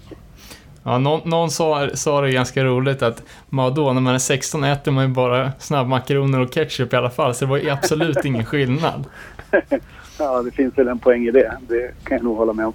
ja 0.90 0.98
någon, 0.98 1.30
någon 1.30 1.52
sa, 1.52 1.90
sa 1.94 2.22
det 2.22 2.32
ganska 2.32 2.64
roligt 2.64 3.02
att 3.02 3.24
man 3.50 3.74
då, 3.74 3.94
när 3.94 4.02
man 4.02 4.14
är 4.14 4.20
16 4.20 4.64
äter 4.64 4.92
man 4.92 5.08
ju 5.08 5.14
bara 5.14 5.52
snabbmakaroner 5.60 6.40
och 6.40 6.54
ketchup 6.54 6.94
i 6.94 6.96
alla 6.96 7.10
fall, 7.10 7.34
så 7.34 7.46
det 7.46 7.52
var 7.52 7.58
ju 7.58 7.70
absolut 7.70 8.26
ingen 8.26 8.46
skillnad. 8.46 9.06
Ja, 10.22 10.42
det 10.42 10.52
finns 10.52 10.78
väl 10.78 10.88
en 10.88 11.00
poäng 11.00 11.28
i 11.28 11.32
det. 11.32 11.58
Det 11.68 11.92
kan 12.04 12.18
jag 12.18 12.24
nog 12.24 12.38
hålla 12.38 12.54
med 12.54 12.66
om. 12.66 12.74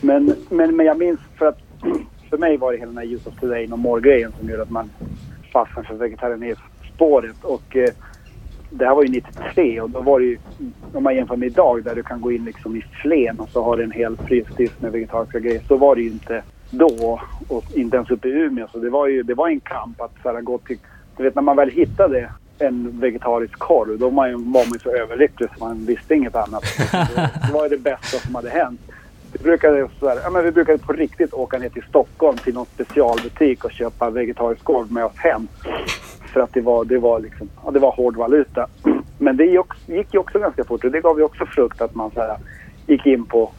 Men, 0.00 0.34
men, 0.48 0.76
men 0.76 0.86
jag 0.86 0.98
minns 0.98 1.20
för 1.38 1.46
att 1.46 1.58
för 2.30 2.38
mig 2.38 2.56
var 2.56 2.72
det 2.72 2.78
hela 2.78 2.90
den 2.90 2.98
här 2.98 3.14
Use 3.14 3.28
of 3.28 3.34
Today 3.40 3.72
och 3.72 3.78
More-grejen 3.78 4.32
som 4.38 4.50
gjorde 4.50 4.62
att 4.62 4.70
man 4.70 4.90
fastnade 5.52 5.88
för 5.88 5.94
vegetarianism-spåret. 5.94 7.36
Och 7.44 7.76
eh, 7.76 7.90
det 8.70 8.86
här 8.86 8.94
var 8.94 9.02
ju 9.02 9.08
93 9.08 9.80
och 9.80 9.90
då 9.90 10.00
var 10.00 10.20
det 10.20 10.26
ju, 10.26 10.38
om 10.92 11.02
man 11.02 11.16
jämför 11.16 11.36
med 11.36 11.46
idag 11.46 11.84
där 11.84 11.94
du 11.94 12.02
kan 12.02 12.20
gå 12.20 12.32
in 12.32 12.44
liksom 12.44 12.76
i 12.76 12.84
Flen 13.02 13.40
och 13.40 13.48
så 13.48 13.62
har 13.62 13.76
du 13.76 13.84
en 13.84 13.92
hel 13.92 14.16
frysdisk 14.16 14.80
med 14.80 14.92
vegetariska 14.92 15.38
grejer. 15.38 15.62
Så 15.68 15.76
var 15.76 15.96
det 15.96 16.02
ju 16.02 16.10
inte 16.10 16.42
då 16.78 17.20
och 17.48 17.64
inte 17.74 17.96
ens 17.96 18.10
uppe 18.10 18.28
i 18.28 18.32
Umeå. 18.32 18.68
Så 18.72 18.78
det 18.78 18.90
var 18.90 19.06
ju 19.06 19.22
det 19.22 19.34
var 19.34 19.48
en 19.48 19.60
kamp 19.60 20.00
att 20.00 20.12
så 20.22 20.32
här, 20.32 20.40
gå 20.40 20.58
till... 20.58 20.78
Du 21.16 21.22
vet 21.22 21.34
när 21.34 21.42
man 21.42 21.56
väl 21.56 21.70
hittade 21.70 22.30
en 22.58 23.00
vegetarisk 23.00 23.58
korv 23.58 23.98
då 23.98 24.04
var 24.04 24.12
man 24.12 24.28
ju, 24.28 24.34
var 24.34 24.64
man 24.64 24.72
ju 24.72 24.78
så 24.78 24.90
överlycklig 24.90 25.48
så 25.58 25.64
man 25.64 25.86
visste 25.86 26.14
inget 26.14 26.36
annat. 26.36 26.64
Det, 26.92 27.30
det 27.46 27.52
var 27.52 27.62
ju 27.62 27.68
det 27.68 27.82
bästa 27.82 28.18
som 28.18 28.34
hade 28.34 28.50
hänt. 28.50 28.80
Vi 29.32 29.38
brukade, 29.38 29.88
så 30.00 30.08
här, 30.08 30.18
ja, 30.24 30.30
men 30.30 30.44
vi 30.44 30.50
brukade 30.50 30.78
på 30.78 30.92
riktigt 30.92 31.32
åka 31.32 31.58
ner 31.58 31.68
till 31.68 31.82
Stockholm 31.88 32.38
till 32.38 32.54
någon 32.54 32.66
specialbutik 32.66 33.64
och 33.64 33.72
köpa 33.72 34.10
vegetarisk 34.10 34.64
korv 34.64 34.92
med 34.92 35.04
oss 35.04 35.16
hem. 35.16 35.48
För 36.32 36.40
att 36.40 36.52
det 36.52 36.60
var, 36.60 36.84
det 36.84 36.98
var, 36.98 37.20
liksom, 37.20 37.48
ja, 37.64 37.70
det 37.70 37.78
var 37.78 37.92
hård 37.92 38.16
valuta. 38.16 38.66
Men 39.18 39.36
det 39.36 39.44
gick 39.86 40.14
ju 40.14 40.18
också 40.18 40.38
ganska 40.38 40.64
fort 40.64 40.84
och 40.84 40.90
det 40.90 41.00
gav 41.00 41.18
ju 41.18 41.24
också 41.24 41.46
frukt 41.46 41.80
att 41.80 41.94
man 41.94 42.10
så 42.10 42.20
här, 42.20 42.36
gick 42.86 43.06
in 43.06 43.24
på 43.24 43.50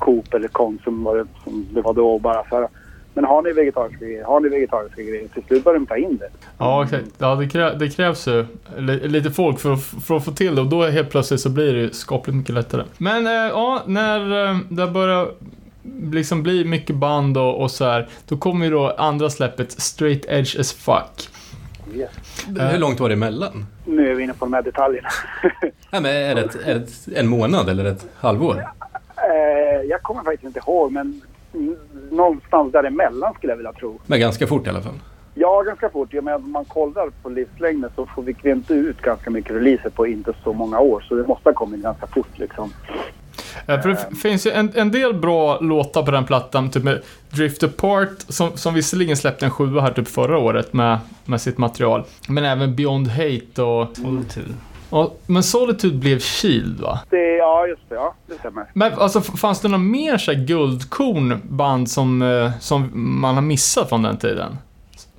Coop 0.00 0.34
eller 0.34 0.48
Konsum 0.48 1.04
var 1.04 1.16
det, 1.16 1.26
som 1.44 1.66
det 1.70 1.80
var 1.80 1.94
då 1.94 2.10
och 2.10 2.20
bara 2.20 2.48
så 2.48 2.56
här. 2.56 2.68
Men 3.14 3.24
har 3.24 3.42
ni 3.42 3.52
vegetariska 3.52 4.04
grejer? 4.04 4.24
Har 4.24 4.40
ni 4.40 4.48
vegetariska 4.48 5.02
grejer? 5.02 5.28
Till 5.34 5.42
slut 5.42 5.64
började 5.64 5.84
de 5.84 5.86
ta 5.86 5.96
in 5.96 6.16
det. 6.16 6.28
Ja, 6.58 6.84
exakt. 6.84 7.06
Ja, 7.18 7.34
det, 7.34 7.48
krä, 7.48 7.74
det 7.74 7.88
krävs 7.88 8.28
ju 8.28 8.46
li, 8.78 9.08
lite 9.08 9.30
folk 9.30 9.58
för 9.58 9.72
att, 9.72 9.82
för 9.82 10.16
att 10.16 10.24
få 10.24 10.30
till 10.30 10.54
det 10.54 10.60
och 10.60 10.66
då 10.66 10.86
helt 10.86 11.10
plötsligt 11.10 11.40
så 11.40 11.50
blir 11.50 11.74
det 11.74 11.94
skapligt 11.94 12.36
mycket 12.36 12.54
lättare. 12.54 12.84
Men 12.98 13.26
eh, 13.26 13.32
ja, 13.32 13.82
när 13.86 14.50
eh, 14.50 14.58
det 14.68 14.86
börjar 14.86 15.28
liksom 16.12 16.42
bli 16.42 16.64
mycket 16.64 16.96
band 16.96 17.38
och, 17.38 17.62
och 17.62 17.70
så 17.70 17.84
här, 17.84 18.08
då 18.28 18.36
kommer 18.36 18.64
ju 18.66 18.72
då 18.72 18.90
andra 18.90 19.30
släppet 19.30 19.72
Straight 19.72 20.24
Edge 20.28 20.60
as 20.60 20.72
Fuck. 20.72 21.28
Yes. 21.94 22.10
Hur 22.72 22.78
långt 22.78 23.00
var 23.00 23.08
det 23.08 23.14
emellan? 23.14 23.66
Nu 23.84 24.10
är 24.10 24.14
vi 24.14 24.22
inne 24.22 24.32
på 24.32 24.44
de 24.44 24.54
här 24.54 24.62
detaljerna. 24.62 25.08
Nej, 25.90 26.02
men 26.02 26.06
är 26.06 26.34
det, 26.34 26.40
ett, 26.40 26.56
är 26.64 26.74
det 26.74 26.80
ett, 26.80 27.08
en 27.16 27.28
månad 27.28 27.68
eller 27.68 27.84
ett 27.84 28.06
halvår? 28.16 28.64
Eh, 29.30 29.82
jag 29.88 30.02
kommer 30.02 30.22
faktiskt 30.22 30.44
inte 30.44 30.58
ihåg 30.58 30.92
men 30.92 31.20
någonstans 32.10 32.72
däremellan 32.72 33.34
skulle 33.34 33.52
jag 33.52 33.56
vilja 33.56 33.72
tro. 33.72 34.00
Men 34.06 34.20
ganska 34.20 34.46
fort 34.46 34.66
i 34.66 34.70
alla 34.70 34.82
fall. 34.82 34.98
Ja, 35.34 35.62
ganska 35.62 35.90
fort. 35.90 36.12
Menar, 36.12 36.34
om 36.34 36.52
man 36.52 36.64
kollar 36.64 37.10
på 37.22 37.28
livslängden 37.28 37.90
så 37.96 38.06
får 38.06 38.22
vi 38.22 38.36
inte 38.44 38.74
ut 38.74 39.02
ganska 39.02 39.30
mycket 39.30 39.52
releaser 39.52 39.90
på 39.90 40.06
inte 40.06 40.32
så 40.44 40.52
många 40.52 40.80
år. 40.80 41.00
Så 41.08 41.14
det 41.14 41.26
måste 41.26 41.48
ha 41.48 41.54
kommit 41.54 41.82
ganska 41.82 42.06
fort 42.06 42.38
liksom. 42.38 42.72
Eh, 43.66 43.80
för 43.80 43.88
det 43.88 44.16
finns 44.16 44.46
ju 44.46 44.50
en, 44.50 44.72
en 44.74 44.90
del 44.90 45.14
bra 45.14 45.60
låtar 45.60 46.02
på 46.02 46.10
den 46.10 46.24
plattan, 46.24 46.70
typ 46.70 46.84
med 46.84 47.02
Drift 47.30 47.62
Apart, 47.62 48.20
som, 48.28 48.56
som 48.56 48.74
visserligen 48.74 49.16
släppte 49.16 49.44
en 49.44 49.50
sjua 49.50 49.80
här 49.80 49.92
typ 49.92 50.08
förra 50.08 50.38
året 50.38 50.72
med, 50.72 50.98
med 51.24 51.40
sitt 51.40 51.58
material. 51.58 52.04
Men 52.28 52.44
även 52.44 52.76
Beyond 52.76 53.08
Hate 53.08 53.62
och, 53.62 53.96
Solitude. 53.96 54.54
Och... 54.90 55.20
Men 55.26 55.42
Solitude 55.42 55.98
blev 55.98 56.18
Shield 56.18 56.80
va? 56.80 57.00
Det, 57.10 57.36
ja, 57.36 57.66
just 57.66 57.88
det. 57.88 57.94
Ja, 57.94 58.14
det 58.26 58.34
stämmer. 58.34 58.66
Men 58.72 58.92
alltså, 58.92 59.20
fanns 59.20 59.60
det 59.60 59.68
några 59.68 59.82
mer 59.82 60.18
så 60.18 60.32
guldkorn 60.34 61.40
band 61.42 61.90
som, 61.90 62.22
eh, 62.22 62.50
som 62.60 62.90
man 63.20 63.34
har 63.34 63.42
missat 63.42 63.88
från 63.88 64.02
den 64.02 64.16
tiden? 64.16 64.56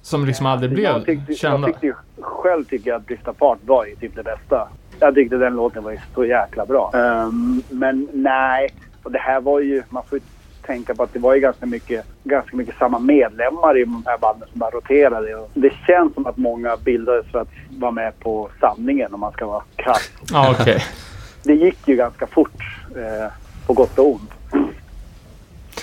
Som 0.01 0.25
liksom 0.25 0.45
aldrig 0.45 0.71
blev 0.71 0.85
jag 0.85 1.05
tyckte, 1.05 1.33
kända? 1.33 1.67
Jag 1.67 1.81
tyckte 1.81 1.97
själv 2.21 2.63
tycker 2.63 2.89
jag 2.89 2.97
att 3.01 3.07
Drift 3.07 3.27
Apart 3.27 3.59
var 3.65 3.85
ju 3.85 3.95
typ 3.95 4.15
det 4.15 4.23
bästa. 4.23 4.67
Jag 4.99 5.15
tyckte 5.15 5.37
den 5.37 5.55
låten 5.55 5.83
var 5.83 5.97
så 6.15 6.25
jäkla 6.25 6.65
bra. 6.65 6.91
Ehm, 6.93 7.63
men 7.69 8.07
nej, 8.13 8.69
och 9.03 9.11
det 9.11 9.19
här 9.19 9.41
var 9.41 9.59
ju... 9.59 9.83
Man 9.89 10.03
får 10.09 10.17
ju 10.17 10.23
tänka 10.65 10.95
på 10.95 11.03
att 11.03 11.13
det 11.13 11.19
var 11.19 11.33
ju 11.33 11.39
ganska 11.39 11.65
mycket, 11.65 12.05
ganska 12.23 12.55
mycket 12.57 12.75
samma 12.77 12.99
medlemmar 12.99 13.77
i 13.77 13.83
de 13.83 14.03
här 14.05 14.17
banden 14.17 14.49
som 14.51 14.59
bara 14.59 14.71
roterade. 14.71 15.35
Och 15.35 15.49
det 15.53 15.73
känns 15.87 16.13
som 16.13 16.25
att 16.25 16.37
många 16.37 16.77
bildades 16.77 17.25
för 17.31 17.39
att 17.39 17.49
vara 17.79 17.91
med 17.91 18.19
på 18.19 18.49
samlingen 18.59 19.13
om 19.13 19.19
man 19.19 19.31
ska 19.31 19.45
vara 19.47 19.63
krass. 19.75 20.11
Okej. 20.59 20.83
Det 21.43 21.53
gick 21.53 21.87
ju 21.87 21.95
ganska 21.95 22.27
fort, 22.27 22.61
eh, 22.95 23.31
på 23.67 23.73
gott 23.73 23.99
och 23.99 24.07
ont. 24.07 24.31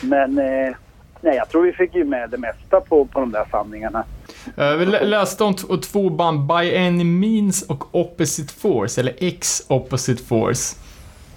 Men 0.02 0.38
eh, 0.38 0.74
nej, 1.20 1.36
jag 1.36 1.48
tror 1.48 1.62
vi 1.62 1.72
fick 1.72 1.94
ju 1.94 2.04
med 2.04 2.30
det 2.30 2.38
mesta 2.38 2.80
på, 2.80 3.04
på 3.04 3.20
de 3.20 3.32
där 3.32 3.44
samlingarna. 3.50 4.04
Eh, 4.56 4.72
Vi 4.76 4.86
lä- 4.86 5.04
läste 5.04 5.44
om 5.44 5.54
två 5.82 6.10
band, 6.10 6.46
By 6.46 6.76
Any 6.76 7.04
Means 7.04 7.62
och 7.62 7.94
Opposite 7.94 8.52
Force, 8.52 9.00
eller 9.00 9.14
X 9.18 9.62
Opposite 9.68 10.22
Force. 10.22 10.76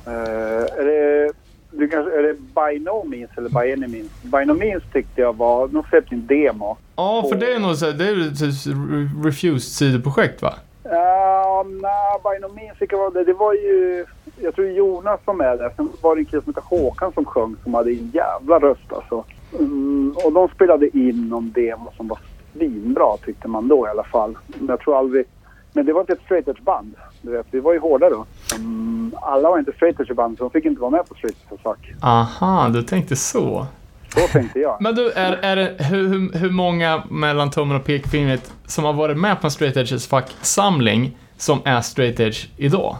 Eh, 0.06 0.12
är, 0.14 0.86
det, 0.86 1.32
du 1.72 1.88
kanske, 1.88 2.12
är 2.20 2.24
det 2.24 2.34
By 2.34 2.80
No 2.80 3.04
Means 3.08 3.32
eller 3.38 3.50
By 3.50 3.74
Any 3.74 3.88
Means? 3.88 4.12
By 4.24 4.46
No 4.46 4.54
Means 4.54 4.84
tyckte 4.94 5.22
jag 5.22 5.38
var... 5.38 5.68
De 5.68 5.84
släppte 5.90 6.16
en 6.16 6.28
demo. 6.28 6.78
Ja, 6.96 7.26
för 7.30 7.36
det 7.36 7.54
är 7.54 7.60
nog 7.60 7.76
så 7.76 7.92
det 7.92 8.06
är 8.06 8.28
ett 8.28 8.34
re- 8.34 9.26
Refused 9.26 9.62
sidoprojekt 9.62 10.42
va? 10.42 10.54
Ja, 10.84 11.66
nej, 11.68 12.20
By 12.24 12.48
No 12.48 12.54
Means 12.56 12.82
vilka 12.82 12.98
var 12.98 13.12
det? 13.12 13.24
Det 13.24 13.34
var 13.34 13.54
ju... 13.54 14.06
Jag 14.42 14.56
tror 14.56 14.68
Jonas 14.68 15.20
som 15.26 15.42
är 15.42 15.58
där. 15.58 15.72
Sen 15.76 15.90
var 16.02 16.16
det 16.16 16.22
en 16.22 16.26
kille 16.26 16.42
som 16.44 16.54
hette 16.54 16.68
Håkan 16.68 17.12
som 17.14 17.26
sjöng 17.26 17.56
som 17.64 17.74
hade 17.74 17.92
en 17.92 18.12
jävla 18.14 18.60
röst 18.60 18.94
alltså. 18.94 19.24
Mm, 19.60 20.16
och 20.26 20.34
de 20.34 20.48
spelade 20.48 20.98
in 20.98 21.30
någon 21.30 21.52
demo 21.52 21.92
som 21.98 22.08
var 22.08 22.20
svinbra 22.54 23.18
tyckte 23.26 23.48
man 23.48 23.68
då 23.68 23.88
i 23.88 23.90
alla 23.90 24.04
fall. 24.04 24.38
Men 24.58 24.68
jag 24.68 24.80
tror 24.80 24.98
aldrig... 24.98 25.26
Men 25.74 25.86
det 25.86 25.94
var 25.94 26.02
inte 26.02 26.14
ett 26.14 26.22
straight 26.26 26.48
edge 26.48 26.62
band. 26.62 26.96
Du 27.22 27.32
vet, 27.32 27.46
vi 27.52 27.60
var 27.60 27.74
ju 27.74 27.80
hårda 27.80 28.10
då. 28.10 28.26
Mm, 28.56 29.16
alla 29.22 29.50
var 29.50 29.60
inte 29.60 29.72
straight 29.72 30.16
band 30.16 30.38
så 30.38 30.44
de 30.44 30.52
fick 30.52 30.66
inte 30.66 30.82
vara 30.82 30.92
med 30.92 31.10
på 31.10 31.16
straight 31.16 31.38
edge 31.52 31.62
fuck. 31.64 31.94
Aha, 32.02 32.70
du 32.70 32.84
tänkte 32.84 33.16
så. 33.16 33.68
Så 34.14 34.20
tänkte 34.28 34.60
jag. 34.60 34.78
Men 34.82 34.96
du, 34.96 35.12
är, 35.12 35.32
är 35.42 35.56
det, 35.56 35.76
hur, 35.84 36.38
hur- 36.38 36.50
många 36.50 37.04
mellan 37.10 37.52
tummen 37.52 37.78
och 37.78 37.86
pekfingret 37.86 38.54
som 38.66 38.84
har 38.84 38.94
varit 38.94 39.18
med 39.18 39.42
på 39.42 39.48
en 39.48 39.52
Straight 39.52 39.78
Edges 39.78 40.08
fack-samling 40.08 41.18
som 41.38 41.60
är 41.66 41.82
Straight 41.82 42.20
Edge 42.20 42.46
idag? 42.58 42.96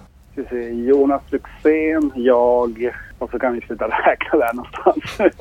Jonas 0.88 1.22
Luxén, 1.30 2.12
jag 2.16 2.92
och 3.20 3.30
så 3.32 3.40
kan 3.40 3.54
vi 3.54 3.62
sluta 3.62 3.88
räkna 4.06 4.40
där 4.40 4.54
någonstans. 4.54 5.34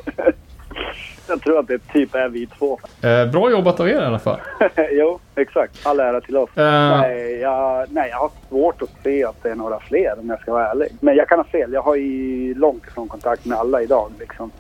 Jag 1.31 1.43
tror 1.43 1.59
att 1.59 1.67
det 1.69 1.79
typ 1.93 2.15
är 2.15 2.29
vi 2.29 2.47
två. 2.47 2.79
Eh, 3.03 3.27
bra 3.31 3.51
jobbat 3.51 3.81
av 3.81 3.89
er 3.89 4.03
i 4.03 4.05
alla 4.05 4.19
fall. 4.19 4.41
jo, 4.91 5.19
exakt. 5.35 5.87
All 5.87 6.01
ära 6.01 6.21
till 6.21 6.37
oss. 6.37 6.51
Eh, 6.57 7.01
Nej, 7.01 7.39
jag, 7.41 7.87
nej, 7.91 8.09
jag 8.11 8.19
har 8.19 8.31
svårt 8.49 8.83
att 8.83 8.91
se 9.05 9.25
att 9.25 9.43
det 9.43 9.51
är 9.51 9.55
några 9.55 9.81
fler 9.81 10.15
om 10.21 10.31
jag 10.31 10.41
ska 10.41 10.53
vara 10.53 10.71
ärlig. 10.71 10.89
Men 11.01 11.17
jag 11.17 11.29
kan 11.29 11.39
ha 11.39 11.45
fel. 11.45 11.73
Jag 11.73 11.83
har 11.83 11.95
ju 11.95 12.55
långt 12.55 12.87
ifrån 12.87 13.09
kontakt 13.09 13.45
med 13.45 13.59
alla 13.59 13.83
idag. 13.83 14.13
Liksom. 14.19 14.51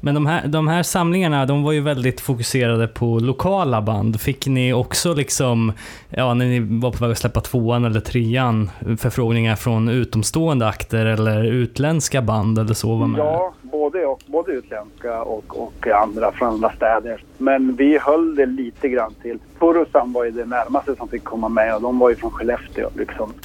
Men 0.00 0.14
de 0.14 0.26
här, 0.26 0.48
de 0.48 0.68
här 0.68 0.82
samlingarna, 0.82 1.46
de 1.46 1.62
var 1.62 1.72
ju 1.72 1.80
väldigt 1.80 2.20
fokuserade 2.20 2.88
på 2.88 3.18
lokala 3.18 3.82
band. 3.82 4.20
Fick 4.20 4.46
ni 4.46 4.72
också 4.72 5.14
liksom, 5.14 5.72
ja 6.08 6.34
när 6.34 6.46
ni 6.46 6.80
var 6.80 6.90
på 6.90 7.04
väg 7.04 7.12
att 7.12 7.18
släppa 7.18 7.40
tvåan 7.40 7.84
eller 7.84 8.00
trean, 8.00 8.70
förfrågningar 8.98 9.56
från 9.56 9.88
utomstående 9.88 10.68
akter 10.68 11.06
eller 11.06 11.44
utländska 11.44 12.22
band 12.22 12.58
eller 12.58 12.74
så? 12.74 12.96
Var 12.96 13.06
med? 13.06 13.18
Ja, 13.18 13.54
både, 13.62 14.06
och, 14.06 14.20
både 14.26 14.52
utländska 14.52 15.22
och, 15.22 15.62
och 15.62 15.86
andra 15.86 16.32
från 16.32 16.48
andra 16.48 16.72
städer. 16.72 17.24
Men 17.38 17.76
vi 17.76 17.98
höll 17.98 18.34
det 18.34 18.46
lite 18.46 18.88
grann 18.88 19.14
till. 19.22 19.38
Purusan 19.58 20.12
var 20.12 20.24
ju 20.24 20.30
det 20.30 20.46
närmaste 20.46 20.96
som 20.96 21.08
fick 21.08 21.24
komma 21.24 21.48
med 21.48 21.74
och 21.74 21.82
de 21.82 21.98
var 21.98 22.10
ju 22.10 22.16
från 22.16 22.30
Skellefteå 22.30 22.90
liksom. 22.96 23.32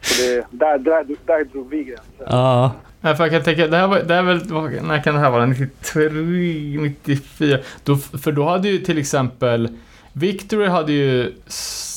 Så 0.00 0.22
det, 0.22 0.46
där, 0.50 0.78
där, 0.78 1.06
där 1.26 1.44
drog 1.44 1.70
vi 1.70 1.84
gränsen. 1.84 2.26
Ja, 2.26 2.72
Nej, 3.00 3.16
för 3.16 3.24
jag 3.24 3.30
kan 3.30 3.42
tänka, 3.42 3.66
det 3.66 3.76
här 3.76 3.86
var, 3.86 4.00
det 4.00 4.14
här 4.14 4.20
är 4.20 4.26
väl, 4.26 4.82
när 4.82 5.02
kan 5.02 5.14
det 5.14 5.20
här 5.20 5.30
vara? 5.30 5.46
93, 5.46 6.08
94? 6.08 7.58
Då, 7.84 7.96
för 7.96 8.32
då 8.32 8.48
hade 8.48 8.68
ju 8.68 8.78
till 8.78 8.98
exempel 8.98 9.68
Victory 10.12 10.68
hade 10.68 10.92
ju 10.92 11.32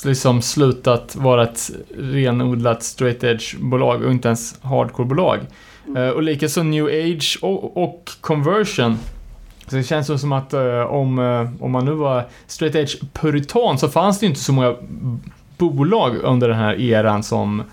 liksom 0.06 0.42
slutat 0.42 1.16
vara 1.16 1.44
ett 1.44 1.72
renodlat 1.98 2.84
straight 2.84 3.24
edge-bolag 3.24 4.04
och 4.04 4.12
inte 4.12 4.28
ens 4.28 4.60
hardcore-bolag. 4.62 5.40
Eh, 5.98 6.10
och 6.10 6.24
likaså 6.24 6.64
New 6.64 6.86
Age 6.86 7.40
och, 7.42 7.84
och 7.84 8.12
Conversion. 8.22 8.98
Så 9.68 9.76
det 9.76 9.84
känns 9.84 10.22
som 10.22 10.32
att 10.32 10.54
eh, 10.54 10.82
om, 10.82 11.20
eh, 11.20 11.64
om 11.64 11.72
man 11.72 11.86
nu 11.86 11.92
var 11.92 12.24
straight 12.48 12.76
edge-puritan 12.76 13.78
så 13.78 13.90
fanns 13.90 14.20
det 14.20 14.26
ju 14.26 14.30
inte 14.30 14.42
så 14.42 14.54
många 14.54 14.76
bolag 15.58 16.16
under 16.16 16.50
den 16.50 16.58
här 16.58 16.82
eran 16.82 17.24
som 17.24 17.64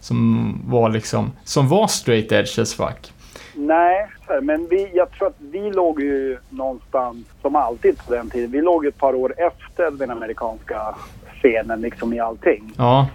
som 0.00 0.54
var 0.66 0.90
liksom, 0.90 1.32
som 1.44 1.68
var 1.68 1.86
straight 1.86 2.32
edge 2.32 2.58
as 2.58 2.74
fuck. 2.74 3.12
Nej, 3.54 4.06
men 4.42 4.66
vi, 4.70 4.90
jag 4.94 5.10
tror 5.10 5.28
att 5.28 5.40
vi 5.40 5.70
låg 5.70 6.00
ju 6.00 6.38
någonstans, 6.50 7.26
som 7.42 7.56
alltid 7.56 7.98
på 8.06 8.14
den 8.14 8.30
tiden, 8.30 8.50
vi 8.50 8.60
låg 8.60 8.86
ett 8.86 8.98
par 8.98 9.14
år 9.14 9.34
efter 9.36 9.90
den 9.90 10.10
amerikanska 10.10 10.94
scenen 11.40 11.80
liksom 11.80 12.12
i 12.12 12.20
allting. 12.20 12.72
Ja, 12.76 13.08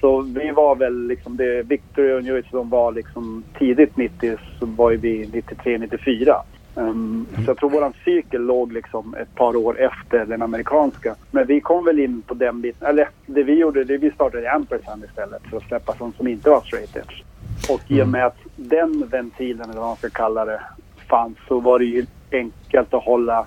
Så 0.00 0.20
vi 0.20 0.50
var 0.50 0.76
väl 0.76 1.06
liksom, 1.06 1.36
det 1.36 1.62
Victory 1.62 2.12
och 2.12 2.24
New 2.24 2.44
de 2.50 2.70
var 2.70 2.92
liksom 2.92 3.44
tidigt 3.58 3.96
90 3.96 4.36
så 4.58 4.66
var 4.66 4.90
ju 4.90 4.96
vi 4.96 5.30
93, 5.32 5.78
94. 5.78 6.36
Um, 6.76 7.26
Så 7.36 7.42
jag 7.50 7.56
tror 7.56 7.70
våran 7.70 7.92
cykel 8.04 8.42
låg 8.42 8.72
liksom 8.72 9.14
ett 9.14 9.34
par 9.34 9.56
år 9.56 9.80
efter 9.80 10.26
den 10.26 10.42
amerikanska. 10.42 11.14
Men 11.30 11.46
vi 11.46 11.60
kom 11.60 11.84
väl 11.84 12.00
in 12.00 12.22
på 12.22 12.34
den 12.34 12.60
biten, 12.60 12.88
eller 12.88 13.08
det 13.26 13.42
vi 13.42 13.54
gjorde, 13.58 13.84
det 13.84 13.96
vi 13.96 14.10
startade 14.10 14.52
Ampersand 14.52 15.04
istället 15.04 15.42
för 15.50 15.56
att 15.56 15.62
släppa 15.62 15.94
sånt 15.94 16.16
som 16.16 16.28
inte 16.28 16.50
var 16.50 16.60
straight 16.60 16.96
edge. 16.96 17.22
Och 17.70 17.80
i 17.88 18.02
och 18.02 18.08
med 18.08 18.26
att 18.26 18.36
den 18.56 19.06
ventilen, 19.08 19.70
eller 19.70 19.80
vad 19.80 19.88
man 19.88 19.96
ska 19.96 20.10
kalla 20.10 20.44
det, 20.44 20.60
fanns 21.08 21.38
så 21.48 21.60
var 21.60 21.78
det 21.78 21.84
ju 21.84 22.06
enkelt 22.32 22.94
att 22.94 23.04
hålla 23.04 23.46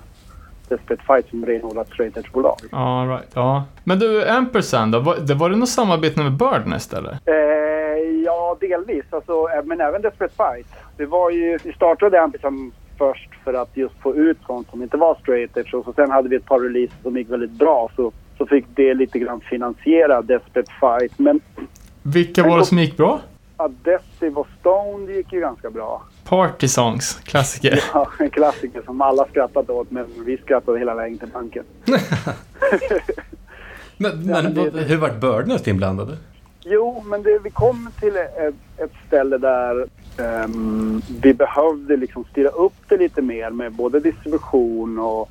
Desperate 0.68 1.02
Fight 1.06 1.28
som 1.30 1.46
renodlat 1.46 1.88
straight 1.88 2.16
edge-bolag. 2.16 2.56
all 2.72 3.08
right, 3.08 3.30
ja. 3.34 3.64
Men 3.84 3.98
du, 3.98 4.28
Ampersand 4.28 4.92
då? 4.92 5.00
Var 5.00 5.16
det, 5.16 5.34
var 5.34 5.50
det 5.50 5.56
något 5.56 5.68
samarbete 5.68 6.22
med 6.22 6.32
Birdnest 6.32 6.92
eller? 6.92 7.18
Eh, 7.26 8.22
ja, 8.24 8.56
delvis. 8.60 9.04
Alltså, 9.10 9.32
eh, 9.32 9.64
men 9.64 9.80
även 9.80 10.02
Desperate 10.02 10.34
Fight. 10.34 10.66
Det 10.96 11.06
var 11.06 11.30
ju, 11.30 11.58
vi 11.64 11.72
startade 11.72 12.22
Ampersand 12.22 12.72
först 12.98 13.28
för 13.44 13.54
att 13.54 13.76
just 13.76 13.94
få 14.02 14.14
ut 14.16 14.38
sånt 14.46 14.68
som 14.70 14.82
inte 14.82 14.96
var 14.96 15.14
straight 15.22 15.56
edge. 15.56 15.74
Och 15.74 15.84
så 15.84 15.92
sen 15.92 16.10
hade 16.10 16.28
vi 16.28 16.36
ett 16.36 16.44
par 16.46 16.60
releaser 16.60 16.96
som 17.02 17.16
gick 17.16 17.30
väldigt 17.30 17.50
bra. 17.50 17.90
Så, 17.96 18.12
så 18.38 18.46
fick 18.46 18.64
det 18.74 18.94
lite 18.94 19.18
grann 19.18 19.40
finansiera 19.40 20.22
Desperate 20.22 20.72
Fight. 20.80 21.18
Men 21.18 21.40
Vilka 22.02 22.42
var 22.42 22.58
det 22.58 22.64
som 22.64 22.78
gick 22.78 22.96
bra? 22.96 23.20
Adessive 23.56 24.34
och 24.36 24.46
Stone 24.60 25.06
det 25.06 25.12
gick 25.12 25.32
ju 25.32 25.40
ganska 25.40 25.70
bra. 25.70 26.02
Party 26.24 26.68
Songs, 26.68 27.20
klassiker. 27.24 27.84
Ja, 27.94 28.08
en 28.18 28.30
klassiker 28.30 28.82
som 28.84 29.00
alla 29.00 29.26
skrattat 29.26 29.70
åt, 29.70 29.90
men 29.90 30.06
vi 30.26 30.36
skrattade 30.36 30.78
hela 30.78 30.94
vägen 30.94 31.18
till 31.18 31.28
banken. 31.28 31.64
Men, 33.96 34.10
Ja, 34.28 34.42
men 34.42 34.54
det- 34.54 34.70
vad- 34.70 34.82
hur 34.82 34.96
vart 34.96 35.20
Birdnest 35.20 35.66
inblandade? 35.66 36.16
Jo, 36.64 37.02
men 37.06 37.22
det, 37.22 37.38
vi 37.44 37.50
kom 37.50 37.90
till 38.00 38.16
ett, 38.16 38.54
ett 38.76 38.92
ställe 39.06 39.38
där 39.38 39.86
um, 40.18 41.02
vi 41.22 41.34
behövde 41.34 41.96
liksom 41.96 42.24
styra 42.24 42.48
upp 42.48 42.74
det 42.88 42.96
lite 42.96 43.22
mer 43.22 43.50
med 43.50 43.72
både 43.72 44.00
distribution 44.00 44.98
och, 44.98 45.30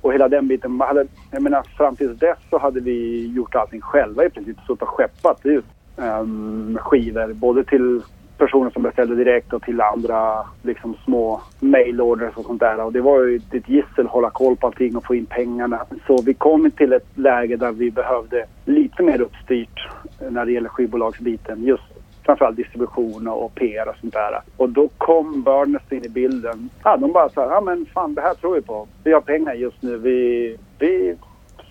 och 0.00 0.12
hela 0.12 0.28
den 0.28 0.48
biten. 0.48 0.72
Man 0.72 0.88
hade, 0.88 1.06
jag 1.30 1.42
menar, 1.42 1.62
fram 1.76 1.96
tills 1.96 2.18
dess 2.18 2.38
så 2.50 2.58
hade 2.58 2.80
vi 2.80 3.26
gjort 3.26 3.54
allting 3.54 3.80
själva 3.80 4.24
i 4.24 4.30
princip. 4.30 4.56
Suttit 4.66 4.82
och 4.82 4.88
skeppat 4.88 5.46
ut 5.46 5.64
um, 5.96 6.78
skivor. 6.80 7.32
Både 7.32 7.64
till 7.64 8.02
personer 8.38 8.70
som 8.70 8.82
beställde 8.82 9.14
direkt 9.14 9.52
och 9.52 9.62
till 9.62 9.80
andra 9.80 10.46
liksom, 10.62 10.96
små 11.04 11.40
mailorders 11.60 12.36
och 12.36 12.44
sånt 12.44 12.60
där. 12.60 12.84
Och 12.84 12.92
det 12.92 13.00
var 13.00 13.20
ju 13.22 13.36
ett 13.36 13.68
gissel 13.68 14.06
att 14.06 14.12
hålla 14.12 14.30
koll 14.30 14.56
på 14.56 14.66
allting 14.66 14.96
och 14.96 15.06
få 15.06 15.14
in 15.14 15.26
pengarna. 15.26 15.86
Så 16.06 16.22
vi 16.22 16.34
kom 16.34 16.70
till 16.70 16.92
ett 16.92 17.18
läge 17.18 17.56
där 17.56 17.72
vi 17.72 17.90
behövde 17.90 18.44
lite 18.64 19.02
mer 19.02 19.20
uppstyrt 19.20 19.88
när 20.30 20.44
det 20.44 20.52
gäller 20.52 20.68
skivbolagsbiten. 20.68 21.62
Just 21.62 21.91
framförallt 22.22 22.56
distribution 22.56 23.28
och 23.28 23.54
PR 23.54 23.88
och 23.88 23.96
sånt 24.00 24.12
där. 24.12 24.40
Och 24.56 24.68
då 24.68 24.88
kom 24.98 25.42
Burnest 25.42 25.92
in 25.92 26.04
i 26.04 26.08
bilden. 26.08 26.70
Ja, 26.84 26.96
de 26.96 27.12
bara 27.12 27.28
sa, 27.28 27.42
ja 27.50 27.60
men 27.60 27.86
fan 27.86 28.14
det 28.14 28.20
här 28.20 28.34
tror 28.34 28.54
vi 28.54 28.62
på. 28.62 28.88
Vi 29.04 29.12
har 29.12 29.20
pengar 29.20 29.54
just 29.54 29.82
nu. 29.82 29.96
Vi, 29.96 30.56
vi 30.78 31.16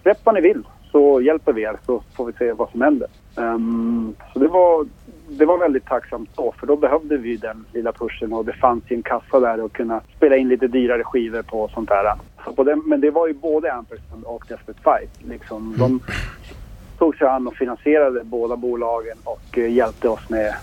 släpp 0.01 0.17
vad 0.23 0.35
ni 0.35 0.41
vill 0.41 0.63
så 0.91 1.21
hjälper 1.21 1.53
vi 1.53 1.61
er 1.61 1.77
så 1.85 2.03
får 2.15 2.25
vi 2.25 2.33
se 2.33 2.53
vad 2.53 2.69
som 2.69 2.81
händer. 2.81 3.07
Um, 3.35 4.15
så 4.33 4.39
det 4.39 4.47
var, 4.47 4.85
det 5.29 5.45
var 5.45 5.57
väldigt 5.57 5.85
tacksamt 5.85 6.29
då 6.35 6.53
för 6.59 6.67
då 6.67 6.75
behövde 6.75 7.17
vi 7.17 7.37
den 7.37 7.65
lilla 7.73 7.91
pushen 7.91 8.33
och 8.33 8.45
det 8.45 8.53
fanns 8.53 8.83
ju 8.87 8.95
en 8.95 9.03
kassa 9.03 9.39
där 9.39 9.65
att 9.65 9.73
kunna 9.73 10.01
spela 10.17 10.35
in 10.37 10.49
lite 10.49 10.67
dyrare 10.67 11.03
skivor 11.03 11.41
på 11.41 11.61
och 11.61 11.71
sånt 11.71 11.89
där. 11.89 12.13
Så 12.45 12.53
på 12.53 12.63
den, 12.63 12.83
men 12.85 13.01
det 13.01 13.11
var 13.11 13.27
ju 13.27 13.33
både 13.33 13.73
Ampersand 13.73 14.23
och 14.23 14.45
Desperate 14.49 14.81
Fight. 14.83 15.29
Liksom, 15.29 15.75
de 15.77 15.99
tog 17.01 17.17
sig 17.17 17.27
an 17.27 17.47
och 17.47 17.55
finansierade 17.55 18.23
båda 18.23 18.55
bolagen 18.55 19.17
och 19.23 19.57
eh, 19.57 19.71
hjälpte 19.71 20.09
oss 20.09 20.29
med, 20.29 20.55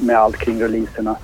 med 0.00 0.16
allt 0.16 0.36
kring 0.36 0.62
releaserna. 0.62 1.16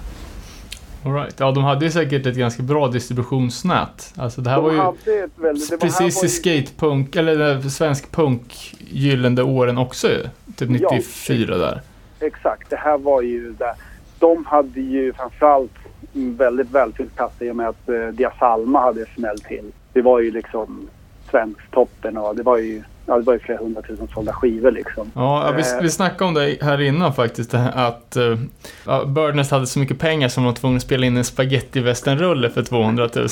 All 1.05 1.15
right. 1.15 1.41
Ja, 1.41 1.51
de 1.51 1.65
hade 1.65 1.85
ju 1.85 1.91
säkert 1.91 2.27
ett 2.27 2.37
ganska 2.37 2.63
bra 2.63 2.89
distributionsnät. 2.89 4.15
Alltså 4.17 4.41
det 4.41 4.51
här 4.51 4.57
De 4.57 4.65
var 4.65 4.95
ju 5.07 5.29
väldigt... 5.37 5.81
precis 5.81 6.25
i 6.25 6.29
skatepunk, 6.29 7.17
eller 7.17 7.55
eh, 7.55 7.61
svensk 7.61 8.11
punk 8.13 8.75
gyllene 8.79 9.43
åren 9.43 9.79
också 9.79 10.09
ju. 10.09 10.23
Typ 10.57 10.81
Ja. 10.81 10.91
94 10.93 11.57
där. 11.57 11.81
Exakt, 12.21 12.71
det 12.71 12.77
här 12.77 12.99
var 12.99 13.23
ju 13.23 13.53
där. 13.53 13.75
De 14.19 14.45
hade 14.47 14.81
ju 14.81 15.13
framförallt 15.13 15.73
väldigt 16.13 16.71
välfylld 16.71 17.17
kassa 17.17 17.45
i 17.45 17.51
och 17.51 17.57
med 17.57 17.69
att 17.69 17.89
eh, 17.89 18.07
Dia 18.07 18.33
Salma 18.39 18.81
hade 18.81 19.07
smällt 19.07 19.45
till. 19.45 19.73
Det 19.93 20.03
var 20.03 20.21
ju 20.21 20.31
liksom 20.31 20.89
svensktoppen 21.31 22.17
och 22.17 22.37
det 22.37 22.43
var 22.43 22.59
ju, 22.59 22.83
ja, 23.13 23.19
det 23.19 23.25
var 23.25 23.33
ju 23.33 23.39
flera 23.39 23.59
hundratusen 23.59 24.09
sålda 24.15 24.33
skivor 24.33 24.71
liksom. 24.71 25.11
Ja, 25.15 25.53
vi, 25.57 25.63
Eh. 25.63 25.83
vi 25.83 25.91
snackade 25.91 26.25
om 26.29 26.35
det 26.35 26.57
här 26.63 26.81
innan 26.81 27.15
faktiskt, 27.15 27.55
att 27.55 28.17
uh, 28.17 28.39
ja, 28.87 29.05
Birdnest 29.05 29.51
hade 29.51 29.67
så 29.67 29.79
mycket 29.79 29.99
pengar 29.99 30.29
som 30.29 30.43
de 30.43 30.47
var 30.47 30.55
tvungna 30.57 30.77
att 30.77 30.83
spela 30.83 31.07
in 31.07 31.17
en 31.17 31.25
spagetti-westernrulle 31.25 32.49
för 32.51 32.63
200 32.63 33.09
000. 33.15 33.29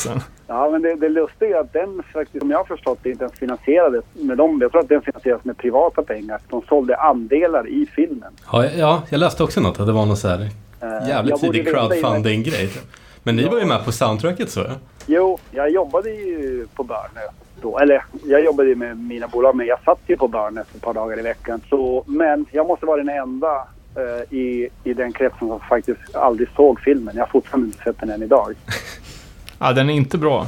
Ja, 0.47 0.71
men 0.71 0.83
det, 0.83 0.95
det 0.95 1.09
lustiga 1.09 1.57
är 1.57 1.61
att 1.61 1.73
den 1.73 2.03
faktiskt, 2.13 2.41
som 2.41 2.51
jag 2.51 2.59
har 2.59 2.65
förstått 2.65 2.99
det, 3.03 3.11
inte 3.11 3.25
ens 3.25 3.39
finansierades 3.39 4.05
med 4.13 4.37
dem. 4.39 4.59
Jag 4.63 4.71
tror 4.73 4.81
att 4.83 4.89
den 4.89 5.03
finansierades 5.03 5.45
med 5.45 5.57
privata 5.59 6.03
pengar. 6.03 6.41
De 6.49 6.63
sålde 6.69 6.97
andelar 6.97 7.69
i 7.69 7.87
filmen. 7.95 8.33
Ja, 8.53 8.67
ja, 8.67 9.03
jag 9.11 9.19
läste 9.19 9.43
också 9.45 9.61
något 9.61 9.81
att 9.81 9.87
det 9.87 9.93
var 9.93 10.07
någon 10.07 10.17
så 10.17 10.29
här 10.29 10.49
Eh, 10.83 11.09
jävligt 11.09 11.41
tidig 11.41 11.69
crowdfunding-grej. 11.69 12.71
Men 13.23 13.37
ni 13.37 13.43
Ja. 13.43 13.51
var 13.51 13.59
ju 13.59 13.65
med 13.67 13.85
på 13.85 13.93
soundtracket 13.93 14.51
så 14.51 14.61
ja. 14.61 14.67
Jo, 15.07 15.39
jag 15.51 15.71
jobbade 15.71 16.11
ju 16.11 16.67
på 16.75 16.83
Börnes 16.85 17.31
då. 17.63 17.79
Eller 17.79 18.05
jag 18.25 18.45
jobbade 18.45 18.69
ju 18.69 18.75
med 18.75 18.99
mina 18.99 19.29
bolag, 19.29 19.57
men 19.57 19.67
jag 19.67 19.79
satt 19.85 19.99
ju 20.07 20.17
på 20.17 20.29
Börnes 20.29 20.67
ett 20.75 20.81
par 20.83 20.95
dagar 20.95 21.19
i 21.19 21.23
veckan. 21.23 21.61
Så, 21.69 22.05
men 22.07 22.47
jag 22.53 22.67
måste 22.67 22.87
vara 22.87 22.97
den 22.97 23.09
enda 23.09 23.69
eh, 23.97 24.37
i, 24.39 24.69
i 24.85 24.95
den 24.95 25.13
kretsen 25.13 25.49
som 25.49 25.61
faktiskt 25.61 26.17
aldrig 26.17 26.49
såg 26.57 26.81
filmen. 26.81 27.15
Jag 27.17 27.23
har 27.23 27.29
fortfarande 27.31 27.67
inte 27.67 27.83
sett 27.83 28.01
den 28.01 28.11
än 28.11 28.23
idag. 28.23 28.55
Ja, 29.63 29.73
den 29.73 29.91
är 29.91 29.95
inte 29.95 30.19
bra. 30.19 30.47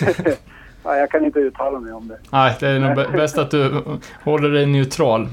Ja, 0.84 0.96
jag 0.96 1.10
kan 1.10 1.24
inte 1.24 1.38
uttala 1.38 1.80
mig 1.80 1.92
om 1.92 2.08
det. 2.08 2.18
Nej, 2.30 2.56
det 2.60 2.68
är 2.68 2.78
nog 2.80 2.90
bä- 2.90 3.12
bäst 3.16 3.38
att 3.38 3.50
du 3.50 3.82
håller 4.24 4.48
dig 4.48 4.66
neutral. 4.66 5.28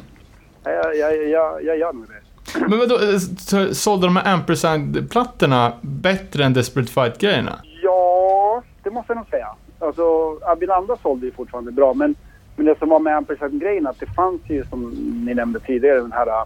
Ja, 0.63 0.71
Jag, 0.71 0.97
jag, 0.97 1.29
jag, 1.29 1.63
jag 1.63 1.77
gör 1.77 1.93
nog 1.93 2.05
det. 2.07 2.59
Men 2.67 2.79
vadå, 2.79 2.95
eh, 2.95 3.17
så- 3.37 3.75
sålde 3.75 4.07
de 4.07 4.15
här 4.15 4.33
Ampersand-plattorna 4.33 5.73
bättre 5.81 6.43
än 6.45 6.53
Desperate 6.53 6.91
Fight-grejerna? 6.91 7.59
Ja, 7.83 8.63
det 8.83 8.89
måste 8.91 9.11
jag 9.13 9.17
nog 9.17 9.27
säga. 9.29 9.47
Alltså, 9.79 10.37
Abilanda 10.41 10.97
sålde 11.01 11.25
ju 11.25 11.31
fortfarande 11.31 11.71
bra, 11.71 11.93
men, 11.93 12.15
men 12.55 12.65
det 12.65 12.79
som 12.79 12.89
var 12.89 12.99
med 12.99 13.17
Ampersand-grejen 13.17 13.87
att 13.87 13.99
det 13.99 14.05
fanns 14.05 14.41
ju, 14.47 14.63
som 14.69 14.89
ni 15.25 15.33
nämnde 15.33 15.59
tidigare, 15.59 15.99
den 15.99 16.11
här 16.11 16.27
äh, 16.27 16.43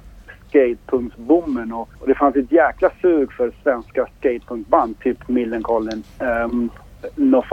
skatepunktsboomen 0.50 1.74
och, 1.74 1.90
och 2.00 2.08
det 2.08 2.16
fanns 2.16 2.36
ett 2.36 2.52
jäkla 2.52 2.92
sug 3.02 3.34
för 3.34 3.54
svenska 3.64 4.08
skatepunkband, 4.20 5.00
typ 5.00 5.28
Millencolin. 5.28 6.04
Um, 6.20 6.28
ehm, 6.28 6.70
No 7.16 7.44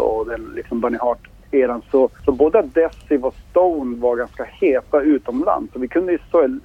och 0.00 0.26
den 0.26 0.52
liksom 0.54 0.80
Bunny 0.80 0.98
Hart-eran. 0.98 1.82
Så, 1.90 2.08
så 2.24 2.32
både 2.32 2.62
Desiv 2.62 3.24
och 3.24 3.34
Stone 3.50 3.96
var 3.96 4.16
ganska 4.16 4.44
heta 4.44 5.00
utomlands. 5.00 5.72
Så 5.72 5.78
vi 5.78 5.88
kunde 5.88 6.12
ju 6.12 6.18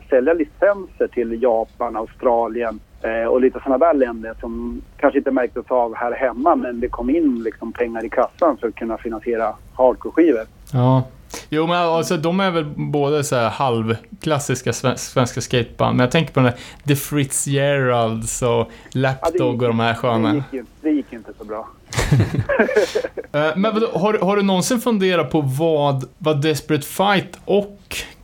sälja 0.09 0.33
licenser 0.33 1.07
till 1.07 1.43
Japan, 1.43 1.95
Australien 1.95 2.79
eh, 3.01 3.27
och 3.27 3.41
lite 3.41 3.59
sådana 3.63 3.77
där 3.85 3.93
länder 3.93 4.33
som 4.39 4.81
kanske 4.97 5.17
inte 5.17 5.31
märktes 5.31 5.65
av 5.71 5.95
här 5.95 6.11
hemma 6.11 6.55
men 6.55 6.79
det 6.79 6.87
kom 6.87 7.09
in 7.09 7.43
liksom 7.43 7.71
pengar 7.73 8.05
i 8.05 8.09
kassan 8.09 8.57
för 8.57 8.67
att 8.67 8.75
kunna 8.75 8.97
finansiera 8.97 9.55
hardcore-skivor. 9.75 10.45
Ja. 10.73 11.03
Jo, 11.49 11.67
men 11.67 11.75
alltså 11.77 12.17
de 12.17 12.39
är 12.39 12.51
väl 12.51 12.65
både 12.75 13.23
så 13.23 13.35
här 13.35 13.49
halvklassiska 13.49 14.73
sven- 14.73 14.97
svenska 14.97 15.41
skateband, 15.41 15.97
men 15.97 16.03
jag 16.03 16.11
tänker 16.11 16.33
på 16.33 16.39
den 16.39 16.51
där 16.51 16.59
The 16.87 16.95
Fitzgeralds 16.95 18.41
och 18.41 18.47
Ja, 18.49 18.65
det 18.93 18.99
Lapdog 18.99 19.53
gick- 19.53 19.61
och 19.61 19.67
de 19.67 19.79
här 19.79 19.89
Det 19.93 19.95
sköna. 19.99 20.33
gick, 20.35 20.43
ju- 20.51 20.65
det 20.81 20.89
gick 20.89 21.13
inte 21.13 21.31
så 21.37 21.43
bra. 21.45 21.67
Eh, 23.31 23.51
Men 23.55 23.73
vadå, 23.73 23.87
har, 23.93 24.13
har 24.13 24.35
du 24.35 24.41
någonsin 24.43 24.79
funderat 24.79 25.31
på 25.31 25.41
vad, 25.41 26.05
vad 26.17 26.41
Desperate 26.41 26.87
Fight 26.87 27.39
och 27.45 27.79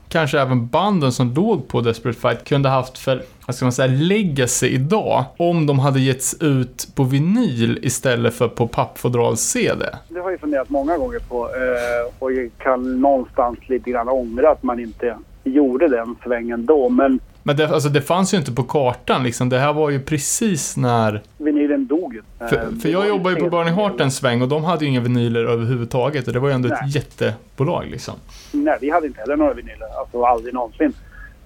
kanske 0.10 0.40
även 0.40 0.68
banden 0.68 1.12
som 1.12 1.34
låg 1.34 1.68
på 1.68 1.82
Desperate 1.82 2.20
Fight 2.20 2.44
kunde 2.48 2.70
haft 2.70 2.98
för, 2.98 3.24
vad 3.46 3.56
ska 3.56 3.66
man 3.66 3.72
säga, 3.72 3.88
legacy 3.88 4.68
idag 4.68 5.24
om 5.38 5.66
de 5.66 5.80
hade 5.80 6.00
getts 6.00 6.42
ut 6.42 6.88
på 6.96 7.04
vinyl 7.04 7.80
istället 7.82 8.34
för 8.34 8.48
på 8.48 8.68
pappfodral-CD? 8.68 9.86
Det 10.10 10.20
har 10.20 10.32
jag 10.32 10.40
funderat 10.40 10.70
många 10.70 10.98
gånger 10.98 11.20
på 11.20 11.46
eh, 11.46 12.14
och 12.20 12.34
jag 12.34 12.52
kan 12.58 13.02
någonstans 13.02 13.60
lite 13.68 13.92
grann 13.92 14.10
ångra 14.10 14.52
att 14.52 14.64
man 14.64 14.80
inte 14.80 15.18
gjorde 15.44 15.88
den 15.88 16.16
svängen 16.24 16.66
då. 16.66 16.90
Men 16.90 17.20
Men 17.44 17.58
det, 17.58 17.70
alltså, 17.70 17.90
det 17.90 18.02
fanns 18.02 18.34
ju 18.34 18.38
inte 18.38 18.52
på 18.52 18.64
kartan 18.64 19.24
liksom. 19.24 19.50
Det 19.50 19.60
här 19.60 19.74
var 19.74 19.90
ju 19.90 20.00
precis 20.00 20.78
när... 20.78 21.22
vinylen 21.38 21.88
dog 21.88 22.14
ju. 22.14 22.22
Eh, 22.40 22.48
För, 22.48 22.56
det 22.56 22.80
för 22.82 22.90
jag 22.90 23.08
jobbar 23.08 23.32
ju 23.32 23.38
på. 23.38 23.50
Burning 23.50 23.74
Heart 23.74 24.02
en 24.02 24.12
sväng 24.12 24.42
och 24.42 24.48
de 24.48 24.64
hade 24.64 24.86
ju 24.86 24.92
inga 24.92 25.02
vinyler 25.02 25.44
överhuvudtaget 25.44 26.28
och 26.28 26.34
det 26.34 26.40
var 26.40 26.48
ju 26.48 26.54
ändå 26.54 26.70
Nej. 26.70 26.78
ett 26.88 26.96
jättebolag 26.96 27.86
liksom. 27.92 28.14
Nej, 28.52 28.78
vi 28.82 28.90
hade 28.90 29.08
inte 29.08 29.20
heller 29.20 29.36
några 29.36 29.54
vinyler. 29.54 30.00
Alltså 30.00 30.24
aldrig 30.24 30.54
någonsin. 30.54 30.94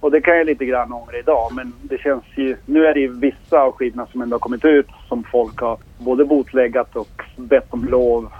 Och 0.00 0.10
det 0.10 0.20
kan 0.20 0.36
jag 0.36 0.46
lite 0.46 0.64
grann 0.64 0.92
ångra 0.92 1.18
idag. 1.18 1.50
Men 1.54 1.72
det 1.82 1.98
känns 1.98 2.24
ju... 2.34 2.56
Nu 2.66 2.86
är 2.86 2.94
det 2.94 3.00
ju 3.00 3.12
vissa 3.20 3.60
av 3.60 3.72
skivorna 3.72 4.06
som 4.12 4.22
ändå 4.22 4.34
har 4.34 4.40
kommit 4.40 4.64
ut 4.64 4.86
som 5.08 5.24
folk 5.32 5.60
har 5.60 5.78
både 5.98 6.24
botläggat 6.24 6.96
och 6.96 7.22
bett 7.36 7.66
om 7.70 7.84
lov 7.84 8.30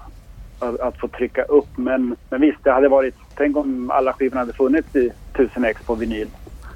att, 0.59 0.81
att 0.81 0.99
få 0.99 1.09
trycka 1.09 1.43
upp. 1.43 1.69
Men, 1.77 2.17
men 2.31 2.41
visst, 2.41 2.59
det 2.65 2.73
hade 2.73 2.89
varit... 2.89 3.15
Tänk 3.35 3.57
om 3.57 3.91
alla 3.91 4.13
skivorna 4.13 4.41
hade 4.41 4.53
funnits 4.53 4.97
i 4.97 5.11
1000 5.35 5.65
ex 5.65 5.83
på 5.83 5.95
vinyl. 5.95 6.29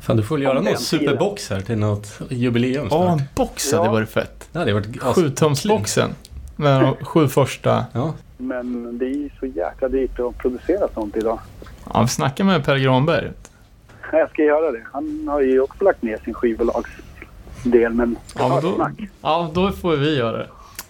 Fan, 0.02 0.16
du 0.16 0.22
får 0.22 0.34
väl 0.36 0.42
göra 0.42 0.60
någon 0.60 0.76
superbox 0.76 1.50
här 1.50 1.60
till 1.60 1.78
något 1.78 2.20
jubileum 2.28 2.88
Ja, 2.90 3.02
snart. 3.06 3.20
en 3.20 3.26
box 3.36 3.72
hade 3.72 3.84
Ja. 3.86 3.92
varit 3.92 4.10
fett. 4.10 4.48
Det 4.52 4.58
hade 4.58 4.72
varit 4.72 5.02
as- 5.02 5.14
Sjutumsboxen. 5.14 6.10
Med 6.56 6.80
de 6.82 7.04
sju 7.04 7.28
första. 7.28 7.84
Ja. 7.92 8.14
Men 8.38 8.98
det 8.98 9.04
är 9.04 9.08
ju 9.14 9.30
så 9.40 9.46
jäkla 9.46 9.88
dyrt 9.88 10.20
att 10.20 10.38
producera 10.38 10.88
sånt 10.94 11.16
idag. 11.16 11.38
Ja, 11.94 12.02
vi 12.02 12.08
snackar 12.08 12.44
med 12.44 12.64
Per 12.64 12.76
Granberg. 12.76 13.30
Jag 14.18 14.30
ska 14.30 14.42
göra 14.42 14.70
det. 14.72 14.82
Han 14.92 15.28
har 15.28 15.40
ju 15.40 15.60
också 15.60 15.84
lagt 15.84 16.02
ner 16.02 16.18
sin 16.24 16.34
skivbolagsdel, 16.34 17.92
men 17.94 18.16
Ja, 18.38 18.48
men 18.48 18.62
då, 18.62 18.90
ja, 19.22 19.50
då 19.54 19.72
får 19.72 19.96
vi 19.96 20.16
göra 20.18 20.36
det. 20.36 20.48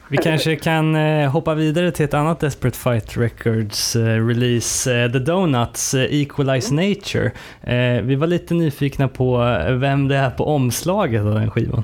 Vi 0.08 0.16
kanske 0.16 0.56
kan 0.56 0.96
eh, 0.96 1.30
hoppa 1.30 1.54
vidare 1.54 1.90
till 1.90 2.04
ett 2.04 2.14
annat 2.14 2.40
Desperate 2.40 2.78
Fight 2.78 3.16
Records 3.16 3.96
eh, 3.96 4.26
release, 4.26 4.94
eh, 4.94 5.12
The 5.12 5.18
Donuts, 5.18 5.94
eh, 5.94 6.20
Equalize 6.20 6.74
Nature. 6.74 7.30
Eh, 7.62 8.02
vi 8.02 8.14
var 8.14 8.26
lite 8.26 8.54
nyfikna 8.54 9.08
på 9.08 9.36
vem 9.70 10.08
det 10.08 10.16
är 10.16 10.30
på 10.30 10.44
omslaget 10.46 11.22
av 11.22 11.34
den 11.34 11.50
skivan. 11.50 11.82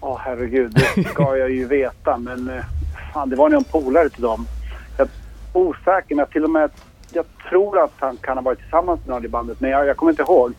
Åh 0.00 0.18
herregud, 0.20 0.78
det 0.96 1.04
ska 1.04 1.36
jag 1.36 1.50
ju 1.50 1.66
veta 1.66 2.18
men 2.18 2.48
eh, 2.48 2.64
fan 3.14 3.30
det 3.30 3.36
var 3.36 3.48
nog 3.48 3.58
en 3.58 3.64
polare 3.64 4.08
till 4.08 4.22
dem. 4.22 4.46
Jag 4.98 5.06
är 5.06 5.10
osäker 5.58 6.14
men 6.14 6.26
till 6.26 6.44
och 6.44 6.50
med 6.50 6.70
jag 7.12 7.24
tror 7.48 7.84
att 7.84 7.92
han 7.98 8.16
kan 8.16 8.36
ha 8.36 8.42
varit 8.42 8.58
tillsammans 8.58 9.00
med 9.00 9.14
någon 9.14 9.24
i 9.24 9.28
bandet 9.28 9.60
men 9.60 9.70
jag, 9.70 9.86
jag 9.86 9.96
kommer 9.96 10.12
inte 10.12 10.22
ihåg. 10.22 10.52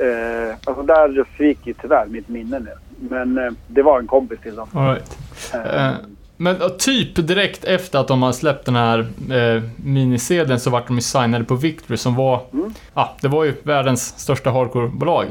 Eh, 0.00 0.56
alltså 0.64 0.82
där 0.82 1.24
sviker 1.36 1.74
tyvärr 1.82 2.06
mitt 2.06 2.28
minne 2.28 2.58
nu. 2.58 2.70
Men 3.10 3.38
eh, 3.38 3.50
det 3.66 3.82
var 3.82 3.98
en 4.00 4.06
kompis 4.06 4.38
till 4.42 4.54
dem. 4.56 4.68
All 4.74 4.86
right. 4.94 5.18
Eh, 5.54 5.86
Eh, 5.88 5.94
Men 6.36 6.56
typ 6.78 7.14
direkt 7.26 7.64
efter 7.64 7.98
att 7.98 8.08
de 8.08 8.22
har 8.22 8.32
släppt 8.32 8.64
den 8.66 8.76
här 8.76 8.98
eh, 9.30 9.62
minisedeln 9.76 10.60
så 10.60 10.70
vart 10.70 10.86
de 10.86 10.94
ju 10.96 11.00
signade 11.02 11.44
på 11.44 11.54
Victory 11.54 11.96
som 11.96 12.14
var, 12.14 12.40
Mm. 12.52 12.74
ja, 12.94 13.16
det 13.20 13.28
var 13.28 13.44
ju 13.44 13.54
världens 13.62 14.18
största 14.18 14.50
hardcore-bolag. 14.50 15.26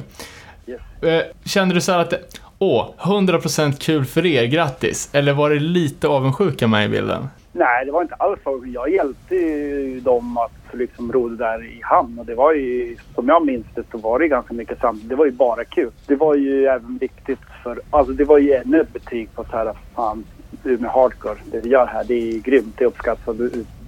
Yes. 0.67 0.81
Eh, 1.03 1.21
kände 1.45 1.75
du 1.75 1.81
så 1.81 1.91
här 1.91 1.99
att, 1.99 2.09
det, 2.09 2.19
åh, 2.59 2.89
100% 2.97 3.79
kul 3.79 4.05
för 4.05 4.25
er, 4.25 4.45
grattis? 4.45 5.09
Eller 5.13 5.33
var 5.33 5.49
det 5.49 5.59
lite 5.59 6.07
avundsjuka 6.07 6.67
med 6.67 6.85
i 6.85 6.89
bilden? 6.89 7.27
Nej, 7.51 7.85
det 7.85 7.91
var 7.91 8.01
inte 8.01 8.15
alls 8.15 8.39
så. 8.43 8.63
Jag 8.73 8.89
hjälpte 8.89 9.35
ju 9.35 9.99
dem 9.99 10.37
att 10.37 10.75
liksom 10.75 11.11
ro 11.11 11.29
det 11.29 11.35
där 11.35 11.65
i 11.65 11.81
hamn. 11.83 12.19
Och 12.19 12.25
det 12.25 12.35
var 12.35 12.53
ju, 12.53 12.97
som 13.15 13.27
jag 13.27 13.45
minns 13.45 13.65
det, 13.75 13.83
så 13.91 13.97
var 13.97 14.19
det 14.19 14.27
ganska 14.27 14.53
mycket 14.53 14.79
samtidigt. 14.81 15.09
Det 15.09 15.15
var 15.15 15.25
ju 15.25 15.31
bara 15.31 15.63
kul. 15.65 15.91
Det 16.07 16.15
var 16.15 16.35
ju 16.35 16.65
även 16.65 16.97
viktigt 16.97 17.39
för... 17.63 17.79
Alltså 17.89 18.13
det 18.13 18.23
var 18.25 18.37
ju 18.37 18.53
ännu 18.53 18.81
ett 18.81 18.93
betyg 18.93 19.29
på 19.35 19.43
så 19.43 19.57
här, 19.57 19.73
fan, 19.95 20.23
du 20.63 20.77
med 20.77 20.91
hardcore, 20.91 21.37
det 21.51 21.59
vi 21.59 21.69
gör 21.69 21.85
här, 21.85 22.03
det 22.03 22.13
är 22.13 22.39
grymt. 22.39 22.75
Det 22.77 22.85
uppskattas, 22.85 23.35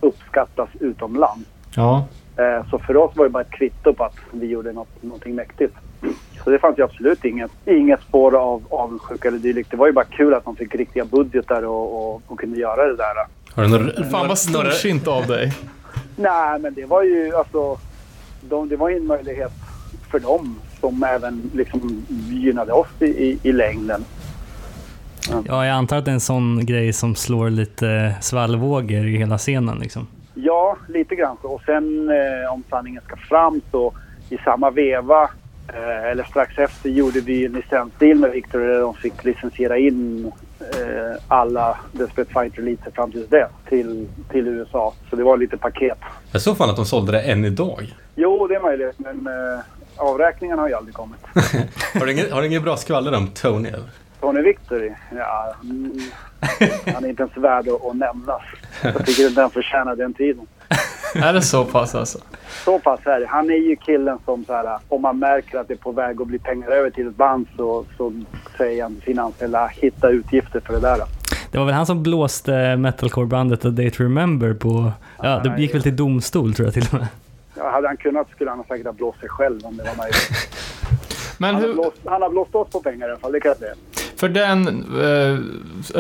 uppskattas 0.02 0.70
utomlands. 0.80 1.46
Ja. 1.76 2.06
Eh, 2.38 2.70
Så 2.70 2.80
för 2.80 2.98
oss 2.98 3.12
var 3.16 3.24
det 3.26 3.30
bara 3.30 3.44
ett 3.44 3.52
kvitto 3.52 3.94
på 3.94 4.04
att 4.04 4.16
vi 4.32 4.48
gjorde 4.48 4.72
något, 4.72 5.04
någonting 5.04 5.36
mäktigt. 5.36 5.76
Så 6.44 6.50
det 6.50 6.60
fanns 6.60 6.78
ju 6.80 6.84
absolut 6.84 7.26
inget, 7.26 7.52
inget 7.66 8.02
spår 8.02 8.36
av 8.36 8.64
avundsjuka 8.70 9.28
eller 9.28 9.38
dylikt. 9.40 9.72
Det 9.72 9.78
var 9.78 9.88
ju 9.88 9.94
bara 9.94 10.06
kul 10.06 10.34
att 10.34 10.46
de 10.46 10.56
fick 10.56 10.76
riktiga 10.76 11.06
budgetar 11.06 11.64
och, 11.64 12.14
och, 12.16 12.22
och 12.28 12.40
kunde 12.40 12.60
göra 12.60 12.88
det 12.88 12.96
där. 12.96 13.16
Har 13.56 13.64
du 13.64 13.70
några, 13.70 14.10
Fan 14.10 14.28
vad 14.28 14.38
storsint 14.38 15.08
av 15.08 15.28
dig. 15.28 15.54
Nej, 16.16 16.60
men 16.60 16.74
det 16.74 16.86
var 16.86 17.04
ju 17.04 17.36
alltså... 17.36 17.78
De, 18.42 18.70
det 18.70 18.76
var 18.76 18.90
ju 18.90 18.98
en 18.98 19.06
möjlighet 19.06 19.52
för 20.12 20.20
dem 20.20 20.60
som 20.80 21.04
även 21.04 21.52
liksom 21.54 22.06
gynnade 22.30 22.74
oss 22.74 22.88
i, 23.00 23.06
i, 23.06 23.40
i 23.44 23.52
längden. 23.52 24.06
Ja, 25.48 25.66
jag 25.66 25.76
antar 25.76 25.98
att 25.98 26.06
det 26.06 26.12
är 26.12 26.14
en 26.14 26.20
sån 26.20 26.66
grej 26.66 26.94
som 26.94 27.16
slår 27.16 27.50
lite 27.50 28.16
svallvågor 28.22 29.06
i 29.06 29.18
hela 29.18 29.38
scenen 29.38 29.80
liksom. 29.80 30.08
Ja, 30.34 30.78
lite 30.88 31.16
grann 31.16 31.38
så. 31.42 31.48
Och 31.48 31.62
sen 31.66 32.10
eh, 32.10 32.54
om 32.54 32.64
sanningen 32.70 33.02
ska 33.08 33.16
fram 33.16 33.62
så 33.72 33.94
i 34.30 34.38
samma 34.38 34.70
veva 34.70 35.30
eh, 35.68 36.12
eller 36.12 36.24
strax 36.24 36.58
efter 36.58 36.90
gjorde 36.90 37.22
vi 37.22 37.46
en 37.46 37.52
licensdeal 37.52 38.18
med 38.18 38.32
Victor 38.32 38.60
där 38.60 38.80
de 38.80 38.94
fick 38.94 39.24
licensiera 39.24 39.78
in 39.78 40.32
eh, 40.62 41.22
alla 41.28 41.78
Desperate 41.92 42.32
Fight-releaser 42.34 42.92
fram 42.92 43.12
till 43.12 43.28
dess 43.30 43.50
till, 43.70 44.08
till 44.32 44.48
USA. 44.48 44.94
Så 45.10 45.16
det 45.16 45.24
var 45.24 45.38
lite 45.38 45.58
paket. 45.58 45.98
jag 46.32 46.42
såg 46.42 46.58
fan 46.58 46.70
att 46.70 46.76
de 46.76 46.86
sålde 46.86 47.12
det 47.12 47.22
än 47.22 47.46
idag. 47.46 47.96
Jo, 48.16 48.48
det 48.48 48.56
är 48.56 48.62
möjligt, 48.62 49.00
men 49.00 49.28
eh, 49.28 49.60
avräkningarna 49.96 50.62
har 50.62 50.70
ju 50.70 50.76
aldrig 50.76 50.96
kommit. 50.96 51.20
Har 52.00 52.06
du 52.06 52.12
inget, 52.12 52.32
har 52.32 52.42
du 52.42 52.48
inget 52.48 52.64
bra 52.64 52.78
skvaller 52.78 53.16
om 53.18 53.28
Tony? 53.28 53.70
Tony 54.22 54.42
Victory, 54.42 54.92
ja, 55.16 55.56
mm, 55.64 56.00
han 56.94 57.06
är 57.06 57.10
inte 57.10 57.24
ens 57.24 57.38
värd 57.38 57.68
att, 57.68 57.86
att 57.86 57.96
nämnas. 57.96 58.42
Jag 58.84 59.06
tycker 59.06 59.28
inte 59.28 59.42
han 59.42 59.52
förtjänar 59.52 59.96
den 59.96 60.14
tiden. 60.14 60.48
Är 61.16 61.34
det 61.34 61.42
så 61.42 61.66
pass 61.66 61.96
alltså? 61.96 62.20
Så 62.66 62.80
pass 62.80 63.00
är 63.06 63.20
det. 63.20 63.28
Han 63.28 63.50
är 63.50 63.70
ju 63.70 63.76
killen 63.76 64.18
som 64.26 64.46
så 64.46 64.54
här, 64.54 64.80
om 64.88 65.02
man 65.02 65.20
märker 65.20 65.58
att 65.60 65.68
det 65.68 65.74
är 65.74 65.78
på 65.78 65.92
väg 65.92 66.22
att 66.22 66.28
bli 66.28 66.40
pengar 66.40 66.68
över 66.68 66.90
till 66.90 67.08
ett 67.08 67.16
band 67.16 67.48
så, 67.58 67.86
så 67.98 68.14
säger 68.58 68.84
han 68.84 68.96
till 68.96 69.04
sina 69.04 69.22
anställda, 69.22 69.68
hitta 69.68 70.10
utgifter 70.10 70.60
för 70.60 70.74
det 70.74 70.80
där. 70.80 70.98
Det 71.52 71.58
var 71.58 71.66
väl 71.66 71.74
han 71.74 71.86
som 71.86 72.04
blåste 72.04 72.52
metalcore-bandet 72.76 73.66
A 73.66 73.70
Day 73.70 73.92
to 73.92 74.04
Remember 74.04 74.54
på... 74.54 74.92
Ja, 75.24 75.40
det 75.40 75.62
gick 75.62 75.74
väl 75.74 75.84
till 75.84 75.96
domstol 75.96 76.54
tror 76.54 76.68
jag 76.68 76.74
till 76.74 76.88
och 76.92 76.94
med. 76.94 77.08
Ja, 77.58 77.70
hade 77.72 77.88
han 77.88 77.98
kunnat 77.98 78.30
skulle 78.30 78.50
han 78.50 78.64
säkert 78.68 78.86
ha 78.86 78.94
blåst 78.94 79.20
sig 79.20 79.30
själv 79.30 79.66
om 79.66 79.78
det 79.78 79.84
var 79.84 79.96
möjligt. 79.96 80.30
Men 81.38 81.56
Han 81.56 81.62
har, 81.62 81.68
hur, 81.68 81.74
blåst, 81.74 81.98
han 82.06 82.22
har 82.22 82.30
blåst 82.30 82.56
oss 82.56 82.70
på 82.70 82.82
pengar 82.82 83.08
i 83.08 83.12
alla 83.12 83.20
fall, 83.20 83.32
det 83.32 83.40
kan 83.40 83.50
jag 83.50 83.58
säga. 83.58 83.74
För 84.22 84.30
den 84.30 84.68
eh, 85.02 85.38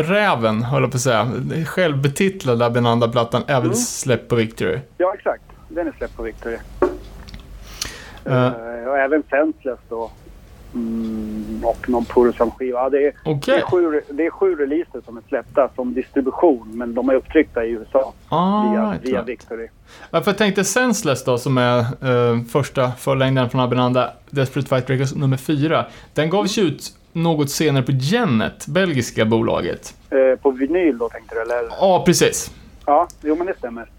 räven, 0.01 0.63
höll 0.63 0.81
jag 0.81 0.91
på 0.91 0.95
att 0.97 1.01
säga, 1.01 1.31
självbetitlade 1.67 2.65
Abinanda-plattan 2.65 3.41
är 3.47 3.53
väl 3.53 3.63
Mm. 3.63 3.75
släppt 3.75 4.27
på 4.29 4.35
Victory? 4.35 4.79
Ja, 4.97 5.13
exakt. 5.13 5.43
Den 5.69 5.87
är 5.87 5.91
släppt 5.97 6.17
på 6.17 6.23
Victory. 6.23 6.57
Eh, 8.25 8.45
Eh, 8.45 8.87
och 8.89 8.97
även 8.97 9.23
Senseless 9.29 9.79
då. 9.89 10.11
Mm, 10.73 11.61
och 11.63 11.89
någon 11.89 12.05
Pursam-skiva. 12.05 12.79
Ja, 12.79 12.89
det, 12.89 12.97
är, 12.97 13.01
det, 13.01 13.31
Okej. 13.31 13.57
är 13.57 13.61
sju, 13.61 14.01
det 14.09 14.25
är 14.25 14.29
sju 14.29 14.55
releaser 14.55 15.01
som 15.05 15.17
är 15.17 15.21
släppta 15.27 15.69
som 15.75 15.93
distribution, 15.93 16.71
men 16.73 16.93
de 16.93 17.09
är 17.09 17.13
upptryckta 17.13 17.65
i 17.65 17.69
USA 17.71 18.13
Ah, 18.29 18.71
via, 18.71 18.91
right, 18.91 19.01
via. 19.03 19.23
Victory. 19.23 19.67
Ja, 20.11 20.21
för 20.21 20.31
jag 20.31 20.37
tänkte 20.37 20.63
Senseless 20.63 21.23
då, 21.23 21.37
som 21.37 21.57
är 21.57 21.79
eh, 21.79 22.41
första 22.51 22.91
förlängden 22.91 23.49
från 23.49 23.61
Abinanda, 23.61 24.09
Desperate 24.29 24.69
Fight 24.69 24.89
Records 24.89 25.15
nummer 25.15 25.37
fyra. 25.37 25.85
Den 26.13 26.29
gavs 26.29 26.57
ju 26.57 26.61
ut 26.61 26.83
något 27.13 27.49
senare 27.49 27.83
på 27.83 27.91
Genet, 27.91 28.67
belgiska 28.67 29.25
bolaget. 29.25 29.95
Eh, 30.09 30.39
på 30.41 30.51
vinyl 30.51 30.97
då 30.97 31.09
tänkte 31.09 31.35
du, 31.35 31.41
eller? 31.41 31.63
Ja, 31.79 32.03
precis. 32.05 32.51
Ja, 32.85 33.07
jo 33.21 33.35
men 33.35 33.47
det 33.47 33.57
stämmer. 33.57 33.89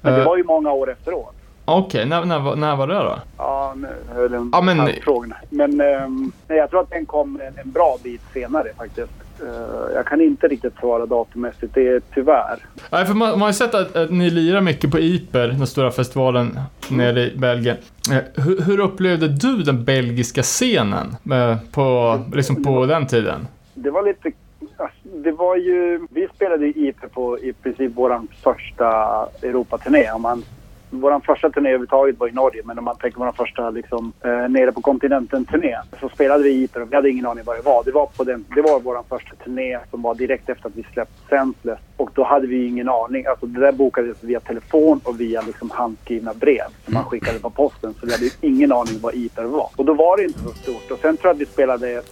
Men 0.00 0.12
det 0.12 0.20
Eh, 0.20 0.26
var 0.26 0.36
ju 0.36 0.44
många 0.44 0.72
år 0.72 0.90
efteråt. 0.92 1.34
Okej, 1.64 2.06
när, 2.06 2.24
när, 2.24 2.38
var- 2.38 2.56
när 2.56 2.76
var 2.76 2.86
det 2.86 2.94
då? 2.94 3.18
Ja, 3.38 3.74
nu 3.76 3.88
höll 4.14 4.34
en 4.34 4.50
Ja, 4.52 4.60
men- 4.60 4.88
frågan. 5.02 5.34
Men 5.50 5.70
nej, 5.76 6.58
jag 6.58 6.70
tror 6.70 6.80
att 6.80 6.90
den 6.90 7.06
kom 7.06 7.40
en, 7.40 7.58
en 7.64 7.70
bra 7.70 7.98
bit 8.02 8.20
senare 8.34 8.68
faktiskt. 8.78 9.12
Eh, 9.42 9.94
jag 9.94 10.06
kan 10.06 10.20
inte 10.20 10.48
riktigt 10.48 10.74
svara 10.80 11.06
datummässigt, 11.06 11.74
det 11.74 11.88
är 11.88 12.02
tyvärr. 12.14 12.58
Nej, 12.90 13.06
för 13.06 13.14
man, 13.14 13.30
man 13.30 13.40
har 13.40 13.48
ju 13.48 13.52
sett 13.52 13.74
att, 13.74 13.96
att 13.96 14.10
ni 14.10 14.30
lirar 14.30 14.60
mycket 14.60 14.90
på 14.90 14.98
Iper, 14.98 15.48
den 15.48 15.66
stora 15.66 15.90
festivalen 15.90 16.58
nere 16.90 17.20
i 17.20 17.36
Belgien. 17.36 17.76
Eh, 18.12 18.42
Hur, 18.44 18.60
hur 18.62 18.80
upplevde 18.80 19.28
du 19.28 19.56
den 19.62 19.84
belgiska 19.84 20.42
scenen 20.42 21.16
eh, 21.32 21.56
på, 21.72 22.18
liksom 22.34 22.64
på 22.64 22.86
den 22.86 23.06
tiden? 23.06 23.46
Det 23.74 23.90
var 23.90 24.02
lite... 24.02 24.32
alltså, 24.76 24.98
Det 25.24 25.32
var 25.32 25.56
ju... 25.56 26.06
Vi 26.10 26.28
spelade 26.34 26.66
i 26.66 26.88
IP 26.88 27.12
på 27.14 27.38
i 27.38 27.52
princip 27.52 27.92
vår 27.94 28.20
första 28.42 28.86
Europaturné. 29.42 30.10
Om 30.10 30.22
man, 30.22 30.42
vår 30.92 31.20
första 31.20 31.50
turné 31.50 31.68
överhuvudtaget 31.68 32.18
var 32.18 32.28
i 32.28 32.32
Norge, 32.32 32.62
men 32.64 32.78
om 32.78 32.84
man 32.84 32.96
tänker 32.96 33.18
vår 33.18 33.32
första 33.32 33.70
liksom, 33.70 34.12
eh, 34.24 34.48
nere 34.48 34.72
på 34.72 34.80
kontinenten-turné 34.80 35.76
så 36.00 36.08
spelade 36.08 36.44
vi 36.44 36.62
IP 36.62 36.76
och 36.76 36.92
vi 36.92 36.96
hade 36.96 37.10
ingen 37.10 37.26
aning 37.26 37.44
vad 37.44 37.56
det 37.56 37.62
var. 37.62 37.84
Det 37.84 37.92
var, 37.92 38.06
på 38.06 38.24
den, 38.24 38.44
det 38.54 38.62
var 38.62 38.80
vår 38.80 39.02
första 39.08 39.36
turné 39.36 39.78
som 39.90 40.02
var 40.02 40.14
direkt 40.14 40.48
efter 40.48 40.68
att 40.68 40.76
vi 40.76 40.86
släppt 40.92 41.12
Senseless. 41.28 41.78
Och 41.96 42.10
då 42.14 42.24
hade 42.24 42.46
vi 42.46 42.66
ingen 42.66 42.88
aning. 42.88 43.26
Alltså 43.26 43.46
det 43.46 43.60
där 43.60 43.72
bokades 43.72 44.24
via 44.24 44.40
telefon 44.40 45.00
och 45.04 45.20
via 45.20 45.42
liksom 45.42 45.70
handskrivna 45.70 46.34
brev 46.34 46.66
som 46.84 46.94
man 46.94 47.04
skickade 47.04 47.38
på 47.38 47.50
posten. 47.50 47.94
Så 48.00 48.06
vi 48.06 48.12
hade 48.12 48.30
ingen 48.40 48.72
aning 48.72 48.98
vad 49.02 49.14
IPER 49.14 49.44
var. 49.44 49.68
Och 49.76 49.84
då 49.84 49.94
var 49.94 50.16
det 50.16 50.22
inte 50.24 50.38
så 50.38 50.48
stort. 50.48 50.90
Och 50.90 50.98
sen 50.98 51.16
tror 51.16 51.28
jag 51.28 51.34
att 51.34 51.40
vi 51.40 51.46
spelade 51.46 52.02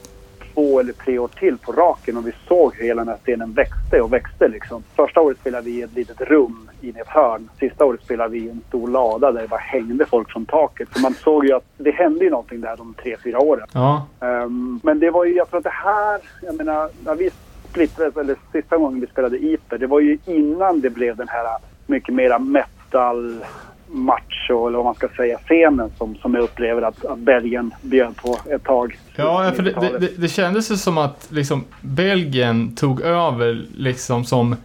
två 0.54 0.80
eller 0.80 0.92
tre 0.92 1.18
år 1.18 1.28
till 1.28 1.58
på 1.58 1.72
raken 1.72 2.16
och 2.16 2.26
vi 2.26 2.32
såg 2.48 2.74
hur 2.74 2.84
hela 2.84 3.00
den 3.00 3.08
här 3.08 3.18
scenen 3.24 3.52
växte 3.52 4.00
och 4.00 4.12
växte 4.12 4.48
liksom. 4.48 4.82
Första 4.96 5.20
året 5.20 5.38
spelade 5.38 5.64
vi 5.64 5.78
i 5.78 5.82
ett 5.82 5.94
litet 5.94 6.20
rum 6.20 6.70
inne 6.80 6.98
i 6.98 7.00
ett 7.00 7.08
hörn. 7.08 7.50
Sista 7.58 7.84
året 7.84 8.02
spelade 8.02 8.30
vi 8.32 8.38
i 8.38 8.50
en 8.50 8.60
stor 8.68 8.88
lada 8.88 9.32
där 9.32 9.42
det 9.42 9.48
bara 9.48 9.60
hängde 9.60 10.06
folk 10.06 10.32
från 10.32 10.46
taket. 10.46 10.88
Så 10.92 11.00
man 11.00 11.14
såg 11.14 11.46
ju 11.46 11.52
att 11.52 11.64
det 11.76 11.90
hände 11.90 12.24
ju 12.24 12.30
någonting 12.30 12.60
där 12.60 12.76
de 12.76 12.94
tre, 12.94 13.16
fyra 13.24 13.38
åren. 13.38 13.66
Ja. 13.72 14.06
Ehm, 14.20 14.80
men 14.82 14.98
det 14.98 15.10
var 15.10 15.24
ju, 15.24 15.34
jag 15.34 15.50
tror 15.50 15.58
att 15.58 15.64
det 15.64 15.70
här, 15.70 16.20
jag 16.42 16.56
menar, 16.56 16.88
när 17.04 17.14
vi 17.14 17.30
splittrades, 17.70 18.16
eller 18.16 18.36
sista 18.52 18.76
gången 18.76 19.00
vi 19.00 19.06
spelade 19.06 19.36
Iper, 19.36 19.78
det 19.78 19.86
var 19.86 20.00
ju 20.00 20.18
innan 20.24 20.80
det 20.80 20.90
blev 20.90 21.16
den 21.16 21.28
här 21.28 21.58
mycket 21.86 22.14
mera 22.14 22.38
metal 22.38 23.44
macho, 23.92 24.66
eller 24.66 24.76
vad 24.76 24.84
man 24.84 24.94
ska 24.94 25.08
säga, 25.08 25.38
scenen 25.38 25.90
som, 25.98 26.16
som 26.16 26.34
jag 26.34 26.44
upplever 26.44 26.82
att, 26.82 27.04
att 27.04 27.18
Belgien 27.18 27.74
bjöd 27.82 28.16
på 28.16 28.38
ett 28.50 28.64
tag. 28.64 28.98
Ja, 29.16 29.52
för 29.56 29.62
det, 29.62 29.98
det, 29.98 30.08
det, 30.16 30.28
kändes 30.28 30.70
ju 30.70 30.76
som 30.76 30.98
att 30.98 31.28
liksom 31.30 31.64
Belgien 31.80 32.74
tog 32.76 33.00
över 33.00 33.62
liksom 33.76 34.24
som 34.24 34.56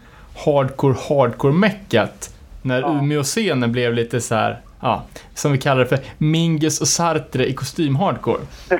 hardcore 0.46 0.96
hardcore-meckat. 1.10 2.32
När 2.62 2.82
Ja. 2.82 3.00
Umeå-scenen 3.00 3.72
blev 3.72 3.94
lite 3.94 4.22
så 4.22 4.36
här, 4.36 4.60
ja, 4.80 5.04
som 5.34 5.52
vi 5.52 5.58
kallar 5.58 5.80
det 5.80 5.88
för 5.88 6.00
Mingus 6.18 6.82
och 6.82 6.88
Sartre 6.88 7.50
i 7.50 7.54
kostym-hardcore. 7.54 8.42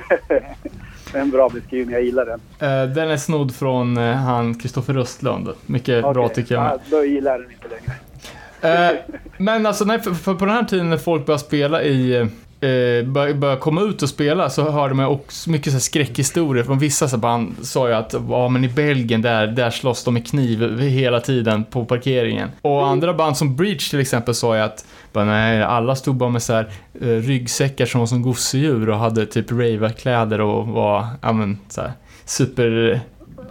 En 1.14 1.30
bra 1.30 1.48
beskrivning, 1.48 1.94
jag 1.94 2.04
gillar 2.04 2.26
den. 2.26 2.40
Eh, 2.58 2.88
den 2.94 3.10
är 3.10 3.16
snodd 3.16 3.54
från 3.54 3.96
eh, 3.96 4.14
han 4.14 4.54
Kristoffer 4.58 4.94
Röstlund. 4.94 5.48
Mycket 5.66 6.02
bra 6.02 6.24
Okej, 6.24 6.34
tycker 6.34 6.54
jag 6.54 6.64
ja, 6.64 6.78
Då 6.90 7.04
gillar 7.04 7.30
jag 7.30 7.40
den 7.40 7.50
inte 7.50 7.68
längre. 7.68 7.92
Eh, 8.66 8.90
men 9.38 9.66
alltså, 9.66 9.84
nej, 9.84 10.00
för, 10.00 10.14
för 10.14 10.34
på 10.34 10.46
den 10.46 10.54
här 10.54 10.64
tiden 10.64 10.90
när 10.90 10.96
folk 10.96 11.26
började 11.26 11.44
spela 11.44 11.82
i... 11.82 12.28
Eh, 12.60 13.06
började 13.06 13.34
börja 13.34 13.56
komma 13.56 13.82
ut 13.82 14.02
och 14.02 14.08
spela 14.08 14.50
så 14.50 14.70
hörde 14.70 14.94
man 14.94 15.06
också 15.06 15.50
mycket 15.50 15.66
så 15.66 15.72
här 15.72 15.80
skräckhistorier 15.80 16.64
från 16.64 16.78
vissa 16.78 17.08
så 17.08 17.16
band 17.16 17.54
sa 17.62 17.88
ju 17.88 17.94
att 17.94 18.14
ja 18.28 18.48
men 18.48 18.64
i 18.64 18.68
Belgien 18.68 19.22
där, 19.22 19.46
där 19.46 19.70
slåss 19.70 20.04
de 20.04 20.14
med 20.14 20.26
kniv 20.26 20.78
hela 20.80 21.20
tiden 21.20 21.64
på 21.64 21.84
parkeringen. 21.84 22.48
Och 22.62 22.86
andra 22.86 23.14
band 23.14 23.36
som 23.36 23.56
Breach 23.56 23.90
till 23.90 24.00
exempel 24.00 24.34
sa 24.34 24.56
ju 24.56 24.62
att 24.62 24.84
bara, 25.12 25.24
nej, 25.24 25.62
alla 25.62 25.96
stod 25.96 26.16
bara 26.16 26.30
med 26.30 26.42
så 26.42 26.52
här 26.52 26.70
eh, 27.00 27.06
ryggsäckar 27.06 27.86
som 27.86 28.00
var 28.00 28.06
som 28.06 28.22
gosedjur 28.22 28.88
och 28.88 28.98
hade 28.98 29.26
typ 29.26 29.50
rave-kläder 29.50 30.40
och 30.40 30.66
var, 30.66 31.06
ja 31.22 31.32
men 31.32 31.58
så 31.68 31.80
här 31.80 31.92
super... 32.24 33.00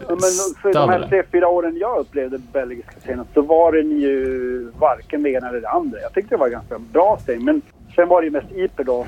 Ja, 0.08 0.16
men 0.16 0.62
för 0.62 0.74
de 0.74 0.89
här 0.89 1.08
tre, 1.08 1.24
fyra 1.32 1.47
åren 1.47 1.78
jag 1.78 1.99
upplevde 1.99 2.38
belgiska 2.53 2.99
scenen 2.99 3.26
så 3.34 3.41
var 3.41 3.72
den 3.72 3.99
ju 3.99 4.72
varken 4.80 5.24
det 5.24 5.30
ena 5.30 5.49
eller 5.49 5.62
det 5.62 5.70
andra. 5.70 5.99
Jag 6.01 6.14
tyckte 6.14 6.36
det 6.36 6.39
var 6.39 6.49
ganska 6.49 6.80
bra 6.80 7.18
scen. 7.18 7.45
Men 7.45 7.62
sen 7.95 8.08
var 8.08 8.22
det 8.22 8.26
ju 8.26 8.32
mest 8.32 8.51
Iper 8.51 8.84
då 8.84 9.06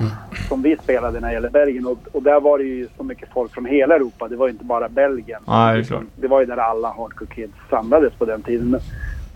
som 0.48 0.62
vi 0.62 0.76
spelade 0.82 1.20
när 1.20 1.28
det 1.28 1.34
gäller 1.34 1.50
Belgien. 1.50 1.86
Och, 1.86 1.98
och 2.12 2.22
där 2.22 2.40
var 2.40 2.58
det 2.58 2.64
ju 2.64 2.88
så 2.96 3.02
mycket 3.04 3.28
folk 3.32 3.54
från 3.54 3.66
hela 3.66 3.94
Europa. 3.94 4.28
Det 4.28 4.36
var 4.36 4.46
ju 4.46 4.52
inte 4.52 4.64
bara 4.64 4.88
Belgien. 4.88 5.40
Ja, 5.46 5.72
det 5.72 5.78
är 5.78 5.82
klart. 5.82 6.02
Det 6.16 6.28
var 6.28 6.40
ju 6.40 6.46
där 6.46 6.56
alla 6.56 6.88
hardcore 6.88 7.30
kids 7.34 7.52
samlades 7.70 8.12
på 8.14 8.24
den 8.24 8.42
tiden. 8.42 8.80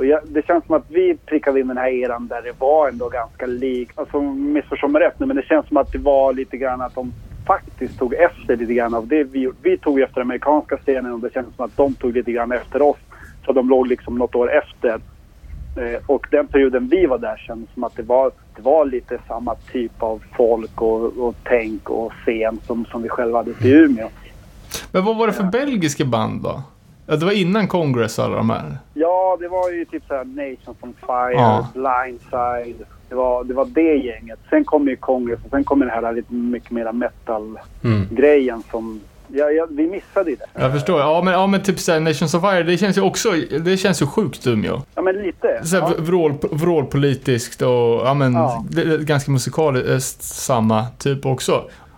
Och 0.02 0.06
jag, 0.06 0.20
det 0.24 0.46
känns 0.46 0.66
som 0.66 0.74
att 0.74 0.84
vi 0.88 1.16
prickade 1.26 1.60
in 1.60 1.68
den 1.68 1.76
här 1.76 1.88
eran 1.88 2.28
där 2.28 2.42
det 2.42 2.52
var 2.58 2.88
ändå 2.88 3.08
ganska 3.08 3.46
likt. 3.46 3.98
Alltså 3.98 4.20
missförstå 4.22 4.88
mig 4.88 5.02
rätt 5.02 5.20
nu, 5.20 5.26
men 5.26 5.36
det 5.36 5.42
känns 5.42 5.68
som 5.68 5.76
att 5.76 5.92
det 5.92 5.98
var 5.98 6.32
lite 6.32 6.56
grann 6.56 6.80
att 6.80 6.94
de 6.94 7.12
faktiskt 7.46 7.98
tog 7.98 8.14
efter 8.14 8.56
lite 8.56 8.74
grann 8.74 8.94
av 8.94 9.06
det 9.06 9.24
vi. 9.24 9.50
Vi 9.62 9.78
tog 9.78 10.00
efter 10.00 10.14
den 10.14 10.22
amerikanska 10.22 10.76
scenen 10.76 11.12
och 11.12 11.20
det 11.20 11.32
känns 11.32 11.56
som 11.56 11.64
att 11.64 11.76
de 11.76 11.94
tog 11.94 12.12
lite 12.12 12.32
grann 12.32 12.52
efter 12.52 12.82
oss. 12.82 12.96
Så 13.46 13.52
de 13.52 13.68
låg 13.68 13.86
liksom 13.86 14.18
något 14.18 14.34
år 14.34 14.52
efter. 14.52 15.00
Eh, 15.76 16.00
och 16.06 16.26
den 16.30 16.46
perioden 16.46 16.88
vi 16.88 17.06
var 17.06 17.18
där 17.18 17.36
kändes 17.36 17.74
som 17.74 17.84
att 17.84 17.96
det 17.96 18.02
var, 18.02 18.30
det 18.56 18.62
var 18.62 18.86
lite 18.86 19.18
samma 19.28 19.54
typ 19.54 20.02
av 20.02 20.22
folk 20.36 20.82
och, 20.82 21.18
och 21.18 21.34
tänk 21.44 21.90
och 21.90 22.12
scen 22.12 22.60
som, 22.66 22.84
som 22.84 23.02
vi 23.02 23.08
själva 23.08 23.38
hade 23.38 23.50
i 23.50 23.72
Umeå. 23.72 24.08
Men 24.92 25.04
vad 25.04 25.16
var 25.16 25.26
det 25.26 25.32
för 25.32 25.44
belgiska 25.44 26.04
band 26.04 26.42
då? 26.42 26.62
Ja, 27.12 27.16
det 27.16 27.24
var 27.24 27.32
innan 27.32 27.68
Congress 27.68 28.18
alla 28.18 28.36
de 28.36 28.50
här. 28.50 28.76
Ja, 28.94 29.36
det 29.40 29.48
var 29.48 29.70
ju 29.70 29.84
typ 29.84 30.02
såhär 30.08 30.24
Nations 30.24 30.78
on 30.80 30.94
Fire, 31.06 31.32
Ja. 31.32 31.68
Blindside. 31.74 32.86
Det 33.08 33.14
var, 33.14 33.44
det 33.44 33.54
var 33.54 33.64
det 33.64 33.94
gänget. 33.96 34.38
Sen 34.50 34.64
kom 34.64 34.88
ju 34.88 34.96
Congress 34.96 35.40
och 35.44 35.50
sen 35.50 35.64
kom 35.64 35.80
ju 35.80 35.86
det 35.86 35.92
här 35.92 36.12
lite 36.12 36.32
mycket 36.34 36.70
mera 36.70 36.92
metal-grejen 36.92 38.54
Mm. 38.54 38.62
som... 38.70 39.00
Ja, 39.34 39.50
ja, 39.50 39.66
vi 39.70 39.86
missade 39.86 40.30
ju 40.30 40.36
det. 40.36 40.46
Jag 40.62 40.72
förstår. 40.72 41.00
Ja, 41.00 41.22
men, 41.24 41.34
ja, 41.34 41.46
men 41.46 41.62
typ 41.62 41.78
såhär 41.78 42.00
Nations 42.00 42.34
of 42.34 42.40
Fire, 42.42 42.62
det 42.62 42.76
känns 42.78 42.96
ju 42.96 43.00
också, 43.02 43.30
det 43.64 43.76
känns 43.76 44.02
ju 44.02 44.06
sjukt 44.06 44.46
Umeå. 44.46 44.82
Ja, 44.94 45.02
men 45.02 45.14
lite. 45.16 45.60
Så 45.64 45.76
här, 45.76 45.82
Ja. 45.82 45.94
vrål, 45.98 46.32
vrålpolitiskt 46.50 47.62
och 47.62 47.68
ja 48.06 48.14
men 48.14 48.32
Ja. 48.34 48.64
det 48.70 48.82
är 48.82 48.98
ganska 48.98 49.30
musikaliskt 49.30 50.22
samma 50.22 50.86
typ 50.98 51.26
också. 51.26 51.52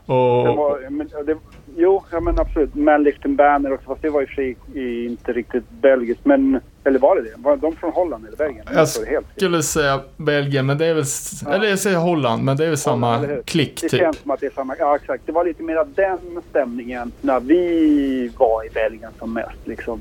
Det 0.06 0.12
Och, 0.12 0.56
var, 0.56 0.90
men, 0.90 1.08
det, 1.26 1.36
jo, 1.76 2.04
ja, 2.10 2.20
men 2.20 2.38
absolut. 2.38 2.74
Manlifting 2.74 3.36
Banner 3.36 3.72
också, 3.72 3.86
fast 3.86 4.02
det 4.02 4.10
var 4.10 4.20
ju 4.20 4.26
för 4.26 4.34
sig 4.34 4.56
i- 4.74 5.04
inte 5.06 5.32
riktigt 5.32 5.70
belgiskt. 5.70 6.20
Men, 6.24 6.60
eller 6.84 6.98
var 6.98 7.16
det 7.16 7.22
det? 7.22 7.30
Var 7.36 7.56
de 7.56 7.76
från 7.76 7.92
Holland 7.92 8.26
eller 8.26 8.36
Belgien? 8.36 8.64
Jag 8.68 8.76
det 8.82 8.86
still. 8.86 9.18
skulle 9.36 9.62
säga 9.62 10.00
Belgien, 10.16 10.66
men 10.66 10.78
det 10.78 10.86
är 10.86 10.94
väl, 10.94 11.04
Ja. 11.44 11.52
eller 11.54 11.68
jag 11.68 11.78
säger 11.78 11.96
Holland, 11.98 12.44
men 12.44 12.56
det 12.56 12.64
är 12.64 12.68
väl 12.68 12.76
samma 12.78 13.14
Holland, 13.16 13.32
hur? 13.32 13.42
klick 13.42 13.80
Det 13.80 13.88
typ. 13.88 14.00
känns 14.00 14.16
som 14.18 14.30
att 14.30 14.40
det 14.40 14.46
är 14.46 14.50
samma. 14.50 14.76
Ja, 14.78 14.96
exakt. 14.96 15.22
Det 15.26 15.32
var 15.32 15.44
lite 15.44 15.62
mer 15.62 15.86
den 15.94 16.42
stämningen 16.50 17.12
när 17.20 17.40
vi 17.40 18.30
var 18.38 18.66
i 18.66 18.70
Belgien 18.70 19.10
som 19.18 19.32
mest. 19.32 19.58
Liksom. 19.64 20.00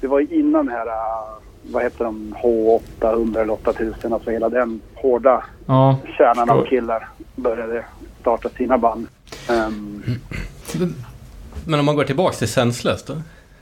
Det 0.00 0.06
var 0.06 0.20
ju 0.20 0.26
innan 0.30 0.68
här, 0.68 0.86
äh, 0.86 0.92
vad 1.72 1.82
heter 1.82 2.04
de, 2.04 2.34
H800 2.42 3.40
eller 3.42 3.52
8000. 3.52 4.12
Alltså 4.12 4.30
hela 4.30 4.48
den 4.48 4.80
hårda 4.94 5.44
Ja. 5.66 5.96
kärnan 6.18 6.50
av 6.50 6.64
killar 6.66 7.08
började 7.36 7.84
starta 8.20 8.48
sina 8.48 8.78
band. 8.78 9.06
Ehm, 9.50 10.02
Men 11.66 11.80
om 11.80 11.86
man 11.86 11.96
går 11.96 12.04
tillbaks 12.04 12.38
till 12.38 12.48
Senseless 12.48 13.02
då? 13.02 13.14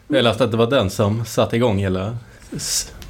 Jag 0.09 0.23
läste 0.25 0.45
att 0.45 0.51
det 0.51 0.57
var 0.57 0.67
den 0.71 0.91
som 0.91 1.25
satte 1.25 1.57
igång 1.57 1.79
hela, 1.79 2.17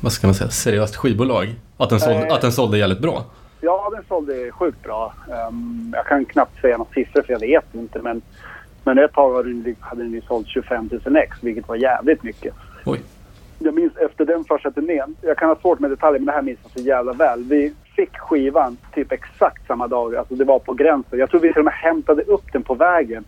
vad 0.00 0.12
ska 0.12 0.26
man 0.26 0.34
säga, 0.34 0.50
seriöst 0.50 0.96
skivbolag. 0.96 1.54
Att 1.76 1.90
den 1.90 2.00
sålde, 2.00 2.26
Eh. 2.26 2.34
att 2.34 2.40
den 2.40 2.52
sålde 2.52 2.78
jävligt 2.78 2.98
bra. 3.00 3.24
ja, 3.60 3.90
den 3.94 4.04
sålde 4.08 4.50
sjukt 4.52 4.82
bra. 4.82 5.14
Ehm, 5.32 5.92
jag 5.96 6.06
kan 6.06 6.24
knappt 6.24 6.60
säga 6.60 6.78
några 6.78 6.90
siffror 6.94 7.22
för 7.22 7.32
jag 7.32 7.40
vet 7.40 7.74
inte. 7.74 7.98
Men, 8.02 8.22
men 8.84 8.98
ett 8.98 9.12
tag 9.12 9.34
hade 9.80 10.02
den 10.02 10.12
ju 10.12 10.20
sålt 10.20 10.48
25 10.48 10.88
000 11.04 11.16
ex, 11.16 11.36
vilket 11.40 11.68
var 11.68 11.76
jävligt 11.76 12.22
mycket. 12.22 12.54
Oj. 12.84 13.00
Jag 13.58 13.74
minns 13.74 13.96
efter 13.96 14.24
den 14.24 14.44
första 14.44 14.70
turnén, 14.70 15.16
jag 15.20 15.36
kan 15.38 15.48
ha 15.48 15.56
svårt 15.56 15.78
med 15.78 15.90
detaljer 15.90 16.18
men 16.20 16.26
det 16.26 16.32
här 16.32 16.42
minns 16.42 16.58
jag 16.62 16.72
så 16.72 16.88
jävla 16.88 17.12
väl. 17.12 17.44
Vi 17.44 17.74
fick 17.96 18.18
skivan 18.18 18.76
typ 18.94 19.12
exakt 19.12 19.66
samma 19.66 19.86
dag, 19.88 20.16
alltså 20.16 20.34
det 20.34 20.44
var 20.44 20.58
på 20.58 20.72
gränsen. 20.74 21.18
Jag 21.18 21.30
tror 21.30 21.40
vi 21.40 21.52
till 21.52 21.58
och 21.58 21.64
med 21.64 21.74
hämtade 21.74 22.22
upp 22.22 22.52
den 22.52 22.62
på 22.62 22.74
vägen 22.74 23.24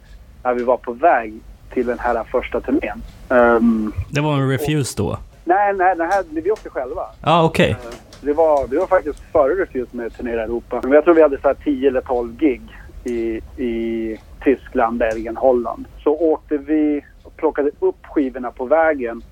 när 0.46 0.54
vi 0.54 0.64
var 0.64 0.76
på 0.76 0.92
väg 0.92 1.32
till 1.74 1.86
den 1.86 1.98
här 1.98 2.24
första 2.24 2.60
turnén. 2.60 3.02
Ehm, 3.28 3.92
Det 4.10 4.20
var 4.20 4.34
en 4.34 4.48
refuse 4.50 4.94
då? 4.96 5.18
nej, 5.44 5.74
nej, 5.74 5.96
den 5.96 6.10
här, 6.10 6.24
vi 6.30 6.50
åkte 6.50 6.70
själva. 6.70 7.02
Ja, 7.22 7.44
okej. 7.44 7.70
Eh, 7.70 7.76
Det 8.20 8.32
var, 8.32 8.66
det 8.68 8.78
var 8.78 8.86
faktiskt 8.86 9.20
före 9.32 9.54
Refuse 9.54 9.96
med 9.96 10.16
Turnera 10.16 10.42
Europa. 10.42 10.80
Men 10.82 10.92
jag 10.92 11.04
tror 11.04 11.14
vi 11.14 11.22
hade 11.22 11.40
så 11.40 11.48
här 11.48 11.54
10 11.64 11.88
eller 11.88 12.00
12 12.00 12.36
gig 12.36 12.62
i, 13.04 13.40
i 13.62 14.16
Tyskland, 14.44 14.98
Belgien, 14.98 15.36
Holland. 15.36 15.84
Så 16.04 16.10
åkte 16.16 16.56
vi 16.58 17.04
och 17.22 17.36
plockade 17.36 17.70
upp 17.80 18.06
skivorna 18.06 18.50
på 18.50 18.64
vägen. 18.64 19.22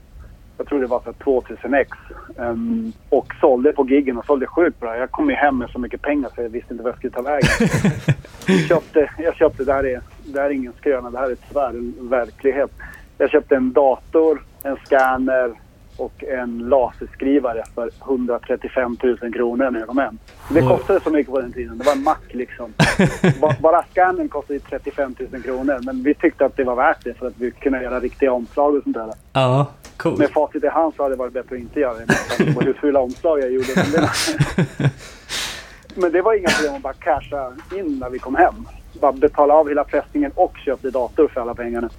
Jag 0.59 0.67
tror 0.67 0.81
det 0.81 0.87
var 0.87 0.99
så 1.01 1.05
här 1.05 1.13
2000 1.25 1.75
ex. 1.75 1.91
ehm, 2.39 2.93
och 3.09 3.27
sålde 3.41 3.73
på 3.73 3.89
giggen 3.89 4.19
och 4.19 4.25
sålde 4.27 4.47
sjukt 4.47 4.81
bra. 4.81 4.97
Jag 4.97 5.11
kom 5.11 5.31
ju 5.31 5.37
hem 5.37 5.59
med 5.59 5.71
så 5.71 5.79
mycket 5.79 6.03
pengar 6.03 6.31
så 6.35 6.43
jag 6.43 6.49
visste 6.49 6.73
inte 6.75 6.85
vad 6.85 6.91
jag 6.93 6.99
skulle 6.99 7.13
ta 7.13 7.23
vägen. 7.23 7.49
jag 8.47 8.61
köpte, 8.69 9.11
jag 9.19 9.35
köpte 9.35 9.65
det, 9.65 9.73
här 9.73 9.87
är, 9.87 10.01
det 10.25 10.41
här 10.41 10.47
är 10.47 10.51
ingen 10.51 10.73
skröna, 10.81 11.11
det 11.11 11.19
här 11.19 11.31
är 11.31 11.37
tyvärr 11.49 11.69
en 11.69 11.95
verklighet. 12.09 12.71
Jag 13.19 13.31
köpte 13.31 13.57
en 13.57 13.73
dator, 13.73 14.43
en 14.63 14.77
scanner 14.85 15.53
och 15.97 16.25
en 16.25 16.59
laserskrivare 16.59 17.65
för 17.75 17.91
135 18.05 18.97
000 19.03 19.33
kronor 19.33 19.71
när 19.71 19.79
jag 19.79 19.89
kom 19.89 19.99
hem. 19.99 20.19
Det 20.51 20.61
kostade 20.61 21.01
så 21.01 21.11
mycket 21.11 21.33
på 21.33 21.41
den 21.41 21.53
tiden. 21.53 21.79
Det 21.79 21.85
var 21.85 21.93
en 21.93 22.03
mack 22.03 22.25
liksom. 22.35 22.73
Ba- 23.41 23.55
Bara 23.61 23.83
scannern 23.91 24.29
kostade 24.29 24.55
ju 24.55 24.61
35 24.61 25.15
000 25.33 25.43
kronor. 25.43 25.79
Men 25.83 26.03
vi 26.03 26.15
tyckte 26.15 26.45
att 26.47 26.57
det 26.57 26.65
var 26.65 26.77
värt 26.77 27.05
det 27.05 27.15
för 27.15 27.27
att 27.27 27.39
vi 27.39 27.51
kunde 27.51 27.83
göra 27.83 28.01
riktiga 28.01 28.33
omslag 28.33 28.75
och 28.75 28.83
sånt 28.83 28.97
där. 28.97 29.11
Ja. 29.33 29.67
Coolt. 29.97 30.19
med 30.19 30.31
facit 30.31 30.65
i 30.65 30.69
hand 30.69 30.93
så 30.97 31.03
hade 31.03 31.15
det 31.15 31.19
varit 31.19 31.33
bättre 31.33 31.55
att 31.57 31.61
inte 31.61 31.81
göra 31.81 31.95
det. 31.95 32.45
med 32.45 32.55
på 32.55 32.61
hur 32.61 32.73
fula 32.73 33.01
omslag 33.01 33.41
jag 33.41 33.51
gjorde. 33.53 33.67
Men 33.77 34.03
det, 34.03 34.91
men 35.97 36.13
det 36.13 36.23
var 36.23 36.35
inga 36.35 36.49
problem 36.49 36.75
att 36.77 36.83
bara 36.83 36.93
casha 36.93 37.53
in 37.77 37.99
när 37.99 38.11
vi 38.11 38.19
kom 38.19 38.35
hem. 38.35 38.55
Bara 39.01 39.13
betala 39.13 39.55
av 39.55 39.69
hela 39.69 39.85
fästningen 39.85 40.33
och 40.35 40.57
köpte 40.57 40.91
dator 40.91 41.29
för 41.29 41.41
alla 41.41 41.55
pengarna. 41.55 41.91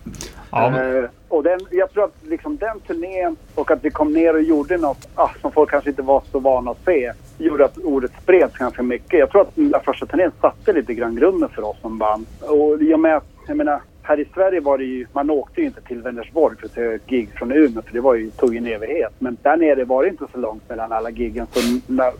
Ja, 0.51 0.69
men, 0.69 1.03
Eh, 1.03 1.09
och 1.29 1.43
den, 1.43 1.59
jag 1.71 1.91
tror 1.91 2.03
att 2.03 2.15
liksom 2.21 2.57
den 2.57 2.79
turnén 2.79 3.35
och 3.55 3.71
att 3.71 3.85
vi 3.85 3.89
kom 3.89 4.13
ner 4.13 4.33
och 4.33 4.41
gjorde 4.41 4.77
något 4.77 5.07
ah, 5.15 5.29
som 5.41 5.51
folk 5.51 5.69
kanske 5.69 5.89
inte 5.89 6.01
var 6.01 6.23
så 6.31 6.39
vana 6.39 6.71
att 6.71 6.85
se 6.85 7.11
gjorde 7.37 7.65
att 7.65 7.77
ordet 7.77 8.11
spreds 8.23 8.57
ganska 8.57 8.83
mycket. 8.83 9.19
Jag 9.19 9.31
tror 9.31 9.41
att 9.41 9.55
den 9.55 9.71
där 9.71 9.79
första 9.79 10.05
turnén 10.05 10.31
satte 10.41 10.73
lite 10.73 10.93
grann 10.93 11.15
grunden 11.15 11.49
för 11.49 11.63
oss 11.63 11.77
som 11.81 11.97
band. 11.97 12.25
Och 12.41 12.81
i 12.81 12.93
och 12.93 12.99
med 12.99 13.17
att, 13.17 13.27
jag 13.47 13.57
menar, 13.57 13.81
här 14.07 14.19
i 14.19 14.25
Sverige 14.33 14.59
var 14.59 14.77
det 14.77 14.83
ju, 14.83 15.07
man 15.13 15.29
åkte 15.29 15.61
ju 15.61 15.67
inte 15.67 15.81
till 15.81 16.01
Vänersborg 16.01 16.57
för 16.57 16.65
att 16.65 16.71
se 16.71 16.81
ett 16.81 17.07
gig 17.07 17.29
från 17.35 17.51
Umeå 17.51 17.81
för 17.81 17.93
det 17.93 18.01
var 18.01 18.15
ju, 18.15 18.31
tog 18.31 18.53
ju 18.53 18.57
en 18.57 18.67
evighet. 18.67 19.13
Men 19.19 19.37
där 19.41 19.57
nere 19.57 19.85
var 19.85 20.03
det 20.03 20.09
inte 20.09 20.25
så 20.33 20.37
långt 20.39 20.69
mellan 20.69 20.91
alla 20.91 21.09
giggen 21.09 21.47
så 21.51 21.79
när 21.87 22.11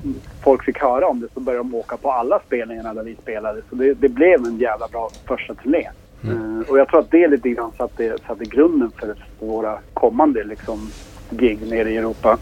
folk 0.44 0.64
fick 0.64 0.80
höra 0.80 1.08
om 1.08 1.20
det 1.20 1.28
så 1.34 1.40
började 1.40 1.64
de 1.64 1.76
åka 1.76 1.98
på 1.98 2.12
alla 2.12 2.40
spelningarna 2.48 2.94
där 2.94 3.04
vi 3.04 3.16
spelade. 3.16 3.62
Så 3.70 3.76
det, 3.76 3.94
det 3.94 4.10
blev 4.10 4.46
en 4.46 4.58
jävla 4.58 4.88
bra 4.88 5.10
första 5.28 5.54
turné. 5.54 5.90
Eh, 6.24 6.70
och 6.70 6.80
jag 6.80 6.88
tror 6.88 7.00
att 7.00 7.12
det 7.12 7.28
lite 7.28 7.50
grann 7.50 7.72
satte, 7.78 8.18
satte 8.28 8.46
grunden 8.46 8.92
för, 9.00 9.16
våra 9.40 9.80
kommande 9.94 10.44
liksom, 10.44 10.90
gig 11.30 11.60
nere 11.70 11.90
i 11.90 11.98
Europa. 11.98 12.38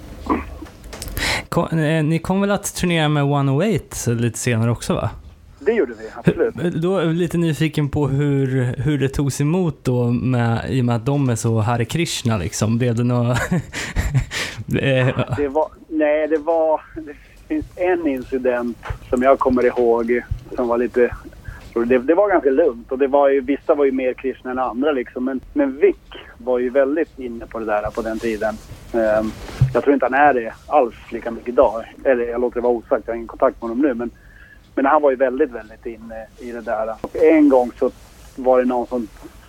Kom, 1.49 1.79
eh, 1.79 2.03
ni 2.03 2.19
kom 2.19 2.41
väl 2.41 2.51
att 2.51 2.75
turnera 2.75 3.09
med 3.09 3.23
108 3.23 4.11
lite 4.11 4.39
senare 4.39 4.71
också 4.71 4.93
va? 4.93 5.09
Det 5.66 5.74
gjorde 5.74 5.93
vi, 5.93 6.09
absolut. 6.16 6.74
Då 6.82 6.97
är 6.97 7.05
jag 7.05 7.14
lite 7.16 7.38
nyfiken 7.38 7.89
på 7.89 8.07
hur, 8.07 8.76
hur 8.78 8.97
det 8.97 9.09
togs 9.09 9.41
emot 9.41 9.84
då 9.84 10.07
med, 10.07 10.66
i 10.70 10.82
och 10.82 10.86
med 10.86 10.95
att 10.95 11.05
de 11.05 11.30
är 11.30 11.36
så 11.36 11.59
Hare 11.59 11.86
Krishna 11.86 12.38
liksom. 12.38 12.78
Blev 12.78 12.95
det 12.95 13.03
något... 13.03 13.38
Eh, 14.82 15.07
Det 15.38 15.47
var, 15.47 15.68
nej, 15.88 16.28
det 16.28 16.38
var... 16.38 16.82
Det 16.95 17.14
finns 17.47 17.66
en 17.76 18.07
incident 18.07 18.78
som 19.09 19.22
jag 19.22 19.39
kommer 19.39 19.66
ihåg 19.66 20.22
som 20.55 20.68
var 20.68 20.78
lite... 20.78 21.16
Det, 21.88 21.97
det 21.97 22.14
var 22.14 22.30
ganska 22.30 22.49
lugnt 22.49 22.91
och 22.91 22.97
det 22.99 23.07
var 23.07 23.30
ju, 23.30 23.41
vissa 23.41 23.76
var 23.76 23.86
ju 23.86 23.91
mer 23.91 24.14
kristna 24.14 24.51
än 24.51 24.59
andra 24.59 24.91
liksom. 24.91 25.26
Men, 25.26 25.41
men 25.53 25.78
Vic 25.78 25.95
var 26.38 26.59
ju 26.59 26.70
väldigt 26.70 27.20
inne 27.20 27.45
på 27.45 27.59
det 27.59 27.66
där 27.66 27.91
på 27.91 28.01
den 28.01 28.20
tiden. 28.20 28.55
Ehm, 28.93 29.32
jag 29.74 29.84
tror 29.84 29.93
inte 29.93 30.05
han 30.05 30.14
är 30.14 30.34
det 30.34 30.53
alls 30.68 30.95
lika 31.11 31.32
mycket 31.32 31.49
idag. 31.49 31.84
Eller 32.03 32.24
jag 32.24 32.41
låter 32.41 32.55
det 32.55 32.61
vara 32.61 32.74
osagt, 32.74 33.03
jag 33.05 33.14
har 33.14 33.16
ingen 33.16 33.28
kontakt 33.28 33.61
med 33.61 33.70
honom 33.70 33.86
nu. 33.86 33.93
Men, 33.93 34.09
men 34.76 34.86
han 34.86 35.01
var 35.01 35.09
ju 35.09 35.15
väldigt, 35.15 35.51
väldigt 35.51 35.86
inne 35.86 36.26
i 36.39 36.51
det 36.51 36.61
där. 36.61 36.95
Och 37.01 37.15
en 37.15 37.49
gång 37.49 37.71
så 37.80 37.91
var 38.36 38.59
det 38.59 38.65
någon 38.65 38.88
som 38.88 39.07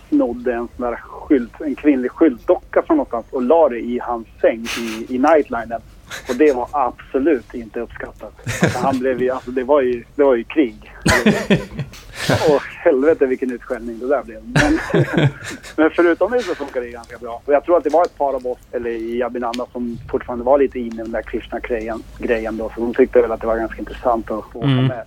snodde 0.09 0.53
en 0.53 0.67
sån 0.77 0.85
där 0.85 0.95
skylt, 0.95 1.61
en 1.61 1.75
kvinnlig 1.75 2.11
skyltdocka 2.11 2.81
från 2.81 2.97
någonstans 2.97 3.25
och 3.31 3.41
la 3.41 3.69
det 3.69 3.79
i 3.79 3.99
hans 3.99 4.27
säng 4.41 4.65
i, 4.79 5.15
i 5.15 5.19
nightlinen. 5.19 5.81
Och 6.29 6.35
det 6.35 6.53
var 6.55 6.67
absolut 6.71 7.53
inte 7.53 7.79
uppskattat. 7.79 8.33
Alltså 8.63 8.79
han 8.79 8.99
blev 8.99 9.21
ju, 9.21 9.29
alltså 9.29 9.51
det 9.51 9.63
var 9.63 9.81
ju, 9.81 10.03
det 10.15 10.23
var 10.23 10.35
ju 10.35 10.43
krig. 10.43 10.91
Och 12.49 12.61
helvete 12.63 13.25
vilken 13.25 13.51
utskällning 13.51 13.99
det 13.99 14.07
där 14.07 14.23
blev. 14.23 14.41
Men, 14.43 14.79
men 15.75 15.89
förutom 15.95 16.31
det 16.31 16.41
så 16.41 16.55
funkar 16.55 16.81
det 16.81 16.89
ganska 16.89 17.17
bra. 17.17 17.41
Och 17.45 17.53
jag 17.53 17.63
tror 17.65 17.77
att 17.77 17.83
det 17.83 17.89
var 17.89 18.03
ett 18.05 18.17
par 18.17 18.33
av 18.33 18.47
oss, 18.47 18.57
eller 18.71 18.89
i 18.89 19.23
Abinanda, 19.23 19.65
som 19.71 19.97
fortfarande 20.11 20.45
var 20.45 20.59
lite 20.59 20.79
inne 20.79 20.93
i 20.95 20.97
den 21.03 21.11
där 21.11 21.21
Krishna-grejen 21.21 22.03
grejen 22.19 22.57
då. 22.57 22.71
Så 22.75 22.81
de 22.81 22.93
tyckte 22.93 23.21
väl 23.21 23.31
att 23.31 23.41
det 23.41 23.47
var 23.47 23.57
ganska 23.57 23.79
intressant 23.79 24.31
att 24.31 24.55
åka 24.55 24.67
Mm. 24.67 24.85
med. 24.87 25.03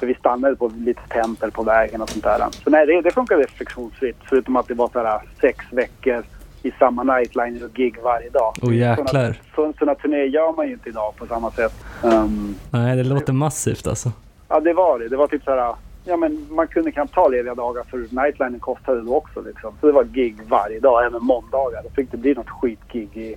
Så 0.00 0.06
vi 0.06 0.14
stannade 0.14 0.56
på 0.56 0.72
lite 0.76 1.00
tempel 1.08 1.50
på 1.50 1.62
vägen 1.62 2.02
och 2.02 2.10
sånt 2.10 2.24
där. 2.24 2.46
Så 2.64 2.70
nej, 2.70 2.86
det, 2.86 3.00
det 3.00 3.10
funkade 3.10 3.46
friktionsfritt. 3.46 4.16
Förutom 4.28 4.56
att 4.56 4.68
det 4.68 4.74
var 4.74 4.88
så 4.92 4.98
här 4.98 5.20
sex 5.40 5.64
veckor 5.70 6.24
i 6.62 6.72
samma 6.78 7.02
nightliner 7.02 7.64
och 7.64 7.74
gig 7.74 7.98
varje 8.02 8.30
dag. 8.30 8.54
Åh, 8.62 8.76
jäklar. 8.76 9.40
Sådana 9.54 9.94
turnéer 9.94 10.24
gör 10.24 10.52
man 10.56 10.66
ju 10.66 10.72
inte 10.72 10.88
idag 10.88 11.16
på 11.16 11.26
samma 11.26 11.50
sätt. 11.50 11.72
Um, 12.02 12.54
nej, 12.70 12.96
det 12.96 13.04
låter 13.04 13.32
massivt 13.32 13.86
alltså. 13.86 14.12
Ja, 14.48 14.60
det 14.60 14.72
var 14.72 14.98
det. 14.98 15.08
Det 15.08 15.16
var 15.16 15.26
typ 15.26 15.44
så 15.44 15.50
här... 15.50 15.74
Ja, 16.04 16.16
men 16.16 16.46
man 16.50 16.66
kunde 16.68 16.92
knappt 16.92 17.14
ta 17.14 17.28
lediga 17.28 17.54
dagar 17.54 17.84
för 17.90 17.98
nightlinen 17.98 18.60
kostade 18.60 19.02
då 19.02 19.14
också. 19.14 19.40
Liksom. 19.40 19.74
Så 19.80 19.86
det 19.86 19.92
var 19.92 20.04
gig 20.04 20.36
varje 20.48 20.80
dag, 20.80 21.06
även 21.06 21.22
måndagar. 21.24 21.82
Då 21.82 21.88
fick 21.90 22.10
det 22.10 22.16
bli 22.16 22.34
något 22.34 22.50
skitgig 22.50 23.16
i 23.16 23.36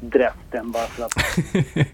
Dresden 0.00 0.70
bara 0.70 0.86
för 0.86 1.04
att 1.04 1.12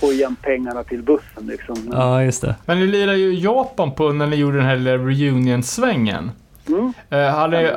få 0.00 0.12
igen 0.12 0.36
pengarna 0.42 0.84
till 0.84 1.02
bussen. 1.02 1.46
Liksom. 1.46 1.76
Ja, 1.92 2.22
just 2.22 2.42
det. 2.42 2.54
men 2.66 2.80
ni 2.80 2.86
lirade 2.86 3.18
ju 3.18 3.34
Japan 3.34 3.92
på 3.92 4.12
när 4.12 4.26
ni 4.26 4.36
gjorde 4.36 4.56
den 4.56 4.66
här 4.66 4.76
lilla 4.76 4.96
reunion-svängen. 4.96 6.30
Mm. 6.68 6.92
Eh, 7.10 7.26
hade 7.34 7.62
ni 7.62 7.70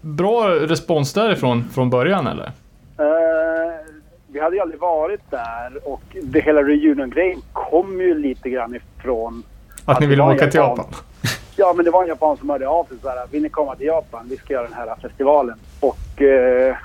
bra 0.00 0.48
respons 0.48 1.12
därifrån 1.12 1.64
från 1.74 1.90
början 1.90 2.26
eller? 2.26 2.46
Eh, 2.98 3.84
vi 4.26 4.40
hade 4.40 4.56
ju 4.56 4.62
aldrig 4.62 4.80
varit 4.80 5.30
där 5.30 5.88
och 5.88 6.02
det 6.22 6.40
hela 6.40 6.62
reunion-grejen 6.62 7.40
kom 7.52 8.00
ju 8.00 8.18
lite 8.18 8.50
grann 8.50 8.74
ifrån 8.74 9.42
Att 9.84 10.00
ni 10.00 10.06
det 10.06 10.10
ville 10.10 10.22
åka 10.22 10.46
till 10.46 10.60
japan. 10.60 10.76
Japan? 10.78 10.94
Ja, 11.56 11.72
men 11.76 11.84
det 11.84 11.90
var 11.90 12.02
en 12.02 12.08
japan 12.08 12.36
som 12.36 12.50
hörde 12.50 12.68
av 12.68 12.84
sig 12.84 12.96
så 13.02 13.08
här. 13.08 13.26
Vill 13.30 13.42
ni 13.42 13.48
komma 13.48 13.74
till 13.74 13.86
Japan? 13.86 14.26
Vi 14.30 14.36
ska 14.36 14.52
göra 14.52 14.62
den 14.64 14.72
här 14.72 14.94
festivalen. 15.02 15.58
Och 15.80 16.22
eh, 16.22 16.76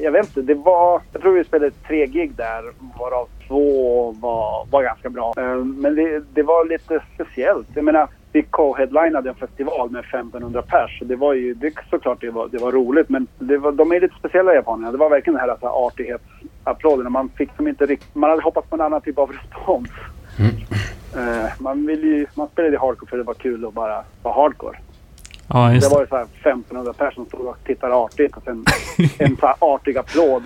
jag 0.00 0.12
vet 0.12 0.26
inte, 0.26 0.42
det 0.42 0.54
var... 0.54 1.00
Jag 1.12 1.22
tror 1.22 1.32
vi 1.32 1.44
spelade 1.44 1.70
tre 1.70 2.06
gig 2.06 2.34
där 2.34 2.62
varav 2.98 3.28
två 3.48 4.10
var, 4.20 4.66
var 4.70 4.82
ganska 4.82 5.10
bra. 5.10 5.34
Eh, 5.36 5.56
men 5.56 5.94
det, 5.94 6.22
det 6.34 6.42
var 6.42 6.64
lite 6.68 7.00
speciellt. 7.14 7.68
Jag 7.74 7.84
menar, 7.84 8.08
vi 8.32 8.42
co-headlinade 8.42 9.28
en 9.28 9.34
festival 9.34 9.90
med 9.90 10.04
1500 10.04 10.62
pers. 10.62 10.98
Så 10.98 11.04
Det 11.04 11.16
var 11.16 11.34
ju 11.34 11.54
det, 11.54 11.74
såklart 11.90 12.20
det 12.20 12.30
var, 12.30 12.48
det 12.48 12.58
var 12.58 12.72
roligt 12.72 13.08
men 13.08 13.26
det 13.38 13.58
var, 13.58 13.72
de 13.72 13.92
är 13.92 14.00
lite 14.00 14.14
speciella 14.18 14.54
japanerna. 14.54 14.92
Det 14.92 14.98
var 14.98 15.10
verkligen 15.10 15.34
den 15.34 15.40
här 15.40 15.48
alltså, 15.48 15.66
artighetsapplåden. 15.66 17.12
Man 17.12 17.28
fick 17.28 17.50
som 17.56 17.68
inte 17.68 17.86
rikt, 17.86 18.14
Man 18.14 18.30
hade 18.30 18.42
hoppats 18.42 18.68
på 18.68 18.76
en 18.76 18.80
annan 18.80 19.00
typ 19.00 19.18
av 19.18 19.32
respons. 19.32 19.90
Eh, 21.16 21.50
man, 21.58 21.86
vill 21.86 22.04
ju, 22.04 22.26
man 22.34 22.48
spelade 22.48 22.78
hardcore 22.78 23.10
för 23.10 23.16
det 23.16 23.22
var 23.22 23.34
kul 23.34 23.64
att 23.64 23.74
bara 23.74 24.04
vara 24.22 24.34
hardcore. 24.34 24.78
Ja, 25.52 25.68
Det 25.80 25.88
var 25.88 26.00
ju 26.00 26.06
så 26.06 26.16
här 26.16 26.26
1500 26.40 26.92
personer 26.92 27.10
som 27.14 27.26
stod 27.26 27.40
och 27.40 27.56
tittade 27.66 27.94
artigt 27.94 28.36
och 28.36 28.42
sen 28.44 28.64
en 29.18 29.36
så 29.36 29.46
här 29.46 29.56
artig 29.58 29.98
applåd. 29.98 30.42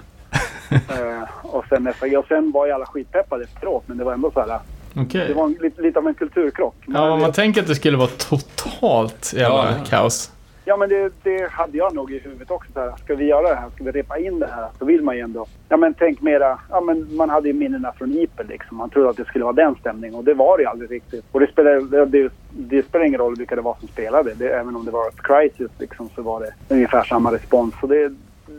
Eh, 0.70 1.22
och, 1.42 1.64
sen 1.68 1.86
och 2.18 2.24
sen 2.28 2.52
var 2.52 2.66
ju 2.66 2.72
alla 2.72 2.86
skitpeppade 2.86 3.44
efteråt 3.44 3.82
men 3.86 3.98
det 3.98 4.04
var 4.04 4.12
ändå 4.12 4.30
så 4.30 4.40
här. 4.40 4.60
Okej. 4.96 5.28
Det 5.28 5.34
var 5.34 5.44
en, 5.44 5.56
lite, 5.60 5.82
lite 5.82 5.98
av 5.98 6.06
en 6.08 6.14
kulturkrock. 6.14 6.74
Ja, 6.86 7.10
om 7.10 7.20
man 7.20 7.32
tänker 7.32 7.60
att 7.60 7.66
det 7.68 7.74
skulle 7.74 7.96
vara 7.96 8.08
totalt 8.18 9.32
jävla 9.36 9.56
Ja, 9.56 9.66
ja. 9.78 9.84
kaos. 9.88 10.30
Ja, 10.68 10.76
men 10.76 10.88
det, 10.88 11.12
det 11.22 11.50
hade 11.50 11.78
jag 11.78 11.94
nog 11.94 12.12
i 12.12 12.18
huvudet 12.18 12.50
också. 12.50 12.72
Så 12.72 12.80
här, 12.80 12.92
ska 13.04 13.14
vi 13.14 13.24
göra 13.24 13.48
det 13.48 13.54
här? 13.54 13.70
Ska 13.74 13.84
vi 13.84 13.90
repa 13.90 14.18
in 14.18 14.38
det 14.38 14.46
här? 14.46 14.68
Så 14.78 14.84
vill 14.84 15.02
man 15.02 15.16
ju 15.16 15.22
ändå... 15.22 15.46
Ja, 15.68 15.76
men 15.76 15.94
tänk 15.94 16.20
mera... 16.20 16.58
Ja, 16.70 16.80
men 16.80 17.16
man 17.16 17.30
hade 17.30 17.48
ju 17.48 17.54
minnena 17.54 17.92
från 17.92 18.12
Ipel 18.12 18.46
liksom. 18.46 18.76
Man 18.76 18.90
trodde 18.90 19.10
att 19.10 19.16
det 19.16 19.24
skulle 19.24 19.44
vara 19.44 19.54
den 19.54 19.74
stämningen 19.74 20.14
och 20.14 20.24
det 20.24 20.34
var 20.34 20.56
det 20.56 20.62
ju 20.62 20.68
aldrig 20.68 20.90
riktigt. 20.90 21.24
Och 21.32 21.40
det 21.40 21.46
spelar, 21.46 22.06
det, 22.06 22.30
det, 22.50 22.82
spelar 22.82 23.04
ingen 23.04 23.20
roll 23.20 23.36
vilka 23.36 23.56
det 23.56 23.62
var 23.62 23.76
som 23.80 23.88
spelade. 23.88 24.34
Det, 24.34 24.48
även 24.48 24.76
om 24.76 24.84
det 24.84 24.90
var 24.90 25.08
ett 25.08 25.22
crisis 25.22 25.70
liksom, 25.78 26.08
så 26.14 26.22
var 26.22 26.40
det 26.40 26.74
ungefär 26.74 27.02
samma 27.02 27.32
respons. 27.32 27.74
Så 27.80 27.86
det, 27.86 28.12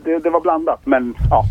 det, 0.04 0.18
det 0.18 0.30
var 0.30 0.40
blandat. 0.40 0.80
Men 0.86 1.14
ja, 1.30 1.44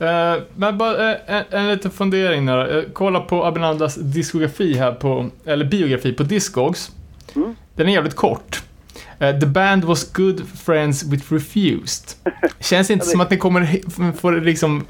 Eh, 0.00 0.42
men 0.54 0.78
bara 0.78 1.12
eh, 1.12 1.16
en, 1.26 1.44
en 1.50 1.68
liten 1.68 1.90
fundering 1.90 2.46
där. 2.46 2.78
Eh, 2.78 2.84
kolla 2.92 3.20
på 3.20 3.44
Abinandas 3.44 3.94
diskografi 3.94 4.74
här 4.74 4.92
på, 4.92 5.26
eller 5.44 5.64
biografi 5.64 6.12
på 6.12 6.22
Discogs. 6.22 6.90
Mm. 7.36 7.54
Den 7.74 7.88
är 7.88 7.92
jävligt 7.92 8.16
kort. 8.16 8.62
Eh, 9.20 9.38
the 9.38 9.46
band 9.46 9.84
was 9.84 10.12
good 10.12 10.48
friends 10.48 11.04
with 11.04 11.32
refused. 11.32 12.04
Känns 12.60 12.90
inte 12.90 13.06
som 13.06 13.20
att 13.20 13.30
ni 13.30 13.36
kommer 13.36 14.12
få 14.12 14.30
liksom 14.30 14.84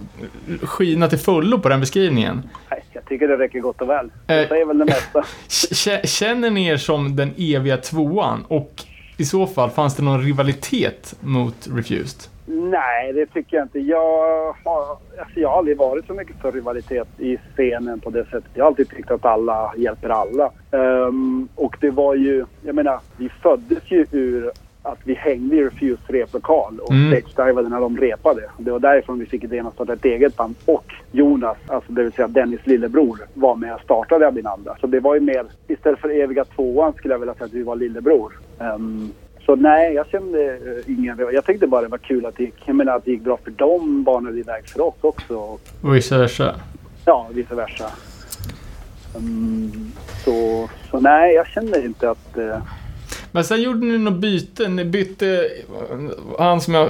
skina 0.62 1.08
till 1.08 1.18
fullo 1.18 1.58
på 1.58 1.68
den 1.68 1.80
beskrivningen. 1.80 2.42
nej, 2.70 2.84
jag 2.92 3.06
tycker 3.06 3.28
det 3.28 3.36
räcker 3.38 3.60
gott 3.60 3.80
och 3.80 3.88
väl. 3.88 4.10
Det 4.26 4.42
Eh. 4.42 4.48
säger 4.48 4.66
väl 4.66 4.78
det 4.78 4.84
mesta. 4.84 6.06
Känner 6.06 6.50
ni 6.50 6.66
er 6.66 6.76
som 6.76 7.16
den 7.16 7.34
eviga 7.38 7.76
tvåan? 7.76 8.44
Och 8.48 8.82
i 9.16 9.24
så 9.24 9.46
fall, 9.46 9.70
fanns 9.70 9.96
det 9.96 10.02
någon 10.02 10.22
rivalitet 10.24 11.14
mot 11.20 11.68
Refused? 11.74 12.20
Nej, 12.52 13.12
det 13.12 13.26
tycker 13.26 13.56
jag 13.56 13.64
inte. 13.64 13.78
Jag 13.78 14.54
har, 14.64 14.80
alltså 15.18 15.40
jag 15.40 15.48
har 15.48 15.58
aldrig 15.58 15.76
varit 15.76 16.06
så 16.06 16.14
mycket 16.14 16.36
för 16.36 16.52
rivalitet 16.52 17.08
i 17.18 17.36
scenen 17.56 18.00
på 18.00 18.10
det 18.10 18.24
sättet. 18.24 18.50
Jag 18.54 18.64
har 18.64 18.66
alltid 18.68 18.88
tyckt 18.88 19.10
att 19.10 19.24
alla 19.24 19.72
hjälper 19.76 20.08
alla. 20.08 20.50
Ehm, 20.70 21.48
och 21.54 21.76
det 21.80 21.90
var 21.90 22.14
ju, 22.14 22.44
jag 22.62 22.74
menar, 22.74 23.00
vi 23.16 23.28
föddes 23.28 23.90
ju 23.90 24.06
ur 24.10 24.50
att 24.82 24.98
vi 25.04 25.14
hängde 25.14 25.56
i 25.56 25.64
Refuse 25.64 26.02
replokal 26.12 26.78
och 26.80 26.92
Mm. 26.92 27.10
stage-divade 27.22 27.68
när 27.68 27.80
de 27.80 27.96
repade. 27.96 28.42
Det 28.58 28.70
var 28.70 28.78
därifrån 28.78 29.18
vi 29.18 29.26
fick 29.26 29.44
idén 29.44 29.66
att 29.66 29.74
starta 29.74 29.92
ett 29.92 30.04
eget 30.04 30.36
band. 30.36 30.54
Och 30.64 30.84
Jonas, 31.12 31.56
alltså 31.66 31.92
det 31.92 32.02
vill 32.02 32.12
säga 32.12 32.28
Dennis 32.28 32.66
lillebror, 32.66 33.18
var 33.34 33.56
med 33.56 33.74
och 33.74 33.80
startade 33.80 34.26
Abinanda. 34.28 34.76
Så 34.80 34.86
det 34.86 35.00
var 35.00 35.14
ju 35.14 35.20
mer, 35.20 35.44
istället 35.68 36.00
för 36.00 36.08
eviga 36.08 36.44
tvåan 36.44 36.92
skulle 36.92 37.14
jag 37.14 37.18
vilja 37.18 37.34
säga 37.34 37.44
att 37.46 37.52
vi 37.52 37.62
var 37.62 37.76
lillebror. 37.76 38.32
Ehm, 38.60 39.10
så 39.50 39.56
nej, 39.56 39.94
jag 39.94 40.06
kände 40.08 40.38
uh, 40.38 40.90
ingen... 40.98 41.18
Jag 41.32 41.44
tyckte 41.44 41.66
bara 41.66 41.82
det 41.82 41.88
var 41.88 41.98
kul 41.98 42.26
att 42.26 42.36
det 42.36 42.42
gick, 42.42 42.54
jag 42.64 42.76
menar, 42.76 42.96
att 42.96 43.04
det 43.04 43.10
gick 43.10 43.22
bra 43.22 43.38
för 43.44 43.50
dem, 43.50 44.04
banade 44.04 44.38
iväg 44.38 44.68
för 44.68 44.80
oss 44.80 44.94
också. 45.00 45.34
Och, 45.34 45.60
vice 45.94 46.18
versa? 46.18 46.54
ja, 47.04 47.28
vice 47.32 47.54
versa. 47.54 47.90
Ehm, 49.16 49.92
så, 50.24 50.68
så 50.90 51.00
nej, 51.00 51.34
jag 51.34 51.46
känner 51.46 51.84
inte 51.84 52.10
att... 52.10 52.36
eh, 52.38 52.58
Men 53.32 53.44
sen 53.44 53.62
gjorde 53.62 53.86
ni 53.86 53.98
något 53.98 54.14
byte. 54.14 54.68
Ni 54.68 54.84
bytte 54.84 55.48
han 56.38 56.60
som 56.60 56.74
jag 56.74 56.88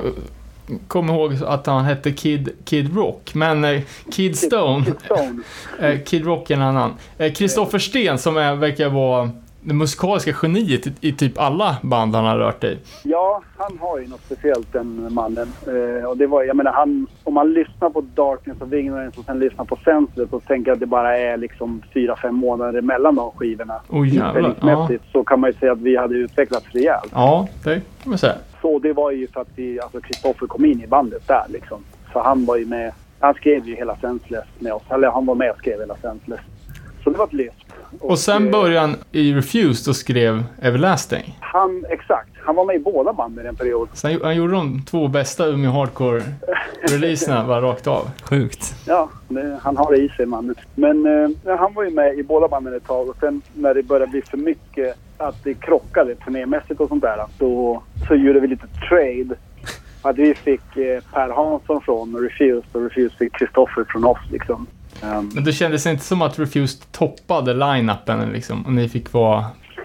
kom 0.88 1.10
ihåg 1.10 1.34
att 1.46 1.66
han 1.66 1.84
hette 1.84 2.12
Kid, 2.12 2.48
Kid 2.64 2.96
Rock, 2.96 3.34
men 3.34 3.64
eh, 3.64 3.82
Kid 4.12 4.38
Stone, 4.38 4.84
Kid 4.84 4.94
Stone. 5.04 5.42
eh, 5.80 6.00
Kid 6.04 6.24
Rock 6.24 6.50
är 6.50 6.54
en 6.54 6.62
annan. 6.62 6.94
Eh, 7.18 7.32
Kristoffer 7.32 7.78
Sten 7.78 8.18
som 8.18 8.36
är, 8.36 8.54
verkar 8.54 8.88
vara 8.88 9.30
det 9.62 9.74
musikaliska 9.74 10.32
geniet 10.42 10.86
i, 10.86 10.92
i 11.00 11.12
typ 11.12 11.38
alla 11.38 11.76
band 11.82 12.14
han 12.14 12.24
har 12.24 12.38
rört 12.38 12.64
i. 12.64 12.78
Ja, 13.02 13.42
han 13.56 13.78
har 13.78 13.98
ju 13.98 14.06
något 14.06 14.20
speciellt 14.24 14.72
den 14.72 15.14
mannen. 15.14 15.48
Eh, 15.66 16.04
och 16.04 16.16
det 16.16 16.26
var, 16.26 16.42
jag 16.42 16.56
menar 16.56 16.72
han, 16.72 17.06
om 17.24 17.34
man 17.34 17.52
lyssnar 17.52 17.90
på 17.90 18.00
Darkness 18.00 18.60
of 18.60 18.72
Ignorance 18.72 19.20
och 19.20 19.26
sen 19.26 19.38
lyssnar 19.38 19.64
på 19.64 19.78
Senseless 19.84 20.32
och 20.32 20.44
tänker 20.44 20.72
att 20.72 20.80
det 20.80 20.86
bara 20.86 21.18
är 21.18 21.36
liksom 21.36 21.82
fyra, 21.94 22.16
fem 22.16 22.34
månader 22.34 22.80
mellan 22.80 23.14
de 23.14 23.30
skivorna. 23.30 23.80
Jävlar. 24.06 24.54
Ja. 24.60 24.88
Så 25.12 25.24
kan 25.24 25.40
man 25.40 25.50
ju 25.50 25.56
säga 25.56 25.72
att 25.72 25.80
vi 25.80 25.96
hade 25.96 26.14
utvecklats 26.14 26.66
rejält. 26.72 27.12
ja, 27.12 27.48
det 27.64 27.80
kan 28.02 28.10
man 28.10 28.18
säga. 28.18 28.34
Så 28.62 28.78
det 28.78 28.92
var 28.92 29.10
ju 29.10 29.28
för 29.28 29.40
att 29.40 29.48
vi, 29.56 29.80
alltså 29.80 30.00
Kristoffer 30.00 30.46
kom 30.46 30.64
in 30.64 30.82
i 30.82 30.86
bandet 30.86 31.28
där 31.28 31.44
liksom. 31.48 31.84
Så 32.12 32.22
han 32.22 32.44
var 32.44 32.56
ju 32.56 32.66
med, 32.66 32.92
han 33.18 33.34
skrev 33.34 33.68
ju 33.68 33.76
hela 33.76 33.96
Senseless 33.96 34.46
med 34.58 34.72
oss. 34.72 34.82
Eller 34.90 35.10
han 35.10 35.26
var 35.26 35.34
med 35.34 35.50
och 35.50 35.58
skrev 35.58 35.80
hela 35.80 35.96
Senseless. 35.96 36.40
Så 37.04 37.10
det 37.10 37.18
var 37.18 37.26
ett 37.26 37.32
lyft. 37.32 37.66
Och 38.00 38.18
sen 38.18 38.46
eh, 38.46 38.52
började 38.52 38.80
han 38.80 38.96
i 39.12 39.34
Refused 39.34 39.90
och 39.90 39.96
skrev 39.96 40.44
Everlasting. 40.62 41.38
Han, 41.40 41.84
exakt. 41.88 42.30
Han 42.44 42.56
var 42.56 42.64
med 42.64 42.76
i 42.76 42.78
båda 42.78 43.12
banden 43.12 43.46
en 43.46 43.56
period. 43.56 43.88
Sen 43.92 44.20
han 44.22 44.36
gjorde 44.36 44.52
de 44.52 44.82
två 44.90 45.08
bästa 45.08 45.46
Umeå 45.46 45.70
Hardcore-releaserna 45.70 47.46
bara 47.46 47.60
rakt 47.60 47.86
av. 47.86 48.10
Sjukt. 48.22 48.74
Ja, 48.86 49.08
det, 49.28 49.58
han 49.62 49.76
har 49.76 49.92
det 49.92 49.98
i 49.98 50.08
sig 50.08 50.26
mannen. 50.26 50.54
Men 50.74 51.06
eh, 51.06 51.56
han 51.58 51.74
var 51.74 51.84
ju 51.84 51.90
med 51.90 52.18
i 52.18 52.22
båda 52.22 52.48
banden 52.48 52.74
ett 52.74 52.86
tag 52.86 53.08
och 53.08 53.16
sen 53.20 53.42
när 53.54 53.74
det 53.74 53.82
började 53.82 54.10
bli 54.10 54.22
för 54.22 54.36
mycket 54.36 54.96
att 55.16 55.44
det 55.44 55.54
krockade 55.54 56.14
turnémässigt 56.14 56.80
och 56.80 56.88
sånt 56.88 57.02
där 57.02 57.24
så, 57.38 57.82
så 58.08 58.14
gjorde 58.14 58.40
vi 58.40 58.46
lite 58.46 58.66
trade. 58.88 59.34
Att 60.02 60.16
vi 60.16 60.34
fick 60.34 60.76
eh, 60.76 61.02
Per 61.12 61.28
Hansson 61.28 61.80
från 61.80 62.16
Refused 62.16 62.64
och 62.72 62.82
Refused 62.82 63.18
fick 63.18 63.32
Kristoffer 63.32 63.84
från 63.88 64.04
oss 64.04 64.18
liksom. 64.30 64.66
Um, 65.02 65.30
Men 65.34 65.44
det 65.44 65.52
kändes 65.52 65.86
inte 65.86 66.04
som 66.04 66.22
att 66.22 66.38
Refused 66.38 66.92
toppade 66.92 67.54
line-upen 67.54 68.32
liksom, 68.32 68.66
och 68.66 68.72
ni 68.72 68.88
fick 68.88 69.12
vara... 69.12 69.44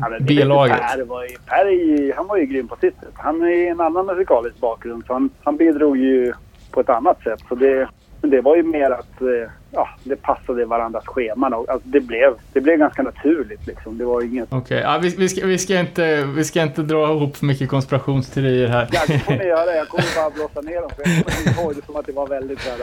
ja, 0.00 0.18
B-laget. 0.20 0.78
Per 0.80 1.04
var 1.04 1.22
ju, 1.22 1.36
per 1.46 1.66
är 1.66 1.70
ju, 1.70 2.12
han 2.16 2.26
var 2.26 2.36
ju 2.36 2.46
grym 2.46 2.68
på 2.68 2.76
sitt 2.76 2.94
sätt. 3.00 3.14
Han 3.14 3.42
är 3.42 3.70
en 3.70 3.80
annan 3.80 4.06
musikalisk 4.06 4.60
bakgrund 4.60 5.04
så 5.06 5.12
han, 5.12 5.30
han 5.42 5.56
bidrog 5.56 5.96
ju 5.96 6.32
på 6.70 6.80
ett 6.80 6.88
annat 6.88 7.22
sätt. 7.22 7.40
Så 7.48 7.54
det, 7.54 7.88
men 8.20 8.30
det 8.30 8.40
var 8.40 8.56
ju 8.56 8.62
mer 8.62 8.90
att 8.90 9.20
eh, 9.20 9.50
ja, 9.70 9.88
det 10.04 10.16
passade 10.16 10.64
varandras 10.64 11.04
scheman. 11.06 11.54
Och, 11.54 11.68
alltså, 11.68 11.88
det, 11.88 12.00
blev, 12.00 12.34
det 12.52 12.60
blev 12.60 12.78
ganska 12.78 13.02
naturligt 13.02 13.66
liksom. 13.66 13.98
Det 13.98 14.04
var 14.04 14.22
inget... 14.22 14.52
Okej, 14.52 14.80
ja, 14.80 14.98
vi, 15.02 15.08
vi, 15.18 15.28
ska, 15.28 15.46
vi, 15.46 15.58
ska 15.58 15.80
inte, 15.80 16.24
vi 16.24 16.44
ska 16.44 16.62
inte 16.62 16.82
dra 16.82 17.12
ihop 17.12 17.36
för 17.36 17.46
mycket 17.46 17.68
konspirationsteorier 17.68 18.68
här. 18.68 18.88
Ja, 18.92 19.00
det 19.06 19.18
får 19.18 19.32
ni 19.32 19.44
göra. 19.44 19.74
Jag 19.74 19.88
kommer 19.88 20.16
bara 20.16 20.30
blåsa 20.34 20.60
ner 20.60 20.80
dem. 20.80 20.90
För 20.96 21.02
jag 21.10 21.24
kommer 21.24 21.62
ihåg 21.62 21.76
det 21.76 21.86
som 21.86 21.96
att 21.96 22.06
det 22.06 22.12
var 22.12 22.26
väldigt 22.26 22.60
här, 22.60 22.78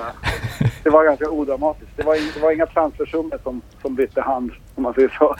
Det 0.90 0.94
var 0.94 1.06
ganska 1.06 1.30
odramatiskt. 1.30 1.92
Det 1.96 2.04
var, 2.04 2.16
in, 2.16 2.32
det 2.36 2.40
var 2.42 2.52
inga 2.52 2.66
transfersummor 2.66 3.40
som, 3.44 3.62
som 3.82 3.96
bytte 3.96 4.22
hand, 4.22 4.52
om 4.76 4.84
man 4.84 4.94
säger 4.94 5.10
så. 5.20 5.36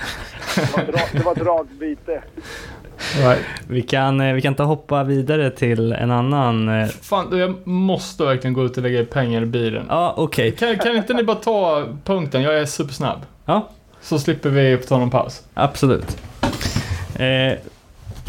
Det 0.56 0.78
var, 0.78 0.84
dra, 0.92 1.00
det 1.14 1.26
var 1.26 1.36
dragbyte. 1.36 2.22
Right. 3.24 3.42
Vi 3.68 3.82
kan, 3.82 4.22
eh, 4.22 4.34
vi 4.34 4.42
kan 4.42 4.56
ta 4.56 4.64
hoppa 4.64 5.04
vidare 5.04 5.50
till 5.52 5.92
en 5.94 6.12
annan... 6.12 6.70
eh, 6.82 6.88
Fan, 6.88 7.30
du, 7.30 7.38
jag 7.38 7.68
måste 7.68 8.24
verkligen 8.24 8.54
gå 8.54 8.66
ut 8.66 8.78
och 8.78 8.84
lägga 8.84 9.06
pengar 9.06 9.42
i 9.42 9.46
bilen. 9.46 9.86
Ja, 9.90 10.14
okej. 10.18 10.52
Kan, 10.52 10.78
kan 10.78 10.96
inte 10.96 11.14
ni 11.14 11.24
bara 11.24 11.36
ta 11.38 11.86
punkten? 12.06 12.42
Jag 12.42 12.58
är 12.60 12.66
supersnabb. 12.66 13.20
Ja, 13.46 13.70
Så 14.02 14.20
slipper 14.20 14.50
vi 14.50 14.78
ta 14.78 14.98
någon 14.98 15.10
paus. 15.10 15.44
absolut. 15.54 16.18
Eh, 17.16 17.58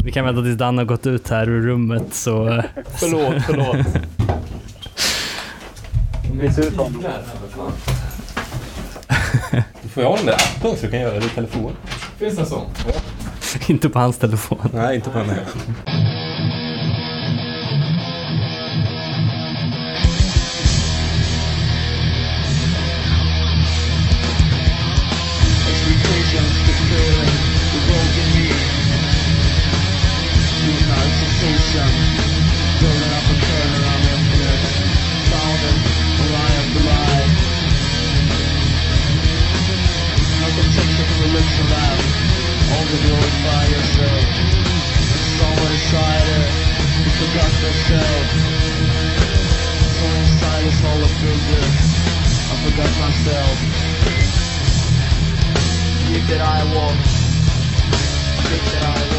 vi 0.05 0.13
kan 0.13 0.25
vänta 0.25 0.43
tills 0.43 0.59
Dan 0.59 0.79
har 0.79 0.85
gått 0.85 1.07
ut 1.07 1.29
här 1.31 1.49
ur 1.49 1.63
rummet 1.67 2.15
så... 2.15 2.49
eh, 2.49 2.65
Förlåt, 3.01 3.43
förlåt. 3.47 3.87
Ser 6.55 6.63
ut 6.67 6.75
som... 6.75 7.05
Du 9.83 9.89
får 9.89 10.03
ha 10.03 10.17
den 10.17 10.27
där 10.27 10.35
appen 10.35 10.77
så 10.77 10.87
du 10.87 10.91
kan 10.91 11.01
göra 11.01 11.21
det 11.21 11.27
i 11.27 11.29
telefon. 11.29 11.73
Finns 12.19 12.35
det 12.37 12.41
en 12.41 12.47
sån? 12.47 12.67
inte 13.69 13.89
på 13.89 13.99
hans 13.99 14.19
telefon. 14.19 14.59
Nej, 14.75 14.97
inte 14.97 15.11
på 15.11 15.19
den 15.19 15.29
här. 15.31 15.45
Myself. 53.25 53.59
Think 56.09 56.27
that 56.29 56.41
I 56.41 56.65
walk. 56.75 56.97
Think 58.49 58.65
that 58.73 58.83
I 58.83 59.10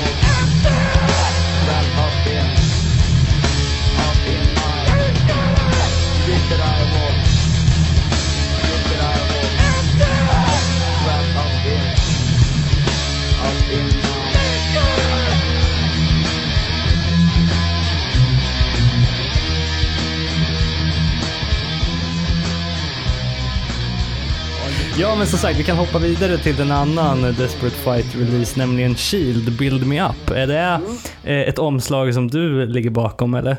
Ja, 25.01 25.15
men 25.17 25.27
som 25.27 25.39
sagt, 25.39 25.59
vi 25.59 25.63
kan 25.63 25.77
hoppa 25.77 25.99
vidare 25.99 26.37
till 26.37 26.61
en 26.61 26.71
annan 26.71 27.21
Desperate 27.21 27.75
Fight-release, 27.75 28.57
nämligen 28.57 28.95
Shield, 28.95 29.57
Build 29.59 29.87
Me 29.87 30.05
Up. 30.05 30.29
Är 30.35 30.47
det 30.47 30.79
eh, 31.23 31.49
ett 31.49 31.59
omslag 31.59 32.13
som 32.13 32.27
du 32.27 32.65
ligger 32.65 32.89
bakom, 32.89 33.33
eller? 33.33 33.57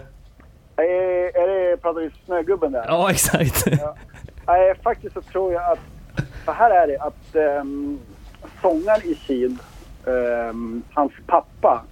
Är, 0.76 0.84
är 1.42 1.70
det, 1.70 1.76
pratar 1.76 2.00
vi 2.00 2.10
Snögubben 2.24 2.72
där? 2.72 2.84
Ja, 2.88 3.10
exakt. 3.10 3.66
Nej, 4.46 4.74
faktiskt 4.82 5.14
så 5.14 5.22
tror 5.22 5.52
jag 5.52 5.72
att... 5.72 5.78
Så 6.44 6.52
här 6.52 6.70
är 6.70 6.86
det 6.86 6.98
att 6.98 7.60
um, 7.60 7.98
sångaren 8.62 9.02
i 9.04 9.14
Shield, 9.14 9.58
ehm, 10.06 10.82
hans 10.92 11.12
pappa 11.26 11.84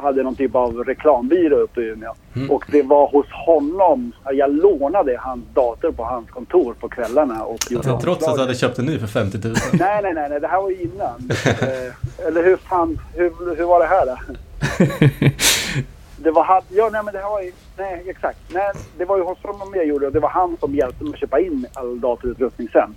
hade 0.00 0.22
någon 0.22 0.34
typ 0.36 0.54
av 0.54 0.84
reklambyrå 0.84 1.56
uppe 1.56 1.80
i 1.80 1.84
Umeå. 1.84 2.12
Och 2.50 2.64
det 2.72 2.82
var 2.82 3.06
hos 3.10 3.26
honom, 3.46 4.12
jag 4.32 4.50
lånade 4.54 5.16
hans 5.20 5.44
dator 5.54 5.92
på 5.92 6.04
hans 6.04 6.30
kontor 6.30 6.74
på 6.80 6.88
kvällarna 6.88 7.42
och 7.44 7.58
gjorde 7.70 8.00
Trots 8.00 8.28
att 8.28 8.34
du 8.34 8.40
hade 8.40 8.54
köpt 8.54 8.78
en 8.78 8.84
ny 8.86 8.98
för 8.98 9.06
50 9.06 9.38
000. 9.44 9.54
Nej, 9.72 10.00
nej, 10.02 10.14
nej, 10.14 10.28
nej, 10.30 10.40
det 10.40 10.48
här 10.48 10.62
var 10.62 10.70
ju 10.70 10.80
innan. 10.80 11.30
eh, 11.44 12.26
eller 12.26 12.44
hur 12.44 12.56
fan, 12.56 13.00
hur, 13.14 13.56
hur 13.56 13.64
var 13.64 13.80
det 13.80 13.86
här 13.86 14.06
då? 14.06 14.16
Det 16.22 16.30
var 16.30 16.44
han, 16.44 16.62
ja 16.68 16.88
nej 16.92 17.02
men 17.04 17.14
det 17.14 17.20
här 17.20 17.30
var 17.30 17.40
ju, 17.42 17.52
nej 17.78 18.04
exakt. 18.06 18.38
Nej, 18.52 18.72
det 18.98 19.04
var 19.04 19.16
ju 19.16 19.22
hos 19.22 19.38
honom 19.42 19.68
jag 19.74 19.86
gjorde 19.86 20.06
och 20.06 20.12
det 20.12 20.20
var 20.20 20.28
han 20.28 20.56
som 20.60 20.74
hjälpte 20.74 21.04
mig 21.04 21.12
att 21.12 21.18
köpa 21.20 21.40
in 21.40 21.66
all 21.74 22.00
datorutrustning 22.00 22.68
sen. 22.72 22.94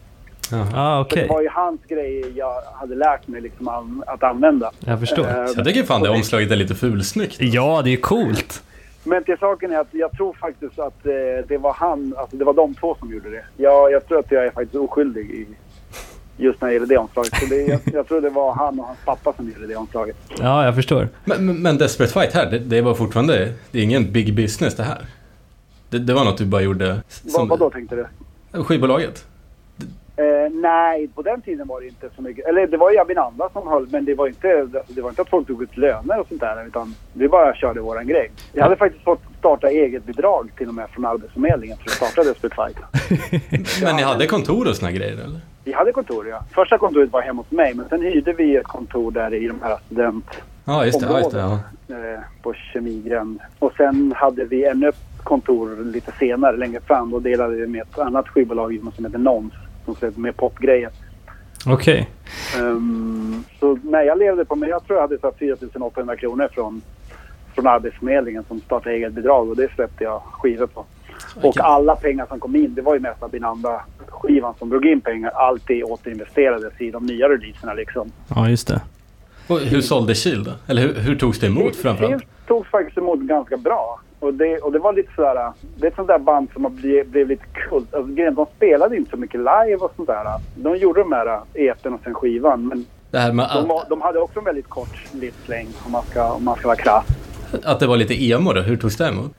Ja, 0.51 0.65
Så 0.73 1.01
okej. 1.01 1.23
det 1.27 1.33
var 1.33 1.41
ju 1.41 1.49
hans 1.49 1.81
grej 1.87 2.33
jag 2.35 2.61
hade 2.73 2.95
lärt 2.95 3.27
mig 3.27 3.41
liksom 3.41 3.67
an, 3.67 4.03
att 4.07 4.23
använda. 4.23 4.71
Jag 4.79 4.99
förstår. 4.99 5.23
Eh, 5.23 5.35
jag 5.55 5.65
tycker 5.65 5.83
fan 5.83 6.01
det 6.01 6.09
omslaget 6.09 6.51
är 6.51 6.55
lite 6.55 6.75
fulsnyggt. 6.75 7.35
Ja, 7.39 7.81
det 7.83 7.93
är 7.93 7.97
coolt. 7.97 8.63
Men 9.03 9.23
till 9.23 9.37
saken 9.39 9.71
är 9.71 9.79
att 9.79 9.87
jag 9.91 10.11
tror 10.11 10.33
faktiskt 10.33 10.79
att 10.79 11.05
eh, 11.05 11.11
det 11.47 11.57
var 11.57 11.73
han, 11.73 12.15
alltså 12.17 12.37
det 12.37 12.45
var 12.45 12.53
de 12.53 12.75
två 12.75 12.95
som 12.99 13.13
gjorde 13.13 13.29
det. 13.29 13.45
Jag, 13.57 13.91
jag 13.91 14.07
tror 14.07 14.19
att 14.19 14.31
jag 14.31 14.45
är 14.45 14.51
faktiskt 14.51 14.75
oskyldig 14.75 15.31
i 15.31 15.47
just 16.37 16.61
när 16.61 16.67
det 16.67 16.73
gäller 16.73 16.87
det 16.87 16.97
omslaget. 16.97 17.35
Så 17.39 17.45
det, 17.45 17.61
jag, 17.61 17.79
jag 17.93 18.07
tror 18.07 18.21
det 18.21 18.29
var 18.29 18.53
han 18.53 18.79
och 18.79 18.85
hans 18.85 18.99
pappa 19.05 19.33
som 19.33 19.49
gjorde 19.49 19.67
det 19.67 19.75
omslaget. 19.75 20.15
Ja, 20.39 20.65
jag 20.65 20.75
förstår. 20.75 21.09
Men, 21.25 21.45
men, 21.45 21.61
men 21.61 21.77
Desperate 21.77 22.13
Fight 22.13 22.33
här, 22.33 22.51
det, 22.51 22.59
det 22.59 22.81
var 22.81 22.93
fortfarande... 22.95 23.53
Det 23.71 23.79
är 23.79 23.83
ingen 23.83 24.11
big 24.11 24.35
business 24.35 24.75
det 24.75 24.83
här. 24.83 25.05
Det, 25.89 25.99
det 25.99 26.13
var 26.13 26.25
något 26.25 26.37
du 26.37 26.45
bara 26.45 26.61
gjorde 26.61 27.01
Vad, 27.23 27.47
vad 27.47 27.59
då 27.59 27.69
tänkte 27.69 27.95
du? 27.95 28.63
Skivbolaget? 28.63 29.25
Eh, 30.15 30.51
nej, 30.51 31.07
på 31.07 31.21
den 31.21 31.41
tiden 31.41 31.67
var 31.67 31.81
det 31.81 31.87
inte 31.87 32.09
så 32.15 32.21
mycket. 32.21 32.45
Eller 32.45 32.67
det 32.67 32.77
var 32.77 32.91
ju 32.91 32.99
Abinanda 32.99 33.49
som 33.53 33.67
höll, 33.67 33.87
men 33.91 34.05
det 34.05 34.13
var 34.13 34.27
inte, 34.27 34.67
det 34.87 35.01
var 35.01 35.09
inte 35.09 35.21
att 35.21 35.29
folk 35.29 35.47
tog 35.47 35.63
ut 35.63 35.77
löner 35.77 36.19
och 36.19 36.27
sånt 36.27 36.41
där. 36.41 36.67
Utan 36.67 36.95
vi 37.13 37.27
bara 37.27 37.55
körde 37.55 37.81
våran 37.81 38.07
grej. 38.07 38.31
Jag 38.53 38.63
hade 38.63 38.75
faktiskt 38.75 39.03
fått 39.03 39.21
starta 39.39 39.69
eget 39.69 40.05
bidrag 40.05 40.51
till 40.57 40.67
och 40.67 40.73
med 40.73 40.89
från 40.89 41.05
Arbetsförmedlingen 41.05 41.77
för 41.77 41.85
att 41.85 41.91
starta 41.91 42.23
Desperate 42.23 42.55
Fight. 42.55 42.77
Men 43.83 43.95
ni 43.95 44.01
hade 44.01 44.27
kontor 44.27 44.67
och 44.69 44.75
såna 44.75 44.91
grejer 44.91 45.13
eller? 45.13 45.39
Vi 45.63 45.73
hade 45.73 45.91
kontor, 45.91 46.27
ja. 46.27 46.43
Första 46.51 46.77
kontoret 46.77 47.11
var 47.11 47.21
hemma 47.21 47.41
hos 47.41 47.51
mig, 47.51 47.73
men 47.73 47.89
sen 47.89 48.01
hyrde 48.01 48.33
vi 48.33 48.55
ett 48.55 48.63
kontor 48.63 49.11
där 49.11 49.33
i 49.33 49.47
de 49.47 49.61
här 49.61 49.77
student... 49.85 50.25
Ja, 50.65 50.85
just 50.85 50.99
det. 50.99 51.05
Ja, 51.05 51.19
just 51.19 51.31
det 51.31 51.39
ja. 51.39 51.59
eh, 51.89 52.19
på 52.41 52.53
Kemigränd. 52.53 53.39
Och 53.59 53.73
sen 53.77 54.13
hade 54.17 54.45
vi 54.45 54.65
ännu 54.65 54.91
kontor 55.23 55.91
lite 55.93 56.11
senare, 56.19 56.57
längre 56.57 56.81
fram. 56.81 57.11
Då 57.11 57.19
delade 57.19 57.55
vi 57.55 57.67
med 57.67 57.81
ett 57.81 57.99
annat 57.99 58.27
skivbolag 58.27 58.79
som 58.95 59.05
heter 59.05 59.17
Nons, 59.17 59.53
som 59.85 59.95
släppte 59.95 60.19
med 60.19 60.37
popgrejer. 60.37 60.89
Okej. 61.65 62.09
Ehm, 62.57 63.43
så 63.59 63.79
nej, 63.83 64.07
jag 64.07 64.17
levde 64.17 64.45
på, 64.45 64.55
men 64.55 64.69
jag 64.69 64.85
tror 64.85 64.97
jag 64.97 65.01
hade 65.01 65.19
så 65.19 65.27
här 65.27 65.57
4 65.71 65.85
800 65.85 66.15
kronor 66.15 66.49
från, 66.53 66.81
från 67.55 67.67
Arbetsförmedlingen 67.67 68.43
som 68.47 68.59
starta 68.59 68.91
eget 68.91 69.13
bidrag 69.13 69.49
och 69.49 69.55
det 69.55 69.71
släppte 69.75 70.03
jag 70.03 70.21
skivor 70.21 70.67
på. 70.67 70.85
Och 71.35 71.57
alla 71.57 71.95
pengar 71.95 72.25
som 72.25 72.39
kom 72.39 72.55
in, 72.55 72.73
det 72.73 72.81
var 72.81 72.93
ju 72.93 72.99
mest 72.99 73.23
av 73.23 73.29
min 73.33 73.43
andra 73.43 73.81
skivan 74.07 74.53
som 74.59 74.69
drog 74.69 74.85
in 74.85 75.01
pengar. 75.01 75.29
Allt 75.29 75.67
det 75.67 75.83
återinvesterades 75.83 76.81
i 76.81 76.91
de 76.91 77.05
nya 77.05 77.29
releaserna 77.29 77.73
liksom. 77.73 78.11
Ja, 78.35 78.49
just 78.49 78.67
det. 78.67 78.81
Och 79.47 79.59
hur 79.59 79.81
sålde 79.81 80.15
Kil 80.15 80.43
då? 80.43 80.51
Eller 80.67 80.81
hur, 80.81 80.93
hur 80.93 81.15
togs 81.15 81.39
det 81.39 81.47
emot 81.47 81.75
framförallt? 81.75 82.17
Det 82.17 82.47
togs 82.47 82.69
faktiskt 82.69 82.97
emot 82.97 83.19
ganska 83.19 83.57
bra. 83.57 83.99
Och 84.19 84.33
det, 84.33 84.57
och 84.57 84.71
det 84.71 84.79
var 84.79 84.93
lite 84.93 85.13
sådär, 85.15 85.51
det 85.77 85.87
är 85.87 85.91
ett 85.91 85.95
sånt 85.95 86.07
där 86.07 86.19
band 86.19 86.47
som 86.53 86.63
har 86.63 86.71
blivit, 86.71 87.07
blev 87.07 87.27
lite 87.27 87.45
kult. 87.53 87.93
Alltså, 87.93 88.13
de 88.31 88.45
spelade 88.55 88.97
inte 88.97 89.11
så 89.11 89.17
mycket 89.17 89.39
live 89.39 89.75
och 89.75 89.93
sånt 89.95 90.07
där. 90.07 90.25
De 90.55 90.77
gjorde 90.77 90.99
de 91.01 91.11
här 91.11 91.41
EPn 91.53 91.93
och 91.93 91.99
sen 92.03 92.13
skivan. 92.13 92.67
Men 92.67 92.85
de, 93.11 93.67
var, 93.67 93.89
de 93.89 94.01
hade 94.01 94.19
också 94.19 94.39
en 94.39 94.45
väldigt 94.45 94.69
kort 94.69 95.13
livslängd 95.13 95.73
om 95.85 95.91
man 95.91 96.03
ska, 96.03 96.31
om 96.31 96.43
man 96.43 96.55
ska 96.55 96.67
vara 96.67 96.77
krass. 96.77 97.05
att 97.63 97.79
det 97.79 97.87
var 97.87 97.97
lite 97.97 98.23
emo 98.23 98.53
då, 98.53 98.61
hur 98.61 98.77
togs 98.77 98.97
det 98.97 99.07
emot? 99.07 99.31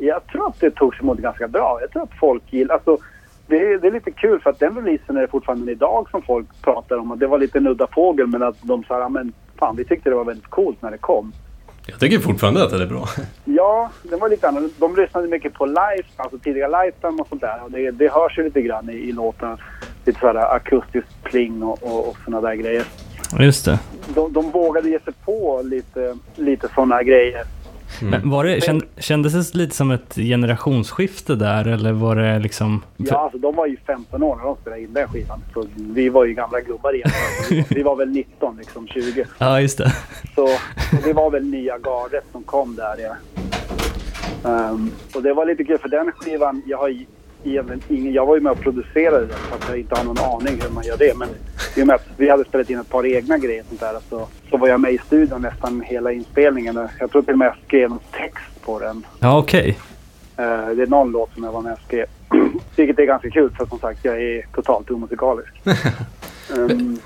Jag 0.00 0.26
tror 0.26 0.46
att 0.48 0.60
det 0.60 0.70
togs 0.70 1.00
emot 1.00 1.18
ganska 1.18 1.48
bra. 1.48 1.78
Jag 1.80 1.90
tror 1.90 2.02
att 2.02 2.18
folk 2.20 2.42
gillar... 2.50 2.74
Alltså, 2.74 2.98
det, 3.46 3.56
är, 3.56 3.78
det 3.78 3.86
är 3.86 3.92
lite 3.92 4.10
kul 4.10 4.40
för 4.40 4.50
att 4.50 4.58
den 4.58 4.76
releasen 4.76 5.16
är 5.16 5.20
det 5.20 5.28
fortfarande 5.28 5.72
idag 5.72 6.06
som 6.10 6.22
folk 6.22 6.46
pratar 6.62 6.96
om. 6.96 7.10
Och 7.10 7.18
det 7.18 7.26
var 7.26 7.38
lite 7.38 7.58
en 7.58 7.66
udda 7.66 7.86
fågel 7.86 8.26
men 8.26 8.42
att 8.42 8.56
de 8.62 8.84
sa 8.84 9.00
"Ja, 9.00 9.08
men 9.08 9.32
fan 9.58 9.76
vi 9.76 9.84
tyckte 9.84 10.10
det 10.10 10.16
var 10.16 10.24
väldigt 10.24 10.46
coolt 10.50 10.82
när 10.82 10.90
det 10.90 10.98
kom. 10.98 11.32
Jag 11.88 12.00
tycker 12.00 12.18
fortfarande 12.18 12.64
att 12.64 12.70
det 12.70 12.82
är 12.82 12.86
bra. 12.86 13.06
Ja, 13.44 13.90
det 14.02 14.16
var 14.16 14.28
lite 14.28 14.48
annorlunda. 14.48 14.74
De 14.78 14.96
lyssnade 14.96 15.28
mycket 15.28 15.54
på 15.54 15.66
live, 15.66 16.02
alltså 16.16 16.38
tidiga 16.38 16.68
lifetime 16.82 17.22
och 17.22 17.28
sånt 17.28 17.40
där. 17.40 17.60
Och 17.64 17.70
det, 17.70 17.90
det 17.90 18.12
hörs 18.12 18.38
ju 18.38 18.44
lite 18.44 18.62
grann 18.62 18.90
i, 18.90 18.92
i 18.92 19.12
låten. 19.12 19.58
Lite 20.04 20.20
sådär 20.20 20.54
akustisk 20.56 21.06
pling 21.22 21.62
och, 21.62 21.78
och, 21.82 22.08
och 22.08 22.16
såna 22.24 22.40
där 22.40 22.54
grejer. 22.54 22.84
Just 23.38 23.64
det. 23.64 23.78
De, 24.14 24.32
de 24.32 24.50
vågade 24.50 24.88
ge 24.90 25.00
sig 25.00 25.12
på 25.24 25.62
lite, 25.64 26.16
lite 26.36 26.68
såna 26.74 27.02
grejer. 27.02 27.44
Men 28.02 28.30
var 28.30 28.44
det, 28.44 28.60
känd, 28.60 28.82
kändes 28.98 29.52
det 29.52 29.58
lite 29.58 29.76
som 29.76 29.90
ett 29.90 30.14
generationsskifte 30.14 31.34
där 31.34 31.68
eller 31.68 31.92
var 31.92 32.16
det 32.16 32.38
liksom... 32.38 32.82
Ja, 32.96 33.16
alltså 33.18 33.38
de 33.38 33.54
var 33.54 33.66
ju 33.66 33.76
15 33.86 34.22
år 34.22 34.36
när 34.36 34.44
de 34.44 34.56
spelade 34.56 34.82
in 34.82 34.92
den 34.92 35.08
skivan. 35.08 35.40
Så 35.54 35.64
vi 35.76 36.08
var 36.08 36.24
ju 36.24 36.34
gamla 36.34 36.60
gubbar 36.60 36.94
igen. 36.94 37.10
Vi, 37.50 37.64
vi 37.74 37.82
var 37.82 37.96
väl 37.96 38.08
19, 38.08 38.56
liksom 38.56 38.86
20. 38.86 39.26
Ja, 39.38 39.60
just 39.60 39.78
det. 39.78 39.92
Så 40.34 40.46
så 40.90 40.96
det 41.04 41.12
var 41.12 41.30
väl 41.30 41.44
nya 41.44 41.78
gardet 41.78 42.24
som 42.32 42.42
kom 42.42 42.76
där. 42.76 42.96
Ja. 42.98 43.16
Ehm, 44.50 44.90
och 45.14 45.22
det 45.22 45.32
var 45.32 45.46
lite 45.46 45.64
kul 45.64 45.78
för 45.78 45.88
den 45.88 46.12
skivan, 46.12 46.62
jag 46.66 46.78
har 46.78 46.88
egentligen 47.50 47.82
ingen, 47.88 48.12
jag 48.12 48.26
var 48.26 48.34
ju 48.34 48.40
med 48.40 48.52
och 48.52 48.60
producerade 48.60 49.26
den 49.26 49.36
fast 49.50 49.68
jag 49.68 49.78
inte 49.78 49.94
har 49.94 50.04
någon 50.04 50.18
aning 50.18 50.60
hur 50.62 50.70
man 50.70 50.84
gör 50.84 50.96
det. 50.96 51.16
Men 51.18 51.28
i 51.76 51.82
och 51.82 51.86
med 51.86 51.94
att 51.96 52.06
vi 52.16 52.30
hade 52.30 52.44
spelat 52.44 52.70
in 52.70 52.78
ett 52.78 52.88
par 52.88 53.06
egna 53.06 53.38
grejer 53.38 53.64
sånt 53.68 53.80
där 53.80 53.96
så, 54.10 54.28
så 54.50 54.56
var 54.56 54.68
jag 54.68 54.80
med 54.80 54.92
i 54.92 54.98
studion 54.98 55.42
nästan 55.42 55.80
hela 55.80 56.12
inspelningen. 56.12 56.88
Jag 56.98 57.10
tror 57.10 57.22
till 57.22 57.32
och 57.32 57.38
med 57.38 57.46
jag 57.46 57.56
skrev 57.66 57.90
någon 57.90 57.98
text 58.12 58.62
på 58.64 58.78
den. 58.78 59.06
Ja, 59.20 59.38
okej. 59.38 59.78
Eh, 60.36 60.44
det 60.76 60.82
är 60.82 60.86
någon 60.86 61.10
låt 61.12 61.34
som 61.34 61.44
jag 61.44 61.52
var 61.52 61.62
med 61.62 61.72
och 61.72 61.78
skrev. 61.86 62.06
Vilket 62.76 62.98
är 62.98 63.04
ganska 63.04 63.30
kul 63.30 63.50
för 63.58 63.66
som 63.66 63.78
sagt 63.78 64.04
jag 64.04 64.22
är 64.22 64.46
totalt 64.54 64.90
omusikalisk. 64.90 65.52
Ehm, 66.56 66.98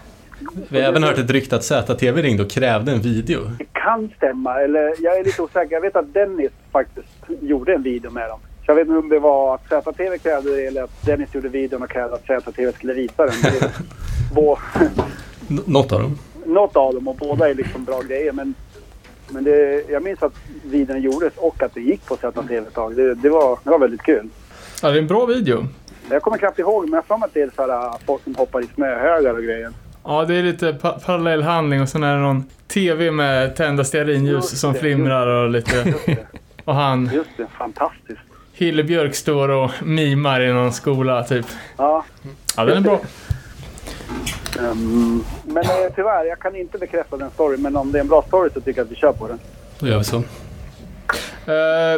Vi 0.68 0.80
har 0.80 0.88
även 0.88 1.02
hört 1.02 1.18
ett 1.18 1.30
rykte 1.30 1.56
att 1.56 1.64
ZTV 1.64 2.22
ringde 2.22 2.42
och 2.42 2.50
krävde 2.50 2.92
en 2.92 3.00
video. 3.00 3.40
Det 3.58 3.64
kan 3.72 4.10
stämma, 4.16 4.60
eller 4.60 4.94
jag 4.98 5.18
är 5.18 5.24
lite 5.24 5.42
osäker. 5.42 5.74
Jag 5.74 5.80
vet 5.80 5.96
att 5.96 6.14
Dennis 6.14 6.50
faktiskt 6.72 7.08
gjorde 7.40 7.74
en 7.74 7.82
video 7.82 8.10
med 8.10 8.28
dem. 8.28 8.40
Jag 8.70 8.74
vet 8.74 8.86
inte 8.86 8.98
om 8.98 9.08
det 9.08 9.18
var 9.18 9.54
att 9.54 9.84
ZTV 9.84 10.18
krävde 10.18 10.56
det 10.56 10.66
eller 10.66 10.82
att 10.82 11.02
Dennis 11.06 11.34
gjorde 11.34 11.48
videon 11.48 11.82
och 11.82 11.90
krävde 11.90 12.14
att 12.14 12.42
ZTV 12.42 12.72
skulle 12.72 12.92
visa 12.92 13.26
den. 13.26 13.34
Bå, 14.34 14.58
något 15.66 15.92
av 15.92 16.00
dem. 16.00 16.18
något 16.46 16.76
av 16.76 16.94
dem 16.94 17.08
och 17.08 17.16
båda 17.16 17.50
är 17.50 17.54
liksom 17.54 17.84
bra 17.84 18.00
grejer. 18.00 18.32
Men, 18.32 18.54
men 19.28 19.44
det, 19.44 19.84
jag 19.88 20.02
minns 20.02 20.22
att 20.22 20.32
videon 20.64 21.00
gjordes 21.00 21.32
och 21.36 21.62
att 21.62 21.74
det 21.74 21.80
gick 21.80 22.06
på 22.06 22.16
ZTV 22.16 22.56
ett 22.56 22.74
tag. 22.74 22.96
Det, 22.96 23.14
det, 23.14 23.28
var, 23.28 23.58
det 23.64 23.70
var 23.70 23.78
väldigt 23.78 24.02
kul. 24.02 24.28
Ja, 24.82 24.90
det 24.90 24.96
är 24.96 25.00
en 25.02 25.06
bra 25.06 25.26
video. 25.26 25.66
Jag 26.10 26.22
kommer 26.22 26.38
knappt 26.38 26.58
ihåg, 26.58 26.88
men 26.88 27.02
jag 27.08 27.16
har 27.16 27.26
att 27.26 27.34
det 27.34 27.42
är 27.42 27.50
så 27.56 27.62
här, 27.62 27.86
äh, 27.86 27.94
folk 28.06 28.22
som 28.22 28.34
hoppar 28.34 28.60
i 28.60 28.66
snöhögar 28.74 29.34
och 29.34 29.42
grejer. 29.42 29.70
Ja, 30.04 30.24
det 30.24 30.34
är 30.34 30.42
lite 30.42 30.72
pa 30.72 30.92
parallell 30.92 31.42
handling 31.42 31.82
och 31.82 31.88
sen 31.88 32.02
är 32.02 32.14
det 32.14 32.22
någon 32.22 32.44
TV 32.68 33.10
med 33.10 33.56
tända 33.56 33.84
stearinljus 33.84 34.60
som 34.60 34.74
flimrar 34.74 35.26
och 35.26 35.50
lite... 35.50 35.76
Just 35.76 36.06
det, 36.06 36.16
Och 36.64 36.74
han, 36.74 37.10
just 37.14 37.30
det. 37.36 37.46
Fantastiskt. 37.58 38.29
Hille 38.60 38.84
Björk 38.84 39.14
står 39.14 39.48
och 39.48 39.70
mimar 39.82 40.40
i 40.40 40.52
någon 40.52 40.72
skola 40.72 41.22
typ. 41.24 41.46
Ja, 41.76 42.04
Ja, 42.56 42.64
den 42.64 42.76
är 42.76 42.80
bra. 42.80 43.00
ehm, 44.58 45.24
men 45.44 45.64
eh, 45.64 45.92
tyvärr, 45.96 46.24
jag 46.24 46.38
kan 46.38 46.56
inte 46.56 46.78
bekräfta 46.78 47.16
den 47.16 47.30
storyn. 47.30 47.62
Men 47.62 47.76
om 47.76 47.92
det 47.92 47.98
är 47.98 48.00
en 48.00 48.08
bra 48.08 48.22
story 48.28 48.50
så 48.54 48.60
tycker 48.60 48.80
jag 48.80 48.84
att 48.84 48.92
vi 48.92 48.96
kör 48.96 49.12
på 49.12 49.28
den. 49.28 49.38
Då 49.78 49.86
gör 49.88 49.98
vi 49.98 50.04
så. 50.04 50.16
Eh, 51.46 51.54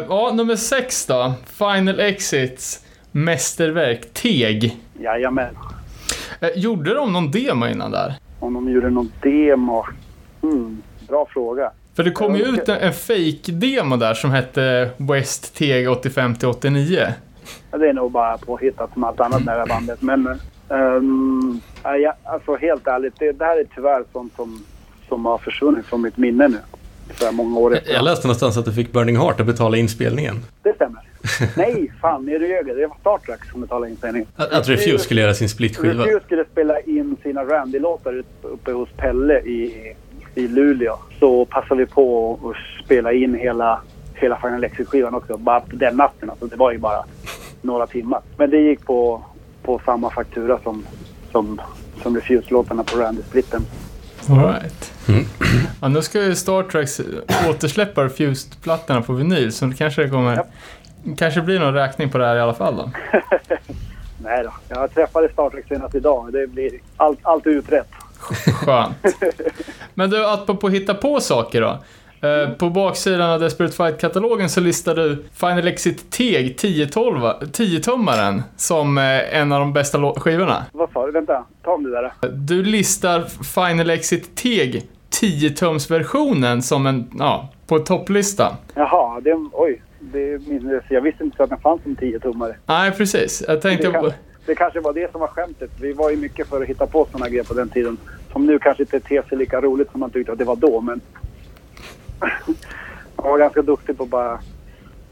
ja, 0.09 0.31
nummer 0.33 0.55
sex 0.55 1.05
då. 1.05 1.33
Final 1.45 1.99
Exits 1.99 2.85
mästerverk, 3.11 4.13
Teg. 4.13 4.77
Jajamän. 4.99 5.57
Uh, 6.43 6.49
gjorde 6.55 6.93
de 6.93 7.13
någon 7.13 7.31
demo 7.31 7.67
innan 7.67 7.91
där? 7.91 8.13
Om 8.39 8.53
de 8.53 8.69
gjorde 8.69 8.89
någon 8.89 9.11
demo? 9.21 9.85
Hmm, 10.41 10.81
bra 11.07 11.27
fråga. 11.33 11.71
För 11.95 12.03
det 12.03 12.11
kom 12.11 12.35
ju 12.35 12.43
ut 12.43 12.69
en, 12.69 12.77
en 12.79 12.93
fake-demo 12.93 13.95
där 13.97 14.13
som 14.13 14.31
hette 14.31 14.89
West 14.97 15.55
Teg 15.55 15.87
85-89. 15.87 17.11
Ja, 17.71 17.77
Det 17.77 17.89
är 17.89 17.93
nog 17.93 18.11
bara 18.11 18.37
påhittat 18.37 18.93
som 18.93 19.03
allt 19.03 19.19
annat 19.19 19.43
med 19.45 19.55
det 19.55 19.59
här 19.59 19.67
bandet. 19.67 20.01
Men 20.01 20.39
um, 20.67 21.61
ja, 21.83 22.13
alltså 22.23 22.55
helt 22.55 22.87
ärligt, 22.87 23.13
det, 23.19 23.31
det 23.31 23.45
här 23.45 23.59
är 23.59 23.65
tyvärr 23.75 24.03
sånt 24.13 24.33
som, 24.35 24.63
som 25.09 25.25
har 25.25 25.37
försvunnit 25.37 25.85
från 25.85 26.01
mitt 26.01 26.17
minne 26.17 26.47
nu. 26.47 26.57
Så 27.15 27.31
många 27.31 27.59
år 27.59 27.75
efter. 27.75 27.93
Jag 27.93 28.03
läste 28.03 28.27
någonstans 28.27 28.57
att 28.57 28.65
du 28.65 28.73
fick 28.73 28.91
Burning 28.91 29.17
Heart 29.17 29.39
att 29.39 29.45
betala 29.45 29.77
inspelningen. 29.77 30.35
Det 30.63 30.73
stämmer. 30.75 31.01
Nej, 31.57 31.91
fan, 32.01 32.29
är 32.29 32.39
du 32.39 32.47
ljög? 32.47 32.65
Det 32.65 32.87
var 32.87 32.97
Star 32.99 33.17
Trek 33.17 33.45
som 33.51 33.61
betalade 33.61 33.91
inspelningen. 33.91 34.27
Att, 34.35 34.51
att 34.51 34.69
Refuse 34.69 34.97
skulle 35.03 35.21
göra 35.21 35.33
sin 35.33 35.49
splitskiva. 35.49 36.03
Refuse 36.05 36.25
skulle 36.25 36.45
spela 36.51 36.79
in 36.79 37.17
sina 37.23 37.43
Randy-låtar 37.43 38.17
upp- 38.17 38.25
uppe 38.41 38.71
hos 38.71 38.89
Pelle 38.97 39.39
i, 39.39 39.93
i 40.35 40.47
Luleå. 40.47 40.97
Så 41.19 41.45
passade 41.45 41.75
vi 41.75 41.85
på 41.85 42.33
att 42.43 42.85
spela 42.85 43.13
in 43.13 43.35
hela, 43.35 43.81
hela 44.13 44.35
Final 44.35 44.63
Exit-skivan 44.63 45.13
också. 45.13 45.37
Bara 45.37 45.59
på 45.59 45.75
den 45.75 45.95
natten. 45.95 46.29
Alltså, 46.29 46.47
det 46.47 46.55
var 46.55 46.71
ju 46.71 46.77
bara 46.77 47.05
några 47.61 47.87
timmar. 47.87 48.21
Men 48.37 48.49
det 48.49 48.57
gick 48.57 48.85
på, 48.85 49.25
på 49.63 49.81
samma 49.85 50.09
faktura 50.09 50.59
som, 50.63 50.85
som, 51.31 51.61
som 52.03 52.15
Refuse-låtarna 52.15 52.83
på 52.83 52.97
Randy-splitten. 52.97 53.61
Alright. 54.29 54.93
Ja, 55.81 55.87
nu 55.87 56.01
ska 56.01 56.23
ju 56.23 56.35
Star 56.35 56.63
Trek 56.63 56.89
återsläppa 57.49 58.03
Refused-plattorna 58.03 59.01
på 59.01 59.13
vinyl, 59.13 59.51
så 59.51 59.65
det 59.65 59.75
kanske 59.75 60.03
det 60.03 60.09
kommer... 60.09 60.35
Japp. 60.35 60.47
kanske 61.17 61.41
blir 61.41 61.59
någon 61.59 61.73
räkning 61.73 62.09
på 62.09 62.17
det 62.17 62.25
här 62.25 62.35
i 62.35 62.39
alla 62.39 62.53
fall 62.53 62.75
då. 62.75 62.91
Nej 64.23 64.43
då, 64.43 64.53
jag 64.69 64.93
träffade 64.93 65.29
Star 65.29 65.49
Trek 65.49 65.65
senast 65.67 65.95
idag. 65.95 66.33
Det 66.33 66.47
blir 66.47 66.71
allt, 66.97 67.19
allt 67.21 67.45
är 67.45 67.49
utrett. 67.49 67.89
Skönt. 68.23 68.95
Men 69.93 70.09
du, 70.09 70.25
att 70.25 70.59
på 70.59 70.69
hitta 70.69 70.93
på 70.93 71.19
saker 71.19 71.61
då. 71.61 71.79
Eh, 72.27 72.49
På 72.49 72.69
baksidan 72.69 73.29
av 73.29 73.39
Desperate 73.39 73.73
Fight-katalogen 73.75 74.49
så 74.49 74.61
listar 74.61 74.95
du 74.95 75.23
Final 75.33 75.67
Exit 75.67 76.11
Teg 76.11 76.55
10-tummaren 76.59 78.41
som 78.57 78.97
eh, 78.97 79.37
en 79.39 79.51
av 79.51 79.59
de 79.59 79.73
bästa 79.73 80.13
skivorna. 80.17 80.65
Vad 80.71 80.91
sa 80.91 81.05
du? 81.05 81.11
Vänta, 81.11 81.45
ta 81.63 81.71
om 81.71 81.83
det 81.83 81.91
där. 81.91 82.11
Du 82.33 82.63
listar 82.63 83.23
Final 83.65 83.89
Exit 83.89 84.35
Teg 84.35 84.83
10-tumsversionen 85.21 86.61
som 86.61 86.85
en, 86.85 87.11
ja, 87.19 87.49
på 87.67 87.79
topplista. 87.79 88.57
Jaha, 88.75 89.19
det, 89.21 89.33
oj. 89.51 89.81
Det 89.99 90.47
minns 90.47 90.83
jag. 90.89 91.01
Visste 91.01 91.23
inte 91.23 91.43
att 91.43 91.49
den 91.49 91.59
fanns 91.59 91.83
som 91.83 91.95
10-tummare. 91.95 92.55
Nej, 92.65 92.91
precis. 92.91 93.43
Jag 93.47 93.61
tänkte... 93.61 93.87
Det, 93.87 93.93
kan, 93.93 94.11
det 94.45 94.55
kanske 94.55 94.79
var 94.79 94.93
det 94.93 95.11
som 95.11 95.21
var 95.21 95.27
skämtet. 95.27 95.71
Vi 95.81 95.93
var 95.93 96.09
ju 96.09 96.17
mycket 96.17 96.47
för 96.47 96.61
att 96.61 96.67
hitta 96.67 96.87
på 96.87 97.07
sådana 97.11 97.29
grejer 97.29 97.43
på 97.43 97.53
den 97.53 97.69
tiden. 97.69 97.97
Som 98.31 98.45
nu 98.45 98.59
kanske 98.59 98.83
inte 98.83 98.99
ter 98.99 99.21
sig 99.21 99.37
lika 99.37 99.61
roligt 99.61 99.91
som 99.91 99.99
man 99.99 100.09
tyckte 100.09 100.31
att 100.31 100.37
det 100.37 100.43
var 100.43 100.55
då, 100.55 100.81
men... 100.81 101.01
man 103.15 103.31
var 103.31 103.37
ganska 103.37 103.61
duktig 103.61 103.97
på 103.97 104.05
bara... 104.05 104.39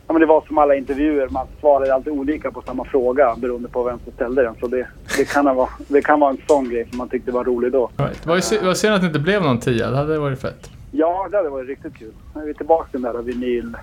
Ja, 0.07 0.13
men 0.13 0.19
det 0.19 0.25
var 0.25 0.41
som 0.47 0.57
alla 0.57 0.75
intervjuer, 0.75 1.29
man 1.29 1.47
svarade 1.59 1.93
alltid 1.93 2.13
olika 2.13 2.51
på 2.51 2.61
samma 2.61 2.85
fråga 2.85 3.35
beroende 3.37 3.69
på 3.69 3.83
vem 3.83 3.99
som 4.03 4.13
ställde 4.13 4.43
den. 4.43 4.55
Så 4.59 4.67
det, 4.67 4.87
det, 5.17 5.25
kan, 5.25 5.55
vara, 5.55 5.69
det 5.87 6.01
kan 6.01 6.19
vara 6.19 6.31
en 6.31 6.41
sån 6.47 6.69
grej 6.69 6.87
som 6.89 6.97
man 6.97 7.09
tyckte 7.09 7.31
var 7.31 7.43
rolig 7.43 7.71
då. 7.71 7.89
Right. 7.97 8.23
Det 8.23 8.29
var 8.29 8.35
ju 8.35 8.65
var 8.65 8.73
synd 8.73 8.93
att 8.93 9.01
det 9.01 9.07
inte 9.07 9.19
blev 9.19 9.41
någon 9.41 9.59
tia. 9.59 9.91
Det 9.91 9.97
hade 9.97 10.19
varit 10.19 10.41
fett. 10.41 10.69
Ja, 10.91 11.27
det 11.31 11.37
hade 11.37 11.49
varit 11.49 11.67
riktigt 11.67 11.97
kul. 11.97 12.11
Nu 12.35 12.41
är 12.41 12.45
vi 12.45 12.53
tillbaka 12.53 12.91
till 12.91 13.01
den 13.01 13.15
där 13.15 13.21
vinyl, 13.21 13.77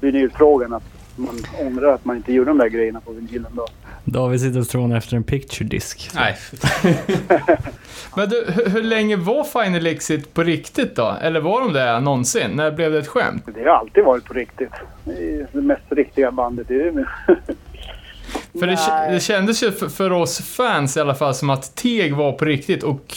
vinylfrågan. 0.00 0.72
Att 0.72 0.82
man 1.16 1.34
ångrar 1.60 1.94
att 1.94 2.04
man 2.04 2.16
inte 2.16 2.32
gjorde 2.32 2.50
de 2.50 2.58
där 2.58 2.68
grejerna 2.68 3.00
på 3.00 3.12
vinylen 3.12 3.52
då. 3.52 3.66
David 4.04 4.40
sitter 4.40 4.58
och 4.58 4.66
strånar 4.66 4.96
efter 4.96 5.16
en 5.16 5.24
picture 5.24 5.68
disk. 5.68 6.10
Nej, 6.14 6.36
Men 8.16 8.28
du, 8.28 8.44
hur, 8.48 8.68
hur 8.68 8.82
länge 8.82 9.16
var 9.16 9.44
Final 9.44 9.86
Exit 9.86 10.34
på 10.34 10.42
riktigt 10.42 10.96
då? 10.96 11.16
Eller 11.20 11.40
var 11.40 11.60
de 11.60 11.72
det 11.72 12.00
någonsin? 12.00 12.50
När 12.50 12.70
blev 12.70 12.92
det 12.92 12.98
ett 12.98 13.08
skämt? 13.08 13.48
Det 13.54 13.60
har 13.60 13.76
alltid 13.76 14.04
varit 14.04 14.24
på 14.24 14.34
riktigt. 14.34 14.72
Det 15.04 15.12
är 15.12 15.46
det 15.52 15.62
mest 15.62 15.82
riktiga 15.88 16.30
bandet 16.30 16.70
i 16.70 16.74
Umeå. 16.74 17.04
För 18.60 18.66
det, 18.66 19.12
det 19.12 19.20
kändes 19.20 19.62
ju 19.62 19.72
för, 19.72 19.88
för 19.88 20.12
oss 20.12 20.40
fans 20.40 20.96
i 20.96 21.00
alla 21.00 21.14
fall 21.14 21.34
som 21.34 21.50
att 21.50 21.76
Teg 21.76 22.14
var 22.14 22.32
på 22.32 22.44
riktigt 22.44 22.82
och 22.82 23.16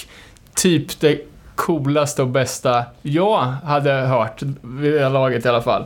typ 0.56 1.00
det 1.00 1.22
coolaste 1.56 2.22
och 2.22 2.28
bästa 2.28 2.86
jag 3.02 3.40
hade 3.42 3.92
hört 3.92 4.42
vid 4.62 4.94
det 4.94 5.10
laget 5.10 5.46
i 5.46 5.50
alla 5.50 5.62
fall. 5.62 5.86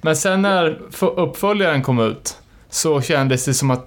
Men 0.00 0.16
sen 0.16 0.42
när 0.42 0.78
uppföljaren 1.00 1.82
kom 1.82 2.00
ut 2.00 2.36
så 2.68 3.00
kändes 3.00 3.44
det 3.44 3.54
som 3.54 3.70
att 3.70 3.86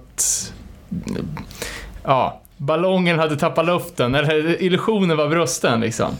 ja, 2.04 2.40
ballongen 2.56 3.18
hade 3.18 3.36
tappat 3.36 3.66
luften, 3.66 4.14
eller 4.14 4.62
illusionen 4.62 5.16
var 5.16 5.28
brusten 5.28 5.80
liksom. 5.80 6.10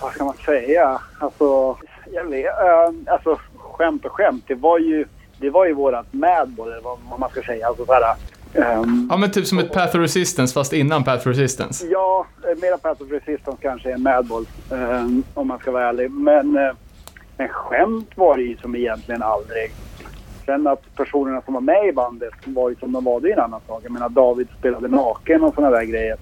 Vad 0.00 0.12
ska 0.12 0.24
man 0.24 0.34
säga? 0.44 1.00
Alltså, 1.18 1.76
jag 2.12 2.24
vet, 2.24 2.46
äh, 2.46 3.12
alltså 3.12 3.38
skämt 3.56 4.04
och 4.04 4.12
skämt. 4.12 4.44
Det 4.46 4.54
var 4.54 4.78
ju, 4.78 5.06
det 5.38 5.50
var 5.50 5.66
ju 5.66 5.72
vårat 5.72 6.06
madball, 6.12 6.68
eller 6.68 6.82
vad, 6.82 6.98
man 7.18 7.30
ska 7.30 7.42
säga. 7.42 7.66
Alltså, 7.66 7.86
så 7.86 7.92
här, 7.92 8.14
ehm, 8.54 9.08
Ja 9.10 9.16
men 9.16 9.30
typ 9.30 9.46
som 9.46 9.58
ett 9.58 9.72
Path 9.72 9.96
of 9.96 10.02
Resistance 10.02 10.54
fast 10.54 10.72
innan 10.72 11.04
Path 11.04 11.18
of 11.18 11.26
Resistance. 11.26 11.86
Ja, 11.86 12.26
eh, 12.50 12.58
mera 12.60 12.78
Path 12.78 13.02
of 13.02 13.10
Resistance 13.10 13.58
kanske 13.62 13.92
än 13.92 14.02
Madball. 14.02 14.46
ehm, 14.72 15.22
om 15.34 15.48
man 15.48 15.58
ska 15.58 15.70
vara 15.70 15.88
ärlig. 15.88 16.10
Men, 16.10 16.56
eh, 16.56 16.72
men 17.36 17.48
skämt 17.48 18.10
var 18.14 18.36
det 18.36 18.42
ju 18.42 18.56
som 18.56 18.76
egentligen 18.76 19.22
aldrig. 19.22 19.70
Sen 20.48 20.66
att 20.66 20.94
personerna 20.96 21.42
som 21.42 21.54
var 21.54 21.60
med 21.60 21.88
i 21.88 21.92
bandet 21.92 22.34
var 22.44 22.70
ju 22.70 22.76
som 22.76 22.92
de 22.92 23.04
var, 23.04 23.20
det 23.20 23.28
är 23.28 23.32
en 23.32 23.44
annan 23.44 23.60
sak. 23.66 23.80
Jag 23.84 23.92
menar 23.92 24.08
David 24.08 24.48
spelade 24.58 24.88
naken 24.88 25.42
och 25.42 25.54
sådana 25.54 25.76
där 25.76 25.84
grejer. 25.84 26.16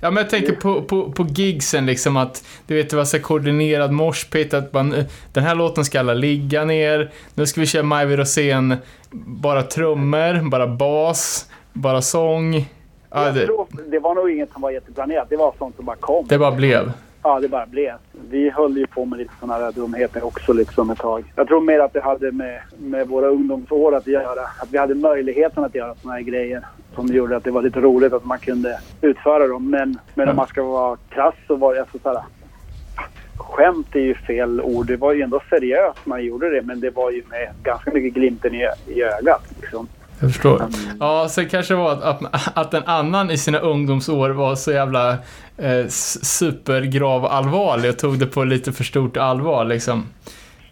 Ja, 0.00 0.10
men 0.10 0.16
jag 0.16 0.30
tänker 0.30 0.52
på, 0.52 0.82
på, 0.82 1.12
på 1.12 1.22
gigsen 1.22 1.86
liksom 1.86 2.16
att 2.16 2.44
du 2.66 2.74
vet, 2.74 2.90
det 2.90 2.96
var 2.96 3.04
så 3.04 3.20
koordinerad 3.20 3.92
morspit 3.92 4.54
att 4.54 4.72
man, 4.72 4.92
eh, 4.92 5.04
den 5.32 5.44
här 5.44 5.54
låten 5.54 5.84
ska 5.84 6.00
alla 6.00 6.14
ligga 6.14 6.64
ner, 6.64 7.10
nu 7.34 7.46
ska 7.46 7.60
vi 7.60 7.66
köra 7.66 7.82
Majvi 7.82 8.16
Rosén, 8.16 8.76
bara 9.26 9.62
trummor, 9.62 10.50
bara 10.50 10.66
bas, 10.66 11.50
bara 11.72 12.02
sång. 12.02 12.68
Ja, 13.10 13.30
det, 13.30 13.46
tror, 13.46 13.66
det 13.90 13.98
var 13.98 14.14
nog 14.14 14.30
inget 14.30 14.52
som 14.52 14.62
var 14.62 14.70
jätteplanerat. 14.70 15.26
Det 15.28 15.36
var 15.36 15.54
sånt 15.58 15.76
som 15.76 15.84
bara 15.84 15.96
kom. 15.96 16.26
det 16.28 16.38
bara 16.38 16.52
blev. 16.52 16.92
Ja, 17.22 17.40
det 17.40 17.48
bara 17.48 17.66
blev. 17.66 17.94
Vi 18.30 18.50
höll 18.50 18.76
ju 18.76 18.86
på 18.86 19.04
med 19.04 19.18
lite 19.18 19.32
sådana 19.40 19.64
här 19.64 19.72
dumheter 19.72 20.24
också 20.24 20.52
liksom 20.52 20.90
ett 20.90 20.98
tag. 20.98 21.32
Jag 21.36 21.48
tror 21.48 21.60
mer 21.60 21.78
att 21.78 21.92
det 21.92 22.00
hade 22.00 22.32
med, 22.32 22.60
med 22.78 23.08
våra 23.08 23.26
ungdomsår 23.26 23.96
att 23.96 24.06
göra. 24.06 24.42
Att 24.58 24.68
vi 24.70 24.78
hade 24.78 24.94
möjligheten 24.94 25.64
att 25.64 25.74
göra 25.74 25.94
sådana 25.94 26.16
här 26.16 26.22
grejer. 26.22 26.66
Som 26.94 27.06
gjorde 27.06 27.36
att 27.36 27.44
det 27.44 27.50
var 27.50 27.62
lite 27.62 27.80
roligt 27.80 28.12
att 28.12 28.24
man 28.24 28.38
kunde 28.38 28.80
utföra 29.00 29.46
dem. 29.46 29.70
Men, 29.70 29.98
men 30.14 30.28
om 30.28 30.36
man 30.36 30.46
ska 30.46 30.62
vara 30.62 30.96
krass 31.08 31.34
så 31.46 31.56
var 31.56 31.74
det 31.74 31.80
alltså 31.80 31.98
såhär... 31.98 32.22
Skämt 33.36 33.96
är 33.96 34.00
ju 34.00 34.14
fel 34.14 34.60
ord. 34.60 34.86
Det 34.86 34.96
var 34.96 35.12
ju 35.12 35.22
ändå 35.22 35.40
seriöst 35.50 36.06
man 36.06 36.24
gjorde 36.24 36.50
det. 36.50 36.62
Men 36.62 36.80
det 36.80 36.90
var 36.90 37.10
ju 37.10 37.22
med 37.30 37.48
ganska 37.62 37.90
mycket 37.90 38.14
glimten 38.14 38.54
i, 38.54 38.68
i 38.86 39.02
ögat 39.02 39.42
liksom. 39.60 39.88
Jag 40.20 40.30
förstår. 40.30 40.62
Ja, 41.00 41.28
sen 41.28 41.48
kanske 41.48 41.74
det 41.74 41.78
var 41.78 41.92
att, 41.92 42.02
att, 42.02 42.58
att 42.58 42.74
en 42.74 42.82
annan 42.86 43.30
i 43.30 43.38
sina 43.38 43.58
ungdomsår 43.58 44.30
var 44.30 44.54
så 44.54 44.72
jävla 44.72 45.12
eh, 45.56 45.86
supergrav 46.22 47.24
allvarlig 47.26 47.90
och 47.90 47.98
tog 47.98 48.18
det 48.18 48.26
på 48.26 48.44
lite 48.44 48.72
för 48.72 48.84
stort 48.84 49.16
allvar 49.16 49.64
liksom. 49.64 50.06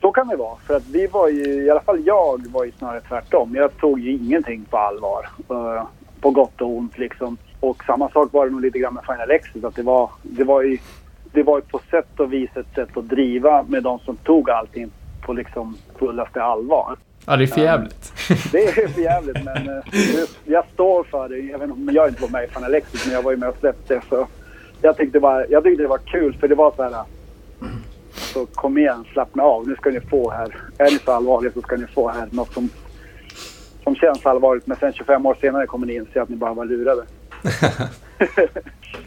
Så 0.01 0.13
kan 0.13 0.29
det 0.29 0.37
vara. 0.37 0.57
För 0.67 0.77
att 0.77 0.87
vi 0.87 1.07
var 1.07 1.29
ju, 1.29 1.65
i 1.65 1.71
alla 1.71 1.81
fall 1.81 2.03
jag 2.07 2.47
var 2.53 2.65
ju 2.65 2.73
snarare 2.79 3.01
tvärtom. 3.01 3.55
Jag 3.55 3.77
tog 3.77 4.01
ju 4.01 4.13
ingenting 4.13 4.65
på 4.71 4.77
allvar. 4.79 5.29
eh, 5.51 5.85
på 6.21 6.31
gott 6.31 6.61
och 6.61 6.77
ont 6.77 6.99
liksom. 6.99 7.37
Och 7.61 7.85
samma 7.85 8.11
sak 8.11 8.33
var 8.33 8.47
det 8.47 8.53
nog 8.53 8.61
lite 8.61 8.79
grann 8.79 8.95
med 8.95 9.05
Final 9.05 9.31
Exit. 9.31 9.65
Att 9.65 9.75
det 9.75 9.83
var, 9.83 10.11
det 10.23 10.45
var 10.45 10.63
ju, 10.63 10.79
det 11.33 11.43
var 11.43 11.59
ju 11.59 11.63
på 11.63 11.81
sätt 11.91 12.21
och 12.21 12.33
vis 12.33 12.51
ett 12.57 12.75
sätt 12.75 12.97
att 12.97 13.09
driva 13.09 13.63
med 13.69 13.83
de 13.83 13.99
som 13.99 14.17
tog 14.17 14.51
allting 14.51 14.91
på 15.21 15.33
liksom 15.33 15.77
fullaste 15.99 16.43
allvar. 16.43 16.97
Ja, 17.29 17.37
det 17.37 17.45
är 17.45 17.47
för 17.47 17.61
jävligt. 17.61 18.13
Det 18.53 18.65
är 18.65 18.89
för 18.89 19.01
jävligt 19.01 19.45
men 19.45 19.69
eh, 19.69 19.85
jag 20.45 20.65
står 20.75 21.05
för 21.05 21.29
det. 21.29 21.53
Även 21.53 21.73
om 21.73 21.91
jag 21.93 22.09
inte 22.09 22.23
var 22.23 22.29
med 22.29 22.45
i 22.45 22.47
Final 22.47 22.75
Exit 22.75 23.07
men 23.07 23.15
jag 23.15 23.23
var 23.23 23.31
ju 23.31 23.37
med 23.37 23.49
och 23.49 23.57
släppte. 23.61 24.01
Så 24.09 24.27
jag 24.83 24.97
tyckte, 24.97 25.19
var, 25.19 25.47
jag 25.51 25.65
tyckte 25.65 25.83
det 25.83 25.89
var 25.89 25.99
kul 25.99 26.37
för 26.41 26.49
det 26.49 26.55
var 26.55 26.73
så 26.77 26.83
här. 26.83 27.05
Så 28.13 28.47
kom 28.47 28.79
igen, 28.79 29.05
slappna 29.13 29.43
av. 29.43 29.69
Nu 29.69 29.75
ska 29.75 29.91
ni 29.91 30.01
få 30.01 30.31
här. 30.31 30.57
Är 30.79 30.91
ni 30.91 30.99
så 30.99 31.13
allvarliga 31.13 31.53
så 31.53 31.63
ska 31.63 31.77
ni 31.77 31.87
få 31.87 32.09
här 32.09 32.29
något 32.31 32.53
som, 32.53 32.71
som 33.85 33.97
känns 33.97 34.27
allvarligt. 34.27 34.67
Men 34.67 34.77
sen 34.77 34.93
25 34.93 35.27
år 35.27 35.37
senare 35.41 35.67
kommer 35.67 35.87
ni 35.87 35.95
inse 35.95 36.23
att 36.23 36.29
ni 36.29 36.37
bara 36.37 36.55
var 36.55 36.65
lurade. 36.65 37.03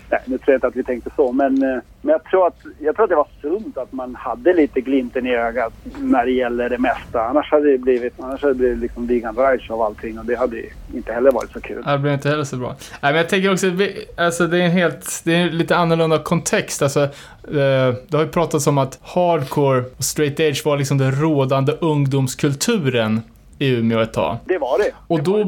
Nej, 0.10 0.22
nu 0.26 0.38
tror 0.38 0.44
jag 0.54 0.56
inte 0.56 0.68
att 0.68 0.76
vi 0.76 0.84
tänkte 0.84 1.10
så. 1.16 1.32
Men, 1.32 1.64
eh, 1.64 1.80
men 2.02 2.12
jag, 2.12 2.24
tror 2.24 2.48
att, 2.48 2.58
jag 2.80 2.96
tror 2.96 3.04
att 3.04 3.10
det 3.10 3.16
var 3.16 3.28
sunt 3.42 3.78
att 3.78 3.92
man 3.92 4.16
hade 4.16 4.54
lite 4.54 4.82
glimten 4.82 5.28
i 5.28 5.36
ögat 5.36 5.74
när 6.00 6.26
det 6.26 6.32
gäller 6.32 6.70
det 6.70 6.78
mesta. 6.78 7.22
Annars 7.22 7.52
hade 7.52 7.72
det 7.72 7.78
blivit, 7.78 8.14
annars 8.20 8.42
hade 8.42 8.54
det 8.54 8.58
blivit 8.60 8.80
liksom 8.80 9.08
vegan 9.08 9.36
Reich 9.36 9.72
av 9.72 9.82
allting 9.82 10.20
och 10.20 10.26
det 10.26 10.36
hade 10.36 10.64
inte 10.94 11.14
heller 11.14 11.32
varit 11.32 11.52
så 11.52 11.62
kul. 11.62 11.84
Det 11.86 11.98
blev 11.98 12.14
inte 12.14 12.30
heller 12.30 12.44
så 12.44 12.56
bra. 12.58 12.68
Nej, 13.02 13.12
men 13.12 13.16
jag 13.16 13.30
tänker 13.30 13.54
också, 13.54 13.68
alltså 14.18 14.48
det 14.48 14.58
är 14.58 14.66
en 14.66 14.72
helt, 14.72 15.22
det 15.24 15.36
är 15.36 15.42
en 15.48 15.58
lite 15.58 15.76
annorlunda 15.76 16.18
kontext. 16.18 16.82
Alltså, 16.82 17.00
eh, 17.00 17.10
det 18.08 18.14
har 18.14 18.22
ju 18.22 18.28
pratats 18.28 18.68
om 18.68 18.78
att 18.78 19.00
hardcore 19.02 19.84
och 19.98 20.04
straight 20.04 20.40
edge 20.40 20.66
var 20.66 20.78
liksom 20.78 20.98
den 20.98 21.12
rådande 21.12 21.72
ungdomskulturen 21.82 23.22
i 23.60 23.70
Umeå 23.76 24.00
ett 24.00 24.14
tag. 24.14 24.38
Det 24.46 24.58
var 24.58 24.78
det. 24.80 24.92
Och 25.08 25.18
det 25.18 25.24
då- 25.24 25.44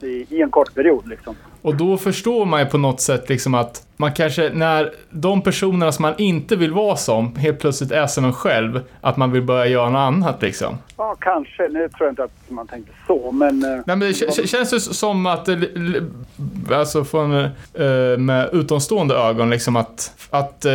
det. 0.00 0.06
I, 0.06 0.26
I 0.30 0.42
en 0.42 0.50
kort 0.50 0.74
period 0.74 1.08
liksom. 1.08 1.36
Och 1.62 1.76
då 1.76 1.96
förstår 1.96 2.46
man 2.46 2.60
ju 2.60 2.66
på 2.66 2.78
något 2.78 3.00
sätt 3.00 3.28
liksom 3.28 3.54
att 3.54 3.86
man 3.96 4.12
kanske, 4.12 4.50
när 4.54 4.90
de 5.10 5.42
personerna 5.42 5.92
som 5.92 6.02
man 6.02 6.14
inte 6.18 6.56
vill 6.56 6.72
vara 6.72 6.96
som 6.96 7.36
helt 7.36 7.58
plötsligt 7.60 7.90
är 7.92 8.06
som 8.06 8.24
en 8.24 8.32
själv, 8.32 8.80
att 9.00 9.16
man 9.16 9.32
vill 9.32 9.42
börja 9.42 9.66
göra 9.66 9.90
något 9.90 9.98
annat 9.98 10.42
liksom. 10.42 10.78
Ja, 10.96 11.16
kanske. 11.20 11.62
Nu 11.68 11.88
tror 11.88 12.06
jag 12.06 12.10
inte 12.12 12.24
att 12.24 12.30
man 12.48 12.66
tänkte 12.66 12.92
så, 13.06 13.32
men... 13.32 13.62
eh, 13.64 13.70
Nej, 13.70 13.82
men 13.96 14.00
det 14.00 14.20
k- 14.36 14.46
känns 14.46 14.70
det 14.70 14.80
som 14.80 15.26
att, 15.26 15.48
li- 15.48 16.00
alltså 16.72 17.04
från, 17.04 17.34
eh, 17.34 17.48
med 18.18 18.48
utomstående 18.52 19.14
ögon, 19.14 19.50
liksom 19.50 19.76
att, 19.76 20.12
att 20.30 20.66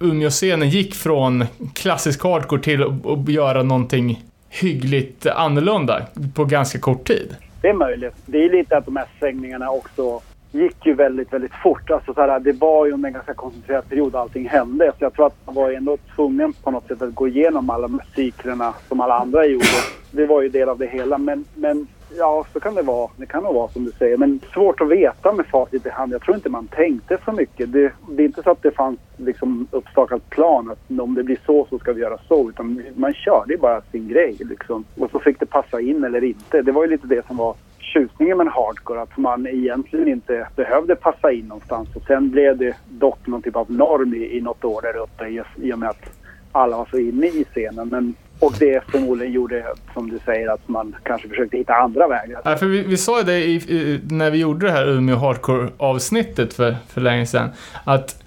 Umeå-scenen 0.00 0.68
gick 0.68 0.94
från 0.94 1.44
klassisk 1.74 2.22
hardcore 2.24 2.62
till 2.62 2.82
att, 2.82 3.06
att 3.06 3.28
göra 3.28 3.62
någonting 3.62 4.24
hyggligt 4.48 5.26
annorlunda 5.26 6.02
på 6.34 6.44
ganska 6.44 6.78
kort 6.78 7.06
tid. 7.06 7.36
Det 7.60 7.68
är 7.68 7.74
möjligt. 7.74 8.14
Det 8.26 8.44
är 8.44 8.50
lite 8.50 8.76
att 8.76 8.84
de 8.84 8.96
här 8.96 9.06
svängningarna 9.18 9.70
också 9.70 10.20
gick 10.52 10.86
ju 10.86 10.94
väldigt, 10.94 11.32
väldigt 11.32 11.54
fort. 11.62 11.90
Alltså 11.90 12.14
så 12.14 12.20
här, 12.20 12.40
det 12.40 12.52
var 12.52 12.86
ju 12.86 12.92
under 12.92 13.06
en 13.08 13.12
ganska 13.12 13.34
koncentrerad 13.34 13.88
period 13.88 14.14
allting 14.14 14.48
hände. 14.48 14.92
Så 14.98 15.04
jag 15.04 15.14
tror 15.14 15.26
att 15.26 15.46
man 15.46 15.54
var 15.54 15.70
ändå 15.70 15.96
tvungen 16.14 16.52
på 16.52 16.70
något 16.70 16.88
sätt 16.88 17.02
att 17.02 17.14
gå 17.14 17.28
igenom 17.28 17.70
alla 17.70 17.88
de 17.88 17.98
här 17.98 18.08
cyklerna 18.14 18.74
som 18.88 19.00
alla 19.00 19.18
andra 19.18 19.46
gjorde. 19.46 19.64
Det 20.10 20.26
var 20.26 20.42
ju 20.42 20.48
del 20.48 20.68
av 20.68 20.78
det 20.78 20.86
hela. 20.86 21.18
Men, 21.18 21.44
men 21.54 21.86
ja, 22.18 22.44
så 22.52 22.60
kan 22.60 22.74
det 22.74 22.82
vara. 22.82 23.10
Det 23.16 23.26
kan 23.26 23.42
nog 23.42 23.54
vara 23.54 23.68
som 23.68 23.84
du 23.84 23.92
säger. 23.92 24.16
Men 24.16 24.40
svårt 24.52 24.80
att 24.80 24.88
veta 24.88 25.32
med 25.32 25.46
facit 25.46 25.86
i 25.86 25.90
hand. 25.90 26.12
Jag 26.12 26.22
tror 26.22 26.36
inte 26.36 26.48
man 26.48 26.66
tänkte 26.66 27.18
så 27.24 27.32
mycket. 27.32 27.72
Det, 27.72 27.92
det 28.10 28.22
är 28.22 28.26
inte 28.26 28.42
så 28.42 28.50
att 28.50 28.62
det 28.62 28.70
fanns 28.70 28.98
liksom 29.16 29.68
uppstakat 29.70 30.30
plan 30.30 30.70
att 30.70 31.00
om 31.00 31.14
det 31.14 31.22
blir 31.22 31.38
så 31.46 31.66
så 31.70 31.78
ska 31.78 31.92
vi 31.92 32.00
göra 32.00 32.18
så. 32.28 32.48
Utan 32.48 32.82
man 32.94 33.14
körde 33.14 33.52
ju 33.52 33.58
bara 33.58 33.80
sin 33.80 34.08
grej 34.08 34.36
liksom. 34.38 34.84
Och 34.98 35.10
så 35.10 35.18
fick 35.18 35.40
det 35.40 35.46
passa 35.46 35.80
in 35.80 36.04
eller 36.04 36.24
inte. 36.24 36.62
Det 36.62 36.72
var 36.72 36.84
ju 36.84 36.90
lite 36.90 37.06
det 37.06 37.26
som 37.26 37.36
var 37.36 37.54
tjusningen 37.96 38.38
med 38.38 38.46
hardcore. 38.46 39.02
Att 39.02 39.16
man 39.16 39.46
egentligen 39.46 40.08
inte 40.08 40.48
behövde 40.56 40.96
passa 40.96 41.32
in 41.32 41.46
någonstans. 41.48 41.88
Och 41.94 42.02
sen 42.06 42.30
blev 42.30 42.58
det 42.58 42.76
dock 42.88 43.26
någon 43.26 43.42
typ 43.42 43.56
av 43.56 43.70
norm 43.70 44.14
i, 44.14 44.36
i 44.36 44.40
något 44.40 44.64
år 44.64 44.82
där 44.82 44.96
uppe 44.96 45.24
just 45.24 45.50
i 45.62 45.72
och 45.72 45.78
med 45.78 45.88
att 45.88 46.10
alla 46.52 46.76
var 46.76 46.88
så 46.90 46.98
inne 46.98 47.26
i 47.26 47.44
scenen. 47.54 47.88
Men, 47.88 48.14
och 48.40 48.52
det 48.58 48.84
förmodligen 48.90 49.32
gjorde, 49.32 49.64
som 49.94 50.10
du 50.10 50.18
säger, 50.24 50.48
att 50.48 50.68
man 50.68 50.96
kanske 51.02 51.28
försökte 51.28 51.56
hitta 51.56 51.74
andra 51.74 52.08
vägar. 52.08 52.40
Ja, 52.44 52.56
för 52.56 52.66
vi, 52.66 52.82
vi 52.82 52.96
sa 52.96 53.18
ju 53.18 53.24
det 53.24 53.44
i, 53.44 53.54
i, 53.54 54.00
när 54.10 54.30
vi 54.30 54.38
gjorde 54.38 54.66
det 54.66 54.72
här 54.72 54.88
Umeå 54.88 55.16
Hardcore-avsnittet 55.16 56.54
för, 56.54 56.76
för 56.88 57.00
länge 57.00 57.26
sedan. 57.26 57.48
Att, 57.84 58.22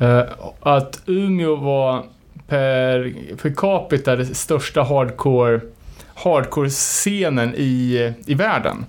eh, 0.00 0.22
att 0.60 1.02
Umeå 1.06 1.56
var 1.56 2.02
per, 2.48 3.14
per 3.42 3.54
capita 3.54 4.16
det 4.16 4.24
största 4.24 4.82
hardcore 4.82 5.60
hardcore-scenen 6.14 7.54
i, 7.56 8.12
i 8.26 8.34
världen. 8.34 8.84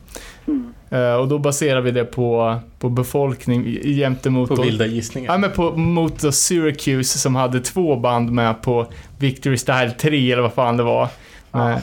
Mm. 0.47 0.73
Eh, 0.89 1.13
och 1.15 1.27
då 1.27 1.37
baserar 1.39 1.81
vi 1.81 1.91
det 1.91 2.05
på, 2.05 2.55
på 2.79 2.89
befolkning 2.89 3.65
i- 3.65 3.91
jämte 3.91 4.29
mot... 4.29 4.49
På 4.49 4.61
vilda 4.61 4.85
gissningar. 4.85 5.31
Ja, 5.33 5.37
men 5.37 5.51
på, 5.51 5.71
mot 5.77 6.21
då 6.21 6.31
Syracuse 6.31 7.19
som 7.19 7.35
hade 7.35 7.59
två 7.59 7.95
band 7.95 8.31
med 8.31 8.61
på 8.61 8.85
Victory 9.19 9.57
Style 9.57 9.91
3 9.91 10.31
eller 10.31 10.41
vad 10.41 10.53
fan 10.53 10.77
det 10.77 10.83
var. 10.83 11.07
Ja. 11.51 11.79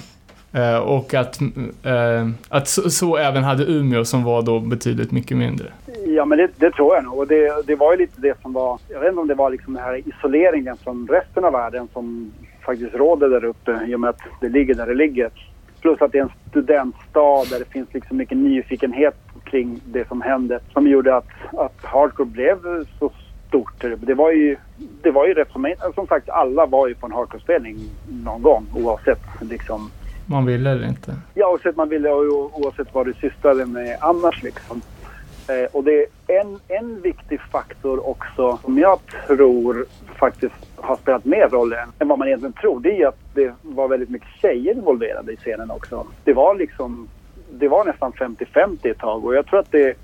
Eh, 0.54 0.76
och 0.78 1.14
att, 1.14 1.38
att 2.48 2.68
så, 2.68 2.90
så 2.90 3.16
även 3.16 3.44
hade 3.44 3.64
Umeå 3.64 4.04
som 4.04 4.22
var 4.24 4.42
då 4.42 4.60
betydligt 4.60 5.10
mycket 5.12 5.36
mindre. 5.36 5.72
Ja, 6.06 6.24
men 6.24 6.38
det, 6.38 6.48
det 6.56 6.70
tror 6.70 6.94
jag 6.94 7.04
nog. 7.04 7.18
Och 7.18 7.26
det, 7.26 7.66
det 7.66 7.74
var 7.76 7.92
ju 7.92 7.98
lite 7.98 8.20
det 8.20 8.34
som 8.42 8.52
var... 8.52 8.78
Jag 8.88 9.00
vet 9.00 9.08
inte 9.08 9.20
om 9.20 9.28
det 9.28 9.34
var 9.34 9.50
liksom 9.50 9.74
den 9.74 9.82
här 9.82 10.02
isoleringen 10.08 10.76
från 10.76 11.08
resten 11.10 11.44
av 11.44 11.52
världen 11.52 11.88
som 11.92 12.32
faktiskt 12.64 12.94
råder 12.94 13.28
där 13.28 13.44
uppe 13.44 13.80
i 13.86 13.94
och 13.94 14.00
med 14.00 14.10
att 14.10 14.20
det 14.40 14.48
ligger 14.48 14.74
där 14.74 14.86
det 14.86 14.94
ligger. 14.94 15.30
Plus 15.80 16.02
att 16.02 16.12
det 16.12 16.18
är 16.18 16.22
en 16.22 16.32
studentstad 16.50 17.44
där 17.50 17.58
det 17.58 17.64
finns 17.64 17.94
liksom 17.94 18.16
mycket 18.16 18.38
nyfikenhet 18.38 19.16
kring 19.44 19.80
det 19.84 20.08
som 20.08 20.20
hände 20.20 20.60
som 20.72 20.88
gjorde 20.88 21.16
att, 21.16 21.28
att 21.52 21.84
hardcore 21.84 22.28
blev 22.28 22.58
så 22.98 23.10
stort. 23.48 23.84
Det 23.96 24.14
var 24.14 24.30
ju, 24.30 24.56
det 25.02 25.10
var 25.10 25.26
ju 25.26 25.34
rätt 25.34 25.50
som, 25.52 25.74
som 25.94 26.06
sagt 26.06 26.28
alla 26.28 26.66
var 26.66 26.88
ju 26.88 26.94
på 26.94 27.06
en 27.06 27.12
hardcore-spelning 27.12 27.76
någon 28.24 28.42
gång 28.42 28.66
oavsett 28.74 29.20
liksom 29.40 29.90
Man 30.26 30.46
ville 30.46 30.70
eller 30.70 30.88
inte. 30.88 31.14
Ja, 31.34 31.48
oavsett 31.48 31.76
man 31.76 31.88
ville 31.88 32.10
och 32.10 32.60
oavsett 32.60 32.94
vad 32.94 33.06
du 33.06 33.12
sysslade 33.12 33.66
med 33.66 33.96
annars 34.00 34.42
liksom. 34.42 34.82
Eh, 35.48 35.64
och 35.72 35.84
det 35.84 36.06
är 36.26 36.40
en, 36.40 36.58
en 36.68 37.00
viktig 37.00 37.40
faktor 37.40 38.08
också 38.08 38.58
som 38.64 38.78
jag 38.78 38.98
tror 39.26 39.86
faktiskt 40.18 40.54
har 40.76 40.96
spelat 40.96 41.24
mer 41.24 41.48
roll 41.48 41.72
än, 41.72 42.08
vad 42.08 42.18
man 42.18 42.28
egentligen 42.28 42.52
tror. 42.52 42.80
Det 42.80 43.02
är 43.02 43.06
att 43.06 43.18
det 43.34 43.54
var 43.62 43.88
väldigt 43.88 44.10
mycket 44.10 44.28
tjejer 44.28 44.74
involverade 44.74 45.32
i 45.32 45.36
scenen 45.36 45.70
också. 45.70 46.06
Det 46.24 46.32
var 46.32 46.54
liksom, 46.54 47.08
det 47.50 47.68
var 47.68 47.84
nästan 47.84 48.12
50-50 48.12 48.90
ett 48.90 48.98
tag 48.98 49.24
och 49.24 49.34
jag 49.34 49.46
tror 49.46 49.60
att 49.60 49.70
det, 49.70 49.94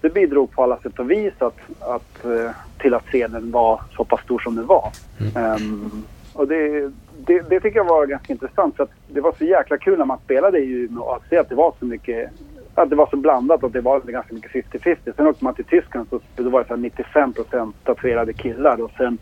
det 0.00 0.10
bidrog 0.10 0.50
på 0.50 0.62
alla 0.62 0.76
sätt 0.76 0.98
och 0.98 1.10
vis 1.10 1.34
att, 1.38 1.58
att, 1.80 2.24
eh, 2.24 2.50
till 2.78 2.94
att 2.94 3.06
scenen 3.06 3.50
var 3.50 3.80
så 3.96 4.04
pass 4.04 4.20
stor 4.20 4.38
som 4.38 4.56
den 4.56 4.66
var. 4.66 4.90
Ehm, 5.36 6.02
och 6.32 6.48
det, 6.48 6.92
det, 7.26 7.40
det 7.48 7.60
tycker 7.60 7.76
jag 7.76 7.84
var 7.84 8.06
ganska 8.06 8.32
intressant. 8.32 8.76
För 8.76 8.82
att 8.84 8.92
det 9.08 9.20
var 9.20 9.34
så 9.38 9.44
jäkla 9.44 9.78
kul 9.78 9.98
när 9.98 10.04
man 10.04 10.18
spelade 10.24 10.58
i 10.58 10.70
Umeå 10.70 11.10
att 11.10 11.28
se 11.28 11.36
att 11.36 11.48
det 11.48 11.54
var 11.54 11.72
så 11.78 11.84
mycket 11.84 12.30
att 12.82 12.90
det 12.90 12.96
var 12.96 13.06
så 13.06 13.16
blandat 13.16 13.62
och 13.62 13.66
att 13.66 13.72
det 13.72 13.80
var 13.80 14.00
ganska 14.00 14.34
mycket 14.34 14.52
50-50. 14.52 14.96
Sen 15.16 15.26
åkte 15.26 15.44
man 15.44 15.54
till 15.54 15.64
Tyskland 15.64 16.06
så 16.10 16.20
då 16.36 16.50
var 16.50 16.60
det 16.60 16.66
så 16.66 16.74
här 16.74 16.80
95 16.80 17.32
tatuerade 17.84 18.32
killar 18.32 18.82
och 18.82 18.90
sen 18.96 19.18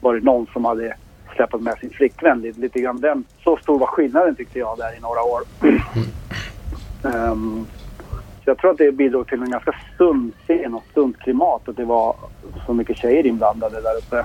var 0.00 0.14
det 0.14 0.20
någon 0.20 0.46
som 0.52 0.64
hade 0.64 0.96
släpat 1.36 1.60
med 1.60 1.78
sin 1.78 1.90
flickvän. 1.90 2.40
Lite, 2.40 2.60
lite 2.60 2.80
grann 2.80 3.00
den. 3.00 3.24
Så 3.44 3.56
stor 3.56 3.78
var 3.78 3.86
skillnaden 3.86 4.34
tyckte 4.34 4.58
jag 4.58 4.78
där 4.78 4.96
i 4.96 5.00
några 5.00 5.22
år. 5.22 5.42
Ehm, 7.04 7.66
så 8.44 8.50
jag 8.50 8.58
tror 8.58 8.70
att 8.70 8.78
det 8.78 8.92
bidrog 8.92 9.28
till 9.28 9.42
en 9.42 9.50
ganska 9.50 9.74
sund 9.98 10.32
scen 10.44 10.74
och 10.74 10.84
sunt 10.94 11.18
klimat 11.18 11.68
att 11.68 11.76
det 11.76 11.84
var 11.84 12.16
så 12.66 12.72
mycket 12.72 12.96
tjejer 12.96 13.26
inblandade 13.26 13.80
där 13.80 13.98
uppe. 13.98 14.24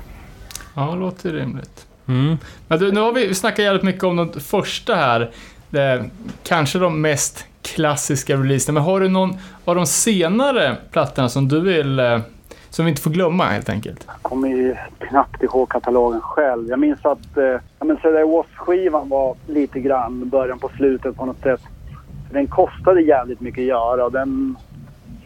Ja, 0.76 0.92
det 0.92 1.00
låter 1.00 1.32
rimligt. 1.32 1.88
Mm. 2.08 2.38
Men 2.68 2.80
du, 2.80 2.92
nu 2.92 3.00
har 3.00 3.12
vi 3.12 3.34
snackat 3.34 3.60
jävligt 3.60 3.84
mycket 3.84 4.04
om 4.04 4.16
de 4.16 4.40
första 4.40 4.96
här. 4.96 5.32
Det, 5.72 6.10
kanske 6.44 6.80
de 6.80 7.02
mest 7.02 7.46
klassiska 7.62 8.36
releaserna. 8.36 8.74
Men 8.80 8.84
har 8.84 9.00
du 9.00 9.10
någon 9.10 9.34
av 9.66 9.76
de 9.76 9.86
senare 9.86 10.76
plattorna 10.92 11.30
som 11.30 11.48
du 11.48 11.60
vill... 11.62 12.00
eh, 12.00 12.20
Som 12.70 12.86
vi 12.86 12.90
inte 12.92 13.02
får 13.02 13.12
glömma 13.12 13.46
helt 13.46 13.70
enkelt? 13.70 14.04
Jag 14.08 14.22
kommer 14.22 14.48
ju 14.48 14.76
knappt 15.10 15.44
ihåg 15.44 15.70
katalogen 15.70 16.22
själv. 16.22 16.70
Jag 16.70 16.80
minns 16.80 17.06
att 17.06 17.38
eh, 17.38 17.44
ja, 17.80 17.86
men 17.86 17.98
Cedar 17.98 18.24
Wash-skivan 18.38 19.10
var 19.10 19.36
lite 19.48 19.80
grann 19.80 20.30
början 20.30 20.60
på 20.60 20.70
slutet 20.78 21.16
på 21.16 21.26
något 21.26 21.42
sätt. 21.44 21.62
Den 22.32 22.48
kostade 22.48 23.02
jävligt 23.02 23.40
mycket 23.42 23.62
att 23.62 23.68
göra 23.68 24.06
och 24.06 24.12
den 24.12 24.56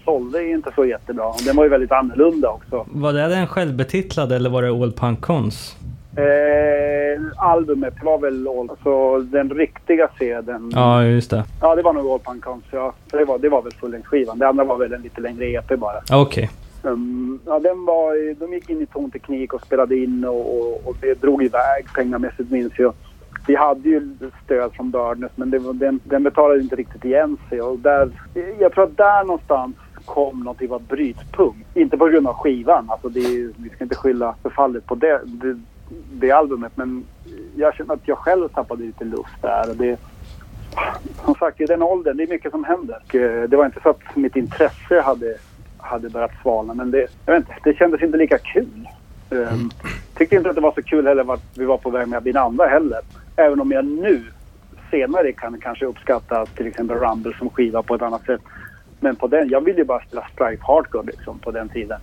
sålde 0.06 0.48
inte 0.50 0.72
så 0.76 0.86
jättebra. 0.86 1.26
Och 1.26 1.42
Den 1.46 1.56
var 1.56 1.64
ju 1.64 1.70
väldigt 1.70 1.92
annorlunda 1.92 2.50
också. 2.50 2.86
Var 2.92 3.14
det 3.14 3.28
den 3.28 3.48
självbetitlad 3.48 4.32
eller 4.32 4.50
var 4.50 4.62
det 4.62 4.70
All 4.70 4.92
Punk 4.92 5.22
Cons? 5.22 5.76
Eh, 6.18 7.22
albumet 7.38 7.94
var 8.04 8.18
väl 8.18 8.48
all, 8.48 8.70
alltså 8.70 9.20
den 9.20 9.50
riktiga 9.50 10.10
sedeln. 10.20 10.72
Ja, 10.76 11.04
just 11.04 11.30
det. 11.30 11.44
Ja, 11.62 11.76
det 11.76 11.82
var 11.82 11.94
nog 11.94 12.08
All 12.08 12.20
Punk 12.20 12.44
Cons, 12.44 12.64
ja. 12.72 12.94
Så 13.12 13.18
det 13.18 13.26
var, 13.26 13.38
det 13.40 13.50
var 13.50 13.62
väl 13.62 13.72
fullängdsskivan. 13.74 14.40
Det 14.40 14.48
andra 14.48 14.64
var 14.64 14.78
väl 14.78 14.94
en 14.94 15.02
lite 15.02 15.22
längre 15.22 15.46
EP 15.46 15.80
bara. 15.80 16.02
Okej. 16.12 16.50
Um, 16.84 17.40
ja, 17.46 17.60
den 17.60 17.86
var, 17.86 18.34
de 18.40 18.54
gick 18.54 18.70
in 18.70 18.82
i 18.82 18.86
tonteknik 18.86 19.54
och 19.54 19.62
spelade 19.66 19.98
in 19.98 20.26
och, 20.26 20.60
och, 20.60 20.82
och 20.88 20.96
det 21.02 21.22
drog 21.22 21.44
iväg 21.44 21.86
pengamässigt 21.96 22.52
minns 22.52 22.80
jag. 22.80 22.94
Vi 23.48 23.56
hade 23.56 23.90
ju 23.90 24.10
stöd 24.46 24.74
från 24.74 24.92
Burness 24.92 25.32
men 25.36 25.50
det, 25.50 25.60
var- 25.60 25.74
den, 25.74 26.00
den 26.04 26.24
betalade 26.24 26.60
inte 26.62 26.76
riktigt 26.76 27.06
igen 27.06 27.38
sig. 27.50 27.62
Och 27.62 27.80
där, 27.80 28.10
jag 28.60 28.74
tror 28.74 28.84
att 28.84 28.98
där 28.98 29.24
någonstans 29.24 29.76
kom 30.06 30.40
någon 30.44 30.56
typ 30.56 30.72
av 30.72 30.82
brytpunkt. 30.84 31.78
Inte 31.78 31.98
på 31.98 32.06
grund 32.06 32.28
av 32.28 32.34
skivan. 32.34 32.86
Alltså 32.90 33.10
det, 33.10 33.20
är- 33.20 33.52
vi 33.58 33.70
ska 33.70 33.84
inte 33.84 33.96
skylla 33.96 34.36
förfallet 34.44 34.86
på 34.86 34.96
det, 34.96 35.22
det, 35.26 35.60
det 36.12 36.32
albumet. 36.32 36.72
Men 36.76 37.06
jag 37.56 37.76
känner 37.76 37.94
att 37.94 38.08
jag 38.08 38.18
själv 38.18 38.48
tappade 38.48 38.84
lite 38.84 39.04
luft 39.04 39.42
där. 39.42 39.74
Det, 39.74 39.98
som 41.26 41.36
sagt, 41.36 41.62
i 41.62 41.66
den 41.66 41.82
åldern, 41.82 42.18
det 42.18 42.24
är 42.24 42.28
mycket 42.28 42.52
som 42.52 42.64
händer. 42.64 42.96
Eh, 43.14 43.50
det 43.50 43.58
var 43.58 43.66
inte 43.66 43.80
så 43.84 43.90
att 43.90 44.16
mitt 44.16 44.36
intresse 44.36 45.02
hade, 45.02 45.38
hade 45.78 46.10
börjat 46.10 46.32
svalna, 46.42 46.74
men 46.74 46.92
det, 46.92 47.08
jag 47.26 47.34
vet 47.34 47.42
inte, 47.50 47.56
det 47.64 47.78
kändes 47.78 48.02
inte 48.02 48.18
lika 48.18 48.38
kul. 48.38 48.88
Um, 49.30 49.72
tyckte 50.18 50.36
inte 50.36 50.50
att 50.50 50.56
det 50.56 50.62
var 50.62 50.72
så 50.72 50.82
kul 50.84 51.08
heller 51.08 51.24
vart 51.24 51.42
vi 51.54 51.66
var 51.66 51.78
på 51.78 51.90
väg 51.90 52.08
med 52.08 52.18
Abinanda 52.18 52.66
heller. 52.68 53.00
Även 53.36 53.60
om 53.62 53.72
jag 53.72 53.86
nu 53.86 54.24
senare 54.92 55.32
kan 55.32 55.60
kanske 55.62 55.86
uppskatta 55.86 56.46
till 56.46 56.68
exempel 56.68 56.98
Rumble 56.98 57.34
som 57.38 57.50
skiva 57.50 57.84
på 57.84 57.96
ett 57.96 58.02
annat 58.02 58.26
sätt. 58.26 58.42
Men 59.00 59.16
på 59.16 59.28
den, 59.28 59.50
jag 59.50 59.62
ville 59.62 59.78
ju 59.80 59.86
bara 59.86 60.02
spela 60.06 60.28
Stripe 60.34 60.64
Hardcore 60.66 61.06
liksom 61.06 61.40
på 61.40 61.52
den 61.52 61.70
tiden. 61.70 62.00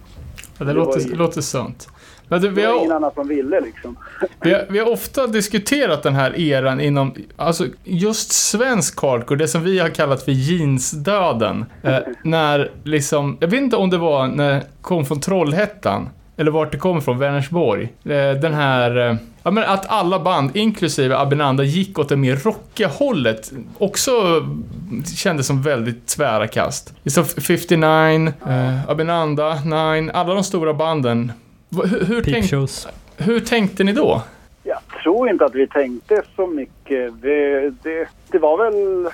Ja, 0.59 0.65
det, 0.65 0.65
Det 0.65 0.73
låter, 0.73 1.01
ju- 1.01 1.15
låter 1.15 1.41
sunt. 1.41 1.89
Men 2.29 2.41
du, 2.41 2.49
vi, 2.49 2.63
Det 2.63 2.69
var 2.69 2.77
ingen 2.79 2.91
har, 2.91 2.97
annan 2.97 3.11
som 3.15 3.29
ville 3.29 3.61
liksom. 3.61 3.97
vi, 4.41 4.53
har, 4.53 4.67
vi 4.71 4.79
har 4.79 4.93
ofta 4.93 5.27
diskuterat 5.27 6.03
den 6.03 6.15
här 6.15 6.41
eran 6.41 6.81
inom, 6.81 7.15
alltså 7.37 7.67
just 7.85 8.33
svensk 8.33 9.03
hardcore, 9.03 9.39
det 9.39 9.49
som 9.49 9.63
vi 9.63 9.79
har 9.79 9.89
kallat 9.89 10.23
för 10.23 10.33
jeansdöden. 10.33 11.65
Eh, 11.83 11.99
när 12.25 12.71
liksom, 12.85 13.37
jag 13.41 13.49
vet 13.49 13.61
inte 13.61 13.77
om 13.77 13.91
det 13.91 13.99
var 13.99 14.27
när 14.27 14.63
kom 14.81 15.05
från 15.05 15.21
Trollhättan, 15.21 16.09
eller 16.37 16.51
vart 16.51 16.73
det 16.73 16.79
kom 16.79 16.99
ifrån, 16.99 17.19
Vänersborg. 17.19 17.83
Eh, 18.05 18.41
den 18.41 18.55
här, 18.55 19.11
eh, 19.11 19.17
ja 19.43 19.51
men 19.51 19.65
att 19.65 19.87
alla 19.87 20.21
band, 20.21 20.57
inklusive 20.57 21.17
Abinanda, 21.17 21.65
gick 21.65 21.99
åt 21.99 22.09
det 22.09 22.17
mer 22.17 22.37
rockiga 22.37 22.89
hållet. 22.89 23.53
Också 23.79 24.13
kändes 25.17 25.47
som 25.47 25.63
väldigt 25.63 26.07
tvära 26.07 26.47
kast. 26.47 26.95
Liksom 27.03 27.25
59, 27.25 28.33
eh, 28.47 28.91
Abinanda, 28.91 29.55
Nine, 29.65 30.11
alla 30.11 30.35
de 30.35 30.45
stora 30.45 30.75
banden. 30.75 31.33
Hur, 31.77 32.05
hur, 32.05 32.23
tänk, 32.23 32.53
hur 33.17 33.41
tänkte 33.41 33.85
ni 33.85 33.93
då? 33.93 34.23
Jag 34.63 34.79
tror 35.03 35.29
inte 35.31 35.45
att 35.45 35.55
vi 35.55 35.67
tänkte 35.67 36.23
så 36.37 36.47
mycket. 36.47 37.23
Det, 37.23 37.71
det, 37.83 38.09
det 38.31 38.39
var 38.39 38.59
väl... 38.59 39.11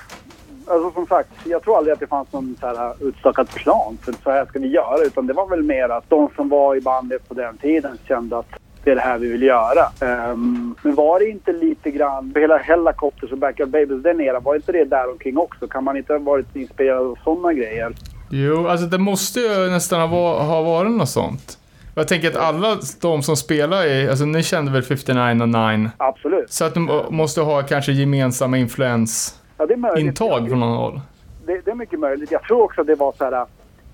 Alltså 0.66 0.90
som 0.90 1.06
sagt, 1.06 1.30
jag 1.44 1.62
tror 1.62 1.76
aldrig 1.78 1.93
att 1.93 2.01
det 2.01 2.06
fanns 2.06 2.32
någon 2.32 2.56
så 2.60 2.66
här 2.66 2.94
utstakad 3.01 3.51
plan 3.51 3.98
för 4.02 4.14
så 4.24 4.30
här 4.30 4.47
ska 4.47 4.59
vi 4.59 4.68
göra. 4.68 5.05
Utan 5.05 5.26
det 5.26 5.32
var 5.32 5.47
väl 5.48 5.62
mer 5.62 5.89
att 5.89 6.10
de 6.10 6.28
som 6.36 6.48
var 6.48 6.76
i 6.76 6.80
bandet 6.80 7.28
på 7.28 7.35
den 7.35 7.56
tiden 7.56 7.98
kände 8.09 8.39
att 8.39 8.47
det 8.85 8.90
är 8.90 8.94
det 8.94 9.01
här 9.01 9.18
vi 9.18 9.28
vill 9.28 9.43
göra. 9.43 9.86
Ehm, 10.01 10.74
men 10.82 10.94
var 10.94 11.18
det 11.18 11.28
inte 11.28 11.52
lite 11.52 11.90
grann, 11.90 12.32
hela 12.36 12.59
Hellacopters 12.59 13.32
och 13.32 13.39
Backyard 13.39 13.68
Babies 13.68 14.02
den 14.02 14.20
eran, 14.20 14.43
var 14.43 14.55
inte 14.55 14.72
det 14.72 14.85
där 14.85 15.10
omkring 15.10 15.39
också? 15.39 15.68
Kan 15.68 15.85
man 15.85 15.97
inte 15.97 16.12
ha 16.12 16.20
varit 16.20 16.56
inspirerad 16.56 17.06
av 17.06 17.18
sådana 17.24 17.52
grejer? 17.52 17.93
Jo, 18.30 18.66
alltså 18.66 18.86
det 18.86 18.98
måste 18.98 19.40
ju 19.40 19.70
nästan 19.70 20.10
ha, 20.10 20.43
ha 20.43 20.62
varit 20.62 20.90
något 20.90 21.09
sånt. 21.09 21.59
Jag 21.99 22.09
tänker 22.09 22.29
att 22.31 22.37
alla 22.37 22.77
de 23.01 23.23
som 23.23 23.37
spelar 23.37 23.87
i, 23.87 24.09
alltså 24.09 24.25
ni 24.25 24.43
kände 24.43 24.73
väl 24.73 24.83
59 24.83 25.43
och 25.43 25.49
9? 25.49 25.91
Absolut. 25.97 26.53
Så 26.53 26.65
att 26.65 26.75
de 26.75 26.81
må- 26.85 27.11
måste 27.11 27.41
ha 27.41 27.62
kanske 27.62 27.93
gemensamma 27.93 28.57
influensintag 28.59 29.39
Ja, 29.59 29.66
det 29.66 29.75
är 29.75 29.77
möjligt. 29.77 30.19
från 30.19 30.61
någon 30.61 30.77
håll. 30.77 31.01
det, 31.47 31.61
det 31.65 31.70
är 31.70 31.75
mycket 31.75 31.99
möjligt. 32.01 32.31
Jag 32.33 32.43
tror 32.43 32.62
också 32.62 32.81
att 32.81 32.87
det 32.87 32.95
var 32.95 33.12
så 33.19 33.25
här... 33.25 33.47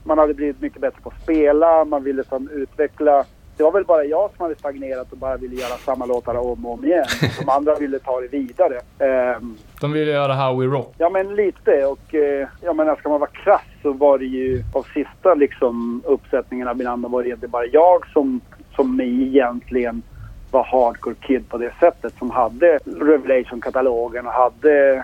Man 0.06 0.18
hade 0.18 0.34
blivit 0.34 0.60
mycket 0.60 0.80
bättre 0.80 1.00
på 1.02 1.08
att 1.08 1.22
spela, 1.22 1.84
man 1.84 2.04
ville 2.04 2.24
som 2.24 2.48
utveckla. 2.50 3.24
Det 3.56 3.62
var 3.62 3.72
väl 3.72 3.84
bara 3.84 4.04
jag 4.04 4.30
som 4.36 4.42
hade 4.42 4.54
stagnerat 4.58 5.12
och 5.12 5.18
bara 5.18 5.36
ville 5.36 5.56
göra 5.56 5.76
samma 5.84 6.06
låtar 6.06 6.34
om 6.34 6.66
och 6.66 6.72
om 6.72 6.84
igen. 6.84 7.04
De 7.40 7.48
andra 7.48 7.74
ville 7.74 7.98
ta 7.98 8.20
det 8.20 8.28
vidare. 8.28 8.80
Ehm, 8.98 9.56
de 9.84 9.92
ville 9.92 10.10
göra 10.12 10.34
How 10.34 10.56
We 10.56 10.66
Rock. 10.66 10.94
ja 10.98 11.10
men 11.10 11.34
lite 11.34 11.84
och 11.84 12.14
eh, 12.14 12.48
jag 12.60 12.76
menar 12.76 12.96
ska 12.96 13.08
man 13.08 13.20
vara 13.20 13.30
krass 13.30 13.62
så 13.82 13.92
var 13.92 14.18
det 14.18 14.24
ju 14.24 14.62
av 14.72 14.86
sista 14.94 15.34
liksom 15.34 16.02
uppsättningen 16.06 16.68
av 16.68 16.76
Minanda 16.76 17.08
var 17.08 17.22
det 17.22 17.28
egentligen 17.28 17.50
bara 17.50 17.66
jag 17.66 18.06
som, 18.12 18.40
som 18.76 19.00
egentligen 19.00 20.02
var 20.50 20.64
hardcore 20.64 21.14
kid 21.14 21.48
på 21.48 21.58
det 21.58 21.72
sättet 21.80 22.14
som 22.18 22.30
hade 22.30 22.78
Revelation-katalogen 22.84 24.26
och 24.26 24.32
hade 24.32 24.94
eh, 24.94 25.02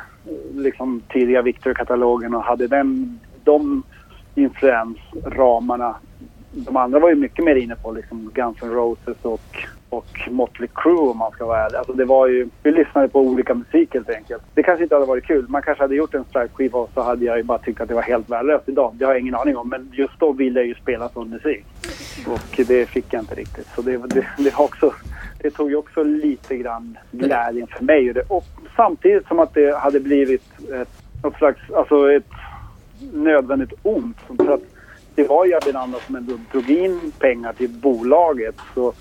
liksom 0.55 1.03
tidiga 1.09 1.43
Victor-katalogen 1.43 2.35
och 2.35 2.43
hade 2.43 2.67
den, 2.67 3.21
de 3.45 3.83
influensramarna. 4.35 5.95
De 6.53 6.77
andra 6.77 6.99
var 6.99 7.09
ju 7.09 7.15
mycket 7.15 7.45
mer 7.45 7.55
inne 7.57 7.77
på 7.77 7.93
liksom 7.93 8.31
Guns 8.35 8.63
N' 8.63 8.71
Roses 8.71 9.17
och, 9.23 9.67
och 9.91 10.29
Motley 10.31 10.69
Crue 10.75 11.11
om 11.11 11.19
man 11.19 11.33
ska 11.33 11.47
vara 11.47 11.65
ärlig. 11.65 11.79
Alltså 11.79 11.93
det 11.93 12.05
var 12.05 12.27
ju, 12.27 12.49
vi 12.63 12.71
lyssnade 12.73 13.09
på 13.09 13.21
olika 13.21 13.55
musik 13.55 13.95
helt 13.95 14.11
enkelt. 14.11 14.43
Det 14.55 14.63
kanske 14.63 14.83
inte 14.83 14.95
hade 14.95 15.07
varit 15.07 15.25
kul. 15.25 15.47
Man 15.49 15.63
kanske 15.63 15.85
hade 15.85 15.95
gjort 15.95 16.15
en 16.15 16.25
Stripe-skiva 16.25 16.79
och 16.79 16.91
så 16.95 17.03
hade 17.03 17.25
jag 17.25 17.37
ju 17.37 17.43
bara 17.43 17.59
tyckt 17.59 17.81
att 17.81 17.89
det 17.89 17.95
var 17.95 18.03
helt 18.03 18.31
värdelöst 18.31 18.69
idag. 18.69 18.95
Det 18.95 19.05
har 19.05 19.13
jag 19.13 19.21
ingen 19.21 19.35
aning 19.35 19.57
om. 19.57 19.69
Men 19.69 19.89
just 19.93 20.19
då 20.19 20.33
ville 20.33 20.61
jag 20.61 20.67
ju 20.67 20.75
spela 20.75 21.09
sån 21.09 21.31
musik. 21.31 21.65
Och 22.27 22.65
det 22.67 22.87
fick 22.89 23.13
jag 23.13 23.23
inte 23.23 23.35
riktigt. 23.35 23.67
Så 23.75 23.83
det, 23.83 23.97
det, 23.97 24.27
det, 24.39 24.55
har 24.55 24.65
också, 24.65 24.95
det 25.39 25.51
tog 25.51 25.71
ju 25.71 25.77
också 25.77 26.03
lite 26.03 26.57
grann 26.57 26.99
glädjen 27.11 27.67
för 27.67 27.85
mig. 27.85 28.09
Och, 28.09 28.15
det, 28.15 28.23
och 28.29 28.45
samtidigt 28.77 29.27
som 29.27 29.39
att 29.39 29.55
det 29.55 29.77
hade 29.79 30.01
blivit 30.01 30.43
ett, 30.73 30.89
något 31.23 31.37
slags, 31.37 31.61
alltså 31.71 32.13
ett 32.13 32.31
nödvändigt 33.13 33.73
ont. 33.83 34.17
För 34.37 34.55
att 34.55 34.63
det 35.15 35.29
var 35.29 35.45
ju 35.45 35.55
Abinanda 35.55 35.99
som 36.07 36.17
ändå 36.17 36.33
drog 36.53 36.71
in 36.71 37.13
pengar 37.19 37.53
till 37.53 37.69
bolaget. 37.69 38.55
Så 38.75 38.93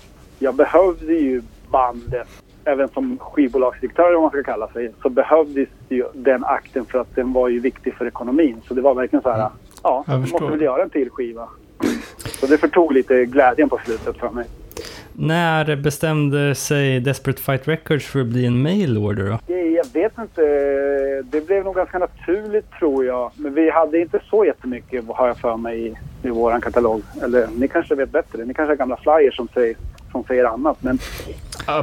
jag 0.42 0.54
behövde 0.54 1.14
ju 1.14 1.42
bandet, 1.70 2.28
även 2.64 2.88
som 2.88 3.18
skivbolagsdirektör 3.18 4.14
om 4.14 4.22
man 4.22 4.30
ska 4.30 4.42
kalla 4.42 4.68
sig, 4.68 4.92
så 5.02 5.08
behövdes 5.08 5.68
ju 5.88 6.04
den 6.14 6.44
akten 6.44 6.84
för 6.84 6.98
att 6.98 7.14
den 7.14 7.32
var 7.32 7.48
ju 7.48 7.60
viktig 7.60 7.94
för 7.94 8.06
ekonomin. 8.06 8.56
Så 8.68 8.74
det 8.74 8.80
var 8.80 8.94
verkligen 8.94 9.22
så 9.22 9.30
här, 9.30 9.50
ja, 9.82 10.04
Jag 10.06 10.20
måste 10.20 10.44
väl 10.44 10.60
göra 10.60 10.82
en 10.82 10.90
till 10.90 11.10
skiva. 11.10 11.48
Så 12.40 12.46
det 12.46 12.58
förtog 12.58 12.92
lite 12.92 13.24
glädjen 13.24 13.68
på 13.68 13.78
slutet 13.84 14.16
för 14.16 14.30
mig. 14.30 14.46
När 15.12 15.76
bestämde 15.76 16.54
sig 16.54 17.00
Desperate 17.00 17.42
Fight 17.42 17.68
Records 17.68 18.06
för 18.06 18.20
att 18.20 18.26
bli 18.26 18.46
en 18.46 18.62
mail 18.62 18.98
order 18.98 19.24
då? 19.24 19.54
Jag 19.54 19.86
vet 19.92 20.18
inte. 20.18 20.42
Det 21.22 21.46
blev 21.46 21.64
nog 21.64 21.74
ganska 21.74 21.98
naturligt 21.98 22.70
tror 22.78 23.04
jag. 23.04 23.30
Men 23.36 23.54
vi 23.54 23.70
hade 23.70 24.00
inte 24.00 24.20
så 24.30 24.44
jättemycket 24.44 25.04
har 25.08 25.26
jag 25.26 25.38
för 25.38 25.56
mig 25.56 25.86
i, 25.86 25.94
i 26.22 26.30
våran 26.30 26.60
katalog. 26.60 27.02
Eller 27.22 27.48
ni 27.56 27.68
kanske 27.68 27.94
vet 27.94 28.10
bättre. 28.10 28.44
Ni 28.44 28.54
kanske 28.54 28.70
har 28.70 28.76
gamla 28.76 28.96
flyers 28.96 29.36
som 29.36 29.48
säger, 29.54 29.76
som 30.12 30.24
säger 30.24 30.44
annat. 30.44 30.76
Men 30.80 30.98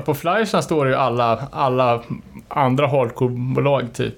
På 0.06 0.14
flyersen 0.14 0.64
står 0.64 0.86
det 0.86 0.92
ju 0.92 0.98
alla, 0.98 1.40
alla 1.52 2.02
andra 2.48 2.88
hardcore-bolag 2.88 3.94
typ. 3.94 4.18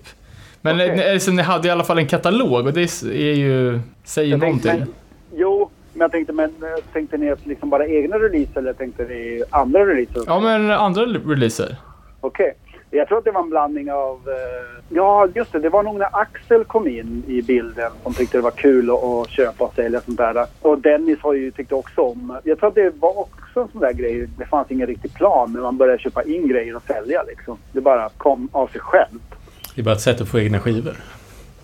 Men 0.62 0.76
okay. 0.76 1.14
alltså, 1.14 1.32
ni 1.32 1.42
hade 1.42 1.68
i 1.68 1.72
alla 1.72 1.84
fall 1.84 1.98
en 1.98 2.08
katalog 2.08 2.66
och 2.66 2.74
det 2.74 3.04
är 3.04 3.36
ju, 3.36 3.80
säger 4.04 4.32
jag 4.32 4.42
tänkte, 4.42 4.68
någonting. 4.68 4.94
men, 5.30 5.40
jo, 5.40 5.70
men 5.94 6.02
jag 6.02 6.12
tänkte, 6.12 6.34
men 6.34 6.50
eh, 6.50 6.84
tänkte 6.94 7.18
ni 7.18 7.32
att 7.32 7.46
liksom 7.46 7.70
bara 7.70 7.88
egna 7.88 8.16
releaser 8.16 8.58
eller 8.58 8.74
tänkte 8.74 9.04
ni 9.04 9.44
andra 9.50 9.86
releaser? 9.86 10.24
Ja, 10.28 10.40
men 10.40 10.72
andra 10.72 11.02
releaser. 11.02 11.76
Okej. 12.22 12.54
Jag 12.92 13.08
tror 13.08 13.18
att 13.18 13.24
det 13.24 13.32
var 13.32 13.42
en 13.42 13.50
blandning 13.50 13.92
av... 13.92 14.20
eh, 14.28 14.84
ja, 14.90 15.28
just 15.36 15.52
det. 15.52 15.60
Det 15.60 15.70
var 15.70 15.84
nog 15.84 15.96
när 15.96 16.10
Axel 16.12 16.64
kom 16.64 16.88
in 16.88 17.24
i 17.28 17.42
bilden 17.42 17.92
som 18.04 18.14
tyckte 18.14 18.38
det 18.38 18.42
var 18.42 18.52
kul 18.52 18.90
att, 18.90 19.30
köpa 19.30 19.66
och 19.66 19.74
sälja 19.76 20.02
sånt 20.02 20.18
där. 20.18 20.46
Och 20.62 20.80
Dennis 20.80 21.20
har 21.22 21.34
ju 21.34 21.52
tyckt 21.52 21.72
också 21.72 22.02
om... 22.02 22.38
Jag 22.44 22.60
tror 22.60 22.70
att 22.70 22.76
det 22.76 22.94
var 23.00 23.20
också 23.20 23.62
en 23.62 23.68
sån 23.68 23.82
där 23.82 23.94
grej. 23.94 24.30
Det 24.38 24.46
fanns 24.46 24.72
ingen 24.72 24.88
riktig 24.88 25.14
plan 25.14 25.54
när 25.54 25.62
man 25.62 25.78
började 25.78 26.00
köpa 26.00 26.24
in 26.24 26.48
grejer 26.48 26.76
och 26.76 26.84
sälja 26.88 27.24
liksom. 27.24 27.58
Det 27.72 27.82
bara 27.82 28.10
kom 28.10 28.50
av 28.52 28.68
sig 28.68 28.82
självt. 28.82 29.36
Det 29.76 29.82
är 29.82 29.86
bara 29.86 29.96
ett 29.96 30.02
sätt 30.02 30.22
att 30.22 30.28
få 30.28 30.40
egna 30.40 30.60
skivor. 30.60 30.96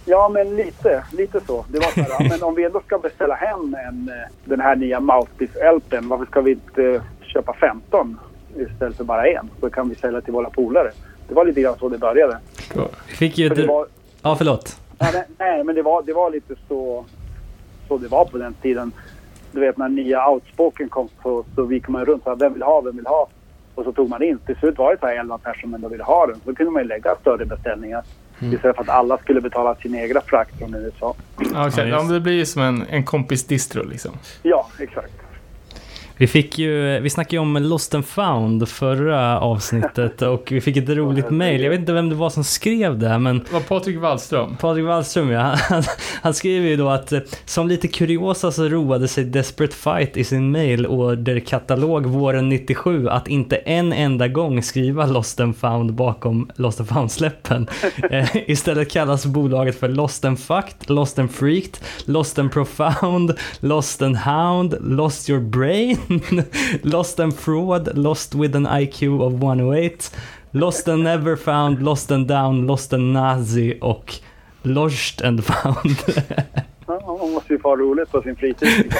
Ja, 0.05 0.29
men 0.33 0.55
lite. 0.55 1.03
Lite 1.13 1.39
så. 1.47 1.65
Det 1.69 1.79
var 1.79 1.91
så 1.91 2.01
här, 2.01 2.29
men 2.29 2.43
om 2.43 2.55
vi 2.55 2.63
ändå 2.63 2.81
ska 2.85 2.97
beställa 2.97 3.35
hem 3.35 3.75
en, 3.87 4.09
eh, 4.09 4.31
den 4.43 4.59
här 4.59 4.75
nya 4.75 4.99
Mouthpiece-LPn, 4.99 6.07
varför 6.07 6.25
ska 6.25 6.41
vi 6.41 6.51
inte 6.51 7.01
köpa 7.21 7.53
15 7.53 8.19
istället 8.55 8.97
för 8.97 9.03
bara 9.03 9.27
en? 9.27 9.49
Så 9.59 9.69
kan 9.69 9.89
vi 9.89 9.95
sälja 9.95 10.21
till 10.21 10.33
våra 10.33 10.49
polare. 10.49 10.91
Det 11.27 11.33
var 11.33 11.45
lite 11.45 11.61
grann 11.61 11.75
så 11.79 11.89
det 11.89 11.97
började. 11.97 12.37
Vi 13.07 13.15
fick 13.15 13.37
ju... 13.37 13.49
För 13.49 13.55
det 13.55 13.67
var, 13.67 13.87
Ja, 14.21 14.35
förlåt. 14.37 14.79
Nej, 14.99 15.23
nej, 15.37 15.63
men 15.63 15.75
det 15.75 15.81
var, 15.81 16.03
det 16.03 16.13
var 16.13 16.31
lite 16.31 16.55
så, 16.67 17.05
så 17.87 17.97
det 17.97 18.07
var 18.07 18.25
på 18.25 18.37
den 18.37 18.53
tiden. 18.53 18.91
Du 19.51 19.59
vet 19.59 19.77
när 19.77 19.89
nya 19.89 20.29
Outspoken 20.29 20.89
kom 20.89 21.09
så, 21.23 21.45
så 21.55 21.71
gick 21.71 21.87
man 21.87 22.05
runt 22.05 22.27
och 22.27 22.41
vem 22.41 22.53
vill 22.53 22.61
ha, 22.63 22.81
vem 22.81 22.95
vill 22.95 23.05
ha? 23.07 23.27
Och 23.75 23.83
så 23.83 23.91
tog 23.91 24.09
man 24.09 24.23
in. 24.23 24.37
Till 24.45 24.55
slut 24.55 24.77
var 24.77 24.91
det 24.91 24.99
så 24.99 25.05
här 25.05 25.15
11 25.19 25.37
personer 25.37 25.79
som 25.79 25.91
ville 25.91 26.03
ha 26.03 26.27
den. 26.27 26.41
Då 26.45 26.55
kunde 26.55 26.71
man 26.71 26.81
ju 26.81 26.87
lägga 26.87 27.15
större 27.21 27.45
beställningar. 27.45 28.03
Istället 28.41 28.75
för 28.75 28.81
att 28.83 28.89
alla 28.89 29.17
skulle 29.17 29.41
betala 29.41 29.75
sin 29.75 29.95
egna 29.95 30.21
frakt 30.21 30.59
från 30.59 30.75
USA. 30.75 31.15
Ja, 31.53 31.67
okej. 31.67 31.89
Ja, 31.89 32.03
det 32.03 32.19
blir 32.19 32.33
ju 32.33 32.45
som 32.45 32.61
en, 32.61 32.83
en 32.89 33.03
kompis 33.03 33.45
distro 33.45 33.83
liksom. 33.83 34.11
Ja, 34.43 34.67
exakt. 34.79 35.13
Vi 36.17 36.27
fick 36.27 36.57
ju, 36.57 36.99
vi 36.99 37.09
snackade 37.09 37.35
ju 37.35 37.39
om 37.39 37.57
Lost 37.57 37.95
and 37.95 38.05
found 38.05 38.69
förra 38.69 39.39
avsnittet 39.39 40.21
och 40.21 40.47
vi 40.51 40.61
fick 40.61 40.77
ett 40.77 40.89
roligt 40.89 41.29
mail. 41.29 41.63
Jag 41.63 41.69
vet 41.69 41.79
inte 41.79 41.93
vem 41.93 42.09
det 42.09 42.15
var 42.15 42.29
som 42.29 42.43
skrev 42.43 42.99
det, 42.99 43.19
men 43.19 43.37
Det 43.37 43.53
var 43.53 43.59
Patrik 43.59 43.97
Wallström. 43.97 44.57
Patrik 44.57 44.85
Wallström 44.85 45.29
ja, 45.31 45.41
han, 45.69 45.83
han 46.21 46.33
skriver 46.33 46.67
ju 46.67 46.75
då 46.75 46.89
att 46.89 47.11
eh, 47.11 47.19
som 47.45 47.67
lite 47.67 47.87
kuriosa 47.87 48.51
så 48.51 48.69
roade 48.69 49.07
sig 49.07 49.23
Desperate 49.23 49.75
Fight 49.75 50.17
i 50.17 50.23
sin 50.23 50.51
mail 50.51 50.87
orderkatalog 50.87 52.05
våren 52.05 52.49
97 52.49 53.09
att 53.09 53.27
inte 53.27 53.55
en 53.55 53.93
enda 53.93 54.27
gång 54.27 54.63
skriva 54.63 55.05
Lost 55.05 55.39
and 55.39 55.57
found 55.57 55.93
bakom 55.93 56.51
Lost 56.55 56.79
and 56.79 56.89
found-släppen. 56.89 57.67
Eh, 58.09 58.29
istället 58.49 58.91
kallas 58.91 59.25
bolaget 59.25 59.79
för 59.79 59.89
Lost 59.89 60.25
and 60.25 60.39
fucked, 60.39 60.89
Lost 60.89 61.19
and 61.19 61.31
freaked, 61.31 61.79
Lost 62.05 62.39
and 62.39 62.51
profound, 62.51 63.31
Lost 63.59 64.01
and 64.01 64.17
hound, 64.17 64.75
Lost 64.79 65.29
your 65.29 65.39
brain, 65.39 65.97
Lost 66.83 67.19
and 67.19 67.33
fraud, 67.33 67.97
Lost 67.97 68.35
with 68.35 68.55
an 68.55 68.65
IQ 68.65 69.21
of 69.21 69.33
108, 69.33 70.11
Lost 70.53 70.87
and 70.87 71.03
never 71.03 71.35
found, 71.35 71.81
Lost 71.81 72.11
and 72.11 72.27
down, 72.27 72.67
Lost 72.67 72.93
and 72.93 73.13
nazi 73.13 73.77
och 73.81 74.13
Lost 74.63 75.21
and 75.21 75.43
found. 75.43 75.97
Ja, 76.87 77.17
man 77.21 77.31
måste 77.31 77.53
ju 77.53 77.59
få 77.59 77.69
ha 77.69 77.75
roligt 77.75 78.11
på 78.11 78.21
sin 78.21 78.35
fritid. 78.35 78.69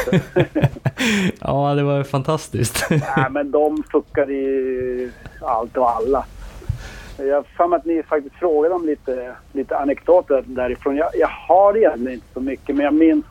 ja, 1.40 1.74
det 1.76 1.84
var 1.84 2.04
fantastiskt. 2.04 2.88
Nej, 2.90 3.30
men 3.30 3.52
de 3.52 3.84
fuckade 3.92 4.34
ju 4.34 5.12
allt 5.42 5.78
och 5.78 5.90
alla. 5.90 6.26
Jag 7.18 7.46
har 7.58 7.76
att 7.76 7.86
ni 7.86 8.04
faktiskt 8.04 8.36
frågade 8.36 8.76
om 8.76 8.86
lite, 8.86 9.36
lite 9.54 9.78
anekdoter 9.78 10.44
därifrån. 10.48 10.96
Jag, 10.96 11.10
jag 11.14 11.28
har 11.28 11.78
egentligen 11.78 12.14
inte 12.14 12.34
så 12.34 12.40
mycket, 12.40 12.76
men 12.76 12.86
jag 12.86 12.94
minns, 12.94 13.26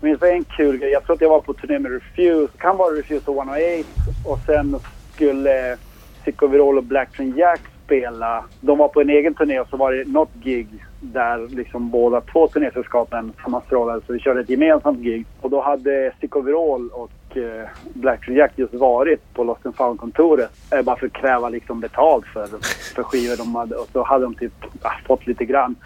minns 0.00 0.22
en 0.22 0.44
kul 0.44 0.76
grej. 0.76 0.90
Jag 0.90 1.04
tror 1.04 1.14
att 1.14 1.20
jag 1.20 1.28
var 1.28 1.40
på 1.40 1.54
turné 1.54 1.78
med 1.78 1.92
Refuse. 1.92 2.52
kan 2.58 2.76
vara 2.76 2.94
Refuse 2.94 3.30
och 3.30 3.36
108. 3.36 3.88
Och 4.24 4.38
sen 4.46 4.76
skulle 5.14 5.72
eh, 5.72 5.78
Sicko 6.24 6.46
Virol 6.46 6.78
och 6.78 6.84
Black 6.84 7.16
Train 7.16 7.36
Jack 7.36 7.60
spela. 7.84 8.44
De 8.60 8.78
var 8.78 8.88
på 8.88 9.00
en 9.00 9.10
egen 9.10 9.34
turné 9.34 9.60
och 9.60 9.68
så 9.68 9.76
var 9.76 9.92
det 9.92 10.08
något 10.08 10.34
gig 10.34 10.68
där 11.00 11.48
liksom 11.48 11.90
båda 11.90 12.20
två 12.20 12.48
turnésällskapen 12.48 13.32
sammanstrålade. 13.42 14.00
Så 14.06 14.12
vi 14.12 14.18
körde 14.18 14.40
ett 14.40 14.50
gemensamt 14.50 14.98
gig. 14.98 15.26
Och 15.40 15.50
då 15.50 15.60
hade 15.60 16.12
Sicko 16.20 16.40
Virol 16.40 16.90
och 16.92 17.36
eh, 17.36 17.68
Black 17.94 18.24
Train 18.24 18.38
Jack 18.38 18.52
just 18.56 18.74
varit 18.74 19.34
på 19.34 19.44
Lost 19.44 19.66
and 19.66 19.76
Found-kontoret. 19.76 20.50
Bara 20.84 20.96
för 20.96 21.06
att 21.06 21.12
kräva 21.12 21.48
liksom 21.48 21.80
betalt 21.80 22.26
för, 22.26 22.46
för 22.94 23.02
skivor 23.02 23.36
de 23.36 23.54
hade. 23.54 23.76
Och 23.76 23.88
så 23.92 24.02
hade 24.02 24.24
de 24.24 24.34
typ 24.34 24.52
ah, 24.82 24.92
fått 25.06 25.26
lite 25.26 25.44
grann. 25.44 25.76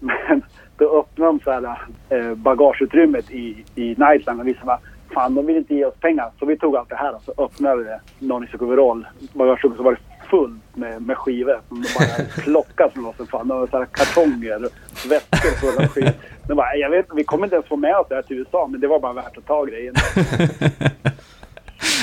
Men 0.00 0.42
då 0.76 0.98
öppnade 0.98 1.32
de 1.32 1.40
så 1.44 1.50
här, 1.50 1.78
eh, 2.08 2.34
bagageutrymmet 2.34 3.30
i, 3.30 3.64
i 3.74 3.94
Nightline 3.98 4.40
och 4.40 4.48
vi 4.48 4.54
sa 4.54 4.64
bara, 4.64 4.80
fan 5.14 5.34
de 5.34 5.46
vill 5.46 5.56
inte 5.56 5.74
ge 5.74 5.84
oss 5.84 5.94
pengar. 6.00 6.30
Så 6.38 6.46
vi 6.46 6.58
tog 6.58 6.76
allt 6.76 6.88
det 6.88 6.96
här 6.96 7.14
och 7.14 7.22
så 7.22 7.34
öppnade 7.44 8.00
någon 8.18 8.44
i 8.44 8.46
Sokoverol 8.46 9.06
bagageutrymmet 9.32 9.76
så 9.76 9.82
var 9.82 9.92
det 9.92 10.26
fullt 10.30 10.76
med, 10.76 11.02
med 11.02 11.16
skivor 11.16 11.60
som 11.68 11.82
de 11.82 11.88
bara 11.94 12.42
plockade 12.44 12.90
från 12.90 13.06
oss. 13.06 13.16
Fan, 13.30 13.48
det 13.48 13.54
var 13.54 13.66
så 13.66 13.78
här 13.78 13.86
kartonger, 13.86 14.68
väskor 15.08 15.50
fulla 15.60 15.80
med 15.80 15.90
skivor. 15.90 16.12
De 16.48 16.54
bara, 16.54 16.76
jag 16.76 16.90
vet 16.90 17.06
vi 17.14 17.24
kommer 17.24 17.46
inte 17.46 17.56
ens 17.56 17.68
få 17.68 17.76
med 17.76 17.96
oss 17.96 18.06
det 18.08 18.14
här 18.14 18.22
till 18.22 18.38
USA 18.38 18.66
men 18.70 18.80
det 18.80 18.86
var 18.86 19.00
bara 19.00 19.12
värt 19.12 19.38
att 19.38 19.46
ta 19.46 19.64
grejen. 19.64 19.94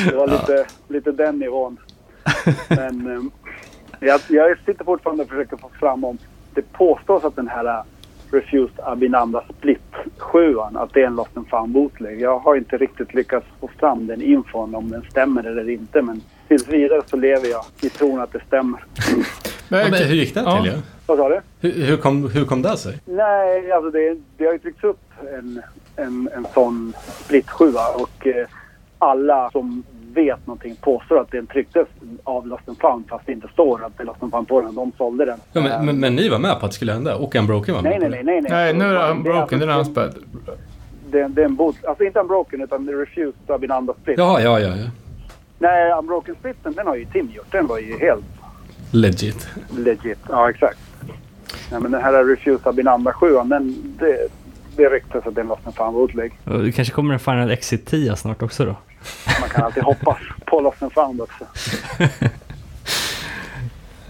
Det 0.09 0.15
var 0.15 0.27
lite, 0.27 0.65
lite 0.87 1.11
den 1.11 1.39
nivån. 1.39 1.77
Men 2.69 3.07
eh, 3.11 3.21
jag, 3.99 4.21
jag 4.29 4.57
sitter 4.65 4.85
fortfarande 4.85 5.23
och 5.23 5.29
försöker 5.29 5.57
få 5.57 5.69
fram 5.79 6.03
om 6.03 6.17
det 6.53 6.73
påstås 6.73 7.23
att 7.23 7.35
den 7.35 7.47
här 7.47 7.65
äh, 7.65 7.83
Refused 8.31 8.79
Abinanda 8.83 9.43
Split 9.57 9.81
7 10.17 10.59
att 10.59 10.93
det 10.93 11.01
är 11.01 11.07
en 11.07 11.15
Lost 11.15 11.37
and 11.37 11.47
found 11.47 11.73
bootleg. 11.73 12.21
Jag 12.21 12.39
har 12.39 12.55
inte 12.55 12.77
riktigt 12.77 13.13
lyckats 13.13 13.45
få 13.59 13.69
fram 13.79 14.07
den 14.07 14.21
infon 14.21 14.75
om 14.75 14.89
den 14.89 15.03
stämmer 15.09 15.43
eller 15.43 15.69
inte 15.69 16.01
men 16.01 16.21
tills 16.47 16.67
vidare 16.67 17.01
så 17.05 17.17
lever 17.17 17.47
jag 17.47 17.65
i 17.81 17.89
tron 17.89 18.19
att 18.19 18.33
det 18.33 18.41
stämmer. 18.47 18.83
Men, 19.69 19.91
men 19.91 20.03
hur 20.03 20.15
gick 20.15 20.33
det 20.33 20.39
till? 20.39 20.71
Ja? 20.71 20.73
Vad 21.05 21.17
sa 21.17 21.29
du? 21.29 21.41
Hur, 21.59 21.85
hur, 21.85 21.97
kom, 21.97 22.29
hur 22.29 22.45
kom 22.45 22.61
det 22.61 22.77
sig? 22.77 22.99
Nej, 23.05 23.71
alltså 23.71 23.91
det, 23.91 24.17
det 24.37 24.45
har 24.45 24.53
ju 24.53 24.59
tryckts 24.59 24.83
upp 24.83 24.99
en, 25.33 25.61
en, 25.95 26.29
en 26.35 26.47
sån 26.53 26.93
split 27.25 27.49
7 27.49 27.73
och 27.95 28.27
eh, 28.27 28.47
alla 28.97 29.51
som 29.51 29.83
vet 30.13 30.47
någonting 30.47 30.75
påstår 30.81 31.19
att 31.19 31.31
den 31.31 31.47
trycktes 31.47 31.87
av 32.23 32.47
Lost 32.47 32.69
and 32.69 32.77
found 32.79 33.03
fast 33.09 33.25
det 33.25 33.31
inte 33.31 33.47
står 33.53 33.85
att 33.85 33.97
det 33.97 34.03
är 34.03 34.05
Lost 34.05 34.23
and 34.23 34.31
found 34.31 34.47
på 34.47 34.61
den. 34.61 34.75
De 34.75 34.91
sålde 34.97 35.25
den. 35.25 35.39
Ja, 35.53 35.61
men, 35.61 35.85
men, 35.85 35.99
men 35.99 36.15
ni 36.15 36.29
var 36.29 36.39
med 36.39 36.59
på 36.59 36.65
att 36.65 36.71
det 36.71 36.75
skulle 36.75 36.93
hända 36.93 37.15
och 37.15 37.35
Unbroken 37.35 37.75
var 37.75 37.81
med 37.81 37.91
Nej, 37.91 37.99
på 37.99 38.07
nej, 38.07 38.17
det? 38.19 38.23
nej, 38.31 38.41
nej. 38.41 38.51
Nej, 38.51 38.73
nu 38.73 38.85
är 38.85 38.93
det 38.93 38.99
alltså- 39.03 39.15
Unbroken. 39.17 39.59
Den 39.59 39.69
är 39.69 39.73
anspelad. 39.73 40.15
Det, 41.11 41.27
det 41.27 41.41
är 41.41 41.45
en 41.45 41.55
boot. 41.55 41.85
Alltså 41.85 42.03
inte 42.03 42.19
Unbroken 42.19 42.61
utan 42.61 42.87
The 42.87 42.93
Refused 42.93 43.33
Abinanda 43.51 43.93
Split. 44.01 44.17
Jaha, 44.17 44.41
ja, 44.41 44.59
ja, 44.59 44.67
ja. 44.67 44.89
Nej, 45.59 45.91
Unbroken 45.99 46.35
Splitten 46.39 46.73
den 46.73 46.87
har 46.87 46.95
ju 46.95 47.05
Tim 47.05 47.29
gjort. 47.35 47.51
Den 47.51 47.67
var 47.67 47.77
ju 47.79 47.99
helt 47.99 48.25
Legit. 48.91 49.47
legit. 49.77 50.19
Ja, 50.29 50.49
exakt. 50.49 50.79
Ja, 51.71 51.79
men 51.79 51.91
den 51.91 52.01
här 52.01 52.23
Refused 52.23 52.67
Abinanda 52.67 53.13
7 53.13 53.33
den, 53.45 53.75
det, 53.99 54.27
det 54.75 54.89
ryktas 54.89 55.27
att 55.27 55.35
den 55.35 55.47
Lost 55.47 55.65
and 55.65 55.75
found 55.75 55.93
bootleg. 55.93 56.31
Och 56.43 56.63
det 56.63 56.71
kanske 56.71 56.93
kommer 56.93 57.13
en 57.13 57.19
Final 57.19 57.51
Exit 57.51 57.85
10 57.85 58.15
snart 58.15 58.41
också 58.41 58.65
då. 58.65 58.75
Man 59.41 59.49
kan 59.49 59.63
alltid 59.63 59.83
hoppas 59.83 60.17
på 60.45 60.61
Lost 60.61 60.83
and 60.83 60.93
found 60.93 61.21
också. 61.21 61.45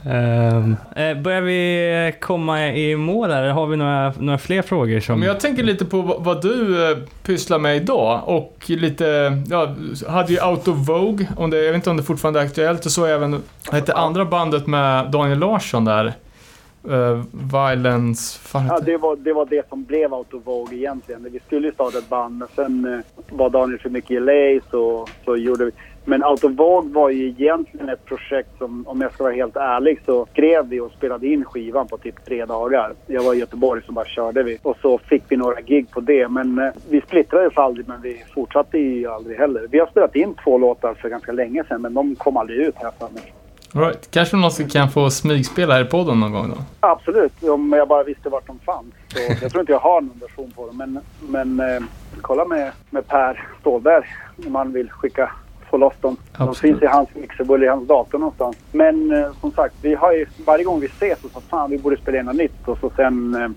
Um, 0.06 0.76
börjar 1.24 1.42
vi 1.42 2.14
komma 2.22 2.68
i 2.68 2.96
mål 2.96 3.32
här? 3.32 3.50
Har 3.50 3.68
vi 3.68 3.78
några, 3.78 4.14
några 4.20 4.38
fler 4.38 4.62
frågor 4.62 5.00
som... 5.00 5.20
Men 5.20 5.28
jag 5.28 5.40
tänker 5.40 5.64
lite 5.64 5.86
på 5.86 6.02
vad, 6.02 6.42
du 6.42 6.92
eh, 6.92 6.98
pysslar 7.24 7.60
med 7.60 7.76
idag 7.76 8.22
och 8.26 8.64
lite, 8.68 9.38
ja, 9.50 9.76
hade 10.08 10.34
ju 10.34 10.42
Out 10.42 10.68
of 10.68 10.78
Vogue, 10.78 11.28
om 11.38 11.50
det, 11.50 11.58
jag 11.58 11.72
vet 11.72 11.76
inte 11.76 11.90
om 11.90 11.98
det 11.98 12.04
fortfarande 12.04 12.40
är 12.40 12.46
aktuellt, 12.46 12.86
och 12.86 12.92
så 12.92 13.06
även, 13.06 13.44
hette 13.72 13.94
andra 13.94 14.26
bandet 14.26 14.68
med 14.68 15.12
Daniel 15.12 15.40
Larsson 15.40 15.86
där? 15.86 16.14
Uh, 16.90 17.24
Violence, 17.32 18.40
fan 18.40 18.66
Ja, 18.68 18.80
det, 18.80 18.98
var, 18.98 19.16
det 19.16 19.34
var 19.34 19.46
det 19.46 19.70
som 19.70 19.84
blev 19.84 20.14
Out 20.14 20.34
of 20.34 20.48
Vogue 20.48 20.78
egentligen. 20.78 21.28
Vi 21.32 21.40
skulle 21.40 21.68
ju 21.68 21.74
starta 21.74 21.98
ett 21.98 22.10
band 22.10 22.38
men 22.38 22.48
sen 22.56 22.86
uh, 22.86 23.00
var 23.30 23.50
Daniel 23.50 23.80
för 23.80 23.90
mycket 23.90 24.12
i 24.12 24.20
LA 24.20 24.62
så, 24.72 25.08
så 25.26 25.38
gjorde 25.38 25.66
vi... 25.66 25.72
Men 26.06 26.24
Autovogue 26.24 26.92
var 26.94 27.10
ju 27.10 27.28
egentligen 27.28 27.90
ett 27.90 28.06
projekt 28.06 28.58
som, 28.58 28.88
om 28.88 29.02
jag 29.02 29.14
ska 29.14 29.24
vara 29.24 29.34
helt 29.34 29.56
ärlig, 29.56 30.02
så 30.06 30.26
skrev 30.26 30.68
vi 30.68 30.80
och 30.80 30.92
spelade 30.92 31.28
in 31.28 31.46
skivan 31.46 31.88
på 31.88 31.98
typ 31.98 32.26
tre 32.26 32.46
dagar. 32.46 32.94
Jag 33.08 33.24
var 33.24 33.34
i 33.34 33.38
Göteborg 33.38 33.82
så 33.86 33.92
bara 33.92 34.06
körde 34.06 34.44
vi. 34.44 34.58
Och 34.62 34.78
så 34.82 34.98
fick 34.98 35.24
vi 35.28 35.38
några 35.38 35.62
gig 35.62 35.92
på 35.92 36.00
det. 36.00 36.28
Men 36.28 36.60
eh, 36.60 36.72
vi 36.90 37.02
splittrades 37.02 37.58
aldrig, 37.58 37.88
men 37.88 38.02
vi 38.02 38.24
fortsatte 38.34 38.78
ju 38.78 39.08
aldrig 39.08 39.38
heller. 39.38 39.68
Vi 39.72 39.80
har 39.80 39.88
spelat 39.88 40.16
in 40.16 40.34
två 40.44 40.58
låtar 40.58 40.94
för 40.94 41.10
ganska 41.10 41.32
länge 41.32 41.64
sedan, 41.64 41.82
men 41.82 41.94
de 41.94 42.16
kom 42.16 42.38
aldrig 42.38 42.60
ut 42.60 42.76
här 42.76 42.92
för 43.00 43.14
mig. 43.14 43.34
All 43.74 43.82
right. 43.82 44.12
Kanske 44.12 44.38
någon 44.38 44.52
som 44.52 44.70
kan 44.70 44.90
få 44.92 45.10
smygspela 45.10 45.74
här 45.74 45.82
i 45.82 45.86
podden 45.86 46.20
någon 46.20 46.32
gång 46.32 46.50
då? 46.50 46.56
Absolut, 46.80 47.44
om 47.44 47.74
jag 47.74 47.88
bara 47.88 48.04
visste 48.04 48.30
vart 48.30 48.48
de 48.48 48.60
fanns. 48.60 48.86
Så 49.14 49.20
jag 49.42 49.52
tror 49.52 49.60
inte 49.62 49.72
jag 49.72 49.80
har 49.80 50.02
någon 50.02 50.20
version 50.22 50.52
på 50.56 50.68
dem, 50.68 50.78
men, 50.78 51.00
men 51.30 51.60
eh, 51.76 51.84
kolla 52.22 52.46
med, 52.46 52.72
med 52.90 53.08
Per 53.08 53.48
Stålberg 53.62 54.06
om 54.46 54.52
man 54.54 54.72
vill 54.74 54.90
skicka, 54.92 55.32
få 55.70 55.78
loss 55.78 55.94
dem. 56.02 56.18
De 56.38 56.44
Absolut. 56.44 56.58
finns 56.58 56.82
i 56.84 56.86
hans 56.86 57.10
mixerbull 57.16 57.64
i 57.64 57.68
hans 57.68 57.88
dator 57.88 58.18
någonstans. 58.20 58.58
Men 58.72 59.12
eh, 59.12 59.32
som 59.42 59.52
sagt, 59.52 59.76
vi 59.82 59.96
har 59.96 60.12
ju, 60.14 60.26
varje 60.46 60.64
gång 60.64 60.80
vi 60.80 60.86
ses 60.88 61.20
så 61.22 61.30
sa 61.30 61.42
fan 61.50 61.72
vi 61.72 61.78
borde 61.78 61.98
spela 61.98 62.20
in 62.20 62.26
något 62.26 62.36
nytt 62.36 62.68
och 62.68 62.78
så 62.82 62.92
sen 62.96 63.36
eh, 63.36 63.50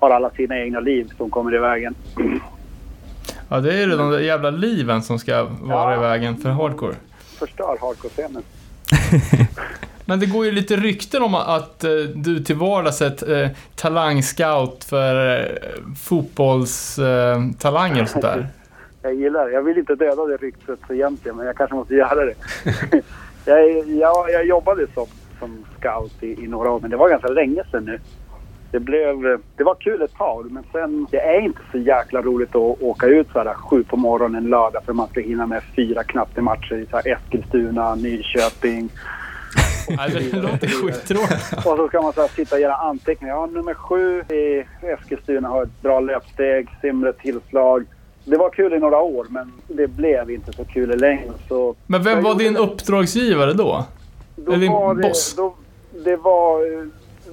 har 0.00 0.10
alla 0.10 0.30
sina 0.30 0.58
egna 0.58 0.80
liv 0.80 1.12
som 1.16 1.30
kommer 1.30 1.54
i 1.54 1.58
vägen. 1.58 1.94
Ja, 3.48 3.60
det 3.60 3.74
är 3.74 3.86
ju 3.86 3.96
de 3.96 4.10
där 4.10 4.18
jävla 4.18 4.50
liven 4.50 5.02
som 5.02 5.18
ska 5.18 5.42
vara 5.60 5.92
Ja. 5.92 5.96
i 5.96 6.00
vägen 6.00 6.36
för 6.36 6.48
hardcore. 6.50 6.94
Förstör 7.38 7.76
hardcore-scenen. 7.80 8.42
Men 10.08 10.20
det 10.20 10.26
går 10.26 10.44
ju 10.44 10.52
lite 10.52 10.76
rykten 10.76 11.22
om 11.22 11.34
att 11.34 11.84
eh, 11.84 11.90
du 12.14 12.40
till 12.40 12.56
vardags 12.56 13.02
är 13.02 13.06
ett 13.06 13.28
eh, 13.28 13.48
talangscout 13.74 14.84
för 14.84 15.40
eh, 15.40 15.46
fotbollstalanger 15.96 17.96
eh, 17.96 18.02
och 18.02 18.08
sånt 18.08 18.24
där. 18.24 18.46
Jag 19.02 19.14
gillar 19.14 19.46
det. 19.46 19.52
Jag 19.52 19.62
vill 19.62 19.78
inte 19.78 19.94
döda 19.94 20.24
det 20.24 20.36
ryktet 20.36 20.78
egentligen, 20.88 21.36
men 21.36 21.46
jag 21.46 21.56
kanske 21.56 21.76
måste 21.76 21.94
göra 21.94 22.24
det. 22.24 22.34
jag, 23.44 23.88
jag, 23.88 24.30
jag 24.30 24.46
jobbade 24.46 24.86
som, 24.94 25.06
som 25.38 25.64
scout 25.78 26.22
i, 26.22 26.44
i 26.44 26.46
några 26.46 26.70
år, 26.70 26.80
men 26.80 26.90
det 26.90 26.96
var 26.96 27.08
ganska 27.08 27.28
länge 27.28 27.62
sedan 27.70 27.84
nu. 27.84 28.00
Det, 28.76 28.80
blev, 28.80 29.38
det 29.56 29.64
var 29.64 29.74
kul 29.74 30.02
ett 30.02 30.14
tag, 30.14 30.50
men 30.50 30.64
sen... 30.72 31.06
Det 31.10 31.20
är 31.20 31.40
inte 31.40 31.60
så 31.72 31.78
jäkla 31.78 32.22
roligt 32.22 32.48
att 32.48 32.82
åka 32.82 33.06
ut 33.06 33.26
så 33.32 33.38
här 33.38 33.54
sju 33.54 33.84
på 33.84 33.96
morgonen 33.96 34.44
en 34.44 34.50
lördag 34.50 34.84
för 34.84 34.92
man 34.92 35.08
ska 35.08 35.20
hinna 35.20 35.46
med 35.46 35.62
fyra 35.76 36.04
knattematcher 36.04 36.74
i 36.74 36.86
så 36.90 36.96
här 36.96 37.08
Eskilstuna, 37.08 37.94
Nyköping. 37.94 38.90
Det 39.88 40.32
låter 40.32 40.68
skittråkigt. 40.68 41.66
Och 41.66 41.76
så 41.76 41.88
ska 41.88 42.02
man 42.02 42.12
så 42.12 42.20
här 42.20 42.28
sitta 42.28 42.54
och 42.54 42.60
göra 42.60 42.74
anteckningar. 42.74 43.34
Ja, 43.34 43.46
nummer 43.46 43.74
sju 43.74 44.20
i 44.20 44.64
Eskilstuna 44.82 45.48
har 45.48 45.62
ett 45.62 45.82
bra 45.82 46.00
löpsteg, 46.00 46.68
Simre 46.80 47.12
tillslag. 47.12 47.84
Det 48.24 48.36
var 48.36 48.50
kul 48.50 48.72
i 48.72 48.78
några 48.78 49.00
år, 49.00 49.26
men 49.30 49.52
det 49.68 49.88
blev 49.88 50.30
inte 50.30 50.52
så 50.52 50.64
kul 50.64 50.92
i 50.92 50.96
längden. 50.96 51.34
Så 51.48 51.74
Men 51.86 52.02
vem 52.02 52.22
var 52.22 52.34
din 52.34 52.56
uppdragsgivare 52.56 53.52
då? 53.52 53.84
då 54.36 54.52
Eller 54.52 54.60
din 54.60 54.72
var 54.72 54.94
det, 54.94 55.02
boss? 55.02 55.34
Då, 55.36 55.54
det, 56.04 56.16
var, 56.16 56.60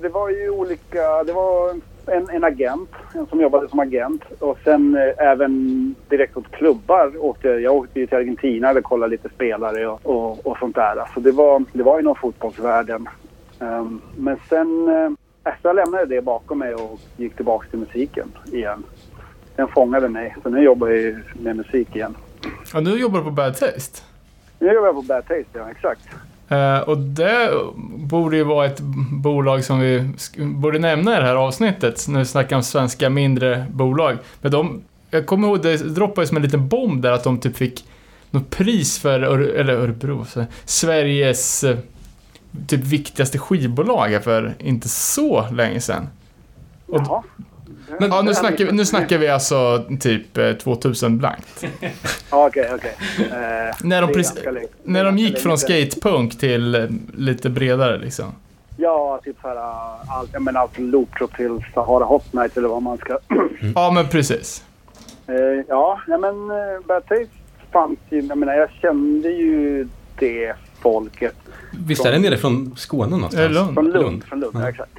det 0.04 0.10
var 0.10 0.30
ju 0.30 0.50
olika... 0.50 1.24
Det 1.24 1.34
var 1.34 1.70
en, 2.06 2.30
en 2.30 2.44
agent, 2.44 2.90
en 3.14 3.26
som 3.28 3.42
jobbade 3.42 3.70
som 3.70 3.80
agent. 3.80 4.24
Och 4.40 4.58
sen 4.64 4.96
eh, 4.96 5.28
även 5.28 5.96
direkt 6.10 6.38
åt 6.38 6.52
klubbar. 6.52 7.12
Åkte, 7.20 7.48
jag 7.48 7.76
åkte 7.76 8.00
ju 8.00 8.08
till 8.08 8.18
Argentina 8.18 8.72
och 8.72 8.84
kollade 8.84 9.12
lite 9.12 9.30
spelare 9.30 9.88
och, 9.88 10.00
och, 10.04 10.48
och 10.48 10.58
sånt 10.58 10.76
där. 10.76 11.10
Så 11.14 11.20
det 11.20 11.32
var, 11.32 11.64
det 11.74 11.84
var 11.84 12.00
inom 12.00 12.16
fotbollsvärlden. 12.16 13.10
Ehm, 13.60 14.02
men 14.18 14.38
sen 14.50 14.88
eh, 14.88 15.54
jag 15.62 15.76
lämnade 15.76 16.06
det 16.06 16.22
bakom 16.22 16.60
mig 16.60 16.74
och 16.74 17.00
gick 17.18 17.36
tillbaka 17.36 17.70
till 17.70 17.80
musiken 17.80 18.32
igen. 18.52 18.84
Den 19.56 19.68
fångade 19.68 20.10
mig. 20.10 20.36
Så 20.44 20.50
nu 20.50 20.64
jobbar 20.64 20.88
jag 20.88 20.98
ju 20.98 21.24
med 21.34 21.56
musik 21.56 21.96
igen. 21.96 22.16
Ja, 22.74 22.80
nu 22.80 22.98
jobbar 22.98 23.20
du 23.20 23.26
på 23.26 23.32
Bad 23.32 23.58
Taste. 23.58 24.02
Nu 24.60 24.74
jobbar 24.74 24.88
jag 24.88 24.96
på 24.96 25.02
Bad 25.02 25.28
Taste, 25.28 25.46
ja 25.54 25.72
exakt. 25.72 26.10
Eh, 26.54 26.80
och 26.80 26.98
det 26.98 27.50
borde 27.96 28.38
ju 28.38 28.44
vara 28.44 28.66
ett 28.66 28.80
bolag 29.12 29.64
som 29.64 29.80
vi 29.80 30.10
borde 30.38 30.80
nämna 30.80 31.18
i 31.18 31.20
det 31.20 31.26
här 31.26 31.36
avsnittet 31.36 32.06
när 32.08 32.20
vi 32.20 32.26
snackar 32.26 32.56
om 32.56 32.64
svenska 32.64 33.10
mindre 33.10 33.66
bolag. 33.72 34.18
Men 34.42 34.52
de, 34.52 34.82
jag 35.10 35.26
kommer 35.26 35.48
ihåg, 35.48 35.62
det 35.62 35.78
droppade 35.78 36.28
som 36.28 36.38
en 36.38 36.44
liten 36.44 36.68
bomb 36.68 37.02
där 37.02 37.12
att 37.12 37.24
de 37.24 37.38
typ 37.38 37.58
fick 37.58 37.86
något 38.32 38.50
pris 38.50 39.00
för, 39.00 39.20
eller 39.20 39.74
Örebro, 39.74 40.26
Sveriges 40.66 41.64
eh, 41.64 41.78
typ 42.68 42.84
viktigaste 42.84 43.38
skivbolag 43.38 44.24
för 44.24 44.54
inte 44.60 44.90
så 44.90 45.48
länge 45.52 45.80
sedan. 45.82 46.08
Och- 46.88 47.24
men- 48.00 48.10
Ja, 48.12 48.22
nu 48.22 48.34
snackar, 48.34 48.66
vi, 48.66 48.72
nu 48.72 48.86
snackar 48.86 49.18
vi 49.18 49.28
alltså 49.28 49.84
typ 50.00 50.38
eh, 50.38 50.52
2000 50.54 51.18
blankt. 51.18 51.64
Ja, 52.32 52.48
Okej, 52.48 52.72
okej. 52.76 52.96
Eh, 53.20 53.76
När 53.84 54.02
de, 54.02 54.66
när 54.84 55.12
gick 55.12 55.40
från 55.40 55.58
skatepunk 55.58 56.40
till 56.40 56.76
eh, 56.76 56.86
lite 57.18 57.50
bredare 57.50 57.98
liksom. 57.98 58.26
Ja, 58.78 59.20
typ 59.24 59.38
såhär, 59.42 59.56
allt, 60.08 60.30
jag 60.34 60.42
menar 60.42 60.62
allt 60.62 60.74
från 60.74 60.92
Looptrop 60.92 61.36
till 61.36 61.60
Sahara 61.74 62.06
Hot 62.06 62.34
Night 62.34 62.58
eller 62.58 62.68
vad 62.68 62.82
man 62.82 62.98
ska... 62.98 63.20
Ja, 63.76 63.92
men 63.92 64.08
precis. 64.08 64.64
Eh, 65.28 65.36
ja, 65.68 66.02
nej 66.08 66.18
men 66.20 66.36
uh, 66.36 66.80
Bad 66.88 67.06
Taste 67.08 67.28
fanns 67.72 68.00
ju, 68.10 68.22
jag 68.22 68.38
menar 68.38 68.54
jag 68.54 68.70
kände 68.82 69.30
ju 69.30 69.88
det 70.20 70.54
folket 70.82 71.36
Visst 71.88 72.06
är 72.06 72.12
det 72.12 72.20
nere 72.20 72.38
från 72.38 72.74
Skåne 72.78 73.10
någonstans? 73.16 73.46
Eh, 73.46 73.52
Lund. 73.52 73.74
från 73.74 73.86
Lund. 73.92 74.06
Lund. 74.06 74.24
Från 74.24 74.40
Lund, 74.40 74.56
Ja. 74.56 74.62
ja. 74.62 74.70
exakt. 74.70 74.92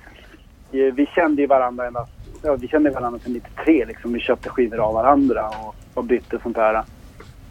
Eh, 0.73 0.79
Vi 0.95 1.07
kände 1.15 1.43
ju 1.43 1.49
varandra 1.49 1.87
ända, 1.87 2.07
ja, 2.45 2.57
vi 2.57 2.69
kände 2.69 2.91
varandra 2.91 3.21
sedan 3.21 3.33
93 3.33 3.85
liksom. 3.85 4.12
Vi 4.12 4.21
köpte 4.21 4.49
skivor 4.49 4.79
av 4.79 4.95
varandra 4.95 5.49
och, 5.49 5.75
och 5.95 6.05
bytte 6.05 6.39
sånt 6.43 6.57
där. 6.57 6.75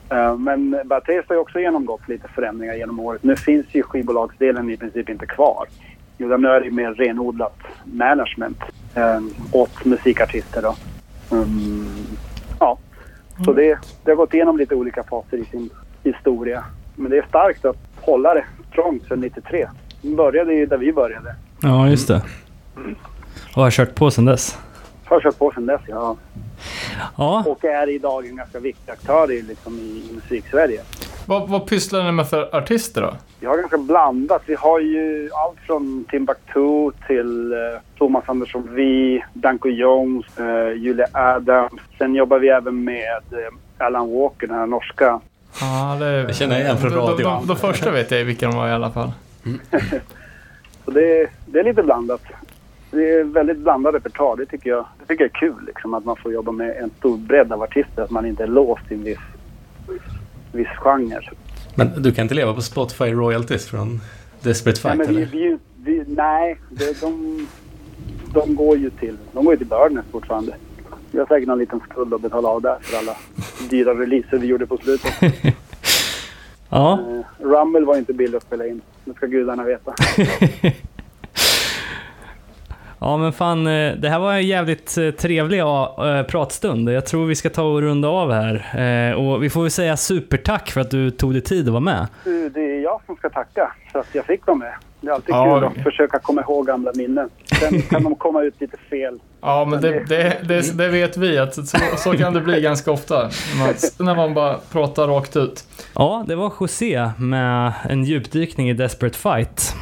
Eh, 0.09 0.37
Men 0.37 0.71
Bad 0.85 1.03
Taste 1.05 1.23
har 1.27 1.35
ju 1.35 1.41
också 1.41 1.59
genomgått 1.59 2.07
lite 2.07 2.27
förändringar 2.27 2.73
genom 2.73 2.99
året. 2.99 3.23
Nu 3.23 3.35
finns 3.35 3.65
ju 3.71 3.83
skivbolagsdelen 3.83 4.69
i 4.69 4.77
princip 4.77 5.09
inte 5.09 5.25
kvar. 5.25 5.67
Utan 6.17 6.41
nu 6.41 6.47
är 6.47 6.59
det 6.59 6.65
ju 6.65 6.71
mer 6.71 6.93
renodlat 6.93 7.59
management 7.83 8.57
eh, 8.95 9.21
åt 9.51 9.85
musikartister 9.85 10.61
då. 10.61 10.75
Mm, 11.31 11.85
ja, 12.59 12.77
så 13.45 13.53
det, 13.53 13.79
det 14.03 14.11
har 14.11 14.15
gått 14.15 14.33
igenom 14.33 14.57
lite 14.57 14.75
olika 14.75 15.03
faser 15.03 15.37
i 15.37 15.45
sin 15.45 15.69
historia. 16.03 16.63
Men 16.95 17.11
det 17.11 17.17
är 17.17 17.25
starkt 17.29 17.65
att 17.65 17.77
hålla 18.01 18.33
det 18.33 18.45
trångt 18.73 19.07
sedan 19.07 19.19
93. 19.19 19.67
Det 20.01 20.15
började 20.15 20.53
ju 20.53 20.65
där 20.65 20.77
vi 20.77 20.93
började. 20.93 21.35
Ja, 21.61 21.87
just 21.87 22.07
det. 22.07 22.21
Och 23.55 23.63
har 23.63 23.71
kört 23.71 23.95
på 23.95 24.11
sedan 24.11 24.25
dess. 24.25 24.57
Har 25.05 25.21
kört 25.21 25.39
på 25.39 25.51
sedan 25.51 25.65
dess, 25.65 25.81
ja. 25.87 26.15
Ja, 27.17 27.43
Och 27.47 27.65
är 27.65 27.89
idag 27.89 28.27
en 28.27 28.35
ganska 28.35 28.59
viktig 28.59 28.91
aktör 28.91 29.31
i, 29.31 29.41
liksom, 29.41 29.73
i 29.73 30.03
musik-Sverige. 30.15 30.81
Vad, 31.25 31.49
vad 31.49 31.67
pysslar 31.67 32.03
ni 32.03 32.11
med 32.11 32.29
för 32.29 32.55
artister 32.55 33.01
då? 33.01 33.13
Vi 33.39 33.47
har 33.47 33.57
ganska 33.57 33.77
blandat. 33.77 34.41
Vi 34.45 34.55
har 34.55 34.79
ju 34.79 35.29
allt 35.33 35.59
från 35.59 36.05
Timbuktu 36.09 36.91
till 37.07 37.51
eh, 37.53 37.57
Thomas 37.97 38.23
Andersson 38.27 38.69
Vi, 38.75 39.23
Danko 39.33 39.69
Jones, 39.69 40.25
eh, 40.37 40.73
Julia 40.77 41.07
Adams. 41.11 41.81
Sen 41.97 42.15
jobbar 42.15 42.39
vi 42.39 42.49
även 42.49 42.83
med 42.83 43.23
eh, 43.31 43.85
Alan 43.85 44.11
Walker, 44.13 44.47
den 44.47 44.57
här 44.57 44.65
norska. 44.65 45.19
Ja, 45.61 45.97
det, 45.99 46.23
Det 46.23 46.33
känner 46.33 46.55
jag 46.55 46.63
igen 46.63 46.77
från 46.77 46.91
de, 46.91 46.97
radio. 46.99 47.25
de, 47.25 47.47
de 47.47 47.55
första 47.57 47.91
vet 47.91 48.11
jag 48.11 48.25
vilka 48.25 48.47
de 48.47 48.55
var 48.55 48.67
i 48.67 48.71
alla 48.71 48.91
fall. 48.91 49.11
Så 50.85 50.91
det, 50.91 51.29
det 51.45 51.59
är 51.59 51.63
lite 51.63 51.83
blandat. 51.83 52.21
Det 52.93 53.09
är 53.09 53.23
väldigt 53.23 53.57
blandad 53.57 53.93
repertoar. 53.93 54.37
Det 54.37 54.45
tycker 54.45 54.69
jag, 54.69 54.85
det 54.99 55.05
tycker 55.05 55.23
jag 55.23 55.35
är 55.35 55.39
kul. 55.39 55.65
Liksom, 55.65 55.93
att 55.93 56.05
man 56.05 56.15
får 56.15 56.33
jobba 56.33 56.51
med 56.51 56.77
en 56.77 56.89
stor 56.99 57.17
bredd 57.17 57.51
av 57.51 57.61
artister. 57.61 58.01
Att 58.03 58.09
man 58.09 58.25
inte 58.25 58.43
är 58.43 58.47
låst 58.47 58.83
i 58.89 58.93
en 58.93 59.03
viss, 59.03 59.17
viss 60.51 60.67
genre. 60.67 61.29
Men 61.75 62.01
du 62.03 62.11
kan 62.11 62.21
inte 62.23 62.35
leva 62.35 62.53
på 62.53 62.61
Spotify 62.61 63.05
royalties 63.05 63.65
från 63.65 63.99
Desperate 64.41 64.87
Nej, 64.87 64.97
Fight 64.97 65.07
men 65.07 65.15
vi, 65.15 65.21
eller? 65.21 65.31
vi, 65.31 65.57
vi, 65.83 66.03
nej 66.07 66.59
det, 66.69 67.01
de, 67.01 67.47
de 68.33 68.55
går 68.55 68.77
ju 68.77 68.89
till, 68.89 69.17
de 69.31 69.45
går 69.45 69.53
ju 69.53 69.57
till 69.57 69.67
Burnett 69.67 70.05
fortfarande. 70.11 70.55
Vi 71.11 71.19
har 71.19 71.25
säkert 71.25 71.47
någon 71.47 71.59
liten 71.59 71.79
skuld 71.89 72.13
att 72.13 72.21
betala 72.21 72.49
av 72.49 72.61
där 72.61 72.77
för 72.81 72.97
alla 72.97 73.17
dyra 73.69 73.93
releaser 73.93 74.37
vi 74.37 74.47
gjorde 74.47 74.65
på 74.65 74.77
slutet. 74.77 75.13
ja. 76.69 76.99
Eh, 76.99 77.45
Rumble 77.45 77.85
var 77.85 77.97
inte 77.97 78.13
billig 78.13 78.37
att 78.37 78.43
spela 78.43 78.67
in. 78.67 78.81
Det 79.05 79.13
ska 79.13 79.25
gudarna 79.25 79.63
veta. 79.63 79.93
Ja 83.03 83.17
men 83.17 83.33
fan, 83.33 83.67
eh, 83.67 83.93
det 83.95 84.09
här 84.09 84.19
var 84.19 84.33
en 84.33 84.47
jävligt 84.47 84.97
eh, 84.97 85.11
trevlig 85.11 85.59
eh, 85.59 86.23
pratstund. 86.27 86.89
Jag 86.89 87.05
tror 87.05 87.25
vi 87.25 87.35
ska 87.35 87.49
ta 87.49 87.63
och 87.63 87.81
runda 87.81 88.07
av 88.07 88.31
här. 88.31 89.15
Och 89.15 89.43
vi 89.43 89.49
får 89.49 89.61
väl 89.61 89.71
säga 89.71 89.97
supertack 89.97 90.71
för 90.71 90.81
att 90.81 90.91
du 90.91 91.11
tog 91.11 91.33
dig 91.33 91.41
tid 91.41 91.67
att 91.67 91.71
vara 91.71 91.79
med. 91.79 92.07
Det 92.23 92.59
är 92.59 92.83
jag 92.83 93.01
som 93.05 93.15
ska 93.15 93.29
tacka 93.29 93.73
för 93.91 93.99
att 93.99 94.07
jag 94.11 94.25
fick 94.25 94.47
vara 94.47 94.57
med. 94.57 94.73
Det 95.01 95.07
är 95.07 95.11
alltid 95.11 95.35
Ja, 95.35 95.59
kul 95.59 95.63
att 95.63 95.83
försöka 95.83 96.19
komma 96.19 96.41
ihåg 96.41 96.67
gamla 96.67 96.91
minnen. 96.95 97.29
Sen 97.59 97.81
kan 97.81 98.03
de 98.03 98.15
komma 98.15 98.43
ut 98.43 98.61
lite 98.61 98.77
fel. 98.89 99.19
Ja, 99.41 99.65
men 99.65 99.81
det, 99.81 100.05
det, 100.09 100.37
det, 100.47 100.77
det 100.77 100.87
vet 100.87 101.17
vi 101.17 101.37
att 101.37 101.55
så, 101.55 101.77
så 101.97 102.13
kan 102.13 102.33
det 102.33 102.41
bli 102.41 102.61
ganska 102.61 102.91
ofta. 102.91 103.15
När 103.15 103.65
man, 103.65 103.73
när 103.99 104.15
man 104.15 104.33
bara 104.33 104.57
pratar 104.71 105.07
rakt 105.07 105.35
ut. 105.35 105.63
Ja, 105.95 106.25
det 106.27 106.35
var 106.35 106.53
José 106.59 107.09
med 107.17 107.73
en 107.89 108.03
djupdykning 108.03 108.69
i 108.69 108.73
Desperate 108.73 109.17
Fight. 109.17 109.75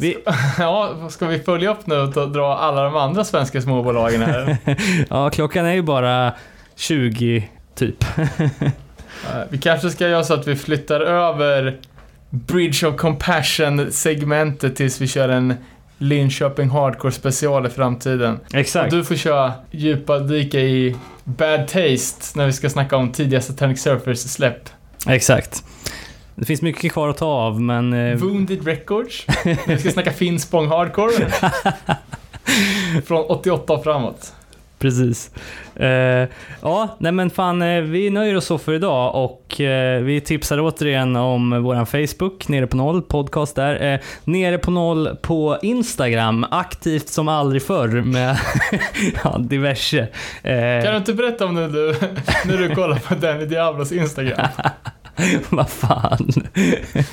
Vi, 0.00 0.16
Ja, 0.58 1.08
ska 1.10 1.26
vi 1.26 1.38
följa 1.38 1.70
upp 1.70 1.86
nu 1.86 1.96
och 1.96 2.30
dra 2.30 2.56
alla 2.56 2.84
de 2.84 2.96
andra 2.96 3.24
svenska 3.24 3.60
småbolagen 3.60 4.22
här? 4.22 4.56
ja, 5.10 5.30
klockan 5.30 5.66
är 5.66 5.72
ju 5.72 5.82
bara 5.82 6.32
20 6.76 7.48
typ. 7.74 8.04
Vi 9.50 9.58
kanske 9.58 9.90
ska 9.90 10.08
göra 10.08 10.24
så 10.24 10.34
att 10.34 10.46
vi 10.46 10.56
flyttar 10.56 11.00
över 11.00 11.76
Bridge 12.30 12.86
of 12.86 12.96
Compassion-segmentet 12.96 14.76
tills 14.76 15.00
vi 15.00 15.06
kör 15.06 15.28
en 15.28 15.54
Linköping 15.98 16.68
Hardcore 16.68 17.12
special 17.12 17.66
i 17.66 17.70
framtiden. 17.70 18.38
Och 18.46 18.54
Exakt. 18.54 18.90
du 18.90 19.04
får 19.04 19.14
köra 19.14 19.52
djupa 19.70 20.18
dyka 20.18 20.60
i 20.60 20.96
Bad 21.24 21.68
Taste 21.68 22.38
när 22.38 22.46
vi 22.46 22.52
ska 22.52 22.70
snacka 22.70 22.96
om 22.96 23.12
tidiga 23.12 23.40
Satanic 23.40 23.86
Surfers-släpp. 23.86 24.68
Exakt. 25.06 25.64
Det 26.38 26.44
finns 26.44 26.62
mycket 26.62 26.92
kvar 26.92 27.08
att 27.08 27.16
ta 27.16 27.26
av, 27.26 27.60
men... 27.60 27.92
eh, 27.92 28.16
Wounded 28.16 28.66
Records. 28.66 29.26
vi 29.66 29.78
ska 29.78 29.90
snacka 29.90 30.12
Finspång 30.12 30.68
Hardcore. 30.68 31.12
Från 33.06 33.24
88 33.28 33.72
och 33.72 33.84
framåt. 33.84 34.32
Precis. 34.78 35.30
Eh, 35.74 36.28
ja, 36.62 36.96
nej 36.98 37.12
men 37.12 37.30
fan, 37.30 37.62
eh, 37.62 37.80
vi 37.80 38.10
nöjer 38.10 38.36
oss 38.36 38.44
så 38.44 38.58
för 38.58 38.72
idag 38.72 39.24
och 39.24 39.60
eh, 39.60 40.02
vi 40.02 40.20
tipsar 40.20 40.60
återigen 40.60 41.16
om 41.16 41.62
våran 41.62 41.86
Facebook, 41.86 42.48
Nere 42.48 42.66
på 42.66 42.76
Noll, 42.76 43.02
podcast 43.02 43.56
där. 43.56 43.92
Eh, 43.92 44.00
nere 44.24 44.58
på 44.58 44.70
Noll 44.70 45.16
på 45.22 45.58
Instagram, 45.62 46.46
aktivt 46.50 47.08
som 47.08 47.28
aldrig 47.28 47.62
förr 47.62 47.88
med 47.88 48.38
ja, 49.24 49.38
diverse. 49.38 50.08
Kan 50.82 50.92
du 50.92 50.96
inte 50.96 51.14
berätta 51.14 51.46
om 51.46 51.54
när 51.54 51.68
du, 51.68 51.94
när 52.44 52.58
du 52.58 52.74
kollar 52.74 52.98
på 52.98 53.14
Danny 53.14 53.44
Diablos 53.44 53.92
Instagram? 53.92 54.48
vad 55.48 55.70
fan. 55.70 56.32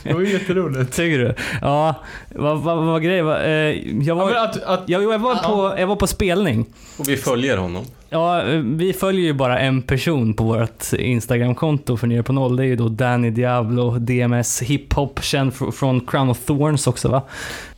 Det 0.03 0.13
var 0.13 0.21
ju 0.21 0.31
jätteroligt. 0.31 0.93
Tycker 0.95 1.19
du? 1.19 1.35
Ja, 1.61 1.95
vad 2.29 2.59
vad 2.59 2.77
vad 2.77 2.85
var 2.85 2.99
grejen? 2.99 3.25
Va, 3.25 3.43
eh, 3.43 3.51
jag, 3.51 4.03
Ja, 4.03 4.15
var, 4.15 4.25
men 4.25 4.37
att, 4.37 4.63
att, 4.63 4.83
jag, 4.85 5.03
jag, 5.03 5.19
var 5.19 5.35
på, 5.35 5.79
jag 5.79 5.87
var 5.87 5.95
på 5.95 6.07
spelning. 6.07 6.65
Och 6.97 7.09
vi 7.09 7.17
följer 7.17 7.57
honom. 7.57 7.85
Ja, 8.09 8.43
eh, 8.43 8.59
vi 8.59 8.93
följer 8.93 9.25
ju 9.25 9.33
bara 9.33 9.59
en 9.59 9.81
person 9.81 10.33
på 10.33 10.43
vårt 10.43 10.93
Instagramkonto 10.93 11.97
för 11.97 12.07
Nere 12.07 12.23
på 12.23 12.33
Noll. 12.33 12.55
Det 12.55 12.63
är 12.63 12.67
ju 12.67 12.75
då 12.75 12.89
Danny 12.89 13.29
Diablo, 13.29 13.99
DMS 13.99 14.61
Hiphop, 14.61 15.23
känd 15.23 15.53
från 15.53 15.99
Crown 15.99 16.29
of 16.29 16.45
Thorns 16.45 16.87
också 16.87 17.09
va? 17.09 17.21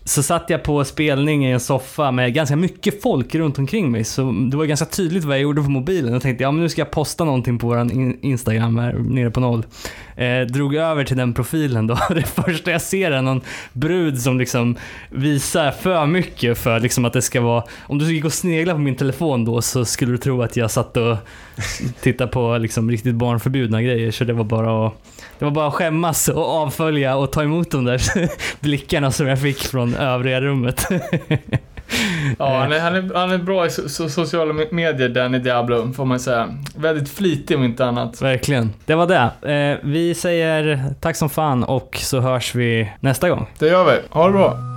Så 0.08 0.24
satt 0.24 0.50
jag 0.50 0.64
på 0.64 0.86
spelning 0.86 1.46
i 1.46 1.52
en 1.52 1.60
soffa 1.60 2.12
med 2.12 2.34
ganska 2.34 2.56
mycket 2.56 3.02
folk 3.02 3.36
runt 3.36 3.60
omkring 3.60 3.92
mig. 3.92 4.04
Så 4.04 4.32
det 4.52 4.58
var 4.58 4.66
ganska 4.66 4.86
tydligt 4.86 5.24
vad 5.24 5.36
jag 5.36 5.42
gjorde 5.42 5.64
på 5.64 5.70
mobilen. 5.70 6.14
Jag 6.14 6.22
tänkte, 6.22 6.44
ja 6.44 6.52
men 6.52 6.62
nu 6.62 6.70
ska 6.70 6.82
jag 6.82 6.92
posta 6.92 7.24
någonting 7.24 7.60
på 7.60 7.68
våran 7.68 8.18
Instagram 8.22 8.78
här 8.78 8.94
nere 8.94 9.32
på 9.32 9.40
noll. 9.40 9.66
Eh, 10.16 10.42
drog 10.42 10.76
över 10.76 11.04
till 11.04 11.18
den 11.18 11.34
profilen 11.34 11.88
då. 11.88 11.98
Det 12.10 12.24
första 12.24 12.72
jag 12.72 12.82
ser 12.82 13.12
är 13.12 13.22
någon 13.22 13.42
brud 13.74 14.22
som 14.22 14.40
liksom 14.40 14.76
visar 15.10 15.72
för 15.72 16.06
mycket 16.06 16.58
för 16.58 16.80
liksom 16.80 17.06
att 17.06 17.14
det 17.14 17.22
ska 17.22 17.42
vara... 17.42 17.64
Om 17.80 17.98
du 17.98 18.14
gick 18.14 18.26
och 18.26 18.34
snegla 18.34 18.74
på 18.74 18.80
min 18.80 18.96
telefon 18.96 19.46
då 19.46 19.62
så 19.62 19.86
skulle 19.86 20.12
du 20.12 20.17
tro 20.18 20.42
att 20.42 20.58
jag 20.58 20.72
satt 20.72 20.98
och 20.98 21.18
tittade 22.02 22.32
på 22.32 22.58
liksom 22.58 22.92
riktigt 22.92 23.16
barnförbjudna 23.16 23.82
grejer. 23.82 24.12
Så 24.12 24.24
det 24.24 24.34
var 24.34 24.44
bara 24.44 24.88
att, 24.88 24.94
det 25.40 25.46
var 25.46 25.52
bara 25.52 25.68
att 25.68 25.74
skämmas 25.74 26.28
och 26.28 26.46
avfölja 26.46 27.16
och 27.16 27.32
ta 27.32 27.44
emot 27.44 27.72
de 27.72 27.86
där 27.86 28.02
blickarna 28.60 29.12
som 29.12 29.28
jag 29.28 29.42
fick 29.42 29.64
från 29.64 29.96
övriga 29.96 30.42
rummet. 30.42 30.88
ja, 32.40 32.60
han, 32.60 32.72
är, 32.72 32.80
han, 32.80 32.96
är, 32.96 33.14
han 33.14 33.32
är 33.32 33.38
bra 33.38 33.66
i 33.66 33.70
so, 33.70 34.10
sociala 34.10 34.54
medier, 34.72 35.10
Danny 35.10 35.40
Diablo, 35.40 35.94
får 35.94 36.06
man 36.06 36.20
säga. 36.20 36.50
Väldigt 36.76 37.10
flitig 37.10 37.58
om 37.58 37.64
inte 37.64 37.86
annat. 37.86 38.22
Verkligen. 38.22 38.74
Det 38.86 38.96
var 38.96 39.08
det. 39.08 39.52
Eh, 39.54 39.78
vi 39.84 40.16
säger 40.16 40.84
tack 41.02 41.16
som 41.16 41.30
fan 41.30 41.64
och 41.64 41.98
så 42.02 42.20
hörs 42.20 42.56
vi 42.56 42.92
nästa 43.00 43.30
gång. 43.30 43.48
Det 43.60 43.68
gör 43.68 43.86
vi. 43.86 44.00
Ha 44.10 44.26
det 44.26 44.34
bra. 44.34 44.77